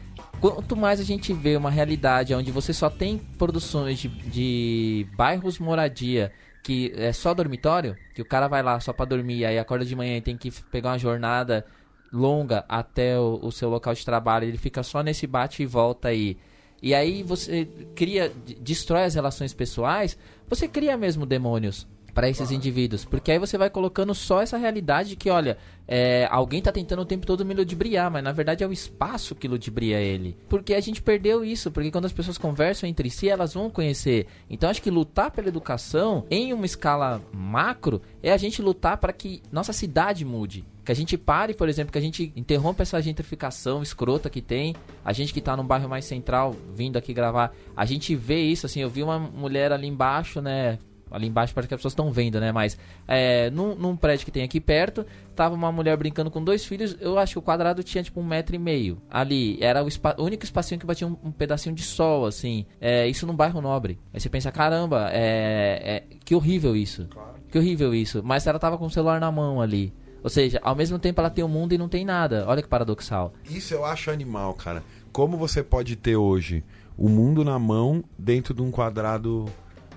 Quanto 0.40 0.76
mais 0.76 1.00
a 1.00 1.04
gente 1.04 1.32
vê 1.32 1.56
uma 1.56 1.70
realidade 1.70 2.34
onde 2.34 2.52
você 2.52 2.72
só 2.72 2.90
tem 2.90 3.18
produções 3.18 3.98
de, 3.98 4.08
de 4.08 5.06
bairros 5.16 5.58
moradia 5.58 6.30
que 6.64 6.92
é 6.96 7.12
só 7.12 7.34
dormitório, 7.34 7.94
que 8.14 8.22
o 8.22 8.24
cara 8.24 8.48
vai 8.48 8.62
lá 8.62 8.80
só 8.80 8.90
para 8.90 9.04
dormir, 9.04 9.44
aí 9.44 9.58
acorda 9.58 9.84
de 9.84 9.94
manhã 9.94 10.16
e 10.16 10.22
tem 10.22 10.34
que 10.34 10.50
pegar 10.50 10.92
uma 10.92 10.98
jornada 10.98 11.64
longa 12.10 12.64
até 12.66 13.20
o, 13.20 13.38
o, 13.42 13.52
seu 13.52 13.68
local 13.68 13.92
de 13.92 14.02
trabalho, 14.02 14.48
ele 14.48 14.56
fica 14.56 14.82
só 14.82 15.02
nesse 15.02 15.26
bate 15.26 15.62
e 15.62 15.66
volta 15.66 16.08
aí. 16.08 16.38
E 16.82 16.94
aí 16.94 17.22
você 17.22 17.68
cria, 17.94 18.32
destrói 18.60 19.04
as 19.04 19.14
relações 19.14 19.52
pessoais, 19.52 20.16
você 20.48 20.66
cria 20.66 20.96
mesmo 20.96 21.26
demônios 21.26 21.86
para 22.14 22.28
esses 22.28 22.50
indivíduos. 22.50 23.04
Porque 23.04 23.32
aí 23.32 23.38
você 23.38 23.58
vai 23.58 23.68
colocando 23.68 24.14
só 24.14 24.40
essa 24.40 24.56
realidade 24.56 25.10
de 25.10 25.16
que, 25.16 25.28
olha, 25.28 25.58
é, 25.86 26.26
alguém 26.30 26.62
tá 26.62 26.72
tentando 26.72 27.02
o 27.02 27.04
tempo 27.04 27.26
todo 27.26 27.44
me 27.44 27.52
ludibriar, 27.52 28.10
mas 28.10 28.22
na 28.22 28.32
verdade 28.32 28.62
é 28.62 28.66
o 28.66 28.72
espaço 28.72 29.34
que 29.34 29.48
ludibria 29.48 30.00
ele. 30.00 30.36
Porque 30.48 30.72
a 30.74 30.80
gente 30.80 31.02
perdeu 31.02 31.44
isso, 31.44 31.70
porque 31.70 31.90
quando 31.90 32.06
as 32.06 32.12
pessoas 32.12 32.38
conversam 32.38 32.88
entre 32.88 33.10
si, 33.10 33.28
elas 33.28 33.52
vão 33.52 33.68
conhecer. 33.68 34.26
Então 34.48 34.70
acho 34.70 34.80
que 34.80 34.90
lutar 34.90 35.30
pela 35.30 35.48
educação 35.48 36.24
em 36.30 36.52
uma 36.52 36.64
escala 36.64 37.20
macro 37.32 38.00
é 38.22 38.32
a 38.32 38.36
gente 38.36 38.62
lutar 38.62 38.96
para 38.96 39.12
que 39.12 39.42
nossa 39.50 39.72
cidade 39.72 40.24
mude. 40.24 40.64
Que 40.84 40.92
a 40.92 40.94
gente 40.94 41.16
pare, 41.16 41.54
por 41.54 41.66
exemplo, 41.66 41.90
que 41.90 41.98
a 41.98 42.00
gente 42.00 42.30
interrompa 42.36 42.82
essa 42.82 43.00
gentrificação 43.00 43.82
escrota 43.82 44.28
que 44.28 44.42
tem. 44.42 44.76
A 45.02 45.14
gente 45.14 45.32
que 45.32 45.40
tá 45.40 45.56
num 45.56 45.66
bairro 45.66 45.88
mais 45.88 46.04
central, 46.04 46.54
vindo 46.74 46.98
aqui 46.98 47.14
gravar, 47.14 47.54
a 47.74 47.86
gente 47.86 48.14
vê 48.14 48.42
isso, 48.42 48.66
assim, 48.66 48.80
eu 48.80 48.90
vi 48.90 49.02
uma 49.02 49.18
mulher 49.18 49.72
ali 49.72 49.86
embaixo, 49.86 50.42
né, 50.42 50.78
ali 51.14 51.28
embaixo 51.28 51.54
parece 51.54 51.68
que 51.68 51.74
as 51.74 51.78
pessoas 51.78 51.92
estão 51.92 52.10
vendo, 52.10 52.40
né? 52.40 52.50
Mas 52.50 52.76
é, 53.06 53.48
num, 53.50 53.74
num, 53.74 53.96
prédio 53.96 54.24
que 54.24 54.32
tem 54.32 54.42
aqui 54.42 54.60
perto, 54.60 55.06
tava 55.34 55.54
uma 55.54 55.70
mulher 55.70 55.96
brincando 55.96 56.30
com 56.30 56.42
dois 56.42 56.64
filhos. 56.64 56.96
Eu 57.00 57.18
acho 57.18 57.34
que 57.34 57.38
o 57.38 57.42
quadrado 57.42 57.82
tinha 57.82 58.02
tipo 58.02 58.20
um 58.20 58.24
metro 58.24 58.56
e 58.56 58.58
meio. 58.58 59.00
Ali 59.08 59.56
era 59.60 59.84
o, 59.84 59.86
o 59.86 60.24
único 60.24 60.44
espacinho 60.44 60.80
que 60.80 60.86
batia 60.86 61.06
um, 61.06 61.16
um 61.22 61.30
pedacinho 61.30 61.74
de 61.74 61.82
sol, 61.82 62.26
assim. 62.26 62.66
É, 62.80 63.06
isso 63.06 63.26
num 63.26 63.36
bairro 63.36 63.60
nobre. 63.60 63.98
Aí 64.12 64.20
você 64.20 64.28
pensa, 64.28 64.50
caramba, 64.50 65.08
é, 65.12 66.02
é 66.10 66.16
que 66.24 66.34
horrível 66.34 66.74
isso. 66.74 67.06
Claro. 67.08 67.34
Que 67.48 67.58
horrível 67.58 67.94
isso. 67.94 68.20
Mas 68.24 68.46
ela 68.46 68.58
tava 68.58 68.76
com 68.76 68.86
o 68.86 68.90
celular 68.90 69.20
na 69.20 69.30
mão 69.30 69.60
ali. 69.60 69.92
Ou 70.24 70.30
seja, 70.30 70.58
ao 70.62 70.74
mesmo 70.74 70.98
tempo 70.98 71.20
ela 71.20 71.30
tem 71.30 71.44
o 71.44 71.46
um 71.46 71.50
mundo 71.50 71.74
e 71.74 71.78
não 71.78 71.88
tem 71.88 72.04
nada. 72.04 72.44
Olha 72.48 72.62
que 72.62 72.68
paradoxal. 72.68 73.34
Isso 73.48 73.74
eu 73.74 73.84
acho 73.84 74.10
animal, 74.10 74.54
cara. 74.54 74.82
Como 75.12 75.36
você 75.36 75.62
pode 75.62 75.94
ter 75.94 76.16
hoje 76.16 76.64
o 76.96 77.08
mundo 77.08 77.44
na 77.44 77.58
mão 77.58 78.02
dentro 78.18 78.54
de 78.54 78.62
um 78.62 78.70
quadrado 78.70 79.46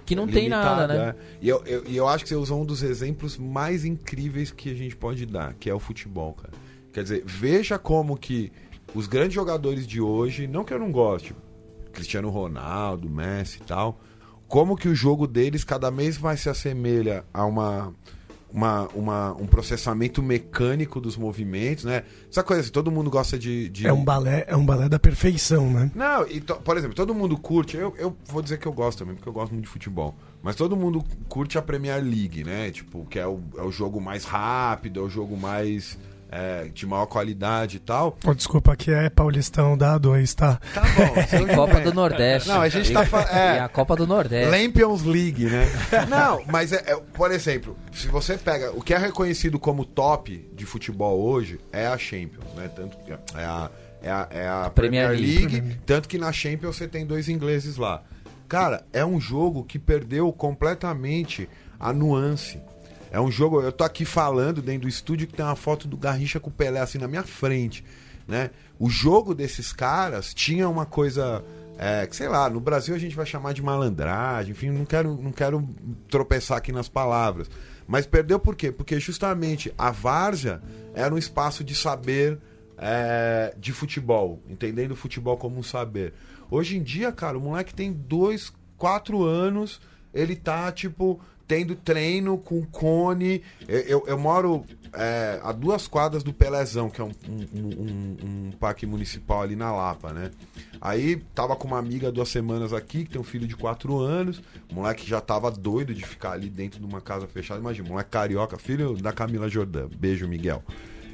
que 0.07 0.15
não 0.15 0.25
tem 0.25 0.47
nada, 0.47 0.87
né? 0.87 1.09
É. 1.09 1.15
E 1.41 1.49
eu, 1.49 1.61
eu, 1.65 1.83
eu, 1.83 2.07
acho 2.07 2.23
que 2.23 2.29
você 2.29 2.35
usou 2.35 2.61
um 2.61 2.65
dos 2.65 2.81
exemplos 2.81 3.37
mais 3.37 3.83
incríveis 3.83 4.51
que 4.51 4.71
a 4.71 4.73
gente 4.73 4.95
pode 4.95 5.25
dar, 5.25 5.53
que 5.55 5.69
é 5.69 5.73
o 5.73 5.79
futebol, 5.79 6.31
cara. 6.33 6.53
Quer 6.93 7.03
dizer, 7.03 7.23
veja 7.25 7.77
como 7.77 8.17
que 8.17 8.49
os 8.95 9.05
grandes 9.05 9.33
jogadores 9.33 9.85
de 9.85 9.99
hoje, 9.99 10.47
não 10.47 10.63
que 10.63 10.73
eu 10.73 10.79
não 10.79 10.93
goste, 10.93 11.35
Cristiano 11.91 12.29
Ronaldo, 12.29 13.09
Messi 13.09 13.59
e 13.61 13.65
tal, 13.65 13.99
como 14.47 14.77
que 14.77 14.87
o 14.87 14.95
jogo 14.95 15.27
deles 15.27 15.65
cada 15.65 15.89
vez 15.89 16.17
mais 16.17 16.39
se 16.39 16.49
assemelha 16.49 17.25
a 17.33 17.45
uma 17.45 17.93
uma, 18.51 18.87
uma, 18.93 19.33
um 19.33 19.45
processamento 19.45 20.23
mecânico 20.23 21.01
dos 21.01 21.17
movimentos, 21.17 21.83
né? 21.83 22.03
Essa 22.29 22.43
coisa 22.43 22.61
assim, 22.61 22.71
todo 22.71 22.91
mundo 22.91 23.09
gosta 23.09 23.37
de, 23.37 23.69
de... 23.69 23.87
É 23.87 23.93
um 23.93 24.03
balé, 24.03 24.45
é 24.47 24.55
um 24.55 24.65
balé 24.65 24.87
da 24.87 24.97
perfeição, 24.97 25.69
né? 25.69 25.91
Não, 25.93 26.27
e 26.27 26.39
to, 26.39 26.55
por 26.55 26.77
exemplo, 26.77 26.95
todo 26.95 27.13
mundo 27.13 27.37
curte, 27.37 27.77
eu, 27.77 27.93
eu 27.97 28.15
vou 28.25 28.41
dizer 28.41 28.57
que 28.57 28.65
eu 28.65 28.73
gosto 28.73 28.99
também, 28.99 29.15
porque 29.15 29.27
eu 29.27 29.33
gosto 29.33 29.51
muito 29.51 29.65
de 29.65 29.71
futebol. 29.71 30.15
Mas 30.41 30.55
todo 30.55 30.77
mundo 30.77 31.03
curte 31.27 31.57
a 31.57 31.61
Premier 31.61 32.01
League, 32.01 32.43
né? 32.43 32.71
Tipo, 32.71 33.05
que 33.05 33.19
é 33.19 33.27
o, 33.27 33.41
é 33.57 33.61
o 33.61 33.71
jogo 33.71 33.99
mais 33.99 34.23
rápido, 34.23 34.99
é 34.99 35.03
o 35.03 35.09
jogo 35.09 35.35
mais 35.35 35.97
é, 36.31 36.65
de 36.73 36.85
maior 36.85 37.05
qualidade 37.05 37.77
e 37.77 37.79
tal. 37.79 38.17
Oh, 38.25 38.33
desculpa, 38.33 38.73
aqui 38.73 38.91
é 38.91 39.09
Paulistão 39.09 39.77
da 39.77 39.97
A2, 39.99 40.33
tá? 40.33 40.59
Tá 40.73 40.81
bom. 40.81 41.13
Tem 41.29 41.47
Copa 41.55 41.79
do 41.79 41.93
Nordeste. 41.93 42.49
Não, 42.49 42.61
a 42.61 42.69
gente 42.69 42.91
tá 42.91 43.05
falando. 43.05 43.29
É, 43.29 43.55
E 43.55 43.59
a 43.59 43.69
Copa 43.69 43.95
do 43.95 44.05
Nordeste. 44.05 44.51
Champions 44.57 45.03
League, 45.03 45.45
né? 45.45 45.65
Não, 46.09 46.43
mas 46.47 46.73
é, 46.73 46.83
é- 46.85 46.95
por 47.13 47.31
exemplo, 47.31 47.77
se 47.93 48.07
você 48.07 48.37
pega 48.37 48.71
o 48.71 48.81
que 48.81 48.93
é 48.93 48.97
reconhecido 48.97 49.57
como 49.59 49.85
top 49.85 50.49
de 50.53 50.65
futebol 50.65 51.19
hoje 51.19 51.59
é 51.71 51.87
a 51.87 51.97
Champions, 51.97 52.45
né? 52.55 52.69
Tanto 52.75 52.97
que 52.97 53.11
é 53.11 53.17
a, 53.45 53.69
é 54.01 54.11
a, 54.11 54.27
é 54.31 54.47
a 54.47 54.69
Premier, 54.73 55.09
Premier 55.09 55.39
League, 55.39 55.77
tanto 55.85 56.07
que 56.07 56.17
na 56.17 56.31
Champions 56.31 56.75
você 56.75 56.87
tem 56.87 57.05
dois 57.05 57.29
ingleses 57.29 57.77
lá. 57.77 58.03
Cara, 58.49 58.85
é 58.93 59.05
um 59.05 59.19
jogo 59.19 59.63
que 59.63 59.77
perdeu 59.79 60.31
completamente 60.31 61.49
a 61.79 61.91
nuance. 61.91 62.59
É 63.11 63.19
um 63.19 63.31
jogo, 63.31 63.61
eu 63.61 63.71
tô 63.71 63.83
aqui 63.83 64.05
falando 64.05 64.61
dentro 64.61 64.81
do 64.81 64.87
estúdio 64.87 65.27
que 65.27 65.33
tem 65.33 65.45
uma 65.45 65.55
foto 65.55 65.87
do 65.87 65.97
Garrincha 65.97 66.39
com 66.39 66.49
o 66.49 66.53
Pelé 66.53 66.79
assim 66.79 66.97
na 66.97 67.07
minha 67.07 67.23
frente, 67.23 67.83
né? 68.27 68.51
O 68.77 68.89
jogo 68.89 69.33
desses 69.33 69.71
caras 69.71 70.33
tinha 70.33 70.67
uma 70.67 70.85
coisa 70.85 71.43
é, 71.77 72.07
que 72.07 72.15
sei 72.15 72.27
lá, 72.27 72.49
no 72.49 72.59
Brasil 72.59 72.95
a 72.95 72.97
gente 72.97 73.15
vai 73.15 73.25
chamar 73.25 73.53
de 73.53 73.61
malandragem, 73.61 74.51
enfim, 74.51 74.69
não 74.71 74.85
quero, 74.85 75.15
não 75.21 75.31
quero 75.31 75.67
tropeçar 76.09 76.57
aqui 76.57 76.71
nas 76.71 76.89
palavras. 76.89 77.49
Mas 77.87 78.05
perdeu 78.05 78.39
por 78.39 78.55
quê? 78.55 78.71
Porque 78.71 78.99
justamente 78.99 79.73
a 79.77 79.91
várzea 79.91 80.61
era 80.93 81.13
um 81.13 81.17
espaço 81.17 81.63
de 81.63 81.75
saber 81.75 82.39
é, 82.77 83.53
de 83.57 83.71
futebol, 83.71 84.41
entendendo 84.49 84.91
o 84.91 84.95
futebol 84.95 85.37
como 85.37 85.57
um 85.57 85.63
saber. 85.63 86.13
Hoje 86.49 86.77
em 86.77 86.83
dia, 86.83 87.11
cara, 87.11 87.37
o 87.37 87.41
moleque 87.41 87.73
tem 87.73 87.93
dois, 87.93 88.51
quatro 88.75 89.23
anos, 89.23 89.79
ele 90.13 90.35
tá, 90.35 90.71
tipo, 90.71 91.19
tendo 91.47 91.75
treino 91.75 92.37
com 92.37 92.63
cone. 92.65 93.41
Eu, 93.67 93.79
eu, 93.81 94.03
eu 94.07 94.17
moro 94.17 94.65
é, 94.93 95.39
a 95.43 95.51
duas 95.51 95.87
quadras 95.87 96.23
do 96.23 96.33
Pelezão, 96.33 96.89
que 96.89 96.99
é 96.99 97.03
um, 97.03 97.11
um, 97.29 97.61
um- 97.61 98.17
um 98.47 98.51
parque 98.59 98.85
municipal 98.85 99.41
ali 99.41 99.55
na 99.55 99.71
Lapa, 99.71 100.11
né? 100.11 100.31
Aí 100.81 101.15
tava 101.33 101.55
com 101.55 101.67
uma 101.67 101.79
amiga 101.79 102.11
duas 102.11 102.29
semanas 102.29 102.73
aqui, 102.73 103.03
que 103.05 103.11
tem 103.11 103.21
um 103.21 103.23
filho 103.23 103.47
de 103.47 103.55
quatro 103.55 103.97
anos. 103.99 104.41
O 104.71 104.75
moleque 104.75 105.07
já 105.07 105.19
tava 105.21 105.49
doido 105.49 105.93
de 105.93 106.05
ficar 106.05 106.31
ali 106.33 106.49
dentro 106.49 106.79
de 106.79 106.85
uma 106.85 107.01
casa 107.01 107.27
fechada. 107.27 107.59
Imagina, 107.59 107.87
moleque 107.89 108.09
carioca, 108.09 108.57
filho 108.57 108.95
da 108.95 109.11
Camila 109.13 109.47
Jordã. 109.49 109.87
Beijo, 109.97 110.27
Miguel. 110.27 110.63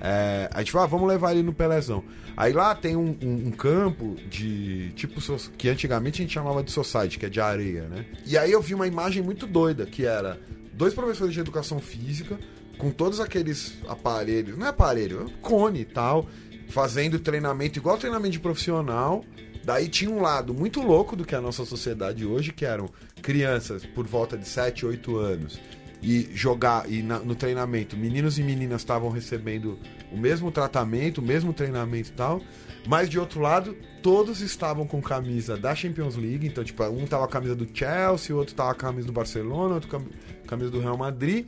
É, 0.06 0.50
a 0.54 0.60
gente 0.60 0.72
falou, 0.74 0.84
ah, 0.86 0.90
vamos 0.90 1.08
levar 1.08 1.32
ele 1.32 1.42
no 1.44 1.54
Pelezão. 1.54 2.04
Aí 2.36 2.52
lá 2.52 2.76
tem 2.76 2.98
um, 2.98 3.18
um- 3.24 3.48
um 3.48 3.52
campo 3.52 4.16
de 4.30 4.92
tipo 4.98 5.22
que 5.58 5.70
antigamente 5.70 6.22
a 6.22 6.26
gente 6.26 6.34
chamava 6.34 6.62
de 6.62 6.72
society, 6.72 7.18
que 7.18 7.26
é 7.26 7.30
de 7.30 7.40
areia, 7.40 7.84
né? 7.84 8.06
E 8.26 8.38
aí 8.38 8.52
eu 8.52 8.62
vi 8.62 8.74
uma 8.76 8.86
imagem 8.86 9.24
muito 9.24 9.48
doida, 9.48 9.86
que 9.86 10.06
era 10.06 10.38
dois 10.74 10.94
professores 10.94 11.34
de 11.34 11.40
educação 11.40 11.80
física 11.80 12.38
com 12.78 12.92
todos 12.92 13.22
aqueles 13.22 13.76
aparelhos, 13.88 14.58
não 14.58 14.66
é 14.66 14.70
aparelho, 14.72 15.26
é 15.30 15.42
cone 15.42 15.80
e 15.82 15.86
tal, 15.86 16.28
fazendo 16.68 17.18
treinamento 17.18 17.80
igual 17.80 17.98
treinamento 17.98 18.32
de 18.34 18.40
profissional. 18.40 19.24
Daí 19.64 19.88
tinha 19.88 20.12
um 20.12 20.22
lado 20.22 20.54
muito 20.54 20.82
louco 20.82 21.16
do 21.16 21.24
que 21.24 21.34
é 21.34 21.38
a 21.38 21.42
nossa 21.42 21.64
sociedade 21.64 22.26
hoje, 22.26 22.52
que 22.52 22.66
eram 22.66 22.90
crianças 23.22 23.86
por 23.86 24.06
volta 24.06 24.38
de 24.38 24.46
7, 24.46 24.86
8 24.86 25.16
anos 25.16 25.58
e 26.04 26.30
jogar 26.36 26.88
e 26.92 27.02
na- 27.02 27.20
no 27.20 27.34
treinamento 27.34 27.96
meninos 27.98 28.38
e 28.38 28.44
meninas 28.44 28.82
estavam 28.82 29.10
recebendo 29.10 29.80
o 30.12 30.18
mesmo 30.18 30.52
tratamento, 30.52 31.20
o 31.20 31.22
mesmo 31.24 31.54
treinamento 31.54 32.10
e 32.10 32.14
tal, 32.14 32.42
mas 32.86 33.10
de 33.10 33.18
outro 33.18 33.40
lado 33.40 33.76
todos 34.02 34.42
estavam 34.42 34.86
com 34.86 35.02
camisa 35.02 35.56
da 35.58 35.74
Champions 35.74 36.16
League, 36.18 36.46
então 36.46 36.62
tipo 36.64 36.84
um 36.84 37.08
tava 37.08 37.24
com 37.26 37.30
a 37.30 37.34
camisa 37.34 37.56
do 37.56 37.66
Chelsea, 37.74 38.36
o 38.36 38.40
outro 38.40 38.54
tava 38.54 38.72
a 38.72 38.76
camisa 38.76 39.08
do 39.08 39.14
Barcelona, 39.14 39.76
outro 39.76 39.90
com 39.90 39.98
a 39.98 40.48
camisa 40.48 40.70
do 40.70 40.80
Real 40.82 40.98
Madrid 40.98 41.46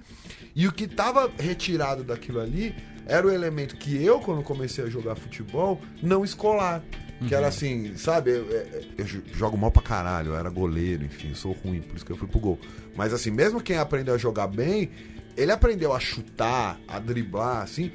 e 0.55 0.65
o 0.67 0.71
que 0.71 0.87
tava 0.87 1.29
retirado 1.37 2.03
daquilo 2.03 2.39
ali 2.39 2.73
era 3.05 3.27
o 3.27 3.29
elemento 3.29 3.75
que 3.75 4.01
eu 4.03 4.19
quando 4.21 4.41
comecei 4.41 4.85
a 4.85 4.89
jogar 4.89 5.15
futebol 5.15 5.79
não 6.01 6.23
escolar 6.23 6.81
que 7.27 7.33
era 7.33 7.47
assim, 7.47 7.95
sabe? 7.95 8.31
Eu, 8.31 8.45
eu- 8.49 8.83
eu 8.97 9.05
jogo 9.33 9.57
mal 9.57 9.71
pra 9.71 9.81
caralho, 9.81 10.31
eu 10.31 10.35
era 10.37 10.49
goleiro, 10.49 11.05
enfim, 11.05 11.29
eu 11.29 11.35
sou 11.35 11.53
ruim, 11.53 11.79
por 11.81 11.95
isso 11.95 12.05
que 12.05 12.11
eu 12.11 12.17
fui 12.17 12.27
pro 12.27 12.39
gol. 12.39 12.59
Mas 12.95 13.13
assim, 13.13 13.29
mesmo 13.31 13.61
quem 13.61 13.77
aprendeu 13.77 14.15
a 14.15 14.17
jogar 14.17 14.47
bem, 14.47 14.89
ele 15.35 15.51
aprendeu 15.51 15.93
a 15.93 15.99
chutar, 15.99 16.79
a 16.87 16.97
driblar, 16.99 17.61
assim, 17.63 17.91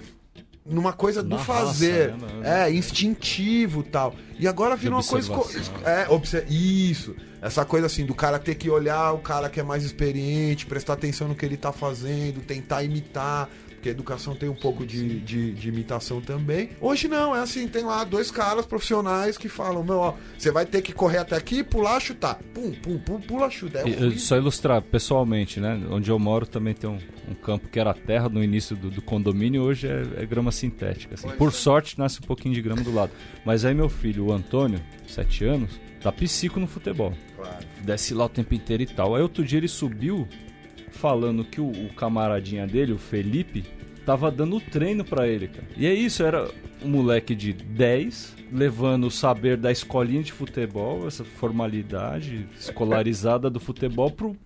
numa 0.64 0.92
coisa 0.92 1.22
do 1.22 1.30
Na 1.30 1.36
raça, 1.38 1.52
fazer. 1.52 2.08
né, 2.12 2.16
mano? 2.20 2.44
É, 2.44 2.70
instintivo 2.70 3.82
tal. 3.82 4.14
E 4.38 4.46
agora 4.46 4.76
virou 4.76 4.98
uma 4.98 5.04
coisa. 5.04 5.32
É, 5.84 6.06
obse- 6.10 6.44
isso. 6.48 7.16
Essa 7.42 7.64
coisa 7.64 7.86
assim, 7.86 8.04
do 8.04 8.14
cara 8.14 8.38
ter 8.38 8.54
que 8.54 8.68
olhar 8.68 9.12
o 9.12 9.18
cara 9.18 9.48
que 9.48 9.58
é 9.58 9.62
mais 9.62 9.82
experiente, 9.82 10.66
prestar 10.66 10.92
atenção 10.92 11.26
no 11.28 11.34
que 11.34 11.44
ele 11.46 11.56
tá 11.56 11.72
fazendo, 11.72 12.40
tentar 12.42 12.82
imitar. 12.82 13.48
Porque 13.80 13.88
a 13.88 13.92
educação 13.92 14.36
tem 14.36 14.46
um 14.46 14.54
pouco 14.54 14.84
de, 14.84 15.20
de, 15.20 15.52
de 15.52 15.68
imitação 15.70 16.20
também. 16.20 16.68
Hoje 16.82 17.08
não, 17.08 17.34
é 17.34 17.40
assim, 17.40 17.66
tem 17.66 17.82
lá 17.82 18.04
dois 18.04 18.30
caras 18.30 18.66
profissionais 18.66 19.38
que 19.38 19.48
falam, 19.48 19.82
meu, 19.82 19.96
ó, 19.96 20.14
você 20.36 20.50
vai 20.50 20.66
ter 20.66 20.82
que 20.82 20.92
correr 20.92 21.16
até 21.16 21.34
aqui, 21.34 21.64
pular, 21.64 21.98
chutar. 21.98 22.38
Pum, 22.52 22.72
pum, 22.72 22.98
pum, 22.98 23.18
pula, 23.18 23.48
chuta. 23.48 23.78
É 23.78 24.10
só 24.18 24.36
ilustrar 24.36 24.82
pessoalmente, 24.82 25.60
né? 25.60 25.80
Onde 25.90 26.10
eu 26.10 26.18
moro 26.18 26.44
também 26.44 26.74
tem 26.74 26.90
um, 26.90 26.98
um 27.26 27.34
campo 27.34 27.68
que 27.68 27.80
era 27.80 27.94
terra 27.94 28.28
no 28.28 28.44
início 28.44 28.76
do, 28.76 28.90
do 28.90 29.00
condomínio, 29.00 29.62
hoje 29.62 29.88
é, 29.88 30.22
é 30.22 30.26
grama 30.26 30.52
sintética. 30.52 31.14
assim. 31.14 31.30
Por 31.30 31.48
é. 31.48 31.52
sorte, 31.52 31.98
nasce 31.98 32.18
um 32.22 32.26
pouquinho 32.26 32.54
de 32.54 32.60
grama 32.60 32.82
do 32.82 32.94
lado. 32.94 33.12
Mas 33.46 33.64
aí 33.64 33.72
meu 33.74 33.88
filho, 33.88 34.26
o 34.26 34.32
Antônio, 34.32 34.78
7 35.06 35.42
anos, 35.46 35.80
tá 36.02 36.12
psico 36.12 36.60
no 36.60 36.66
futebol. 36.66 37.14
Claro. 37.34 37.66
Desce 37.80 38.12
lá 38.12 38.26
o 38.26 38.28
tempo 38.28 38.54
inteiro 38.54 38.82
e 38.82 38.86
tal. 38.86 39.16
Aí 39.16 39.22
outro 39.22 39.42
dia 39.42 39.56
ele 39.56 39.68
subiu 39.68 40.28
falando 40.90 41.44
que 41.44 41.60
o, 41.60 41.68
o 41.70 41.92
camaradinha 41.94 42.66
dele, 42.66 42.92
o 42.92 42.98
Felipe, 42.98 43.64
tava 44.04 44.30
dando 44.30 44.60
treino 44.60 45.04
pra 45.04 45.26
ele, 45.26 45.48
cara. 45.48 45.66
E 45.76 45.86
é 45.86 45.94
isso, 45.94 46.22
era 46.22 46.48
um 46.84 46.88
moleque 46.88 47.34
de 47.34 47.52
10 47.52 48.36
levando 48.52 49.06
o 49.06 49.10
saber 49.10 49.56
da 49.56 49.70
escolinha 49.70 50.22
de 50.22 50.32
futebol, 50.32 51.06
essa 51.06 51.24
formalidade 51.24 52.46
escolarizada 52.58 53.48
do 53.48 53.60
futebol 53.60 54.10
pro, 54.10 54.36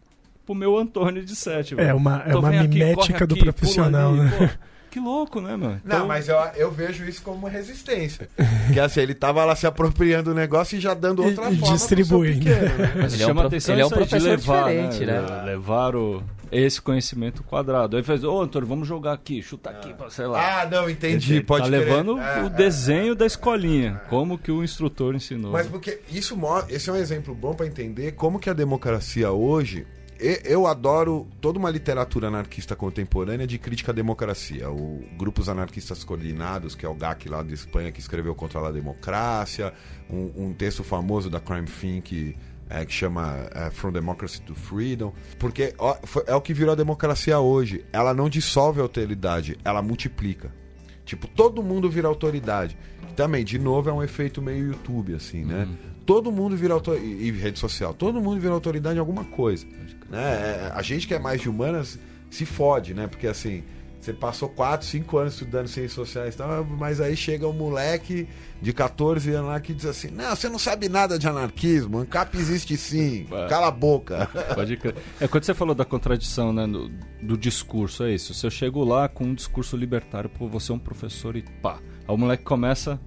pro 0.44 0.54
meu 0.54 0.76
Antônio 0.76 1.24
de 1.24 1.34
7. 1.34 1.80
É 1.80 1.94
uma, 1.94 2.22
é 2.22 2.28
Então 2.28 2.40
uma 2.40 2.48
aqui, 2.50 2.68
mimética 2.68 3.12
corre 3.12 3.26
do 3.26 3.34
aqui, 3.34 3.42
profissional, 3.44 4.12
ali, 4.12 4.20
né? 4.20 4.30
pô. 4.38 4.73
Que 4.94 5.00
louco, 5.00 5.40
né, 5.40 5.56
mano? 5.56 5.80
Não, 5.84 5.96
Então, 5.96 6.06
mas 6.06 6.28
eu, 6.28 6.36
eu 6.54 6.70
vejo 6.70 7.04
isso 7.04 7.20
como 7.20 7.48
resistência. 7.48 8.28
que 8.72 8.78
assim, 8.78 9.00
ele 9.00 9.12
tava 9.12 9.44
lá 9.44 9.56
se 9.56 9.66
apropriando 9.66 10.30
do 10.30 10.34
negócio 10.36 10.78
e 10.78 10.80
já 10.80 10.94
dando 10.94 11.24
outra 11.24 11.50
e 11.50 11.56
forma 11.58 11.74
distribuindo. 11.76 12.44
pequeno, 12.44 12.78
né? 12.78 12.92
Mas 13.02 13.14
Ele 13.14 13.22
é 13.22 13.26
um 13.26 13.28
chama 13.28 13.40
pro- 13.40 13.48
atenção 13.48 13.74
ele 13.74 13.82
é 13.82 13.84
um 13.84 13.88
aí, 13.88 13.92
de 13.92 13.98
professor 13.98 14.28
levar, 14.28 14.58
diferente, 14.72 15.04
né? 15.06 15.20
Le- 15.20 15.46
Levar 15.46 15.96
o, 15.96 16.22
esse 16.52 16.80
conhecimento 16.80 17.42
quadrado. 17.42 17.96
Aí 17.96 18.04
faz, 18.04 18.22
ô 18.22 18.40
Antônio, 18.40 18.68
vamos 18.68 18.86
jogar 18.86 19.12
aqui, 19.14 19.42
chuta 19.42 19.70
aqui, 19.70 19.92
pra, 19.92 20.08
sei 20.10 20.26
lá. 20.26 20.60
Ah, 20.62 20.66
não, 20.66 20.88
entendi. 20.88 21.34
Ele 21.34 21.42
pode 21.42 21.64
tá 21.64 21.76
crer. 21.76 21.80
levando 21.88 22.16
É, 22.20 22.42
o 22.42 22.46
é. 22.46 22.50
desenho 22.50 23.16
da 23.16 23.26
escolinha, 23.26 24.00
como 24.08 24.38
que 24.38 24.52
o 24.52 24.62
instrutor 24.62 25.16
ensinou. 25.16 25.50
Mas 25.50 25.66
porque 25.66 25.98
isso 26.08 26.36
mostra, 26.36 26.72
esse 26.72 26.88
é 26.88 26.92
um 26.92 26.96
exemplo 26.96 27.34
bom 27.34 27.52
pra 27.52 27.66
entender 27.66 28.12
como 28.12 28.38
que 28.38 28.48
a 28.48 28.52
democracia 28.54 29.32
hoje. 29.32 29.84
Eu 30.44 30.66
adoro 30.66 31.26
toda 31.40 31.58
uma 31.58 31.70
literatura 31.70 32.28
anarquista 32.28 32.74
contemporânea 32.74 33.46
de 33.46 33.58
crítica 33.58 33.92
à 33.92 33.94
democracia. 33.94 34.70
O 34.70 35.04
Grupos 35.18 35.48
Anarquistas 35.48 36.02
Coordenados, 36.02 36.74
que 36.74 36.86
é 36.86 36.88
o 36.88 36.94
GAC 36.94 37.28
lá 37.28 37.42
de 37.42 37.52
Espanha, 37.52 37.92
que 37.92 38.00
escreveu 38.00 38.34
contra 38.34 38.66
a 38.66 38.72
democracia. 38.72 39.72
Um, 40.08 40.30
um 40.46 40.52
texto 40.54 40.82
famoso 40.82 41.28
da 41.28 41.40
Crime 41.40 41.66
Think 41.66 42.36
é, 42.70 42.84
que 42.86 42.92
chama 42.92 43.36
é, 43.54 43.70
From 43.70 43.92
Democracy 43.92 44.40
to 44.40 44.54
Freedom. 44.54 45.12
Porque 45.38 45.74
ó, 45.78 45.96
foi- 46.04 46.24
é 46.26 46.34
o 46.34 46.40
que 46.40 46.54
virou 46.54 46.72
a 46.72 46.76
democracia 46.76 47.38
hoje. 47.38 47.84
Ela 47.92 48.14
não 48.14 48.28
dissolve 48.30 48.80
a 48.80 48.82
autoridade, 48.82 49.58
ela 49.64 49.82
multiplica. 49.82 50.50
Tipo, 51.04 51.28
todo 51.28 51.62
mundo 51.62 51.90
vira 51.90 52.08
autoridade. 52.08 52.78
Também, 53.14 53.44
de 53.44 53.58
novo, 53.58 53.90
é 53.90 53.92
um 53.92 54.02
efeito 54.02 54.40
meio 54.40 54.68
YouTube, 54.68 55.14
assim, 55.14 55.44
né? 55.44 55.68
Todo 56.04 56.30
mundo 56.30 56.56
vira 56.56 56.74
autoridade. 56.74 57.08
E 57.08 57.30
rede 57.30 57.58
social. 57.58 57.94
Todo 57.94 58.20
mundo 58.20 58.40
vira 58.40 58.52
autoridade 58.52 58.96
em 58.96 59.00
alguma 59.00 59.24
coisa. 59.24 59.66
Né? 60.10 60.22
É, 60.22 60.72
A 60.74 60.82
gente 60.82 61.06
que 61.06 61.14
é 61.14 61.18
mais 61.18 61.40
de 61.40 61.48
humanas 61.48 61.98
se 62.30 62.44
fode, 62.44 62.94
né? 62.94 63.06
Porque 63.06 63.26
assim, 63.26 63.62
você 64.04 64.12
passou 64.12 64.50
4, 64.50 64.86
5 64.86 65.16
anos 65.16 65.32
estudando 65.32 65.66
ciências 65.66 65.92
sociais 65.92 66.34
e 66.34 66.36
tal, 66.38 66.62
mas 66.64 67.00
aí 67.00 67.16
chega 67.16 67.48
um 67.48 67.54
moleque 67.54 68.28
de 68.60 68.70
14 68.70 69.32
anos 69.32 69.48
lá 69.48 69.58
que 69.58 69.72
diz 69.72 69.86
assim: 69.86 70.08
Não, 70.10 70.36
você 70.36 70.46
não 70.48 70.58
sabe 70.58 70.90
nada 70.90 71.18
de 71.18 71.26
anarquismo, 71.26 71.98
ANCAP 72.00 72.36
existe 72.36 72.76
sim, 72.76 73.26
cala 73.48 73.68
a 73.68 73.70
boca. 73.70 74.28
Pode 74.54 74.76
crer. 74.76 74.94
É 75.18 75.26
quando 75.26 75.44
você 75.44 75.54
falou 75.54 75.74
da 75.74 75.86
contradição, 75.86 76.52
né, 76.52 76.66
do, 76.66 76.90
do 77.22 77.38
discurso, 77.38 78.04
é 78.04 78.12
isso. 78.12 78.34
Se 78.34 78.46
eu 78.46 78.50
chego 78.50 78.84
lá 78.84 79.08
com 79.08 79.24
um 79.24 79.34
discurso 79.34 79.74
libertário, 79.74 80.28
pô, 80.28 80.48
você 80.48 80.70
é 80.70 80.74
um 80.74 80.78
professor 80.78 81.34
e 81.34 81.42
pá. 81.62 81.78
Aí 82.06 82.14
o 82.14 82.18
moleque 82.18 82.44
começa 82.44 82.94
a 82.94 82.98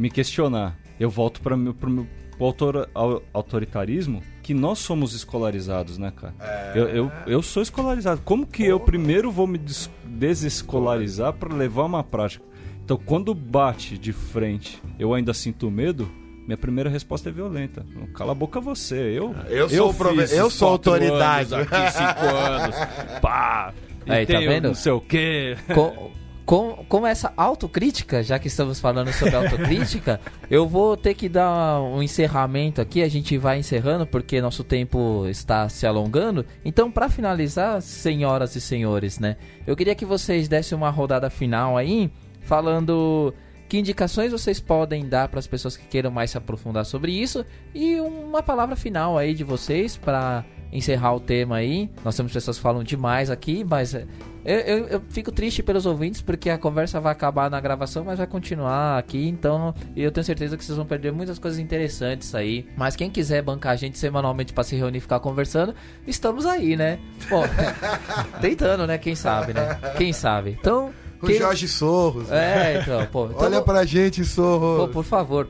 me 0.00 0.10
questionar. 0.10 0.76
Eu 0.98 1.08
volto 1.08 1.40
para 1.40 1.56
meu, 1.56 1.72
pro 1.72 1.88
meu 1.88 2.06
pro 2.42 2.46
autor, 2.46 2.88
au- 2.92 3.22
autoritarismo, 3.32 4.20
que 4.42 4.52
nós 4.52 4.80
somos 4.80 5.14
escolarizados, 5.14 5.96
né, 5.96 6.12
cara? 6.14 6.34
É... 6.40 6.72
Eu, 6.74 6.88
eu, 6.88 7.12
eu, 7.26 7.42
sou 7.42 7.62
escolarizado. 7.62 8.20
Como 8.24 8.46
que 8.46 8.64
eu 8.64 8.80
primeiro 8.80 9.30
vou 9.30 9.46
me 9.46 9.58
des 9.58 9.88
desescolarizar 10.04 11.32
para 11.34 11.54
levar 11.54 11.84
uma 11.84 12.02
prática? 12.02 12.44
Então, 12.84 12.96
quando 12.96 13.32
bate 13.34 13.96
de 13.96 14.12
frente, 14.12 14.82
eu 14.98 15.14
ainda 15.14 15.32
sinto 15.32 15.70
medo, 15.70 16.10
minha 16.46 16.56
primeira 16.56 16.90
resposta 16.90 17.28
é 17.28 17.32
violenta. 17.32 17.86
Cala 18.14 18.32
a 18.32 18.34
boca 18.34 18.60
você. 18.60 18.96
Eu, 19.16 19.34
eu 19.48 19.68
sou, 19.68 19.78
eu 19.78 19.94
prove... 19.94 20.24
eu 20.36 20.50
sou 20.50 20.68
autoridade. 20.68 21.54
Anos 21.54 21.68
aqui, 21.72 21.92
cinco 21.92 22.26
anos. 22.34 22.76
Pá! 23.20 23.72
Aí, 24.08 24.26
tá 24.26 24.40
vendo? 24.40 24.66
Não 24.68 24.74
sei 24.74 24.90
o 24.90 25.00
quê. 25.00 25.56
Com, 25.72 26.10
com, 26.44 26.84
com 26.88 27.06
essa 27.06 27.32
autocrítica, 27.36 28.22
já 28.22 28.38
que 28.38 28.48
estamos 28.48 28.80
falando 28.80 29.12
sobre 29.12 29.36
autocrítica, 29.36 30.20
eu 30.50 30.66
vou 30.66 30.96
ter 30.96 31.14
que 31.14 31.28
dar 31.28 31.80
um 31.80 32.02
encerramento 32.02 32.80
aqui. 32.80 33.02
A 33.02 33.08
gente 33.08 33.38
vai 33.38 33.58
encerrando 33.58 34.06
porque 34.06 34.40
nosso 34.40 34.64
tempo 34.64 35.26
está 35.28 35.68
se 35.68 35.86
alongando. 35.86 36.44
Então, 36.64 36.90
para 36.90 37.08
finalizar, 37.08 37.80
senhoras 37.80 38.56
e 38.56 38.60
senhores, 38.60 39.18
né? 39.18 39.36
Eu 39.66 39.76
queria 39.76 39.94
que 39.94 40.04
vocês 40.04 40.48
dessem 40.48 40.76
uma 40.76 40.90
rodada 40.90 41.30
final 41.30 41.76
aí, 41.76 42.10
falando 42.40 43.32
que 43.68 43.78
indicações 43.78 44.32
vocês 44.32 44.60
podem 44.60 45.08
dar 45.08 45.28
para 45.28 45.38
as 45.38 45.46
pessoas 45.46 45.76
que 45.78 45.86
queiram 45.86 46.10
mais 46.10 46.30
se 46.30 46.36
aprofundar 46.36 46.84
sobre 46.84 47.12
isso 47.12 47.42
e 47.74 47.98
uma 48.00 48.42
palavra 48.42 48.76
final 48.76 49.16
aí 49.16 49.32
de 49.32 49.44
vocês 49.44 49.96
para 49.96 50.44
encerrar 50.72 51.14
o 51.14 51.20
tema 51.20 51.56
aí. 51.56 51.90
Nós 52.04 52.16
temos 52.16 52.32
pessoas 52.32 52.56
que 52.56 52.62
falam 52.62 52.82
demais 52.82 53.30
aqui, 53.30 53.64
mas 53.64 53.94
é, 53.94 54.06
eu, 54.44 54.58
eu, 54.58 54.86
eu, 54.88 55.02
fico 55.10 55.30
triste 55.30 55.62
pelos 55.62 55.86
ouvintes 55.86 56.20
porque 56.20 56.50
a 56.50 56.58
conversa 56.58 57.00
vai 57.00 57.12
acabar 57.12 57.50
na 57.50 57.60
gravação, 57.60 58.04
mas 58.04 58.18
vai 58.18 58.26
continuar 58.26 58.98
aqui. 58.98 59.28
Então 59.28 59.74
eu 59.94 60.10
tenho 60.10 60.24
certeza 60.24 60.56
que 60.56 60.64
vocês 60.64 60.76
vão 60.76 60.86
perder 60.86 61.12
muitas 61.12 61.38
coisas 61.38 61.60
interessantes 61.60 62.34
aí. 62.34 62.66
Mas 62.76 62.96
quem 62.96 63.10
quiser 63.10 63.42
bancar 63.42 63.72
a 63.72 63.76
gente 63.76 63.98
semanalmente 63.98 64.52
para 64.52 64.64
se 64.64 64.74
reunir 64.74 64.98
e 64.98 65.00
ficar 65.00 65.20
conversando, 65.20 65.74
estamos 66.06 66.46
aí, 66.46 66.76
né? 66.76 66.98
Bom, 67.28 67.44
tentando, 68.40 68.86
né? 68.86 68.98
Quem 68.98 69.14
sabe, 69.14 69.52
né? 69.52 69.78
Quem 69.96 70.12
sabe. 70.12 70.56
Então. 70.60 70.92
O 71.22 71.26
que... 71.26 71.38
Jorge 71.38 71.68
Sorros. 71.68 72.28
É, 72.32 72.80
então, 72.80 73.06
pô. 73.06 73.26
Então 73.26 73.42
Olha 73.42 73.56
vou... 73.56 73.62
pra 73.62 73.84
gente, 73.84 74.24
Sorros. 74.24 74.80
Pô, 74.80 74.88
por 74.88 75.04
favor. 75.04 75.46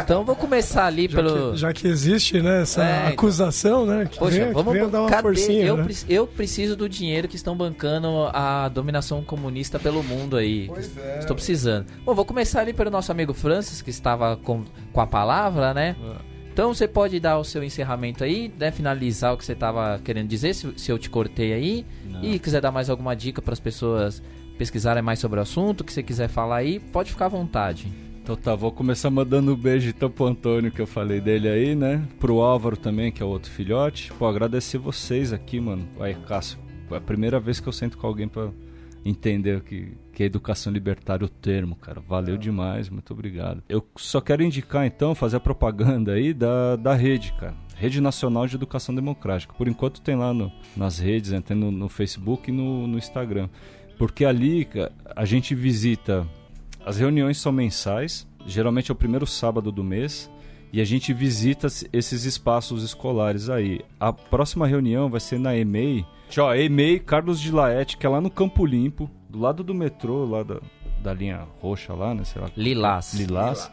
Então 0.00 0.24
vou 0.24 0.36
começar 0.36 0.84
ali 0.84 1.08
já 1.08 1.16
pelo. 1.16 1.52
Que, 1.52 1.56
já 1.56 1.72
que 1.72 1.88
existe, 1.88 2.42
né, 2.42 2.62
essa 2.62 2.84
é, 2.84 2.98
então. 2.98 3.12
acusação, 3.12 3.86
né? 3.86 4.06
Que 4.10 4.18
Poxa, 4.18 4.44
vem, 4.44 4.52
vamos 4.52 4.72
vem 4.74 4.88
dar 4.90 5.00
uma 5.00 5.08
cadê? 5.08 5.22
forcinha. 5.22 5.64
Eu, 5.64 5.76
né? 5.78 5.86
eu 6.08 6.26
preciso 6.26 6.76
do 6.76 6.88
dinheiro 6.88 7.26
que 7.26 7.36
estão 7.36 7.56
bancando 7.56 8.28
a 8.34 8.68
dominação 8.68 9.22
comunista 9.22 9.78
pelo 9.78 10.02
mundo 10.02 10.36
aí. 10.36 10.66
Pois 10.68 10.96
é. 10.98 11.20
Estou 11.20 11.34
precisando. 11.34 11.86
Bom, 12.04 12.14
vou 12.14 12.24
começar 12.24 12.60
ali 12.60 12.74
pelo 12.74 12.90
nosso 12.90 13.10
amigo 13.10 13.32
Francis, 13.32 13.80
que 13.80 13.90
estava 13.90 14.36
com, 14.36 14.64
com 14.92 15.00
a 15.00 15.06
palavra, 15.06 15.72
né? 15.72 15.96
É. 16.02 16.32
Então 16.52 16.74
você 16.74 16.86
pode 16.86 17.18
dar 17.18 17.38
o 17.38 17.44
seu 17.44 17.64
encerramento 17.64 18.22
aí, 18.22 18.52
né? 18.58 18.70
Finalizar 18.70 19.32
o 19.32 19.38
que 19.38 19.44
você 19.44 19.54
estava 19.54 19.98
querendo 20.04 20.28
dizer, 20.28 20.54
se, 20.54 20.70
se 20.76 20.92
eu 20.92 20.98
te 20.98 21.08
cortei 21.08 21.54
aí. 21.54 21.86
Não. 22.04 22.22
E 22.22 22.38
quiser 22.38 22.60
dar 22.60 22.70
mais 22.70 22.90
alguma 22.90 23.16
dica 23.16 23.40
para 23.40 23.54
as 23.54 23.60
pessoas 23.60 24.22
pesquisarem 24.58 25.02
mais 25.02 25.18
sobre 25.18 25.38
o 25.38 25.42
assunto, 25.42 25.84
que 25.84 25.92
você 25.92 26.02
quiser 26.02 26.28
falar 26.28 26.56
aí, 26.56 26.78
pode 26.78 27.10
ficar 27.10 27.26
à 27.26 27.28
vontade. 27.28 27.92
Então 28.22 28.36
tá, 28.36 28.54
vou 28.54 28.70
começar 28.70 29.10
mandando 29.10 29.52
um 29.52 29.56
beijo 29.56 29.88
então 29.88 30.08
pro 30.08 30.26
Antônio, 30.26 30.70
que 30.70 30.80
eu 30.80 30.86
falei 30.86 31.20
dele 31.20 31.48
aí, 31.48 31.74
né? 31.74 32.06
Pro 32.20 32.40
Álvaro 32.40 32.76
também, 32.76 33.10
que 33.10 33.20
é 33.20 33.26
o 33.26 33.28
outro 33.28 33.50
filhote. 33.50 34.12
Pô, 34.12 34.26
agradecer 34.26 34.78
vocês 34.78 35.32
aqui, 35.32 35.60
mano. 35.60 35.88
Aí, 35.98 36.14
Cássio, 36.14 36.58
é 36.90 36.96
a 36.96 37.00
primeira 37.00 37.40
vez 37.40 37.58
que 37.58 37.66
eu 37.66 37.72
sento 37.72 37.98
com 37.98 38.06
alguém 38.06 38.28
pra 38.28 38.50
entender 39.04 39.60
que, 39.62 39.96
que 40.12 40.22
é 40.22 40.26
educação 40.26 40.72
libertária 40.72 41.24
o 41.24 41.28
termo, 41.28 41.74
cara. 41.74 42.00
Valeu 42.00 42.36
é. 42.36 42.38
demais, 42.38 42.88
muito 42.88 43.12
obrigado. 43.12 43.62
Eu 43.68 43.84
só 43.96 44.20
quero 44.20 44.42
indicar 44.42 44.86
então, 44.86 45.16
fazer 45.16 45.38
a 45.38 45.40
propaganda 45.40 46.12
aí 46.12 46.32
da, 46.32 46.76
da 46.76 46.94
rede, 46.94 47.32
cara. 47.32 47.54
Rede 47.74 48.00
Nacional 48.00 48.46
de 48.46 48.54
Educação 48.54 48.94
Democrática. 48.94 49.52
Por 49.54 49.66
enquanto 49.66 50.00
tem 50.00 50.14
lá 50.14 50.32
no, 50.32 50.52
nas 50.76 51.00
redes, 51.00 51.32
né? 51.32 51.40
tem 51.40 51.56
no, 51.56 51.72
no 51.72 51.88
Facebook 51.88 52.50
e 52.50 52.54
no, 52.54 52.86
no 52.86 52.96
Instagram. 52.96 53.48
Porque 53.98 54.24
ali 54.24 54.68
a 55.14 55.24
gente 55.24 55.54
visita. 55.54 56.26
As 56.84 56.98
reuniões 56.98 57.38
são 57.38 57.52
mensais, 57.52 58.26
geralmente 58.44 58.90
é 58.90 58.92
o 58.92 58.96
primeiro 58.96 59.26
sábado 59.26 59.70
do 59.70 59.84
mês, 59.84 60.28
e 60.72 60.80
a 60.80 60.84
gente 60.84 61.12
visita 61.12 61.68
esses 61.92 62.24
espaços 62.24 62.82
escolares 62.82 63.48
aí. 63.48 63.80
A 64.00 64.12
próxima 64.12 64.66
reunião 64.66 65.08
vai 65.08 65.20
ser 65.20 65.38
na 65.38 65.56
EMEI. 65.56 66.04
Ó, 66.38 66.54
EMEI 66.54 66.98
Carlos 66.98 67.40
de 67.40 67.52
Laete, 67.52 67.96
que 67.96 68.06
é 68.06 68.08
lá 68.08 68.20
no 68.20 68.30
Campo 68.30 68.66
Limpo, 68.66 69.08
do 69.28 69.38
lado 69.38 69.62
do 69.62 69.74
metrô, 69.74 70.24
lá 70.24 70.42
da, 70.42 70.60
da 71.02 71.12
linha 71.12 71.46
roxa 71.60 71.92
lá, 71.94 72.14
né? 72.14 72.24
Sei 72.24 72.40
lá. 72.40 72.50
Lilás. 72.56 73.14
Lilás. 73.14 73.70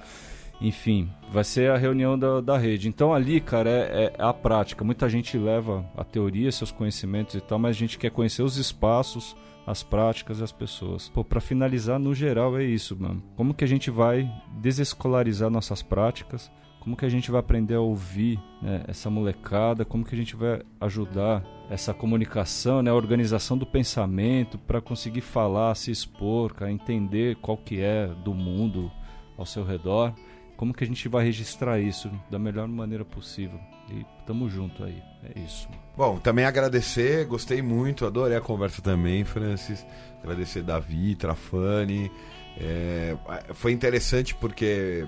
Enfim, 0.62 1.10
vai 1.32 1.44
ser 1.44 1.72
a 1.72 1.78
reunião 1.78 2.20
da, 2.20 2.42
da 2.42 2.58
rede. 2.58 2.90
Então 2.90 3.14
ali, 3.14 3.40
cara, 3.40 3.70
é, 3.70 4.04
é, 4.04 4.14
a 4.20 4.34
prática. 4.34 4.84
Muita 4.84 5.08
gente 5.08 5.38
leva 5.38 5.86
a 5.96 6.04
teoria, 6.04 6.52
seus 6.52 6.72
conhecimentos 6.72 7.36
e 7.36 7.42
tal, 7.42 7.58
mas 7.58 7.76
a 7.76 7.80
gente 7.80 7.98
quer 7.98 8.12
conhecer 8.12 8.44
os 8.44 8.58
espaços, 8.58 9.36
as 9.66 9.84
práticas 9.84 10.40
e 10.40 10.44
as 10.44 10.52
pessoas. 10.52 11.10
Pô, 11.10 11.24
para 11.24 11.40
finalizar, 11.40 12.00
no 12.00 12.14
geral 12.14 12.58
é 12.58 12.64
isso, 12.64 12.98
mano. 13.00 13.24
Como 13.36 13.54
que 13.54 13.64
a 13.64 13.68
gente 13.68 13.92
vai 13.92 14.30
desescolarizar 14.60 15.50
nossas 15.50 15.82
práticas? 15.82 16.52
Como 16.80 16.96
que 16.96 17.06
a 17.06 17.10
gente 17.10 17.30
vai 17.30 17.40
aprender 17.40 17.76
a 17.76 17.82
ouvir 17.82 18.40
né, 18.62 18.84
essa 18.88 19.10
molecada? 19.10 19.84
Como 19.84 20.06
que 20.06 20.16
a 20.16 20.18
gente 20.18 20.36
vai 20.36 20.62
ajudar 20.80 21.44
essa 21.70 21.94
comunicação, 21.94 22.82
né, 22.82 22.90
a 22.90 22.96
organização 22.96 23.58
do 23.58 23.66
pensamento 23.66 24.58
para 24.58 24.82
conseguir 24.82 25.22
falar, 25.22 25.76
se 25.76 25.92
expor, 25.92 26.54
cara, 26.54 26.72
entender 26.72 27.36
qual 27.36 27.58
que 27.58 27.80
é 27.80 28.08
do 28.08 28.34
mundo 28.34 28.92
ao 29.38 29.46
seu 29.46 29.64
redor? 29.64 30.14
Como 30.58 30.74
que 30.74 30.84
a 30.84 30.88
gente 30.88 31.08
vai 31.08 31.24
registrar 31.24 31.80
isso 31.80 32.10
da 32.30 32.40
melhor 32.40 32.68
maneira 32.68 33.06
possível? 33.06 33.60
E 33.92 34.06
tamo 34.26 34.50
junto 34.50 34.84
aí. 34.84 35.02
É 35.24 35.40
isso. 35.40 35.68
Bom, 35.98 36.18
também 36.20 36.46
agradecer, 36.46 37.26
gostei 37.26 37.62
muito, 37.62 38.06
adorei 38.06 38.38
a 38.38 38.42
conversa 38.42 38.82
também, 38.82 39.24
Francis. 39.26 39.86
Agradecer 40.24 40.62
Davi, 40.62 41.16
Trafani. 41.16 42.12
É, 42.58 43.16
foi 43.54 43.72
interessante 43.72 44.36
porque 44.36 45.08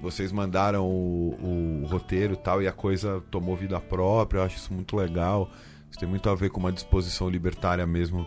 vocês 0.00 0.32
mandaram 0.32 0.86
o, 0.86 1.82
o, 1.82 1.86
roteiro 1.86 2.34
e 2.34 2.36
tal, 2.36 2.62
e 2.62 2.68
a 2.68 2.72
coisa 2.72 3.22
tomou 3.30 3.54
vida 3.54 3.78
própria, 3.80 4.38
eu 4.38 4.44
acho 4.44 4.56
isso 4.56 4.72
muito 4.72 4.96
legal. 4.96 5.50
Isso 5.90 5.98
tem 5.98 6.08
muito 6.08 6.28
a 6.30 6.34
ver 6.34 6.50
com 6.50 6.60
uma 6.60 6.72
disposição 6.72 7.28
libertária 7.28 7.86
mesmo 7.86 8.26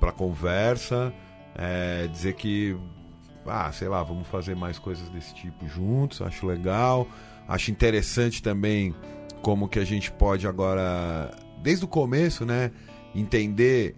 para 0.00 0.10
conversa. 0.10 1.12
É, 1.54 2.06
dizer 2.08 2.34
que, 2.34 2.76
ah, 3.46 3.70
sei 3.70 3.88
lá, 3.88 4.02
vamos 4.02 4.26
fazer 4.28 4.56
mais 4.56 4.78
coisas 4.78 5.08
desse 5.10 5.34
tipo 5.34 5.68
juntos, 5.68 6.22
acho 6.22 6.46
legal. 6.46 7.06
Acho 7.46 7.70
interessante 7.70 8.42
também 8.42 8.94
como 9.42 9.68
que 9.68 9.78
a 9.78 9.84
gente 9.84 10.10
pode 10.10 10.46
agora, 10.46 11.30
desde 11.62 11.84
o 11.84 11.88
começo, 11.88 12.46
né, 12.46 12.70
entender 13.14 13.96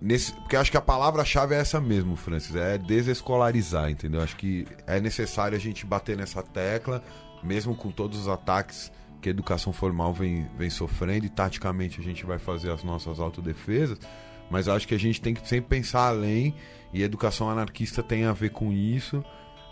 nesse, 0.00 0.32
porque 0.32 0.56
acho 0.56 0.70
que 0.70 0.76
a 0.76 0.80
palavra-chave 0.82 1.54
é 1.54 1.58
essa 1.58 1.80
mesmo, 1.80 2.16
Francis, 2.16 2.54
é 2.54 2.78
desescolarizar, 2.78 3.90
entendeu? 3.90 4.22
Acho 4.22 4.36
que 4.36 4.66
é 4.86 5.00
necessário 5.00 5.56
a 5.56 5.60
gente 5.60 5.84
bater 5.84 6.16
nessa 6.16 6.42
tecla, 6.42 7.02
mesmo 7.42 7.74
com 7.74 7.90
todos 7.90 8.20
os 8.20 8.28
ataques 8.28 8.90
que 9.20 9.28
a 9.28 9.30
educação 9.30 9.72
formal 9.72 10.12
vem, 10.12 10.48
vem 10.56 10.70
sofrendo 10.70 11.26
e 11.26 11.28
taticamente 11.28 12.00
a 12.00 12.02
gente 12.02 12.24
vai 12.24 12.38
fazer 12.38 12.70
as 12.70 12.84
nossas 12.84 13.18
autodefesas, 13.18 13.98
mas 14.50 14.68
acho 14.68 14.86
que 14.86 14.94
a 14.94 14.98
gente 14.98 15.20
tem 15.20 15.34
que 15.34 15.46
sempre 15.46 15.68
pensar 15.68 16.08
além 16.08 16.54
e 16.92 17.02
a 17.02 17.04
educação 17.04 17.50
anarquista 17.50 18.02
tem 18.02 18.24
a 18.24 18.32
ver 18.32 18.50
com 18.50 18.72
isso. 18.72 19.24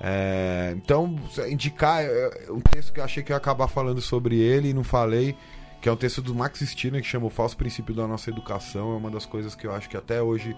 É, 0.07 0.75
então, 0.77 1.17
indicar 1.49 2.05
é, 2.05 2.07
é, 2.07 2.53
um 2.53 2.61
texto 2.61 2.93
que 2.93 3.01
eu 3.01 3.05
achei 3.05 3.23
que 3.23 3.33
eu 3.33 3.35
ia 3.35 3.39
acabar 3.39 3.67
falando 3.69 4.03
sobre 4.03 4.39
ele 4.39 4.69
e 4.69 4.75
não 4.75 4.85
falei, 4.85 5.35
que 5.81 5.89
é 5.89 5.93
um 5.93 5.97
texto 5.97 6.21
do 6.21 6.35
Max 6.35 6.61
Stirner 6.61 7.01
que 7.01 7.09
chama 7.09 7.25
O 7.25 7.31
Falso 7.31 7.57
Princípio 7.57 7.95
da 7.95 8.07
Nossa 8.07 8.29
Educação. 8.29 8.93
É 8.93 8.97
uma 8.99 9.11
das 9.11 9.25
coisas 9.25 9.55
que 9.55 9.67
eu 9.67 9.73
acho 9.73 9.89
que 9.89 9.97
até 9.97 10.21
hoje 10.21 10.55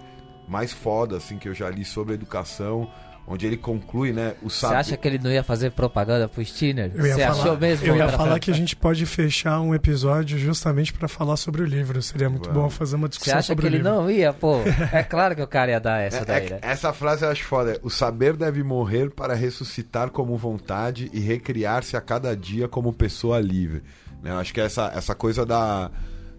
mais 0.49 0.73
foda 0.73 1.17
assim 1.17 1.39
que 1.39 1.49
eu 1.49 1.55
já 1.55 1.71
li 1.71 1.85
sobre 1.85 2.15
educação 2.15 2.91
onde 3.27 3.47
ele 3.47 3.57
conclui, 3.57 4.13
né, 4.13 4.35
o. 4.43 4.49
Você 4.49 4.67
acha 4.67 4.97
que 4.97 5.09
ele 5.09 5.19
não 5.19 5.31
ia 5.31 5.43
fazer 5.43 5.71
propaganda 5.73 6.29
pro 6.29 6.45
Stinner? 6.45 6.93
Você 6.95 7.23
achou 7.23 7.59
mesmo? 7.59 7.87
Eu 7.87 7.97
ia 7.97 8.09
falar 8.09 8.39
que 8.39 8.51
a 8.51 8.55
gente 8.55 8.77
pode 8.77 9.05
fechar 9.05 9.61
um 9.61 9.75
episódio 9.75 10.39
justamente 10.39 10.93
para 10.93 11.09
falar 11.09 11.37
sobre 11.37 11.63
o 11.63 11.65
livro. 11.65 12.01
Seria 12.03 12.31
muito 12.31 12.51
bom 12.51 12.71
fazer 12.71 12.97
uma 12.97 13.09
discussão 13.09 13.43
sobre 13.43 13.67
o 13.67 13.69
livro. 13.69 13.85
Você 13.85 13.91
acha 13.91 13.97
que 13.97 14.07
ele 14.07 14.07
não 14.07 14.11
ia, 14.11 14.33
pô? 14.33 14.57
É 14.93 15.03
claro 15.03 15.35
que 15.35 15.43
o 15.43 15.47
cara 15.47 15.73
ia 15.73 15.81
dar 15.81 16.01
essa 16.01 16.19
é, 16.19 16.25
daí, 16.25 16.47
é, 16.47 16.51
né? 16.51 16.59
Essa 16.63 16.93
frase 16.93 17.25
eu 17.25 17.31
acho 17.31 17.45
foda. 17.45 17.79
O 17.83 17.91
saber 17.91 18.37
deve 18.37 18.63
morrer 18.63 19.11
para 19.11 19.35
ressuscitar 19.35 20.11
como 20.11 20.37
vontade 20.37 21.11
e 21.13 21.21
recriar-se 21.21 21.97
a 21.97 22.01
cada 22.01 22.37
dia 22.37 22.69
como 22.69 22.93
pessoa 22.93 23.41
livre. 23.41 23.83
Né? 24.23 24.31
Eu 24.31 24.39
acho 24.39 24.55
que 24.55 24.61
essa, 24.61 24.93
essa 24.95 25.15
coisa 25.15 25.45
da, 25.45 25.91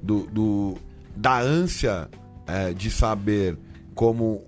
do, 0.02 0.28
do 0.28 0.78
da 1.16 1.40
ânsia 1.40 2.08
é, 2.46 2.74
de 2.74 2.90
saber 2.90 3.58
como 3.94 4.46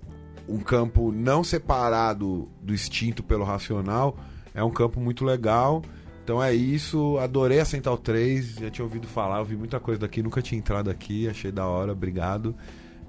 um 0.50 0.58
campo 0.58 1.12
não 1.12 1.42
separado 1.44 2.48
do 2.62 2.72
instinto 2.74 3.22
pelo 3.22 3.44
racional. 3.44 4.16
É 4.54 4.62
um 4.64 4.70
campo 4.70 5.00
muito 5.00 5.24
legal. 5.24 5.82
Então 6.24 6.42
é 6.42 6.52
isso. 6.54 7.18
Adorei 7.18 7.60
a 7.60 7.64
Central 7.64 7.96
3. 7.98 8.56
Já 8.60 8.70
tinha 8.70 8.84
ouvido 8.84 9.06
falar, 9.06 9.38
ouvi 9.40 9.56
muita 9.56 9.78
coisa 9.80 10.00
daqui. 10.00 10.22
Nunca 10.22 10.42
tinha 10.42 10.58
entrado 10.58 10.90
aqui. 10.90 11.28
Achei 11.28 11.50
da 11.52 11.66
hora. 11.66 11.92
Obrigado. 11.92 12.54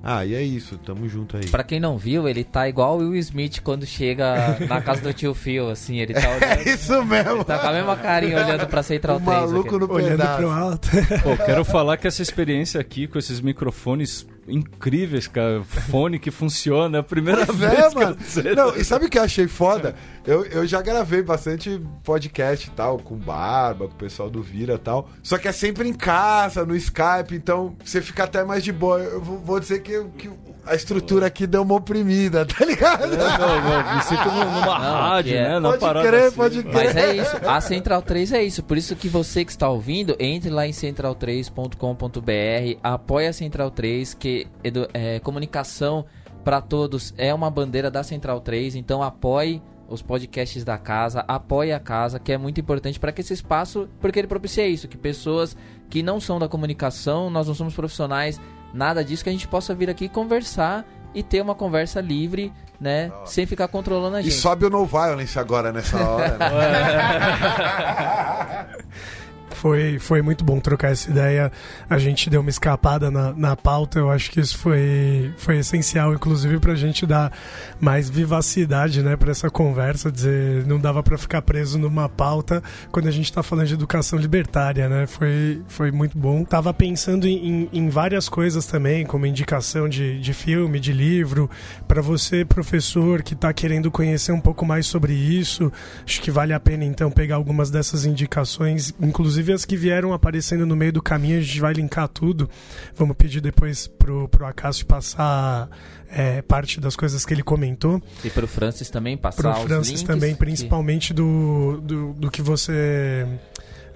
Ah, 0.03 0.25
e 0.25 0.33
é 0.33 0.41
isso, 0.41 0.79
tamo 0.79 1.07
junto 1.07 1.37
aí. 1.37 1.45
Pra 1.45 1.63
quem 1.63 1.79
não 1.79 1.95
viu, 1.95 2.27
ele 2.27 2.43
tá 2.43 2.67
igual 2.67 2.95
o 2.97 3.01
Will 3.01 3.15
Smith 3.17 3.61
quando 3.61 3.85
chega 3.85 4.57
na 4.67 4.81
casa 4.81 4.99
do 4.99 5.13
tio 5.13 5.31
Phil, 5.35 5.69
assim, 5.69 5.99
ele 5.99 6.15
tá 6.15 6.25
olhando. 6.27 6.43
É 6.43 6.73
isso 6.73 7.05
mesmo. 7.05 7.31
Ele 7.33 7.43
tá 7.43 7.59
com 7.59 7.67
a 7.67 7.71
mesma 7.71 7.95
carinha 7.95 8.43
olhando 8.43 8.65
pra 8.65 8.81
Central 8.81 9.17
o 9.17 9.19
3. 9.21 9.37
maluco 9.37 9.75
aqui. 9.75 9.77
no 9.85 9.93
Olhando 9.93 10.09
pedaço. 10.17 10.37
pro 10.39 10.49
alto. 10.49 10.89
Pô, 11.21 11.37
quero 11.45 11.63
falar 11.63 11.97
que 11.97 12.07
essa 12.07 12.19
experiência 12.23 12.81
aqui 12.81 13.05
com 13.05 13.19
esses 13.19 13.39
microfones 13.41 14.25
incríveis, 14.47 15.27
cara, 15.27 15.63
fone 15.63 16.19
que 16.19 16.31
funciona, 16.31 16.97
é 16.97 17.01
a 17.01 17.03
primeira 17.03 17.45
Pois 17.45 17.57
vez 17.57 17.73
é, 17.73 17.89
mano. 17.93 18.17
Não, 18.55 18.75
e 18.75 18.83
sabe 18.83 19.05
o 19.05 19.09
que 19.09 19.17
eu 19.17 19.23
achei 19.23 19.47
foda? 19.47 19.95
Eu, 20.25 20.45
eu 20.45 20.67
já 20.67 20.81
gravei 20.81 21.21
bastante 21.23 21.81
podcast 22.03 22.67
e 22.67 22.71
tal, 22.71 22.99
com 22.99 23.15
Barba, 23.15 23.87
com 23.87 23.93
o 23.93 23.97
pessoal 23.97 24.29
do 24.29 24.41
Vira 24.41 24.75
e 24.75 24.77
tal. 24.77 25.09
Só 25.23 25.37
que 25.37 25.47
é 25.47 25.51
sempre 25.51 25.87
em 25.89 25.93
casa, 25.93 26.65
no 26.65 26.75
Skype, 26.75 27.33
então 27.33 27.75
você 27.83 28.01
fica 28.01 28.23
até 28.25 28.43
mais 28.43 28.63
de 28.63 28.71
boa. 28.71 28.99
Eu 28.99 29.21
vou, 29.21 29.39
vou 29.39 29.59
dizer 29.59 29.81
que, 29.81 30.03
que 30.17 30.29
a 30.63 30.75
estrutura 30.75 31.25
aqui 31.25 31.47
deu 31.47 31.63
uma 31.63 31.73
oprimida, 31.75 32.45
tá 32.53 32.63
ligado? 32.63 33.13
É, 33.13 33.17
não, 33.17 33.61
não, 33.61 33.95
me 33.95 34.03
sinto 34.03 34.25
numa 34.25 34.65
Não, 34.65 34.69
rádio, 34.69 35.31
que 35.31 35.37
é- 35.37 35.49
né? 35.49 35.59
Numa 35.59 35.77
Pode 35.77 36.01
crer, 36.07 36.23
assim, 36.25 36.35
pode 36.35 36.57
né? 36.57 36.63
crer. 36.63 36.73
Mas 36.85 36.95
é 36.95 37.15
isso, 37.15 37.37
a 37.47 37.61
Central 37.61 38.01
3 38.03 38.31
é 38.33 38.43
isso. 38.43 38.61
Por 38.61 38.77
isso 38.77 38.95
que 38.95 39.09
você 39.09 39.43
que 39.43 39.51
está 39.51 39.67
ouvindo, 39.69 40.15
entre 40.19 40.51
lá 40.51 40.67
em 40.67 40.71
central3.com.br, 40.71 42.79
apoia 42.83 43.29
a 43.29 43.33
Central 43.33 43.71
3, 43.71 44.13
que 44.13 44.47
é, 44.93 45.19
comunicação 45.19 46.05
para 46.43 46.59
todos 46.61 47.13
é 47.17 47.33
uma 47.33 47.49
bandeira 47.51 47.89
da 47.91 48.03
Central 48.03 48.41
3, 48.41 48.75
então 48.75 49.03
apoie 49.03 49.61
os 49.91 50.01
podcasts 50.01 50.63
da 50.63 50.77
casa, 50.77 51.23
apoie 51.27 51.71
a 51.73 51.79
casa, 51.79 52.19
que 52.19 52.31
é 52.31 52.37
muito 52.37 52.59
importante 52.59 52.99
para 52.99 53.11
que 53.11 53.21
esse 53.21 53.33
espaço, 53.33 53.89
porque 53.99 54.19
ele 54.19 54.27
propicia 54.27 54.67
isso, 54.67 54.87
que 54.87 54.97
pessoas 54.97 55.55
que 55.89 56.01
não 56.01 56.19
são 56.19 56.39
da 56.39 56.47
comunicação, 56.47 57.29
nós 57.29 57.47
não 57.47 57.53
somos 57.53 57.73
profissionais, 57.75 58.39
nada 58.73 59.03
disso, 59.03 59.23
que 59.23 59.29
a 59.29 59.33
gente 59.33 59.47
possa 59.47 59.75
vir 59.75 59.89
aqui 59.89 60.07
conversar 60.07 60.85
e 61.13 61.21
ter 61.21 61.41
uma 61.41 61.53
conversa 61.53 61.99
livre, 61.99 62.53
né, 62.79 63.11
sem 63.25 63.45
ficar 63.45 63.67
controlando 63.67 64.15
a 64.15 64.21
E 64.21 64.23
gente. 64.23 64.35
sobe 64.35 64.65
o 64.65 64.69
No 64.69 64.85
Violence 64.85 65.37
agora 65.37 65.73
nessa 65.73 66.01
hora, 66.01 66.37
né? 66.37 66.49
Foi, 69.55 69.99
foi 69.99 70.21
muito 70.21 70.43
bom 70.43 70.59
trocar 70.59 70.91
essa 70.91 71.09
ideia. 71.09 71.51
A 71.89 71.97
gente 71.97 72.29
deu 72.29 72.41
uma 72.41 72.49
escapada 72.49 73.09
na, 73.09 73.33
na 73.33 73.55
pauta. 73.55 73.99
Eu 73.99 74.09
acho 74.09 74.31
que 74.31 74.39
isso 74.39 74.57
foi, 74.57 75.33
foi 75.37 75.57
essencial, 75.57 76.13
inclusive, 76.13 76.59
pra 76.59 76.75
gente 76.75 77.05
dar 77.05 77.31
mais 77.79 78.09
vivacidade 78.09 79.01
né, 79.01 79.15
para 79.15 79.31
essa 79.31 79.49
conversa. 79.49 80.11
Dizer, 80.11 80.65
não 80.65 80.79
dava 80.79 81.01
para 81.01 81.17
ficar 81.17 81.41
preso 81.41 81.79
numa 81.79 82.07
pauta 82.07 82.61
quando 82.91 83.07
a 83.07 83.11
gente 83.11 83.31
tá 83.31 83.41
falando 83.41 83.67
de 83.67 83.73
educação 83.73 84.19
libertária, 84.19 84.87
né? 84.87 85.07
Foi, 85.07 85.61
foi 85.67 85.91
muito 85.91 86.17
bom. 86.17 86.43
Tava 86.43 86.73
pensando 86.73 87.27
em, 87.27 87.69
em, 87.71 87.89
várias 87.89 88.29
coisas 88.29 88.65
também, 88.65 89.05
como 89.05 89.25
indicação 89.25 89.89
de, 89.89 90.19
de 90.19 90.33
filme, 90.33 90.79
de 90.79 90.93
livro. 90.93 91.49
para 91.87 92.01
você, 92.01 92.45
professor, 92.45 93.23
que 93.23 93.35
tá 93.35 93.51
querendo 93.53 93.89
conhecer 93.89 94.31
um 94.31 94.39
pouco 94.39 94.65
mais 94.65 94.85
sobre 94.85 95.13
isso, 95.13 95.71
acho 96.05 96.21
que 96.21 96.29
vale 96.29 96.53
a 96.53 96.59
pena 96.59 96.85
então 96.85 97.09
pegar 97.09 97.35
algumas 97.35 97.71
dessas 97.71 98.05
indicações, 98.05 98.93
inclusive 99.01 99.40
as 99.49 99.65
que 99.65 99.75
vieram 99.77 100.13
aparecendo 100.13 100.65
no 100.65 100.75
meio 100.75 100.91
do 100.93 101.01
caminho, 101.01 101.37
a 101.39 101.41
gente 101.41 101.59
vai 101.59 101.73
linkar 101.73 102.07
tudo. 102.07 102.49
Vamos 102.95 103.15
pedir 103.15 103.39
depois 103.41 103.87
pro, 103.87 104.27
pro 104.27 104.45
Acácio 104.45 104.85
passar 104.85 105.69
é, 106.09 106.41
parte 106.41 106.79
das 106.79 106.95
coisas 106.95 107.25
que 107.25 107.33
ele 107.33 107.41
comentou. 107.43 108.01
E 108.23 108.29
pro 108.29 108.47
Francis 108.47 108.89
também 108.89 109.15
passar 109.17 109.41
Pro 109.41 109.51
os 109.51 109.61
Francis 109.63 109.87
links 109.87 110.03
também, 110.03 110.31
que- 110.33 110.39
principalmente 110.39 111.13
do, 111.13 111.81
do, 111.83 112.13
do 112.13 112.29
que 112.29 112.41
você 112.41 113.25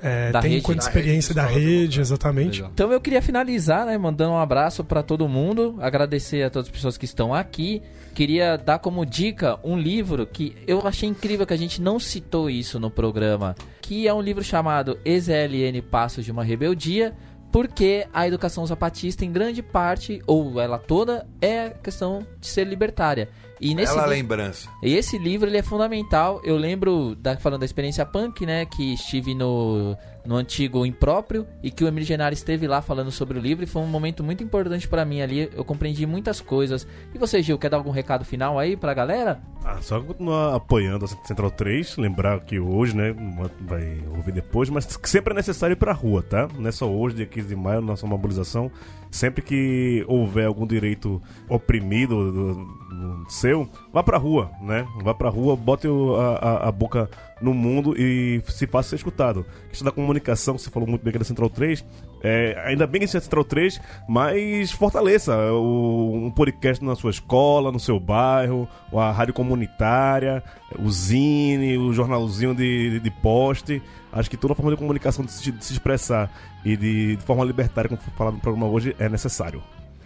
é, 0.06 0.32
Da 0.32 0.40
tem 0.40 0.52
rede. 0.52 0.62
enquanto 0.62 0.78
Da 0.78 0.84
experiência 0.86 1.34
rede, 1.34 1.48
da 1.48 1.52
rede, 1.52 2.00
exatamente. 2.02 2.58
Legal. 2.58 2.72
Então 2.74 2.92
eu 2.92 3.02
queria 3.02 3.22
finalizar, 3.22 3.86
né, 3.88 3.98
mandando 3.98 4.34
um 4.34 4.38
abraço 4.38 4.84
para 4.84 5.02
todo 5.02 5.28
mundo, 5.28 5.76
agradecer 5.80 6.44
a 6.44 6.50
todas 6.50 6.68
as 6.68 6.72
pessoas 6.72 6.98
que 6.98 7.06
estão 7.06 7.34
aqui. 7.34 7.82
Queria 8.14 8.56
dar 8.56 8.78
como 8.80 9.06
dica 9.06 9.60
um 9.64 9.78
livro 9.78 10.26
que 10.28 10.56
eu 10.68 10.86
achei 10.88 11.10
incrível 11.10 11.46
que 11.46 11.54
a 11.54 11.58
gente 11.58 11.82
não 11.82 12.00
citou 12.00 12.50
isso 12.50 12.80
no 12.80 12.92
programa, 12.92 13.56
que 13.82 14.08
é 14.08 14.14
um 14.14 14.22
livro 14.22 14.44
chamado 14.44 15.00
EZLN 15.04 15.82
Passos 15.82 16.24
de 16.24 16.32
uma 16.32 16.44
Rebeldia, 16.44 17.14
porque 17.52 18.06
a 18.14 18.28
educação 18.28 18.66
zapatista 18.66 19.24
em 19.26 19.32
grande 19.32 19.64
parte, 19.64 20.22
ou 20.28 20.60
ela 20.60 20.78
toda, 20.78 21.26
é 21.42 21.70
questão 21.70 22.26
de 22.40 22.48
ser 22.48 22.68
libertária. 22.68 23.30
E 23.66 23.74
nesse 23.76 23.92
Ela 23.94 24.02
livro- 24.04 24.16
lembrança. 24.16 24.70
e 24.84 24.94
esse 24.96 25.18
livro 25.18 25.50
ele 25.50 25.58
é 25.58 25.64
fundamental. 25.64 26.40
Eu 26.44 26.56
lembro, 26.58 27.16
da, 27.16 27.36
falando 27.38 27.62
da 27.62 27.66
experiência 27.66 28.06
punk, 28.06 28.46
né? 28.46 28.66
Que 28.66 28.94
estive 28.94 29.34
no, 29.34 29.98
no 30.26 30.36
antigo 30.36 30.86
Impróprio 30.86 31.48
e 31.64 31.72
que 31.72 31.84
o 31.84 31.88
Emílio 31.88 32.06
Genari 32.06 32.36
esteve 32.36 32.68
lá 32.68 32.82
falando 32.82 33.12
sobre 33.12 33.38
o 33.38 33.42
livro. 33.42 33.64
E 33.64 33.68
foi 33.68 33.82
um 33.82 33.88
momento 33.88 34.24
muito 34.24 34.44
importante 34.44 34.88
pra 34.88 35.04
mim 35.06 35.22
ali. 35.22 35.50
Eu 35.56 35.66
compreendi 35.66 36.06
muitas 36.06 36.40
coisas. 36.42 36.88
E 37.14 37.18
você, 37.18 37.42
Gil, 37.42 37.58
quer 37.58 37.70
dar 37.70 37.78
algum 37.78 37.92
recado 37.92 38.24
final 38.26 38.60
aí 38.60 38.76
pra 38.78 38.94
galera? 38.94 39.42
Ah, 39.64 39.82
só 39.82 40.00
continuar 40.00 40.56
apoiando 40.56 41.06
a 41.06 41.08
Central 41.08 41.50
3, 41.50 41.98
lembrar 41.98 42.40
que 42.42 42.60
hoje, 42.60 42.96
né, 42.96 43.16
vai 43.62 44.00
ouvir 44.16 44.32
depois, 44.32 44.70
mas 44.70 44.96
que 44.96 45.10
sempre 45.10 45.34
é 45.34 45.36
necessário 45.36 45.74
ir 45.74 45.78
pra 45.78 45.92
rua, 45.92 46.22
tá? 46.22 46.48
Não 46.60 46.68
é 46.70 46.72
só 46.72 46.88
hoje, 46.88 47.16
dia 47.16 47.26
15 47.26 47.48
de 47.48 47.56
maio, 47.56 47.82
nossa 47.82 48.06
mobilização. 48.06 48.72
Sempre 49.10 49.42
que 49.42 50.04
houver 50.08 50.46
algum 50.46 50.68
direito 50.68 51.20
oprimido 51.50 52.32
do, 52.32 52.54
do 52.54 52.85
seu, 53.30 53.68
vá 53.92 54.04
pra 54.04 54.18
rua, 54.18 54.52
né? 54.62 54.86
Vá 55.04 55.14
pra 55.14 55.30
rua, 55.30 55.56
bote 55.56 55.88
a, 55.88 56.48
a- 56.50 56.70
a 56.70 56.72
boca 56.72 57.10
no 57.42 57.54
mundo 57.54 57.94
e 57.98 58.42
se 58.48 58.66
faça 58.68 58.90
ser 58.90 58.96
escutado. 58.96 59.46
A 59.66 59.70
questão 59.70 59.86
da 59.86 59.92
comunicação, 59.92 60.58
você 60.58 60.70
falou 60.70 60.88
muito 60.88 61.02
bem 61.04 61.10
aqui 61.10 61.20
da 61.20 61.26
Central 61.26 61.50
3, 61.50 61.84
é, 62.24 62.62
ainda 62.66 62.88
bem 62.88 63.00
que 63.00 63.06
isso 63.06 63.20
Central 63.20 63.44
3, 63.44 63.80
mas 64.08 64.72
fortaleça 64.72 65.36
o, 65.54 66.14
um 66.16 66.32
podcast 66.32 66.84
na 66.84 66.96
sua 66.96 67.12
escola, 67.12 67.72
no 67.72 67.80
seu 67.80 68.00
bairro, 68.00 68.68
a 68.94 69.12
rádio 69.12 69.34
comunitária, 69.34 70.42
o 70.80 70.90
zine, 70.90 71.78
o 71.78 71.92
jornalzinho 71.94 72.56
de, 72.56 72.92
de, 72.92 73.00
de 73.00 73.12
poste. 73.12 73.82
Acho 74.12 74.30
que 74.30 74.38
toda 74.38 74.56
forma 74.56 74.72
de 74.72 74.78
comunicação 74.78 75.26
de 75.26 75.32
se, 75.32 75.52
de 75.52 75.64
se 75.66 75.74
expressar 75.74 76.32
e 76.64 76.78
de, 76.78 77.18
de 77.18 77.24
forma 77.24 77.44
libertária, 77.44 77.90
como 77.90 78.02
foi 78.02 78.14
falado 78.16 78.36
no 78.36 78.40
programa 78.40 78.68
hoje, 78.68 78.96
é 78.98 79.10
necessário. 79.10 79.62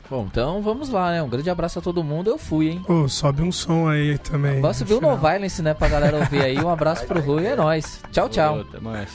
Bom, 0.10 0.27
então 0.30 0.61
vamos 0.61 0.90
lá, 0.90 1.11
né? 1.11 1.22
Um 1.22 1.30
grande 1.30 1.49
abraço 1.49 1.77
a 1.77 1.81
todo 1.81 2.03
mundo. 2.03 2.31
Eu 2.31 2.38
fui, 2.38 2.69
hein? 2.69 2.84
Pô, 2.86 3.03
oh, 3.03 3.10
sobe 3.10 3.44
um 3.44 3.52
som 3.52 3.88
aí 3.88 4.18
também. 4.18 4.60
Vamos 4.60 4.77
subir 4.77 4.95
o 4.95 5.02
No 5.02 5.15
Violence, 5.15 5.61
né? 5.61 5.76
Pra 5.76 5.88
galera 5.88 6.18
ouvir 6.18 6.41
aí. 6.41 6.57
Um 6.60 6.69
abraço 6.69 7.06
pro 7.06 7.22
Rui 7.22 7.44
e 7.44 7.48
é 7.48 7.56
nóis. 7.56 8.02
Tchau, 8.11 8.27
tchau. 8.27 8.61
Até 8.61 8.80
mais. 8.80 9.10